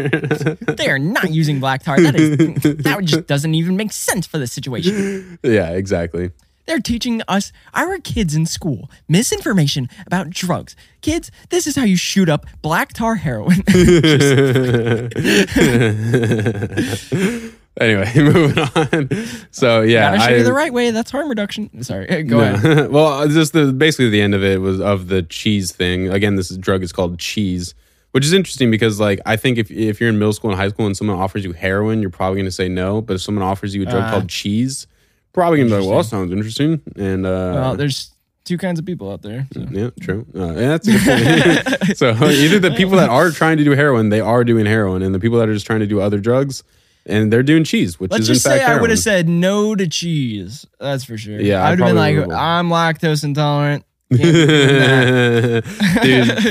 They 0.78 0.90
are 0.90 1.00
not 1.00 1.32
using 1.32 1.60
black 1.60 1.84
tar. 1.84 2.00
That 2.02 2.16
is 2.16 2.38
that 2.84 3.04
just 3.04 3.28
doesn't 3.28 3.54
even 3.54 3.78
make 3.78 3.92
sense 3.92 4.26
for 4.26 4.40
the 4.40 4.48
situation. 4.48 5.38
yeah, 5.44 5.70
exactly. 5.72 6.32
They're 6.66 6.80
teaching 6.80 7.22
us, 7.28 7.52
our 7.74 7.98
kids 8.00 8.36
in 8.36 8.46
school, 8.46 8.90
misinformation 9.08 9.90
about 10.06 10.30
drugs. 10.30 10.76
Kids, 11.02 11.32
this 11.50 11.68
is 11.68 11.76
how 11.76 11.84
you 11.84 11.98
shoot 11.98 12.30
up 12.30 12.46
black 12.62 12.94
tar 12.94 13.16
heroin. 13.16 13.64
Anyway, 17.80 18.12
moving 18.18 18.60
on. 18.76 19.10
So 19.52 19.82
yeah, 19.82 20.12
Gotta 20.18 20.30
show 20.30 20.36
I, 20.36 20.38
you 20.40 20.44
the 20.44 20.52
right 20.54 20.74
way. 20.74 20.92
That's 20.92 21.10
harm 21.10 21.30
reduction. 21.30 21.84
Sorry, 21.84 22.24
go 22.24 22.42
ahead. 22.42 22.92
well, 22.92 23.26
just 23.30 23.54
the 23.54 23.72
basically 23.72 24.10
the 24.10 24.22
end 24.22 24.36
of 24.36 24.44
it 24.44 24.60
was 24.60 24.82
of 24.82 25.08
the 25.08 25.24
cheese 25.24 25.72
thing. 25.72 26.10
Again, 26.10 26.36
this 26.36 26.50
drug 26.50 26.84
is 26.84 26.92
called 26.92 27.18
cheese, 27.18 27.74
which 28.12 28.26
is 28.26 28.34
interesting 28.34 28.72
because 28.72 29.00
like 29.00 29.22
I 29.26 29.38
think 29.38 29.58
if 29.58 29.72
if 29.72 30.02
you're 30.02 30.10
in 30.10 30.20
middle 30.20 30.34
school 30.34 30.52
and 30.52 30.60
high 30.60 30.68
school 30.68 30.86
and 30.86 30.98
someone 30.98 31.18
offers 31.18 31.46
you 31.46 31.54
heroin, 31.54 32.02
you're 32.02 32.12
probably 32.12 32.36
going 32.36 32.46
to 32.46 32.52
say 32.52 32.68
no. 32.68 33.02
But 33.02 33.16
if 33.16 33.22
someone 33.22 33.44
offers 33.44 33.74
you 33.74 33.84
a 33.84 33.86
drug 33.86 34.04
Ah. 34.04 34.12
called 34.12 34.28
cheese, 34.28 34.86
probably 35.34 35.60
to 35.60 35.66
be 35.66 35.72
like, 35.72 35.88
well, 35.88 35.98
that 35.98 36.06
sounds 36.10 36.32
interesting. 36.32 36.82
And 36.96 37.26
uh, 37.26 37.30
Well, 37.56 37.76
there's 37.76 38.12
two 38.44 38.58
kinds 38.58 38.80
of 38.80 38.86
people 38.86 39.12
out 39.12 39.22
there. 39.22 39.48
so. 39.54 39.66
yeah, 39.72 39.90
true. 40.00 40.26
Uh, 40.36 40.48
yeah, 40.48 40.54
that's 40.78 40.88
a 40.88 40.92
good 40.92 41.66
point. 41.66 41.98
so 41.98 42.12
either 42.26 42.60
the 42.60 42.72
people 42.72 42.98
that 42.98 43.10
are 43.10 43.30
trying 43.32 43.58
to 43.58 43.64
do 43.64 43.72
heroin, 43.72 44.10
they 44.10 44.22
are 44.22 44.44
doing 44.44 44.66
heroin, 44.66 45.02
and 45.02 45.14
the 45.14 45.20
people 45.20 45.40
that 45.40 45.50
are 45.50 45.54
just 45.54 45.66
trying 45.66 45.80
to 45.82 45.88
do 45.88 46.02
other 46.02 46.20
drugs, 46.20 46.64
and 47.06 47.32
they're 47.32 47.44
doing 47.44 47.64
cheese, 47.64 48.00
which 48.00 48.12
is 48.12 48.20
Let's 48.20 48.22
is 48.24 48.28
just 48.28 48.46
in 48.46 48.52
say 48.52 48.58
fact 48.60 48.70
I 48.78 48.82
would 48.82 48.90
have 48.90 49.00
said 49.00 49.28
no 49.30 49.76
to 49.76 49.88
cheese. 49.88 50.66
That's 50.80 51.04
for 51.04 51.18
sure. 51.18 51.40
Yeah, 51.40 51.64
I 51.64 51.72
would 51.72 51.80
have 51.80 51.88
been 51.90 51.96
like, 51.96 52.16
would've. 52.16 52.32
I'm 52.32 52.70
lactose 52.70 53.24
intolerant. 53.24 53.86
Dude, 54.12 55.64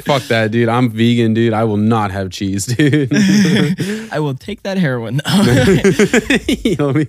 fuck 0.05 0.23
that, 0.29 0.49
dude. 0.51 0.71
I'm 0.71 0.89
vegan, 0.89 1.35
dude. 1.35 1.53
I 1.53 1.65
will 1.65 1.77
not 1.77 2.11
have 2.11 2.31
cheese, 2.31 2.65
dude. 2.77 3.13
I 4.11 4.19
will 4.19 4.33
take 4.35 4.63
that 4.63 4.79
heroin. 4.79 5.21
You 6.49 6.77
know 6.77 6.87
what 6.87 6.97
I 6.97 6.99
mean? 7.01 7.07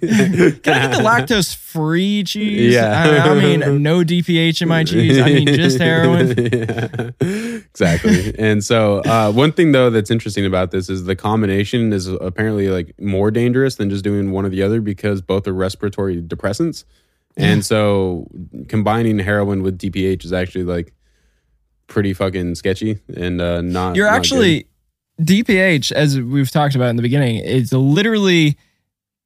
Can 0.59 0.73
I 0.73 0.79
get 0.87 0.91
the 0.91 1.03
lactose 1.03 1.55
free 1.55 2.25
cheese? 2.25 2.73
Yeah. 2.73 3.23
I, 3.25 3.29
I 3.29 3.33
mean, 3.39 3.81
no 3.81 3.99
DPH 3.99 4.61
in 4.61 4.67
my 4.67 4.83
cheese. 4.83 5.17
I 5.19 5.27
mean, 5.27 5.47
just 5.47 5.79
heroin. 5.79 6.35
Yeah. 6.37 7.11
exactly. 7.21 8.37
And 8.37 8.61
so, 8.61 8.99
uh, 9.05 9.31
one 9.31 9.53
thing 9.53 9.71
though 9.71 9.89
that's 9.89 10.11
interesting 10.11 10.45
about 10.45 10.71
this 10.71 10.89
is 10.89 11.05
the 11.05 11.15
combination 11.15 11.93
is 11.93 12.07
apparently 12.07 12.67
like 12.67 12.93
more 12.99 13.31
dangerous 13.31 13.75
than 13.75 13.89
just 13.89 14.03
doing 14.03 14.31
one 14.31 14.45
or 14.45 14.49
the 14.49 14.63
other 14.63 14.81
because 14.81 15.21
both 15.21 15.47
are 15.47 15.53
respiratory 15.53 16.21
depressants. 16.21 16.83
And 17.37 17.65
so, 17.65 18.27
combining 18.67 19.19
heroin 19.19 19.63
with 19.63 19.77
DPH 19.77 20.25
is 20.25 20.33
actually 20.33 20.65
like 20.65 20.93
pretty 21.87 22.13
fucking 22.13 22.55
sketchy 22.55 22.99
and 23.15 23.41
uh, 23.41 23.61
not. 23.61 23.95
You're 23.95 24.07
not 24.07 24.15
actually 24.15 24.67
DPH, 25.21 25.91
as 25.91 26.19
we've 26.19 26.49
talked 26.49 26.75
about 26.75 26.89
in 26.89 26.95
the 26.95 27.01
beginning, 27.01 27.37
is 27.37 27.71
literally 27.71 28.57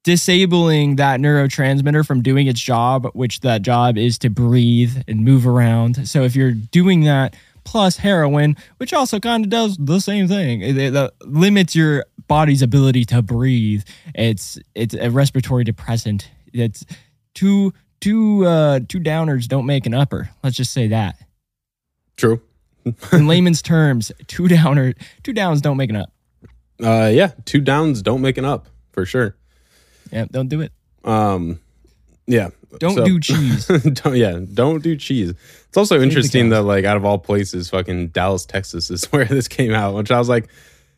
disabling 0.04 0.98
that 0.98 1.20
neurotransmitter 1.20 2.06
from 2.06 2.22
doing 2.22 2.48
its 2.48 2.60
job, 2.60 3.08
which 3.14 3.40
that 3.42 3.64
job 3.64 3.98
is 3.98 4.20
to 4.20 4.30
breathe 4.30 4.96
and 5.08 5.26
move 5.26 5.48
around. 5.48 6.08
So 6.08 6.24
if 6.24 6.36
you're 6.36 6.52
doing 6.52 7.06
that 7.06 7.36
plus 7.64 7.98
heroin, 7.98 8.56
which 8.78 8.94
also 8.94 9.20
kind 9.20 9.44
of 9.44 9.50
does 9.50 9.78
the 9.78 10.00
same 10.00 10.28
thing, 10.28 10.62
it, 10.62 10.78
it, 10.78 10.96
uh, 10.96 11.10
limits 11.22 11.76
your 11.76 12.06
body's 12.28 12.62
ability 12.62 13.06
to 13.06 13.22
breathe. 13.22 13.84
It's 14.14 14.60
it's 14.76 14.94
a 14.94 15.10
respiratory 15.10 15.64
depressant. 15.64 16.30
It's 16.54 16.86
two 17.34 17.74
two 18.06 18.46
uh 18.46 18.80
two 18.88 19.00
downers 19.00 19.48
don't 19.48 19.66
make 19.66 19.86
an 19.86 19.94
upper. 19.94 20.30
Let's 20.44 20.56
just 20.56 20.72
say 20.74 20.88
that. 20.90 21.16
true. 22.18 22.42
In 23.12 23.26
layman's 23.28 23.62
terms, 23.64 24.12
two 24.28 24.48
downer 24.48 24.94
two 25.24 25.34
downs 25.34 25.60
don't 25.62 25.78
make 25.78 25.90
an 25.90 25.96
up. 25.96 26.10
Uh, 26.84 27.10
yeah, 27.14 27.32
two 27.46 27.62
downs 27.62 28.02
don't 28.02 28.22
make 28.22 28.38
an 28.38 28.46
up 28.46 28.68
for 28.92 29.06
sure. 29.06 29.36
Yeah, 30.12 30.26
don't 30.30 30.50
do 30.50 30.62
it. 30.62 30.72
Um, 31.04 31.60
Yeah. 32.28 32.50
Don't 32.80 32.96
So- 32.96 33.06
do 33.06 33.20
cheese. 33.30 33.66
don't, 33.68 34.16
yeah, 34.18 34.40
don't 34.54 34.84
do 34.84 34.96
cheese. 34.98 35.32
It's 35.68 35.78
also 35.78 36.00
interesting 36.02 36.50
that 36.50 36.64
like 36.64 36.84
out 36.86 36.98
of 36.98 37.06
all 37.06 37.18
places, 37.18 37.70
fucking 37.70 38.10
Dallas, 38.10 38.46
Texas 38.46 38.92
is 38.92 39.06
where 39.12 39.26
this 39.26 39.48
came 39.48 39.74
out, 39.74 39.96
which 39.96 40.12
I 40.12 40.20
was 40.20 40.28
like, 40.30 40.48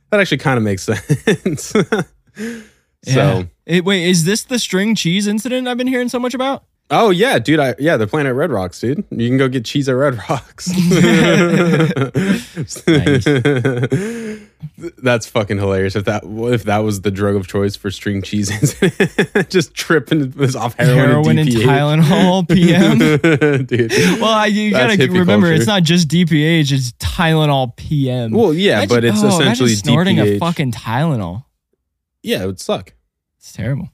that 0.10 0.20
actually 0.20 0.40
kind 0.40 0.58
of 0.58 0.64
makes 0.64 0.84
sense. 0.84 1.74
Yeah. 3.06 3.14
so, 3.14 3.48
It- 3.66 3.86
wait, 3.86 4.04
is 4.10 4.26
this 4.26 4.44
the 4.44 4.58
string 4.60 4.96
cheese 4.96 5.28
incident 5.28 5.68
I've 5.68 5.78
been 5.78 5.88
hearing 5.88 6.10
so 6.10 6.20
much 6.20 6.34
about? 6.34 6.64
Oh 6.90 7.10
yeah, 7.10 7.40
dude, 7.40 7.60
I 7.60 7.76
yeah, 7.80 7.98
they're 7.98 8.08
playing 8.08 8.28
at 8.28 8.36
Red 8.36 8.52
Rocks, 8.52 8.80
dude. 8.80 9.04
You 9.12 9.28
can 9.28 9.38
go 9.38 9.48
get 9.48 9.66
cheese 9.66 9.90
at 9.90 9.94
Red 9.94 10.18
Rocks. 10.30 10.68
That's 15.04 15.28
fucking 15.28 15.58
hilarious. 15.58 15.96
If 15.96 16.06
that 16.06 16.24
if 16.24 16.64
that 16.64 16.80
was 16.80 17.02
the 17.02 17.12
drug 17.12 17.36
of 17.36 17.48
choice 17.48 17.76
for 17.76 17.92
string 17.92 18.22
cheese, 18.22 18.50
just 19.50 19.74
tripping 19.74 20.32
was 20.32 20.56
off 20.56 20.76
heroin, 20.76 20.98
Heroin 20.98 21.38
and 21.38 21.50
DPH. 21.50 21.64
Tylenol 21.64 22.48
PM. 22.48 23.66
dude. 23.66 23.92
well, 24.20 24.26
I, 24.26 24.48
you 24.48 24.72
gotta 24.72 24.98
remember, 25.08 25.48
culture. 25.48 25.54
it's 25.54 25.68
not 25.68 25.84
just 25.84 26.08
DPH; 26.08 26.72
it's 26.72 26.92
Tylenol 26.94 27.76
PM. 27.76 28.32
Well, 28.32 28.54
yeah, 28.54 28.86
but 28.86 29.04
it's 29.04 29.22
oh, 29.22 29.28
essentially 29.28 29.72
imagine 29.72 29.84
snorting 29.84 30.20
a 30.20 30.40
fucking 30.40 30.72
Tylenol. 30.72 31.46
Yeah, 32.24 32.44
it 32.44 32.46
would 32.48 32.60
suck. 32.60 32.94
It's 33.38 33.54
terrible. 33.54 33.90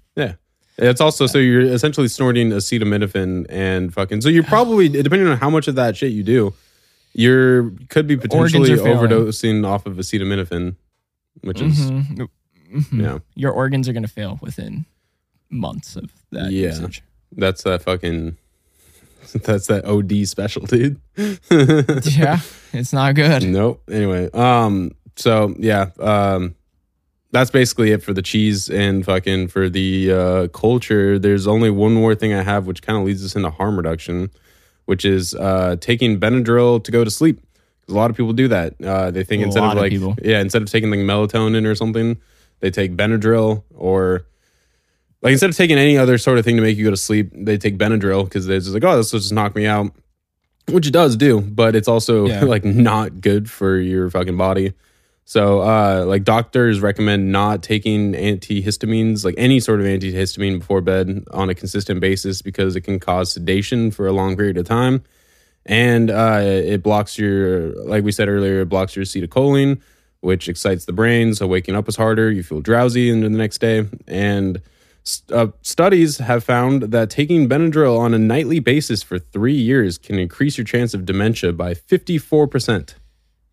It's 0.77 0.99
also 1.01 1.27
so 1.27 1.37
you're 1.37 1.61
essentially 1.61 2.07
snorting 2.07 2.49
acetaminophen 2.49 3.45
and 3.49 3.93
fucking 3.93 4.21
so 4.21 4.29
you're 4.29 4.43
probably 4.43 4.89
depending 4.89 5.27
on 5.27 5.37
how 5.37 5.49
much 5.49 5.67
of 5.67 5.75
that 5.75 5.95
shit 5.95 6.11
you 6.11 6.23
do, 6.23 6.53
you're 7.13 7.71
could 7.89 8.07
be 8.07 8.17
potentially 8.17 8.71
Organs 8.71 8.81
are 8.81 8.83
failing. 8.83 9.09
overdosing 9.09 9.67
off 9.67 9.85
of 9.85 9.97
acetaminophen, 9.97 10.75
which 11.41 11.61
is 11.61 11.91
Mhm. 11.91 12.27
Mhm. 12.73 13.01
yeah, 13.03 13.19
Your 13.35 13.51
organs 13.51 13.87
are 13.87 13.93
gonna 13.93 14.07
fail 14.07 14.39
within 14.41 14.85
months 15.51 15.95
of 15.95 16.09
that 16.31 16.51
Yeah. 16.51 16.69
usage. 16.69 17.03
that's 17.35 17.61
that 17.63 17.83
fucking 17.83 18.37
that's 19.43 19.67
that 19.67 19.85
OD 19.85 20.25
special, 20.25 20.65
dude. 20.65 20.99
Yeah, 22.17 22.39
it's 22.73 22.91
not 22.93 23.13
good. 23.15 23.43
Nope. 23.43 23.81
Anyway, 23.91 24.29
um, 24.31 24.91
so 25.15 25.55
yeah, 25.59 25.91
um, 25.99 26.55
that's 27.33 27.51
basically 27.51 27.91
it 27.91 28.01
for 28.03 28.13
the 28.13 28.21
cheese 28.21 28.69
and 28.69 29.03
fucking 29.03 29.47
for 29.49 29.67
the 29.67 30.11
uh, 30.11 30.47
culture. 30.49 31.19
There's 31.19 31.47
only 31.47 31.69
one 31.69 31.93
more 31.93 32.15
thing 32.15 32.33
I 32.33 32.43
have, 32.43 32.67
which 32.67 32.81
kind 32.81 32.97
of 32.97 33.03
leads 33.05 33.25
us 33.25 33.35
into 33.35 33.49
harm 33.49 33.75
reduction, 33.75 34.29
which 34.85 35.03
is 35.03 35.33
uh, 35.35 35.75
taking 35.81 36.19
Benadryl 36.19 36.81
to 36.83 36.91
go 36.91 37.03
to 37.03 37.11
sleep. 37.11 37.41
Because 37.81 37.95
a 37.95 37.97
lot 37.97 38.09
of 38.11 38.15
people 38.15 38.31
do 38.33 38.47
that. 38.47 38.75
Uh, 38.81 39.11
they 39.11 39.23
think 39.25 39.41
A 39.41 39.45
instead 39.47 39.63
of 39.63 39.73
like 39.75 39.91
people. 39.91 40.15
yeah, 40.21 40.39
instead 40.39 40.61
of 40.61 40.69
taking 40.71 40.89
like 40.89 40.99
melatonin 41.01 41.65
or 41.65 41.75
something, 41.75 42.17
they 42.61 42.71
take 42.71 42.95
Benadryl 42.95 43.63
or 43.75 44.25
like 45.21 45.31
instead 45.33 45.49
of 45.49 45.57
taking 45.57 45.77
any 45.77 45.97
other 45.97 46.17
sort 46.17 46.37
of 46.37 46.45
thing 46.45 46.55
to 46.55 46.61
make 46.61 46.77
you 46.77 46.85
go 46.85 46.91
to 46.91 46.97
sleep, 46.97 47.29
they 47.33 47.57
take 47.57 47.77
Benadryl 47.77 48.23
because 48.25 48.45
they're 48.45 48.59
just 48.59 48.73
like, 48.73 48.83
oh, 48.83 48.95
this 48.95 49.11
will 49.11 49.19
just 49.19 49.33
knock 49.33 49.55
me 49.55 49.65
out, 49.65 49.91
which 50.69 50.85
it 50.87 50.91
does 50.91 51.15
do, 51.17 51.41
but 51.41 51.75
it's 51.75 51.87
also 51.87 52.27
Yeah. 52.27 52.41
like 52.45 52.63
not 52.63 53.19
good 53.21 53.49
for 53.49 53.77
your 53.77 54.09
fucking 54.09 54.37
body. 54.37 54.73
So, 55.25 55.61
uh, 55.61 56.03
like 56.05 56.23
doctors 56.23 56.81
recommend 56.81 57.31
not 57.31 57.63
taking 57.63 58.13
antihistamines, 58.13 59.23
like 59.23 59.35
any 59.37 59.59
sort 59.59 59.79
of 59.79 59.85
antihistamine 59.85 60.59
before 60.59 60.81
bed 60.81 61.23
on 61.31 61.49
a 61.49 61.55
consistent 61.55 62.01
basis 62.01 62.41
because 62.41 62.75
it 62.75 62.81
can 62.81 62.99
cause 62.99 63.31
sedation 63.31 63.91
for 63.91 64.05
a 64.05 64.11
long 64.11 64.35
period 64.35 64.57
of 64.57 64.65
time. 64.65 65.03
And 65.65 66.11
uh, 66.11 66.41
it 66.41 66.83
blocks 66.83 67.17
your, 67.17 67.69
like 67.85 68.03
we 68.03 68.11
said 68.11 68.27
earlier, 68.27 68.61
it 68.61 68.69
blocks 68.69 68.97
your 68.97 69.05
acetylcholine, 69.05 69.81
which 70.19 70.49
excites 70.49 70.85
the 70.85 70.93
brain. 70.93 71.33
So 71.35 71.47
waking 71.47 71.75
up 71.75 71.87
is 71.87 71.95
harder. 71.95 72.29
You 72.29 72.43
feel 72.43 72.59
drowsy 72.59 73.09
into 73.09 73.29
the 73.29 73.37
next 73.37 73.59
day. 73.59 73.87
And 74.07 74.61
uh, 75.31 75.47
studies 75.61 76.17
have 76.17 76.43
found 76.43 76.83
that 76.83 77.09
taking 77.09 77.47
Benadryl 77.47 77.97
on 77.97 78.13
a 78.13 78.19
nightly 78.19 78.59
basis 78.59 79.03
for 79.03 79.19
three 79.19 79.55
years 79.55 79.97
can 79.97 80.19
increase 80.19 80.57
your 80.57 80.65
chance 80.65 80.93
of 80.93 81.05
dementia 81.05 81.53
by 81.53 81.73
54%. 81.73 82.95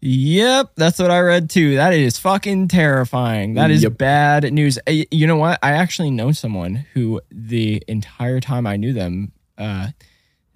Yep, 0.03 0.73
that's 0.77 0.99
what 0.99 1.11
I 1.11 1.21
read 1.21 1.51
too. 1.51 1.75
That 1.77 1.93
is 1.93 2.19
fucking 2.19 2.69
terrifying. 2.69 3.55
That 3.55 3.71
is 3.71 3.83
Yep. 3.83 3.99
bad 3.99 4.53
news. 4.53 4.79
Uh, 4.89 5.05
You 5.11 5.27
know 5.27 5.37
what? 5.37 5.59
I 5.63 5.73
actually 5.73 6.11
know 6.11 6.33
someone 6.33 6.87
who 6.95 7.21
the 7.31 7.83
entire 7.87 8.41
time 8.41 8.67
I 8.67 8.77
knew 8.77 8.93
them, 8.95 9.33
uh, 9.59 9.89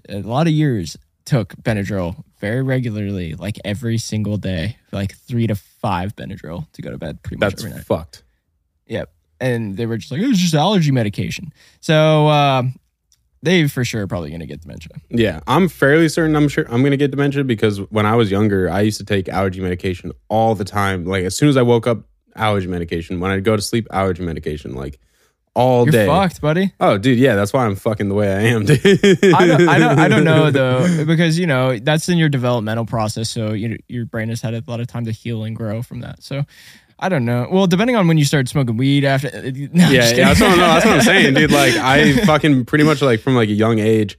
a 0.09 0.21
lot 0.21 0.47
of 0.47 0.53
years, 0.55 0.97
took 1.27 1.55
Benadryl 1.57 2.25
very 2.41 2.63
regularly, 2.63 3.35
like 3.35 3.59
every 3.65 3.97
single 3.99 4.37
day, 4.39 4.77
like 4.93 5.15
three 5.17 5.47
to 5.47 5.55
five 5.55 6.15
Benadryl 6.17 6.71
to 6.73 6.83
go 6.83 6.91
to 6.91 6.99
bed 6.99 7.23
pretty 7.23 7.39
much 7.39 7.53
That's 7.53 7.65
every 7.65 7.77
night. 7.77 7.85
fucked. 7.87 8.23
Yep. 8.87 9.11
And 9.41 9.77
they 9.77 9.85
were 9.87 9.97
just 9.99 10.11
like, 10.13 10.21
it 10.23 10.27
was 10.29 10.39
just 10.39 10.55
allergy 10.55 10.91
medication. 10.91 11.53
So 11.81 12.29
um, 12.29 12.77
they 13.45 13.69
for 13.69 13.85
sure 13.85 14.03
are 14.03 14.07
probably 14.07 14.31
going 14.31 14.41
to 14.41 14.47
get 14.47 14.63
dementia. 14.63 14.93
Yeah, 15.11 15.41
I'm 15.47 15.69
fairly 15.69 16.09
certain 16.09 16.35
I'm 16.37 16.49
sure 16.49 16.65
I'm 16.69 16.81
going 16.83 16.93
to 16.93 16.97
get 16.97 17.11
dementia 17.11 17.45
because 17.45 17.79
when 17.91 18.07
I 18.07 18.17
was 18.17 18.31
younger, 18.31 18.71
I 18.71 18.81
used 18.81 18.99
to 18.99 19.05
take 19.05 19.29
allergy 19.29 19.61
medication 19.61 20.13
all 20.29 20.55
the 20.55 20.65
time. 20.65 21.05
Like 21.05 21.25
as 21.25 21.37
soon 21.37 21.49
as 21.49 21.57
I 21.57 21.63
woke 21.63 21.87
up, 21.87 22.05
allergy 22.37 22.67
medication. 22.67 23.21
When 23.21 23.31
I'd 23.31 23.45
go 23.45 23.57
to 23.57 23.63
sleep, 23.63 23.87
allergy 23.91 24.23
medication. 24.23 24.75
Like 24.75 24.99
all 25.55 25.85
You're 25.85 25.93
day. 25.93 26.07
fucked, 26.07 26.41
buddy. 26.41 26.73
Oh, 26.81 26.99
dude, 26.99 27.19
yeah, 27.19 27.37
that's 27.37 27.53
why 27.53 27.65
I'm 27.65 27.77
fucking 27.77 28.09
the 28.09 28.15
way 28.15 28.33
I 28.33 28.41
am, 28.41 28.65
dude. 28.65 28.81
I 28.85 29.47
don't, 29.47 29.69
I 29.69 29.79
don't, 29.79 29.99
I 29.99 30.09
don't 30.09 30.25
know 30.25 30.51
though, 30.51 31.05
because 31.05 31.39
you 31.39 31.47
know 31.47 31.79
that's 31.79 32.09
in 32.09 32.19
your 32.19 32.29
developmental 32.29 32.87
process. 32.87 33.31
So 33.31 33.53
you, 33.53 33.79
your 33.89 34.05
brain 34.07 34.29
has 34.29 34.41
had 34.41 34.55
a 34.55 34.63
lot 34.67 34.81
of 34.81 34.89
time 34.89 35.05
to 35.05 35.13
heal 35.13 35.45
and 35.45 35.55
grow 35.55 35.83
from 35.83 36.01
that. 36.01 36.23
So 36.23 36.43
I 36.99 37.09
don't 37.09 37.25
know. 37.25 37.49
Well, 37.51 37.67
depending 37.67 37.97
on 37.97 38.07
when 38.09 38.19
you 38.19 38.25
start 38.25 38.49
smoking 38.49 38.77
weed 38.77 39.05
after. 39.05 39.29
No, 39.73 39.91
yeah, 39.91 40.11
yeah, 40.11 40.29
that's 40.29 40.41
what, 40.41 40.51
I'm, 40.51 40.59
that's 40.59 40.85
what 40.87 40.95
I'm 40.95 41.03
saying, 41.03 41.35
dude. 41.35 41.51
Like, 41.51 41.75
I 41.77 42.17
fucking 42.25 42.65
pretty 42.67 42.85
much 42.85 43.03
like 43.03 43.21
from 43.21 43.35
like 43.35 43.49
a 43.49 43.53
young 43.53 43.79
age, 43.79 44.19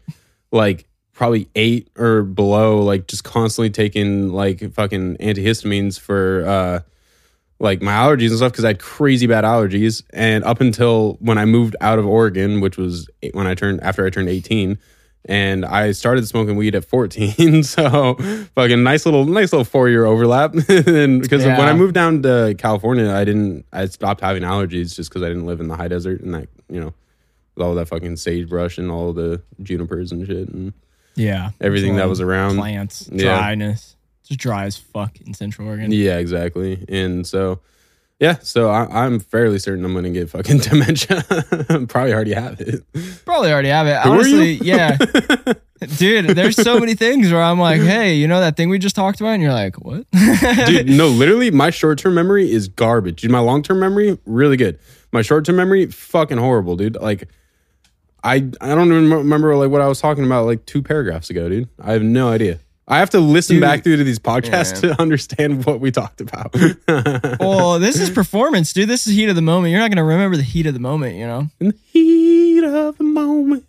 like 0.52 0.86
probably 1.14 1.50
eight 1.56 1.90
or 1.98 2.24
below, 2.24 2.80
like 2.82 3.08
just 3.08 3.24
constantly 3.24 3.70
taking 3.70 4.30
like 4.30 4.74
fucking 4.74 5.18
antihistamines 5.18 6.00
for 6.00 6.46
uh 6.46 6.80
like 7.60 7.82
my 7.82 7.94
allergies 7.94 8.30
and 8.30 8.38
stuff 8.38 8.52
because 8.52 8.66
I 8.66 8.70
had 8.70 8.80
crazy 8.80 9.28
bad 9.28 9.46
allergies. 9.46 10.04
And 10.12 10.44
up 10.44 10.60
until 10.60 11.14
when 11.22 11.38
I 11.38 11.46
moved 11.46 11.76
out 11.80 12.00
of 12.00 12.06
Oregon, 12.06 12.60
which 12.60 12.78
was 12.78 13.10
when 13.34 13.48
I 13.48 13.56
turned 13.56 13.82
after 13.82 14.06
I 14.06 14.10
turned 14.10 14.30
18. 14.30 14.78
And 15.28 15.66
I 15.66 15.92
started 15.92 16.28
smoking 16.28 16.56
weed 16.56 16.76
at 16.76 16.86
14, 16.86 17.64
so 17.64 18.14
fucking 18.54 18.84
nice 18.84 19.06
little, 19.06 19.26
nice 19.26 19.52
little 19.52 19.66
four 19.66 19.90
year 19.90 20.06
overlap. 20.06 20.54
and 20.70 21.22
because 21.22 21.44
when 21.44 21.60
I 21.62 21.74
moved 21.74 21.96
down 21.96 22.22
to 22.24 22.54
California, 22.60 23.10
I 23.12 23.26
didn't, 23.26 23.66
I 23.74 23.88
stopped 23.88 24.22
having 24.22 24.44
allergies 24.44 24.96
just 24.96 25.10
because 25.10 25.24
I 25.24 25.28
didn't 25.30 25.48
live 25.48 25.60
in 25.60 25.68
the 25.68 25.76
high 25.76 25.88
desert 25.88 26.22
and 26.22 26.34
that, 26.36 26.48
you 26.70 26.80
know, 26.80 26.94
with 27.56 27.66
all 27.66 27.74
that 27.76 27.88
fucking 27.88 28.18
sagebrush 28.18 28.78
and 28.78 28.92
all 28.92 29.14
the 29.14 29.42
junipers 29.64 30.12
and 30.12 30.28
shit 30.28 30.50
and 30.50 30.74
yeah, 31.16 31.52
everything 31.62 31.96
that 31.96 32.08
was 32.10 32.22
around. 32.22 32.58
plants, 32.58 33.10
Yeah. 33.12 33.38
dryness, 33.38 33.96
just 34.28 34.40
dry 34.40 34.66
as 34.66 34.78
fuck 34.78 35.20
in 35.22 35.34
Central 35.34 35.68
Oregon. 35.70 35.92
Yeah, 35.92 36.18
exactly. 36.18 36.84
And 36.90 37.26
so, 37.26 37.62
yeah, 38.20 38.40
so 38.40 38.70
I, 38.70 39.06
I'm 39.06 39.20
fairly 39.20 39.60
certain 39.60 39.84
I'm 39.84 39.92
going 39.92 40.06
to 40.06 40.12
get 40.12 40.30
fucking 40.30 40.58
dementia. 40.60 41.24
Probably 41.88 42.14
already 42.14 42.34
have 42.34 42.62
it. 42.62 42.84
Probably 43.26 43.52
already 43.52 43.70
have 43.70 43.88
it. 43.88 44.00
Who? 44.02 44.12
Honestly, 44.12 44.54
yeah. 44.54 44.98
Dude, 45.98 46.28
there's 46.28 46.56
so 46.56 46.80
many 46.80 46.96
things 46.96 47.30
where 47.30 47.42
I'm 47.42 47.60
like, 47.60 47.82
hey, 47.82 48.16
you 48.16 48.28
know 48.28 48.40
that 48.40 48.56
thing 48.56 48.70
we 48.70 48.80
just 48.80 48.96
talked 48.96 49.20
about? 49.20 49.32
And 49.32 49.44
you're 49.44 49.52
like, 49.52 49.76
what? 49.84 50.06
Dude, 50.68 50.90
no, 50.90 51.10
literally, 51.10 51.52
my 51.52 51.70
short 51.70 52.00
term 52.00 52.14
memory 52.14 52.50
is 52.50 52.70
garbage. 52.70 53.22
Dude, 53.22 53.32
my 53.32 53.40
long 53.40 53.62
term 53.62 53.80
memory, 53.82 54.18
really 54.26 54.56
good. 54.56 54.80
My 55.12 55.22
short 55.22 55.46
term 55.46 55.58
memory, 55.58 55.88
fucking 55.88 56.38
horrible, 56.38 56.78
dude. 56.78 56.96
Like, 56.96 57.28
I 58.24 58.36
I 58.62 58.74
don't 58.74 58.88
even 58.88 59.12
remember 59.14 59.56
like 59.58 59.70
what 59.70 59.82
I 59.82 59.88
was 59.88 60.00
talking 60.00 60.26
about 60.26 60.46
like 60.46 60.66
two 60.66 60.82
paragraphs 60.82 61.30
ago, 61.30 61.50
dude. 61.50 61.68
I 61.82 61.92
have 61.92 62.04
no 62.04 62.30
idea. 62.30 62.60
I 62.88 63.00
have 63.00 63.10
to 63.12 63.20
listen 63.20 63.56
Dude. 63.56 63.62
back 63.62 63.84
through 63.84 63.98
to 63.98 64.04
these 64.04 64.20
podcasts 64.20 64.84
Yeah. 64.84 64.94
to 64.94 65.02
understand 65.02 65.66
what 65.66 65.80
we 65.80 65.90
talked 65.92 66.22
about. 66.22 66.54
well, 66.54 67.38
oh, 67.40 67.80
this 67.80 68.00
is 68.00 68.12
performance, 68.12 68.74
dude. 68.74 68.88
This 68.90 69.08
is 69.08 69.16
heat 69.16 69.28
of 69.28 69.36
the 69.36 69.42
moment. 69.42 69.72
You're 69.72 69.80
not 69.80 69.90
going 69.90 69.98
to 69.98 70.04
remember 70.04 70.38
the 70.38 70.44
heat 70.44 70.68
of 70.68 70.74
the 70.76 70.80
moment, 70.80 71.16
you 71.16 71.26
know? 71.26 71.48
In 71.60 71.70
the 71.70 71.78
heat 71.92 72.64
of 72.64 72.98
the 73.00 73.04
moment. 73.04 73.66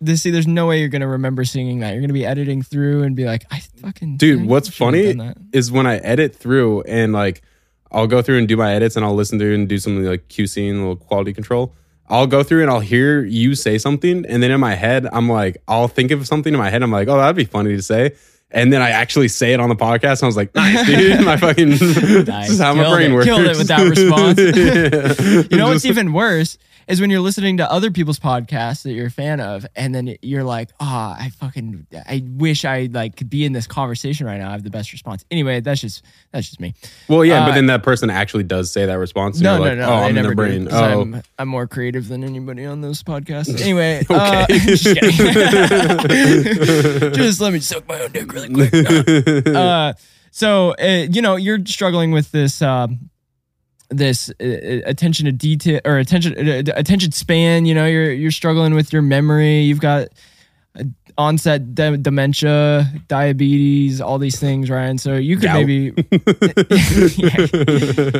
This, 0.00 0.22
see, 0.22 0.30
there's 0.30 0.46
no 0.46 0.66
way 0.66 0.80
you're 0.80 0.88
going 0.88 1.02
to 1.02 1.08
remember 1.08 1.44
singing 1.44 1.80
that. 1.80 1.90
You're 1.90 2.00
going 2.00 2.08
to 2.08 2.14
be 2.14 2.24
editing 2.24 2.62
through 2.62 3.02
and 3.02 3.14
be 3.16 3.24
like, 3.24 3.44
I 3.50 3.60
fucking. 3.82 4.16
Dude, 4.16 4.42
I 4.42 4.44
what's 4.44 4.68
funny 4.68 5.18
is 5.52 5.70
when 5.72 5.86
I 5.86 5.96
edit 5.96 6.36
through 6.36 6.82
and 6.82 7.12
like 7.12 7.42
I'll 7.90 8.06
go 8.06 8.22
through 8.22 8.38
and 8.38 8.46
do 8.48 8.56
my 8.56 8.72
edits 8.74 8.96
and 8.96 9.04
I'll 9.04 9.14
listen 9.14 9.38
through 9.38 9.54
and 9.56 9.68
do 9.68 9.78
something 9.78 10.04
like 10.04 10.28
QC 10.28 10.68
and 10.70 10.78
a 10.78 10.80
little 10.80 10.96
quality 10.96 11.32
control. 11.32 11.74
I'll 12.08 12.26
go 12.28 12.42
through 12.42 12.62
and 12.62 12.70
I'll 12.70 12.80
hear 12.80 13.22
you 13.24 13.54
say 13.54 13.76
something, 13.76 14.24
and 14.24 14.42
then 14.42 14.50
in 14.50 14.60
my 14.60 14.74
head, 14.74 15.06
I'm 15.12 15.28
like, 15.28 15.58
I'll 15.68 15.88
think 15.88 16.10
of 16.10 16.26
something 16.26 16.54
in 16.54 16.58
my 16.58 16.70
head. 16.70 16.82
I'm 16.82 16.90
like, 16.90 17.06
oh, 17.08 17.18
that'd 17.18 17.36
be 17.36 17.44
funny 17.44 17.76
to 17.76 17.82
say. 17.82 18.12
And 18.50 18.72
then 18.72 18.80
I 18.80 18.90
actually 18.90 19.28
say 19.28 19.52
it 19.52 19.60
on 19.60 19.68
the 19.68 19.76
podcast. 19.76 20.20
And 20.20 20.22
I 20.22 20.26
was 20.26 20.36
like, 20.36 20.54
nice, 20.54 20.86
dude. 20.86 21.22
My 21.24 21.36
fucking, 21.36 21.68
this 21.70 22.48
is 22.50 22.58
how 22.58 22.72
my 22.74 22.84
Killed 22.84 22.94
brain 22.96 23.10
it. 23.10 23.14
works. 23.14 23.26
Killed 23.26 23.42
it 23.46 23.56
with 23.58 23.68
that 23.68 23.88
response. 23.88 24.38
Yeah. 25.38 25.42
You 25.50 25.56
know 25.58 25.68
what's 25.68 25.84
even 25.84 26.12
worse 26.14 26.56
is 26.86 27.02
when 27.02 27.10
you're 27.10 27.20
listening 27.20 27.58
to 27.58 27.70
other 27.70 27.90
people's 27.90 28.18
podcasts 28.18 28.82
that 28.84 28.92
you're 28.92 29.08
a 29.08 29.10
fan 29.10 29.40
of, 29.40 29.66
and 29.76 29.94
then 29.94 30.16
you're 30.22 30.42
like, 30.44 30.70
"Ah, 30.80 31.14
I 31.20 31.28
fucking, 31.28 31.86
I 31.94 32.24
wish 32.26 32.64
I 32.64 32.88
like 32.90 33.14
could 33.16 33.28
be 33.28 33.44
in 33.44 33.52
this 33.52 33.66
conversation 33.66 34.24
right 34.26 34.38
now. 34.38 34.48
I 34.48 34.52
have 34.52 34.62
the 34.62 34.70
best 34.70 34.90
response." 34.92 35.22
Anyway, 35.30 35.60
that's 35.60 35.82
just 35.82 36.02
that's 36.32 36.46
just 36.46 36.60
me. 36.60 36.72
Well, 37.06 37.26
yeah, 37.26 37.44
but 37.44 37.50
Uh, 37.50 37.54
then 37.56 37.66
that 37.66 37.82
person 37.82 38.08
actually 38.08 38.44
does 38.44 38.72
say 38.72 38.86
that 38.86 38.94
response. 38.98 39.38
No, 39.38 39.58
no, 39.58 39.62
like, 39.64 39.76
no. 39.76 39.84
Oh, 39.90 39.94
I'm 39.96 40.08
in 40.10 40.14
never 40.14 40.28
their 40.28 40.34
brain. 40.34 40.64
do, 40.64 40.70
Oh, 40.72 41.00
I'm, 41.02 41.22
I'm 41.38 41.48
more 41.48 41.66
creative 41.66 42.08
than 42.08 42.24
anybody 42.24 42.64
on 42.64 42.80
those 42.80 43.02
podcasts. 43.02 43.60
Anyway, 43.60 43.98
Okay. 44.08 44.16
uh, 44.16 44.46
just. 44.46 44.84
Just 47.14 47.40
let 47.40 47.52
me 47.52 47.60
suck 47.60 47.86
my 47.88 48.00
own 48.00 48.12
dick 48.12 48.28
really 48.38 48.68
quick. 48.68 49.46
uh, 49.48 49.92
so 50.30 50.74
uh, 50.80 51.06
you 51.10 51.22
know 51.22 51.36
you're 51.36 51.64
struggling 51.66 52.12
with 52.12 52.30
this. 52.32 52.62
Um, 52.62 53.10
this 53.90 54.28
uh, 54.40 54.44
uh, 54.44 54.80
attention 54.84 55.24
to 55.24 55.32
detail 55.32 55.80
or 55.86 55.96
attention 55.96 56.34
uh, 56.36 56.62
attention 56.76 57.10
span 57.10 57.64
you 57.64 57.74
know 57.74 57.86
you're 57.86 58.12
you're 58.12 58.30
struggling 58.30 58.74
with 58.74 58.92
your 58.92 59.00
memory 59.00 59.60
you've 59.60 59.80
got 59.80 60.08
onset 61.16 61.74
de- 61.74 61.96
dementia 61.96 62.86
diabetes 63.08 64.02
all 64.02 64.18
these 64.18 64.38
things 64.38 64.68
ryan 64.68 64.98
so 64.98 65.14
you 65.14 65.36
could 65.36 65.44
Gout. 65.44 65.54
maybe 65.54 65.94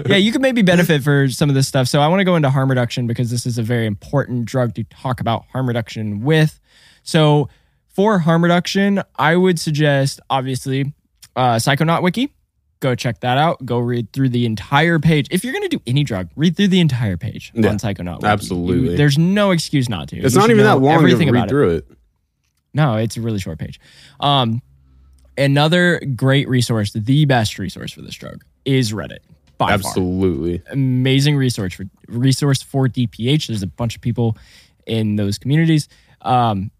yeah, 0.08 0.16
you 0.16 0.32
could 0.32 0.40
maybe 0.40 0.62
benefit 0.62 1.02
for 1.02 1.28
some 1.28 1.48
of 1.48 1.54
this 1.54 1.68
stuff. 1.68 1.88
So 1.88 2.00
I 2.00 2.08
want 2.08 2.20
to 2.20 2.24
go 2.24 2.36
into 2.36 2.50
harm 2.50 2.68
reduction 2.68 3.06
because 3.06 3.30
this 3.30 3.46
is 3.46 3.58
a 3.58 3.62
very 3.62 3.86
important 3.86 4.46
drug 4.46 4.74
to 4.74 4.84
talk 4.84 5.20
about 5.20 5.44
harm 5.52 5.68
reduction 5.68 6.20
with. 6.20 6.60
So 7.02 7.48
for 7.98 8.20
harm 8.20 8.44
reduction, 8.44 9.02
I 9.18 9.34
would 9.34 9.58
suggest 9.58 10.20
obviously 10.30 10.92
uh, 11.34 11.56
Psychonaut 11.56 12.00
Wiki. 12.00 12.32
Go 12.78 12.94
check 12.94 13.18
that 13.22 13.38
out. 13.38 13.66
Go 13.66 13.80
read 13.80 14.12
through 14.12 14.28
the 14.28 14.46
entire 14.46 15.00
page. 15.00 15.26
If 15.32 15.42
you're 15.42 15.52
going 15.52 15.68
to 15.68 15.76
do 15.76 15.82
any 15.84 16.04
drug, 16.04 16.28
read 16.36 16.56
through 16.56 16.68
the 16.68 16.78
entire 16.78 17.16
page 17.16 17.50
Yeah, 17.56 17.70
on 17.70 17.78
Psychonaut 17.78 18.18
Wiki. 18.18 18.26
absolutely. 18.28 18.90
You- 18.92 18.96
there's 18.96 19.18
no 19.18 19.50
excuse 19.50 19.88
not 19.88 20.06
to. 20.10 20.16
it's 20.18 20.36
You 20.36 20.40
not 20.40 20.50
even 20.50 20.62
that 20.62 20.76
long 20.76 20.92
to 20.92 20.94
everything 20.94 21.26
read 21.32 21.38
about 21.40 21.46
it. 21.46 21.50
through 21.50 21.70
it. 21.70 21.88
No, 22.72 22.94
it's 22.94 23.16
a 23.16 23.20
really 23.20 23.40
short 23.40 23.58
page. 23.58 23.80
Um, 24.20 24.62
another 25.36 26.00
great 26.14 26.48
resource, 26.48 26.92
the 26.92 27.24
best 27.24 27.58
resource 27.58 27.90
for 27.92 28.02
this 28.02 28.14
drug 28.14 28.44
is 28.64 28.92
Reddit. 28.92 29.18
By 29.56 29.70
far 29.70 29.74
Absolutely. 29.74 30.62
amazing 30.70 31.36
resource 31.36 31.74
for 31.74 31.84
resource 32.06 32.62
for 32.62 32.86
DPH. 32.86 33.48
There's 33.48 33.64
a 33.64 33.66
bunch 33.66 33.96
of 33.96 34.02
people 34.02 34.36
in 34.86 35.16
those 35.16 35.36
communities, 35.36 35.88
um, 36.22 36.70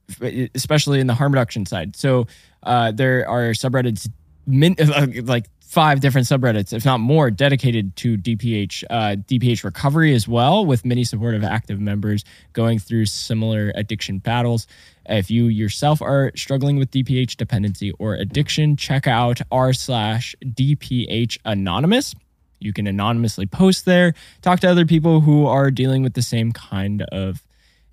especially 0.55 1.01
in 1.01 1.07
the 1.07 1.15
harm 1.15 1.33
reduction 1.33 1.67
side. 1.67 1.97
So 1.97 2.27
uh, 2.63 2.93
there 2.93 3.29
are 3.29 3.51
subreddits, 3.51 4.09
min- 4.47 4.77
like 5.25 5.47
five 5.69 6.01
different 6.01 6.27
subreddits, 6.27 6.73
if 6.73 6.85
not 6.87 6.99
more, 6.99 7.31
dedicated 7.31 7.95
to 7.95 8.17
DPH, 8.17 8.85
uh, 8.89 9.17
DPH 9.17 9.65
recovery 9.65 10.15
as 10.15 10.27
well, 10.27 10.65
with 10.65 10.85
many 10.85 11.05
supportive 11.05 11.45
active 11.45 11.79
members 11.79 12.25
going 12.55 12.79
through 12.79 13.05
similar 13.05 13.71
addiction 13.75 14.19
battles. 14.19 14.67
If 15.05 15.31
you 15.31 15.47
yourself 15.47 16.01
are 16.01 16.33
struggling 16.35 16.79
with 16.79 16.91
DPH 16.91 17.37
dependency 17.37 17.93
or 17.99 18.15
addiction, 18.15 18.77
check 18.77 19.07
out 19.07 19.41
r 19.51 19.75
slash 19.75 20.35
DPH 20.43 21.39
anonymous. 21.45 22.15
You 22.61 22.73
can 22.73 22.87
anonymously 22.87 23.47
post 23.47 23.85
there, 23.85 24.15
talk 24.41 24.61
to 24.61 24.71
other 24.71 24.87
people 24.87 25.21
who 25.21 25.47
are 25.47 25.71
dealing 25.71 26.03
with 26.03 26.15
the 26.15 26.23
same 26.23 26.53
kind 26.53 27.03
of 27.13 27.45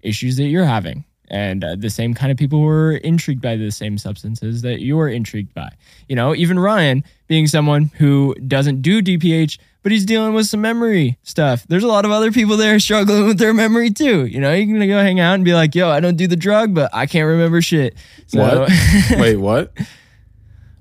issues 0.01 0.37
that 0.37 0.45
you're 0.45 0.65
having 0.65 1.03
and 1.29 1.63
uh, 1.63 1.75
the 1.75 1.89
same 1.89 2.13
kind 2.13 2.31
of 2.31 2.37
people 2.37 2.59
who 2.59 2.67
are 2.67 2.91
intrigued 2.93 3.41
by 3.41 3.55
the 3.55 3.71
same 3.71 3.97
substances 3.97 4.61
that 4.61 4.81
you're 4.81 5.07
intrigued 5.09 5.53
by. 5.53 5.69
You 6.07 6.15
know, 6.15 6.35
even 6.35 6.59
Ryan 6.59 7.03
being 7.27 7.47
someone 7.47 7.85
who 7.97 8.35
doesn't 8.47 8.81
do 8.81 9.01
DPH, 9.01 9.57
but 9.83 9.91
he's 9.91 10.05
dealing 10.05 10.33
with 10.33 10.47
some 10.47 10.61
memory 10.61 11.17
stuff. 11.23 11.65
There's 11.67 11.83
a 11.83 11.87
lot 11.87 12.05
of 12.05 12.11
other 12.11 12.31
people 12.31 12.57
there 12.57 12.79
struggling 12.79 13.25
with 13.27 13.37
their 13.37 13.53
memory 13.53 13.89
too. 13.91 14.25
You 14.25 14.39
know, 14.39 14.53
you're 14.53 14.79
to 14.79 14.87
go 14.87 14.99
hang 14.99 15.19
out 15.19 15.33
and 15.35 15.45
be 15.45 15.53
like, 15.53 15.75
yo, 15.75 15.89
I 15.89 15.99
don't 15.99 16.15
do 16.17 16.27
the 16.27 16.35
drug, 16.35 16.73
but 16.73 16.89
I 16.93 17.05
can't 17.05 17.27
remember 17.27 17.61
shit. 17.61 17.95
So, 18.27 18.39
What? 18.39 18.69
Wait, 19.19 19.37
what? 19.37 19.73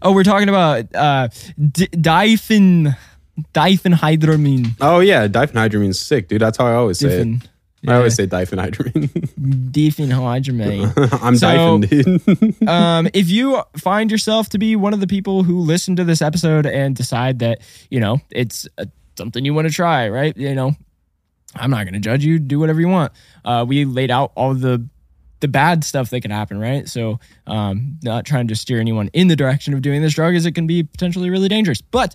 oh, 0.03 0.13
we're 0.13 0.25
talking 0.25 0.49
about 0.51 0.95
uh, 0.95 1.29
d- 1.59 1.89
diphen, 1.89 2.97
diphenhydramine. 3.55 4.77
Oh 4.81 5.01
yeah, 5.01 5.27
diphenhydramine's 5.29 6.01
sick, 6.01 6.29
dude. 6.29 6.41
That's 6.41 6.59
how 6.59 6.67
I 6.67 6.75
always 6.75 6.99
say 6.99 7.21
it. 7.21 7.49
I 7.87 7.97
always 7.97 8.15
say 8.15 8.27
diphenhydramine. 8.27 9.09
diphenhydramine. 9.71 11.23
I'm 11.23 11.37
So- 11.37 11.79
dude. 11.79 12.69
um, 12.69 13.09
if 13.15 13.29
you 13.31 13.63
find 13.77 14.11
yourself 14.11 14.49
to 14.51 14.59
be 14.59 14.77
one 14.77 14.95
of 14.95 15.01
the 15.01 15.07
people 15.07 15.43
who 15.43 15.61
listen 15.61 15.97
to 15.97 16.05
this 16.05 16.23
episode 16.23 16.67
and 16.67 16.97
decide 16.97 17.39
that 17.41 17.61
you 17.91 18.01
know 18.01 18.21
it's 18.31 18.67
uh 18.79 18.85
something 19.17 19.45
you 19.45 19.55
want 19.55 19.69
to 19.69 19.73
try, 19.73 20.09
right? 20.09 20.37
You 20.37 20.55
know, 20.55 20.73
I'm 21.55 21.71
not 21.71 21.85
going 21.85 21.95
to 21.95 22.01
judge 22.01 22.25
you. 22.25 22.39
Do 22.41 22.59
whatever 22.59 22.81
you 22.81 22.89
want. 22.89 23.13
Uh, 23.45 23.65
we 23.67 23.85
laid 23.85 24.11
out 24.11 24.33
all 24.35 24.55
the 24.55 24.87
the 25.41 25.49
bad 25.49 25.85
stuff 25.85 26.09
that 26.11 26.21
can 26.23 26.31
happen, 26.31 26.59
right? 26.59 26.89
So, 26.89 27.21
um, 27.47 27.99
not 28.03 28.25
trying 28.25 28.49
to 28.49 28.57
steer 28.57 28.81
anyone 28.81 29.11
in 29.13 29.29
the 29.29 29.37
direction 29.37 29.75
of 29.75 29.83
doing 29.83 30.01
this 30.01 30.15
drug, 30.15 30.35
as 30.35 30.47
it 30.47 30.53
can 30.53 30.67
be 30.67 30.83
potentially 30.83 31.29
really 31.29 31.49
dangerous. 31.49 31.81
But 31.83 32.15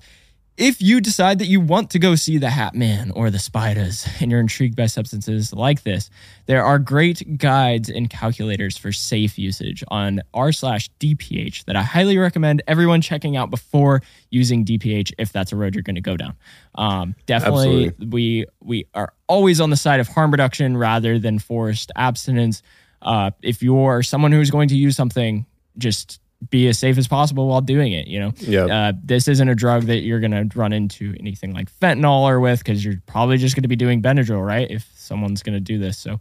if 0.59 0.81
you 0.81 0.99
decide 0.99 1.39
that 1.39 1.45
you 1.47 1.61
want 1.61 1.89
to 1.91 1.99
go 1.99 2.15
see 2.15 2.37
the 2.37 2.49
Hat 2.49 2.75
Man 2.75 3.11
or 3.11 3.29
the 3.29 3.39
Spiders 3.39 4.05
and 4.19 4.29
you're 4.29 4.41
intrigued 4.41 4.75
by 4.75 4.87
substances 4.87 5.53
like 5.53 5.83
this, 5.83 6.09
there 6.47 6.65
are 6.65 6.77
great 6.77 7.37
guides 7.37 7.89
and 7.89 8.09
calculators 8.09 8.77
for 8.77 8.91
safe 8.91 9.39
usage 9.39 9.85
on 9.87 10.21
r 10.33 10.51
slash 10.51 10.89
DPH 10.99 11.63
that 11.63 11.77
I 11.77 11.81
highly 11.81 12.17
recommend 12.17 12.61
everyone 12.67 12.99
checking 12.99 13.37
out 13.37 13.49
before 13.49 14.01
using 14.31 14.65
DPH 14.65 15.13
if 15.17 15.31
that's 15.31 15.53
a 15.53 15.55
road 15.55 15.75
you're 15.75 15.81
going 15.81 15.95
to 15.95 16.01
go 16.01 16.17
down. 16.17 16.35
Um, 16.75 17.15
definitely, 17.25 17.87
Absolutely. 17.87 18.07
we 18.07 18.45
we 18.59 18.87
are 18.93 19.13
always 19.27 19.61
on 19.61 19.69
the 19.69 19.77
side 19.77 20.01
of 20.01 20.09
harm 20.09 20.29
reduction 20.29 20.75
rather 20.75 21.19
than 21.19 21.39
forced 21.39 21.89
abstinence. 21.95 22.61
Uh, 23.01 23.31
if 23.41 23.63
you're 23.63 24.03
someone 24.03 24.33
who's 24.33 24.51
going 24.51 24.67
to 24.67 24.75
use 24.75 24.97
something, 24.97 25.45
just 25.77 26.19
be 26.49 26.67
as 26.67 26.79
safe 26.79 26.97
as 26.97 27.07
possible 27.07 27.47
while 27.47 27.61
doing 27.61 27.91
it. 27.91 28.07
You 28.07 28.19
know, 28.21 28.31
Yep. 28.39 28.69
uh, 28.69 28.93
this 29.03 29.27
isn't 29.27 29.49
a 29.49 29.55
drug 29.55 29.83
that 29.83 29.99
you're 30.03 30.21
going 30.21 30.31
to 30.49 30.57
run 30.57 30.71
into 30.71 31.13
anything 31.19 31.53
like 31.53 31.69
fentanyl 31.79 32.21
or 32.21 32.39
with 32.39 32.59
because 32.59 32.83
you're 32.83 33.01
probably 33.07 33.37
just 33.37 33.55
going 33.55 33.63
to 33.63 33.67
be 33.67 33.75
doing 33.75 34.01
Benadryl, 34.01 34.45
right? 34.45 34.69
If 34.69 34.89
someone's 34.95 35.43
going 35.43 35.55
to 35.55 35.59
do 35.59 35.77
this. 35.79 35.97
So 35.97 36.19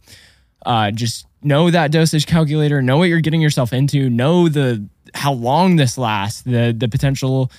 uh, 0.65 0.91
just 0.91 1.25
know 1.41 1.71
that 1.71 1.91
dosage 1.91 2.25
calculator, 2.27 2.81
know 2.81 2.97
what 2.97 3.05
you're 3.05 3.21
getting 3.21 3.39
yourself 3.41 3.71
into, 3.71 4.09
know 4.09 4.49
the 4.49 4.85
how 5.13 5.31
long 5.33 5.77
this 5.77 5.97
lasts, 5.97 6.41
the 6.41 6.75
the 6.77 6.89
potential 6.89 7.49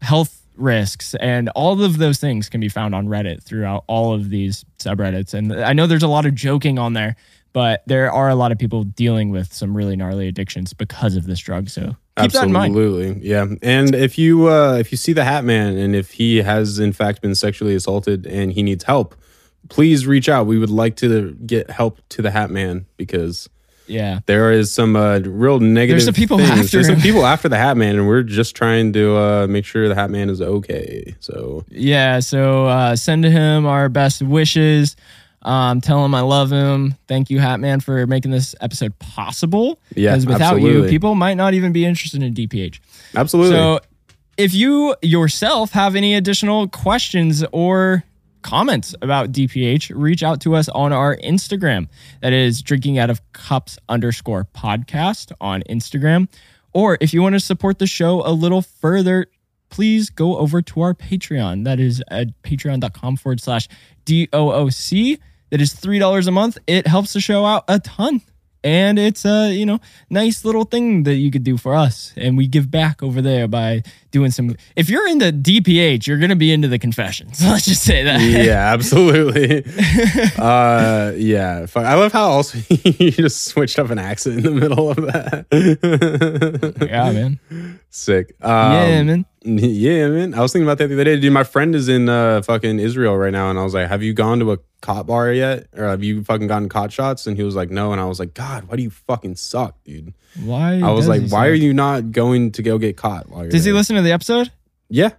health 0.00 0.40
risks, 0.56 1.14
and 1.16 1.50
all 1.50 1.82
of 1.82 1.98
those 1.98 2.18
things 2.18 2.48
can 2.48 2.62
be 2.62 2.68
found 2.70 2.94
on 2.94 3.08
Reddit 3.08 3.42
throughout 3.42 3.84
all 3.88 4.14
of 4.14 4.30
these 4.30 4.64
subreddits. 4.78 5.34
And 5.34 5.52
I 5.52 5.74
know 5.74 5.86
there's 5.86 6.02
a 6.02 6.08
lot 6.08 6.24
of 6.24 6.34
joking 6.34 6.78
on 6.78 6.94
there, 6.94 7.16
but 7.52 7.82
there 7.86 8.10
are 8.10 8.30
a 8.30 8.34
lot 8.34 8.52
of 8.52 8.58
people 8.58 8.84
dealing 8.84 9.28
with 9.30 9.52
some 9.52 9.76
really 9.76 9.96
gnarly 9.96 10.28
addictions 10.28 10.72
because 10.72 11.14
of 11.14 11.26
this 11.26 11.40
drug. 11.40 11.68
So 11.68 11.94
keep 12.16 12.32
that 12.32 12.44
in 12.44 12.52
mind. 12.52 12.72
Absolutely, 12.76 13.26
yeah. 13.26 13.46
And 13.62 13.94
if 13.94 14.18
you 14.18 14.48
uh, 14.48 14.74
if 14.80 14.90
you 14.92 14.98
see 14.98 15.12
the 15.12 15.24
Hat 15.24 15.44
Man 15.44 15.76
and 15.76 15.94
if 15.94 16.12
he 16.12 16.38
has 16.38 16.78
in 16.78 16.92
fact 16.92 17.20
been 17.22 17.34
sexually 17.34 17.74
assaulted 17.74 18.26
and 18.26 18.52
he 18.52 18.62
needs 18.62 18.84
help, 18.84 19.14
please 19.68 20.06
reach 20.06 20.28
out. 20.28 20.46
We 20.46 20.58
would 20.58 20.70
like 20.70 20.96
to 20.96 21.32
get 21.46 21.70
help 21.70 22.00
to 22.10 22.22
the 22.22 22.30
Hat 22.30 22.50
Man 22.50 22.86
because 22.96 23.48
Yeah. 23.88 24.20
there 24.26 24.50
is 24.52 24.72
some 24.72 24.96
uh, 24.96 25.18
real 25.20 25.60
negative. 25.60 25.94
There's 25.94 26.04
some 26.06 26.14
people 26.14 26.38
things. 26.38 26.50
after 26.50 26.66
There's 26.78 26.86
some 26.86 27.00
people 27.00 27.24
after 27.26 27.48
the 27.48 27.56
Hat 27.58 27.76
Man, 27.76 27.96
and 27.96 28.06
we're 28.08 28.22
just 28.22 28.54
trying 28.56 28.92
to 28.94 29.16
uh, 29.16 29.46
make 29.48 29.64
sure 29.64 29.88
the 29.88 29.94
Hat 29.94 30.10
Man 30.10 30.30
is 30.30 30.40
okay. 30.40 31.14
So 31.20 31.64
Yeah, 31.70 32.20
so 32.20 32.66
uh, 32.66 32.96
send 32.96 33.24
him 33.24 33.66
our 33.66 33.88
best 33.88 34.22
wishes. 34.22 34.96
Um, 35.46 35.80
tell 35.80 36.04
him 36.04 36.14
I 36.14 36.20
love 36.22 36.50
him. 36.50 36.96
Thank 37.06 37.30
you, 37.30 37.38
Hatman, 37.38 37.82
for 37.82 38.06
making 38.06 38.32
this 38.32 38.54
episode 38.60 38.98
possible. 38.98 39.78
Yeah, 39.94 40.10
Because 40.10 40.26
without 40.26 40.60
you, 40.60 40.84
people 40.88 41.14
might 41.14 41.34
not 41.34 41.54
even 41.54 41.72
be 41.72 41.84
interested 41.84 42.22
in 42.22 42.34
DPH. 42.34 42.80
absolutely, 43.14 43.52
So 43.56 43.78
if 44.36 44.52
you 44.52 44.94
yourself 45.02 45.70
have 45.70 45.94
any 45.94 46.14
additional 46.16 46.68
questions 46.68 47.44
or 47.52 48.02
comments 48.42 48.94
about 49.00 49.30
DPH, 49.32 49.92
reach 49.94 50.22
out 50.22 50.40
to 50.40 50.54
us 50.56 50.68
on 50.68 50.92
our 50.92 51.16
Instagram. 51.18 51.88
That 52.22 52.32
is 52.32 52.60
drinking 52.60 52.98
out 52.98 53.08
of 53.08 53.20
cups 53.32 53.78
underscore 53.88 54.48
podcast 54.54 55.32
on 55.40 55.62
Instagram. 55.70 56.28
Or 56.72 56.98
if 57.00 57.14
you 57.14 57.22
want 57.22 57.34
to 57.34 57.40
support 57.40 57.78
the 57.78 57.86
show 57.86 58.20
a 58.26 58.32
little 58.32 58.62
further, 58.62 59.26
please 59.70 60.10
go 60.10 60.36
over 60.38 60.60
to 60.60 60.80
our 60.80 60.92
Patreon. 60.92 61.64
That 61.64 61.80
is 61.80 62.02
at 62.08 62.28
patreon.com 62.42 63.16
forward 63.16 63.40
slash 63.40 63.68
DOOC. 64.04 65.18
That 65.50 65.60
is 65.60 65.72
$3 65.74 66.26
a 66.26 66.30
month. 66.30 66.58
It 66.66 66.86
helps 66.86 67.12
the 67.12 67.20
show 67.20 67.46
out 67.46 67.64
a 67.68 67.78
ton. 67.78 68.22
and 68.64 68.98
it's 68.98 69.24
a 69.24 69.52
you 69.52 69.64
know 69.64 69.78
nice 70.10 70.44
little 70.44 70.64
thing 70.64 71.04
that 71.04 71.14
you 71.14 71.30
could 71.30 71.44
do 71.44 71.56
for 71.56 71.74
us, 71.74 72.12
and 72.16 72.36
we 72.36 72.48
give 72.48 72.68
back 72.70 73.00
over 73.02 73.22
there 73.22 73.46
by 73.46 73.82
doing 74.16 74.30
some. 74.30 74.56
If 74.76 74.88
you're 74.88 75.06
into 75.06 75.30
DPH, 75.30 76.06
you're 76.06 76.16
gonna 76.16 76.36
be 76.36 76.50
into 76.50 76.68
the 76.68 76.78
confessions. 76.78 77.44
Let's 77.44 77.66
just 77.66 77.82
say 77.82 78.02
that. 78.04 78.20
yeah, 78.22 78.72
absolutely. 78.72 79.62
uh, 80.38 81.12
yeah. 81.16 81.66
Fuck. 81.66 81.84
I 81.84 81.94
love 81.94 82.12
how 82.12 82.28
also 82.30 82.58
you 82.68 83.10
just 83.10 83.44
switched 83.44 83.78
up 83.78 83.90
an 83.90 83.98
accent 83.98 84.38
in 84.38 84.42
the 84.44 84.50
middle 84.52 84.90
of 84.90 84.96
that. 84.96 85.46
yeah, 86.90 87.12
man. 87.12 87.80
Sick. 87.90 88.34
Um, 88.40 88.72
yeah, 88.72 89.02
man. 89.02 89.26
Yeah, 89.44 90.08
man. 90.08 90.34
I 90.34 90.40
was 90.40 90.52
thinking 90.52 90.66
about 90.66 90.78
that 90.78 90.88
the 90.88 90.94
other 90.94 91.04
day. 91.04 91.20
Dude, 91.20 91.32
my 91.32 91.44
friend 91.44 91.74
is 91.74 91.88
in 91.88 92.08
uh, 92.08 92.42
fucking 92.42 92.80
Israel 92.80 93.16
right 93.16 93.32
now, 93.32 93.48
and 93.50 93.58
I 93.58 93.64
was 93.64 93.74
like, 93.74 93.88
"Have 93.88 94.02
you 94.02 94.12
gone 94.12 94.40
to 94.40 94.52
a 94.52 94.58
khat 94.82 95.06
bar 95.06 95.32
yet, 95.32 95.68
or 95.76 95.84
have 95.84 96.02
you 96.02 96.24
fucking 96.24 96.48
gotten 96.48 96.68
khat 96.68 96.92
shots?" 96.92 97.26
And 97.26 97.36
he 97.36 97.42
was 97.44 97.54
like, 97.54 97.70
"No," 97.70 97.92
and 97.92 98.00
I 98.00 98.06
was 98.06 98.18
like, 98.18 98.34
"God, 98.34 98.64
why 98.64 98.76
do 98.76 98.82
you 98.82 98.90
fucking 98.90 99.36
suck, 99.36 99.76
dude?" 99.84 100.14
Why? 100.42 100.80
I 100.80 100.90
was 100.90 101.06
like, 101.06 101.22
"Why 101.30 101.44
say- 101.46 101.50
are 101.50 101.54
you 101.54 101.72
not 101.72 102.10
going 102.10 102.52
to 102.52 102.62
go 102.62 102.76
get 102.76 102.96
caught?" 102.96 103.28
While 103.30 103.42
you're 103.42 103.50
Does 103.50 103.64
he 103.64 103.72
listen 103.72 103.94
to 103.96 104.02
the 104.06 104.12
episode? 104.12 104.50
Yeah, 104.88 105.10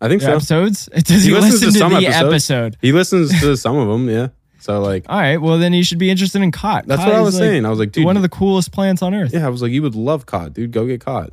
I 0.00 0.08
think 0.08 0.22
so. 0.22 0.32
episodes? 0.32 0.86
Does 0.94 1.24
he, 1.24 1.30
He 1.30 1.34
listens 1.34 1.62
listen 1.62 1.72
to 1.72 1.78
some 1.78 1.90
the 1.92 2.06
episodes. 2.06 2.28
episode? 2.32 2.76
He 2.80 2.92
listens 2.92 3.40
to 3.40 3.56
some 3.56 3.76
of 3.76 3.88
them. 3.88 4.08
Yeah, 4.08 4.28
so 4.60 4.80
like, 4.80 5.04
All 5.08 5.18
right. 5.18 5.36
Well, 5.38 5.58
then 5.58 5.72
you 5.72 5.82
should 5.84 5.98
be 5.98 6.10
interested 6.10 6.40
in 6.42 6.50
khat. 6.52 6.86
that's 6.86 7.04
what 7.04 7.14
I 7.14 7.20
was 7.20 7.34
like, 7.34 7.42
saying. 7.42 7.66
I 7.66 7.70
was 7.70 7.78
like, 7.78 7.92
dude, 7.92 8.04
one 8.04 8.16
of 8.16 8.22
the 8.22 8.28
coolest 8.28 8.72
plants 8.72 9.02
on 9.02 9.14
earth. 9.14 9.32
yeah, 9.32 9.46
I 9.46 9.48
was 9.50 9.60
like, 9.62 9.72
you 9.72 9.82
would 9.82 9.94
love 9.94 10.26
caught, 10.26 10.52
dude. 10.54 10.72
Go 10.72 10.86
get 10.86 11.00
caught. 11.00 11.32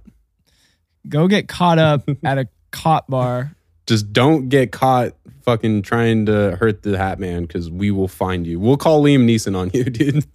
Go 1.07 1.27
get 1.27 1.47
caught 1.47 1.77
up 1.79 2.09
at 2.23 2.37
a 2.37 2.47
khat 2.71 3.05
bar. 3.07 3.55
Just 3.85 4.11
don't 4.11 4.49
get 4.49 4.71
caught 4.71 5.13
fucking 5.43 5.83
trying 5.83 6.25
to 6.25 6.55
hurt 6.55 6.81
the 6.81 6.97
Hat 6.97 7.19
Man 7.19 7.43
because 7.43 7.69
we 7.69 7.91
will 7.91 8.07
find 8.07 8.47
you. 8.47 8.59
We'll 8.59 8.77
call 8.77 9.03
Liam 9.03 9.25
Neeson 9.29 9.55
on 9.55 9.69
you, 9.75 9.83
dude. 9.83 10.25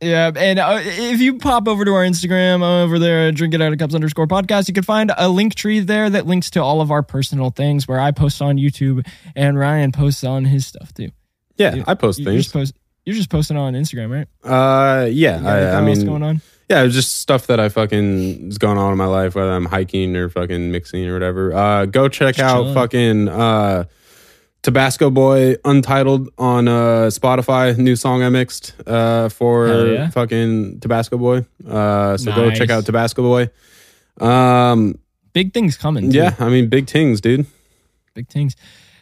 Yeah, 0.00 0.30
and 0.36 0.58
uh, 0.58 0.78
if 0.82 1.20
you 1.20 1.38
pop 1.38 1.66
over 1.66 1.84
to 1.84 1.94
our 1.94 2.04
Instagram 2.04 2.62
over 2.62 2.98
there, 2.98 3.32
drink 3.32 3.54
it 3.54 3.62
out 3.62 3.72
of 3.72 3.78
cups 3.78 3.94
underscore 3.94 4.26
podcast, 4.26 4.68
you 4.68 4.74
can 4.74 4.82
find 4.82 5.10
a 5.16 5.28
link 5.28 5.54
tree 5.54 5.80
there 5.80 6.10
that 6.10 6.26
links 6.26 6.50
to 6.50 6.62
all 6.62 6.82
of 6.82 6.90
our 6.90 7.02
personal 7.02 7.48
things 7.50 7.88
where 7.88 7.98
I 7.98 8.10
post 8.10 8.42
on 8.42 8.56
YouTube 8.58 9.06
and 9.34 9.58
Ryan 9.58 9.92
posts 9.92 10.22
on 10.22 10.44
his 10.44 10.66
stuff 10.66 10.92
too. 10.92 11.08
Yeah, 11.56 11.76
You- 11.76 11.84
I 11.86 11.94
post 11.94 12.18
You're 12.18 12.32
things. 12.32 12.42
just, 12.44 12.52
post, 12.52 12.74
you're 13.06 13.16
just 13.16 13.30
posting 13.30 13.56
on 13.56 13.72
Instagram, 13.72 14.10
right? 14.10 14.28
Uh, 14.44 15.06
yeah, 15.06 15.40
I, 15.42 15.78
I 15.78 15.80
mean, 15.80 16.04
going 16.04 16.22
on? 16.22 16.42
yeah, 16.68 16.82
it's 16.82 16.94
just 16.94 17.14
stuff 17.20 17.46
that 17.46 17.58
I 17.58 17.70
fucking 17.70 18.48
is 18.48 18.58
going 18.58 18.76
on 18.76 18.92
in 18.92 18.98
my 18.98 19.06
life, 19.06 19.34
whether 19.34 19.50
I'm 19.52 19.64
hiking 19.64 20.14
or 20.14 20.28
fucking 20.28 20.70
mixing 20.72 21.06
or 21.08 21.14
whatever. 21.14 21.54
Uh, 21.54 21.86
go 21.86 22.08
check 22.08 22.34
Just 22.34 22.44
out 22.44 22.56
chilling. 22.58 22.74
fucking 22.74 23.28
uh, 23.28 23.84
Tabasco 24.66 25.10
Boy 25.10 25.54
Untitled 25.64 26.28
on 26.38 26.66
uh 26.66 27.06
Spotify. 27.18 27.78
New 27.78 27.94
song 27.94 28.24
I 28.24 28.30
mixed 28.30 28.74
uh 28.84 29.28
for 29.28 29.68
yeah. 29.86 30.10
fucking 30.10 30.80
Tabasco 30.80 31.16
Boy. 31.16 31.46
Uh, 31.64 32.16
so 32.16 32.34
go 32.34 32.50
check 32.50 32.68
out 32.70 32.84
Tabasco 32.84 33.22
Boy. 33.22 33.48
Um, 34.20 34.98
Big 35.32 35.52
things 35.54 35.76
coming. 35.76 36.10
too. 36.10 36.18
yeah, 36.18 36.34
I 36.40 36.48
mean, 36.48 36.68
big 36.68 36.88
things, 36.88 37.20
dude. 37.20 37.46
big 38.14 38.28
things. 38.28 38.56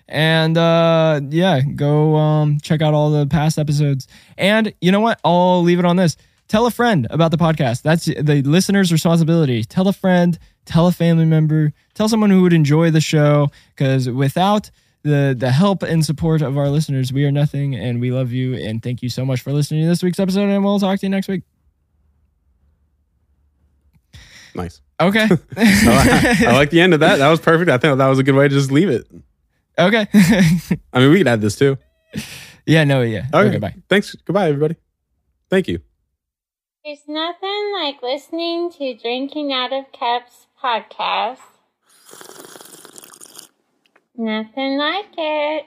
And 0.07 0.59
uh 0.59 1.21
yeah, 1.31 1.63
go 1.63 2.15
um 2.17 2.59
check 2.61 2.83
out 2.83 2.93
all 2.93 3.11
the 3.11 3.27
past 3.27 3.59
episodes. 3.59 4.07
And 4.37 4.75
you 4.83 4.93
know 4.93 5.01
what? 5.01 5.19
I'll 5.25 5.63
leave 5.63 5.79
it 5.79 5.87
on 5.87 5.97
this. 5.97 6.19
Tell 6.47 6.67
a 6.67 6.71
friend 6.71 7.07
about 7.09 7.31
the 7.31 7.39
podcast. 7.39 7.81
That's 7.81 8.05
the 8.05 8.43
listener's 8.43 8.93
responsibility. 8.93 9.65
Tell 9.65 9.89
a 9.89 9.95
friend, 9.95 10.39
tell 10.67 10.87
a 10.89 10.93
family 10.93 11.25
member, 11.25 11.73
tell 11.95 12.07
someone 12.11 12.29
who 12.29 12.43
would 12.43 12.53
enjoy 12.53 12.91
the 12.91 13.01
show 13.01 13.49
cuz 13.77 14.11
without 14.11 14.71
the 15.05 15.37
the 15.39 15.51
help 15.51 15.83
and 15.83 16.05
support 16.05 16.43
of 16.43 16.59
our 16.59 16.69
listeners, 16.69 17.13
we 17.13 17.25
are 17.25 17.31
nothing 17.31 17.75
and 17.77 18.01
we 18.01 18.11
love 18.11 18.33
you 18.33 18.55
and 18.55 18.83
thank 18.83 19.03
you 19.03 19.09
so 19.09 19.25
much 19.25 19.43
for 19.43 19.53
listening 19.53 19.83
to 19.83 19.89
this 19.89 20.03
week's 20.03 20.19
episode 20.19 20.49
and 20.49 20.65
we'll 20.65 20.81
talk 20.81 20.99
to 20.99 21.07
you 21.07 21.11
next 21.11 21.29
week. 21.29 21.43
Nice. 24.55 24.81
Okay. 25.01 25.29
I, 25.57 26.45
I 26.47 26.53
like 26.53 26.71
the 26.71 26.81
end 26.81 26.95
of 26.95 27.01
that. 27.01 27.17
That 27.17 27.29
was 27.29 27.41
perfect. 27.41 27.71
I 27.71 27.79
think 27.79 27.99
that 27.99 28.09
was 28.09 28.19
a 28.19 28.23
good 28.23 28.35
way 28.35 28.49
to 28.49 28.55
just 28.55 28.71
leave 28.71 28.89
it. 28.89 29.07
okay. 29.79 30.07
I 30.93 31.01
mean, 31.01 31.11
we 31.11 31.19
could 31.19 31.29
add 31.29 31.41
this 31.41 31.57
too. 31.57 31.77
yeah, 32.67 32.85
no, 32.85 33.03
yeah. 33.03 33.27
Okay, 33.35 33.49
okay 33.49 33.59
bye. 33.59 33.75
Thanks. 33.89 34.15
Goodbye, 34.25 34.49
everybody. 34.49 34.77
Thank 35.51 35.69
you. 35.69 35.81
There's 36.85 37.03
nothing 37.09 37.73
like 37.73 38.03
listening 38.03 38.71
to 38.73 38.95
Drinking 38.95 39.53
Out 39.53 39.73
of 39.73 39.87
Cups 39.93 40.47
podcast. 40.63 41.41
Nothing 44.17 44.79
like 44.79 45.15
it. 45.19 45.67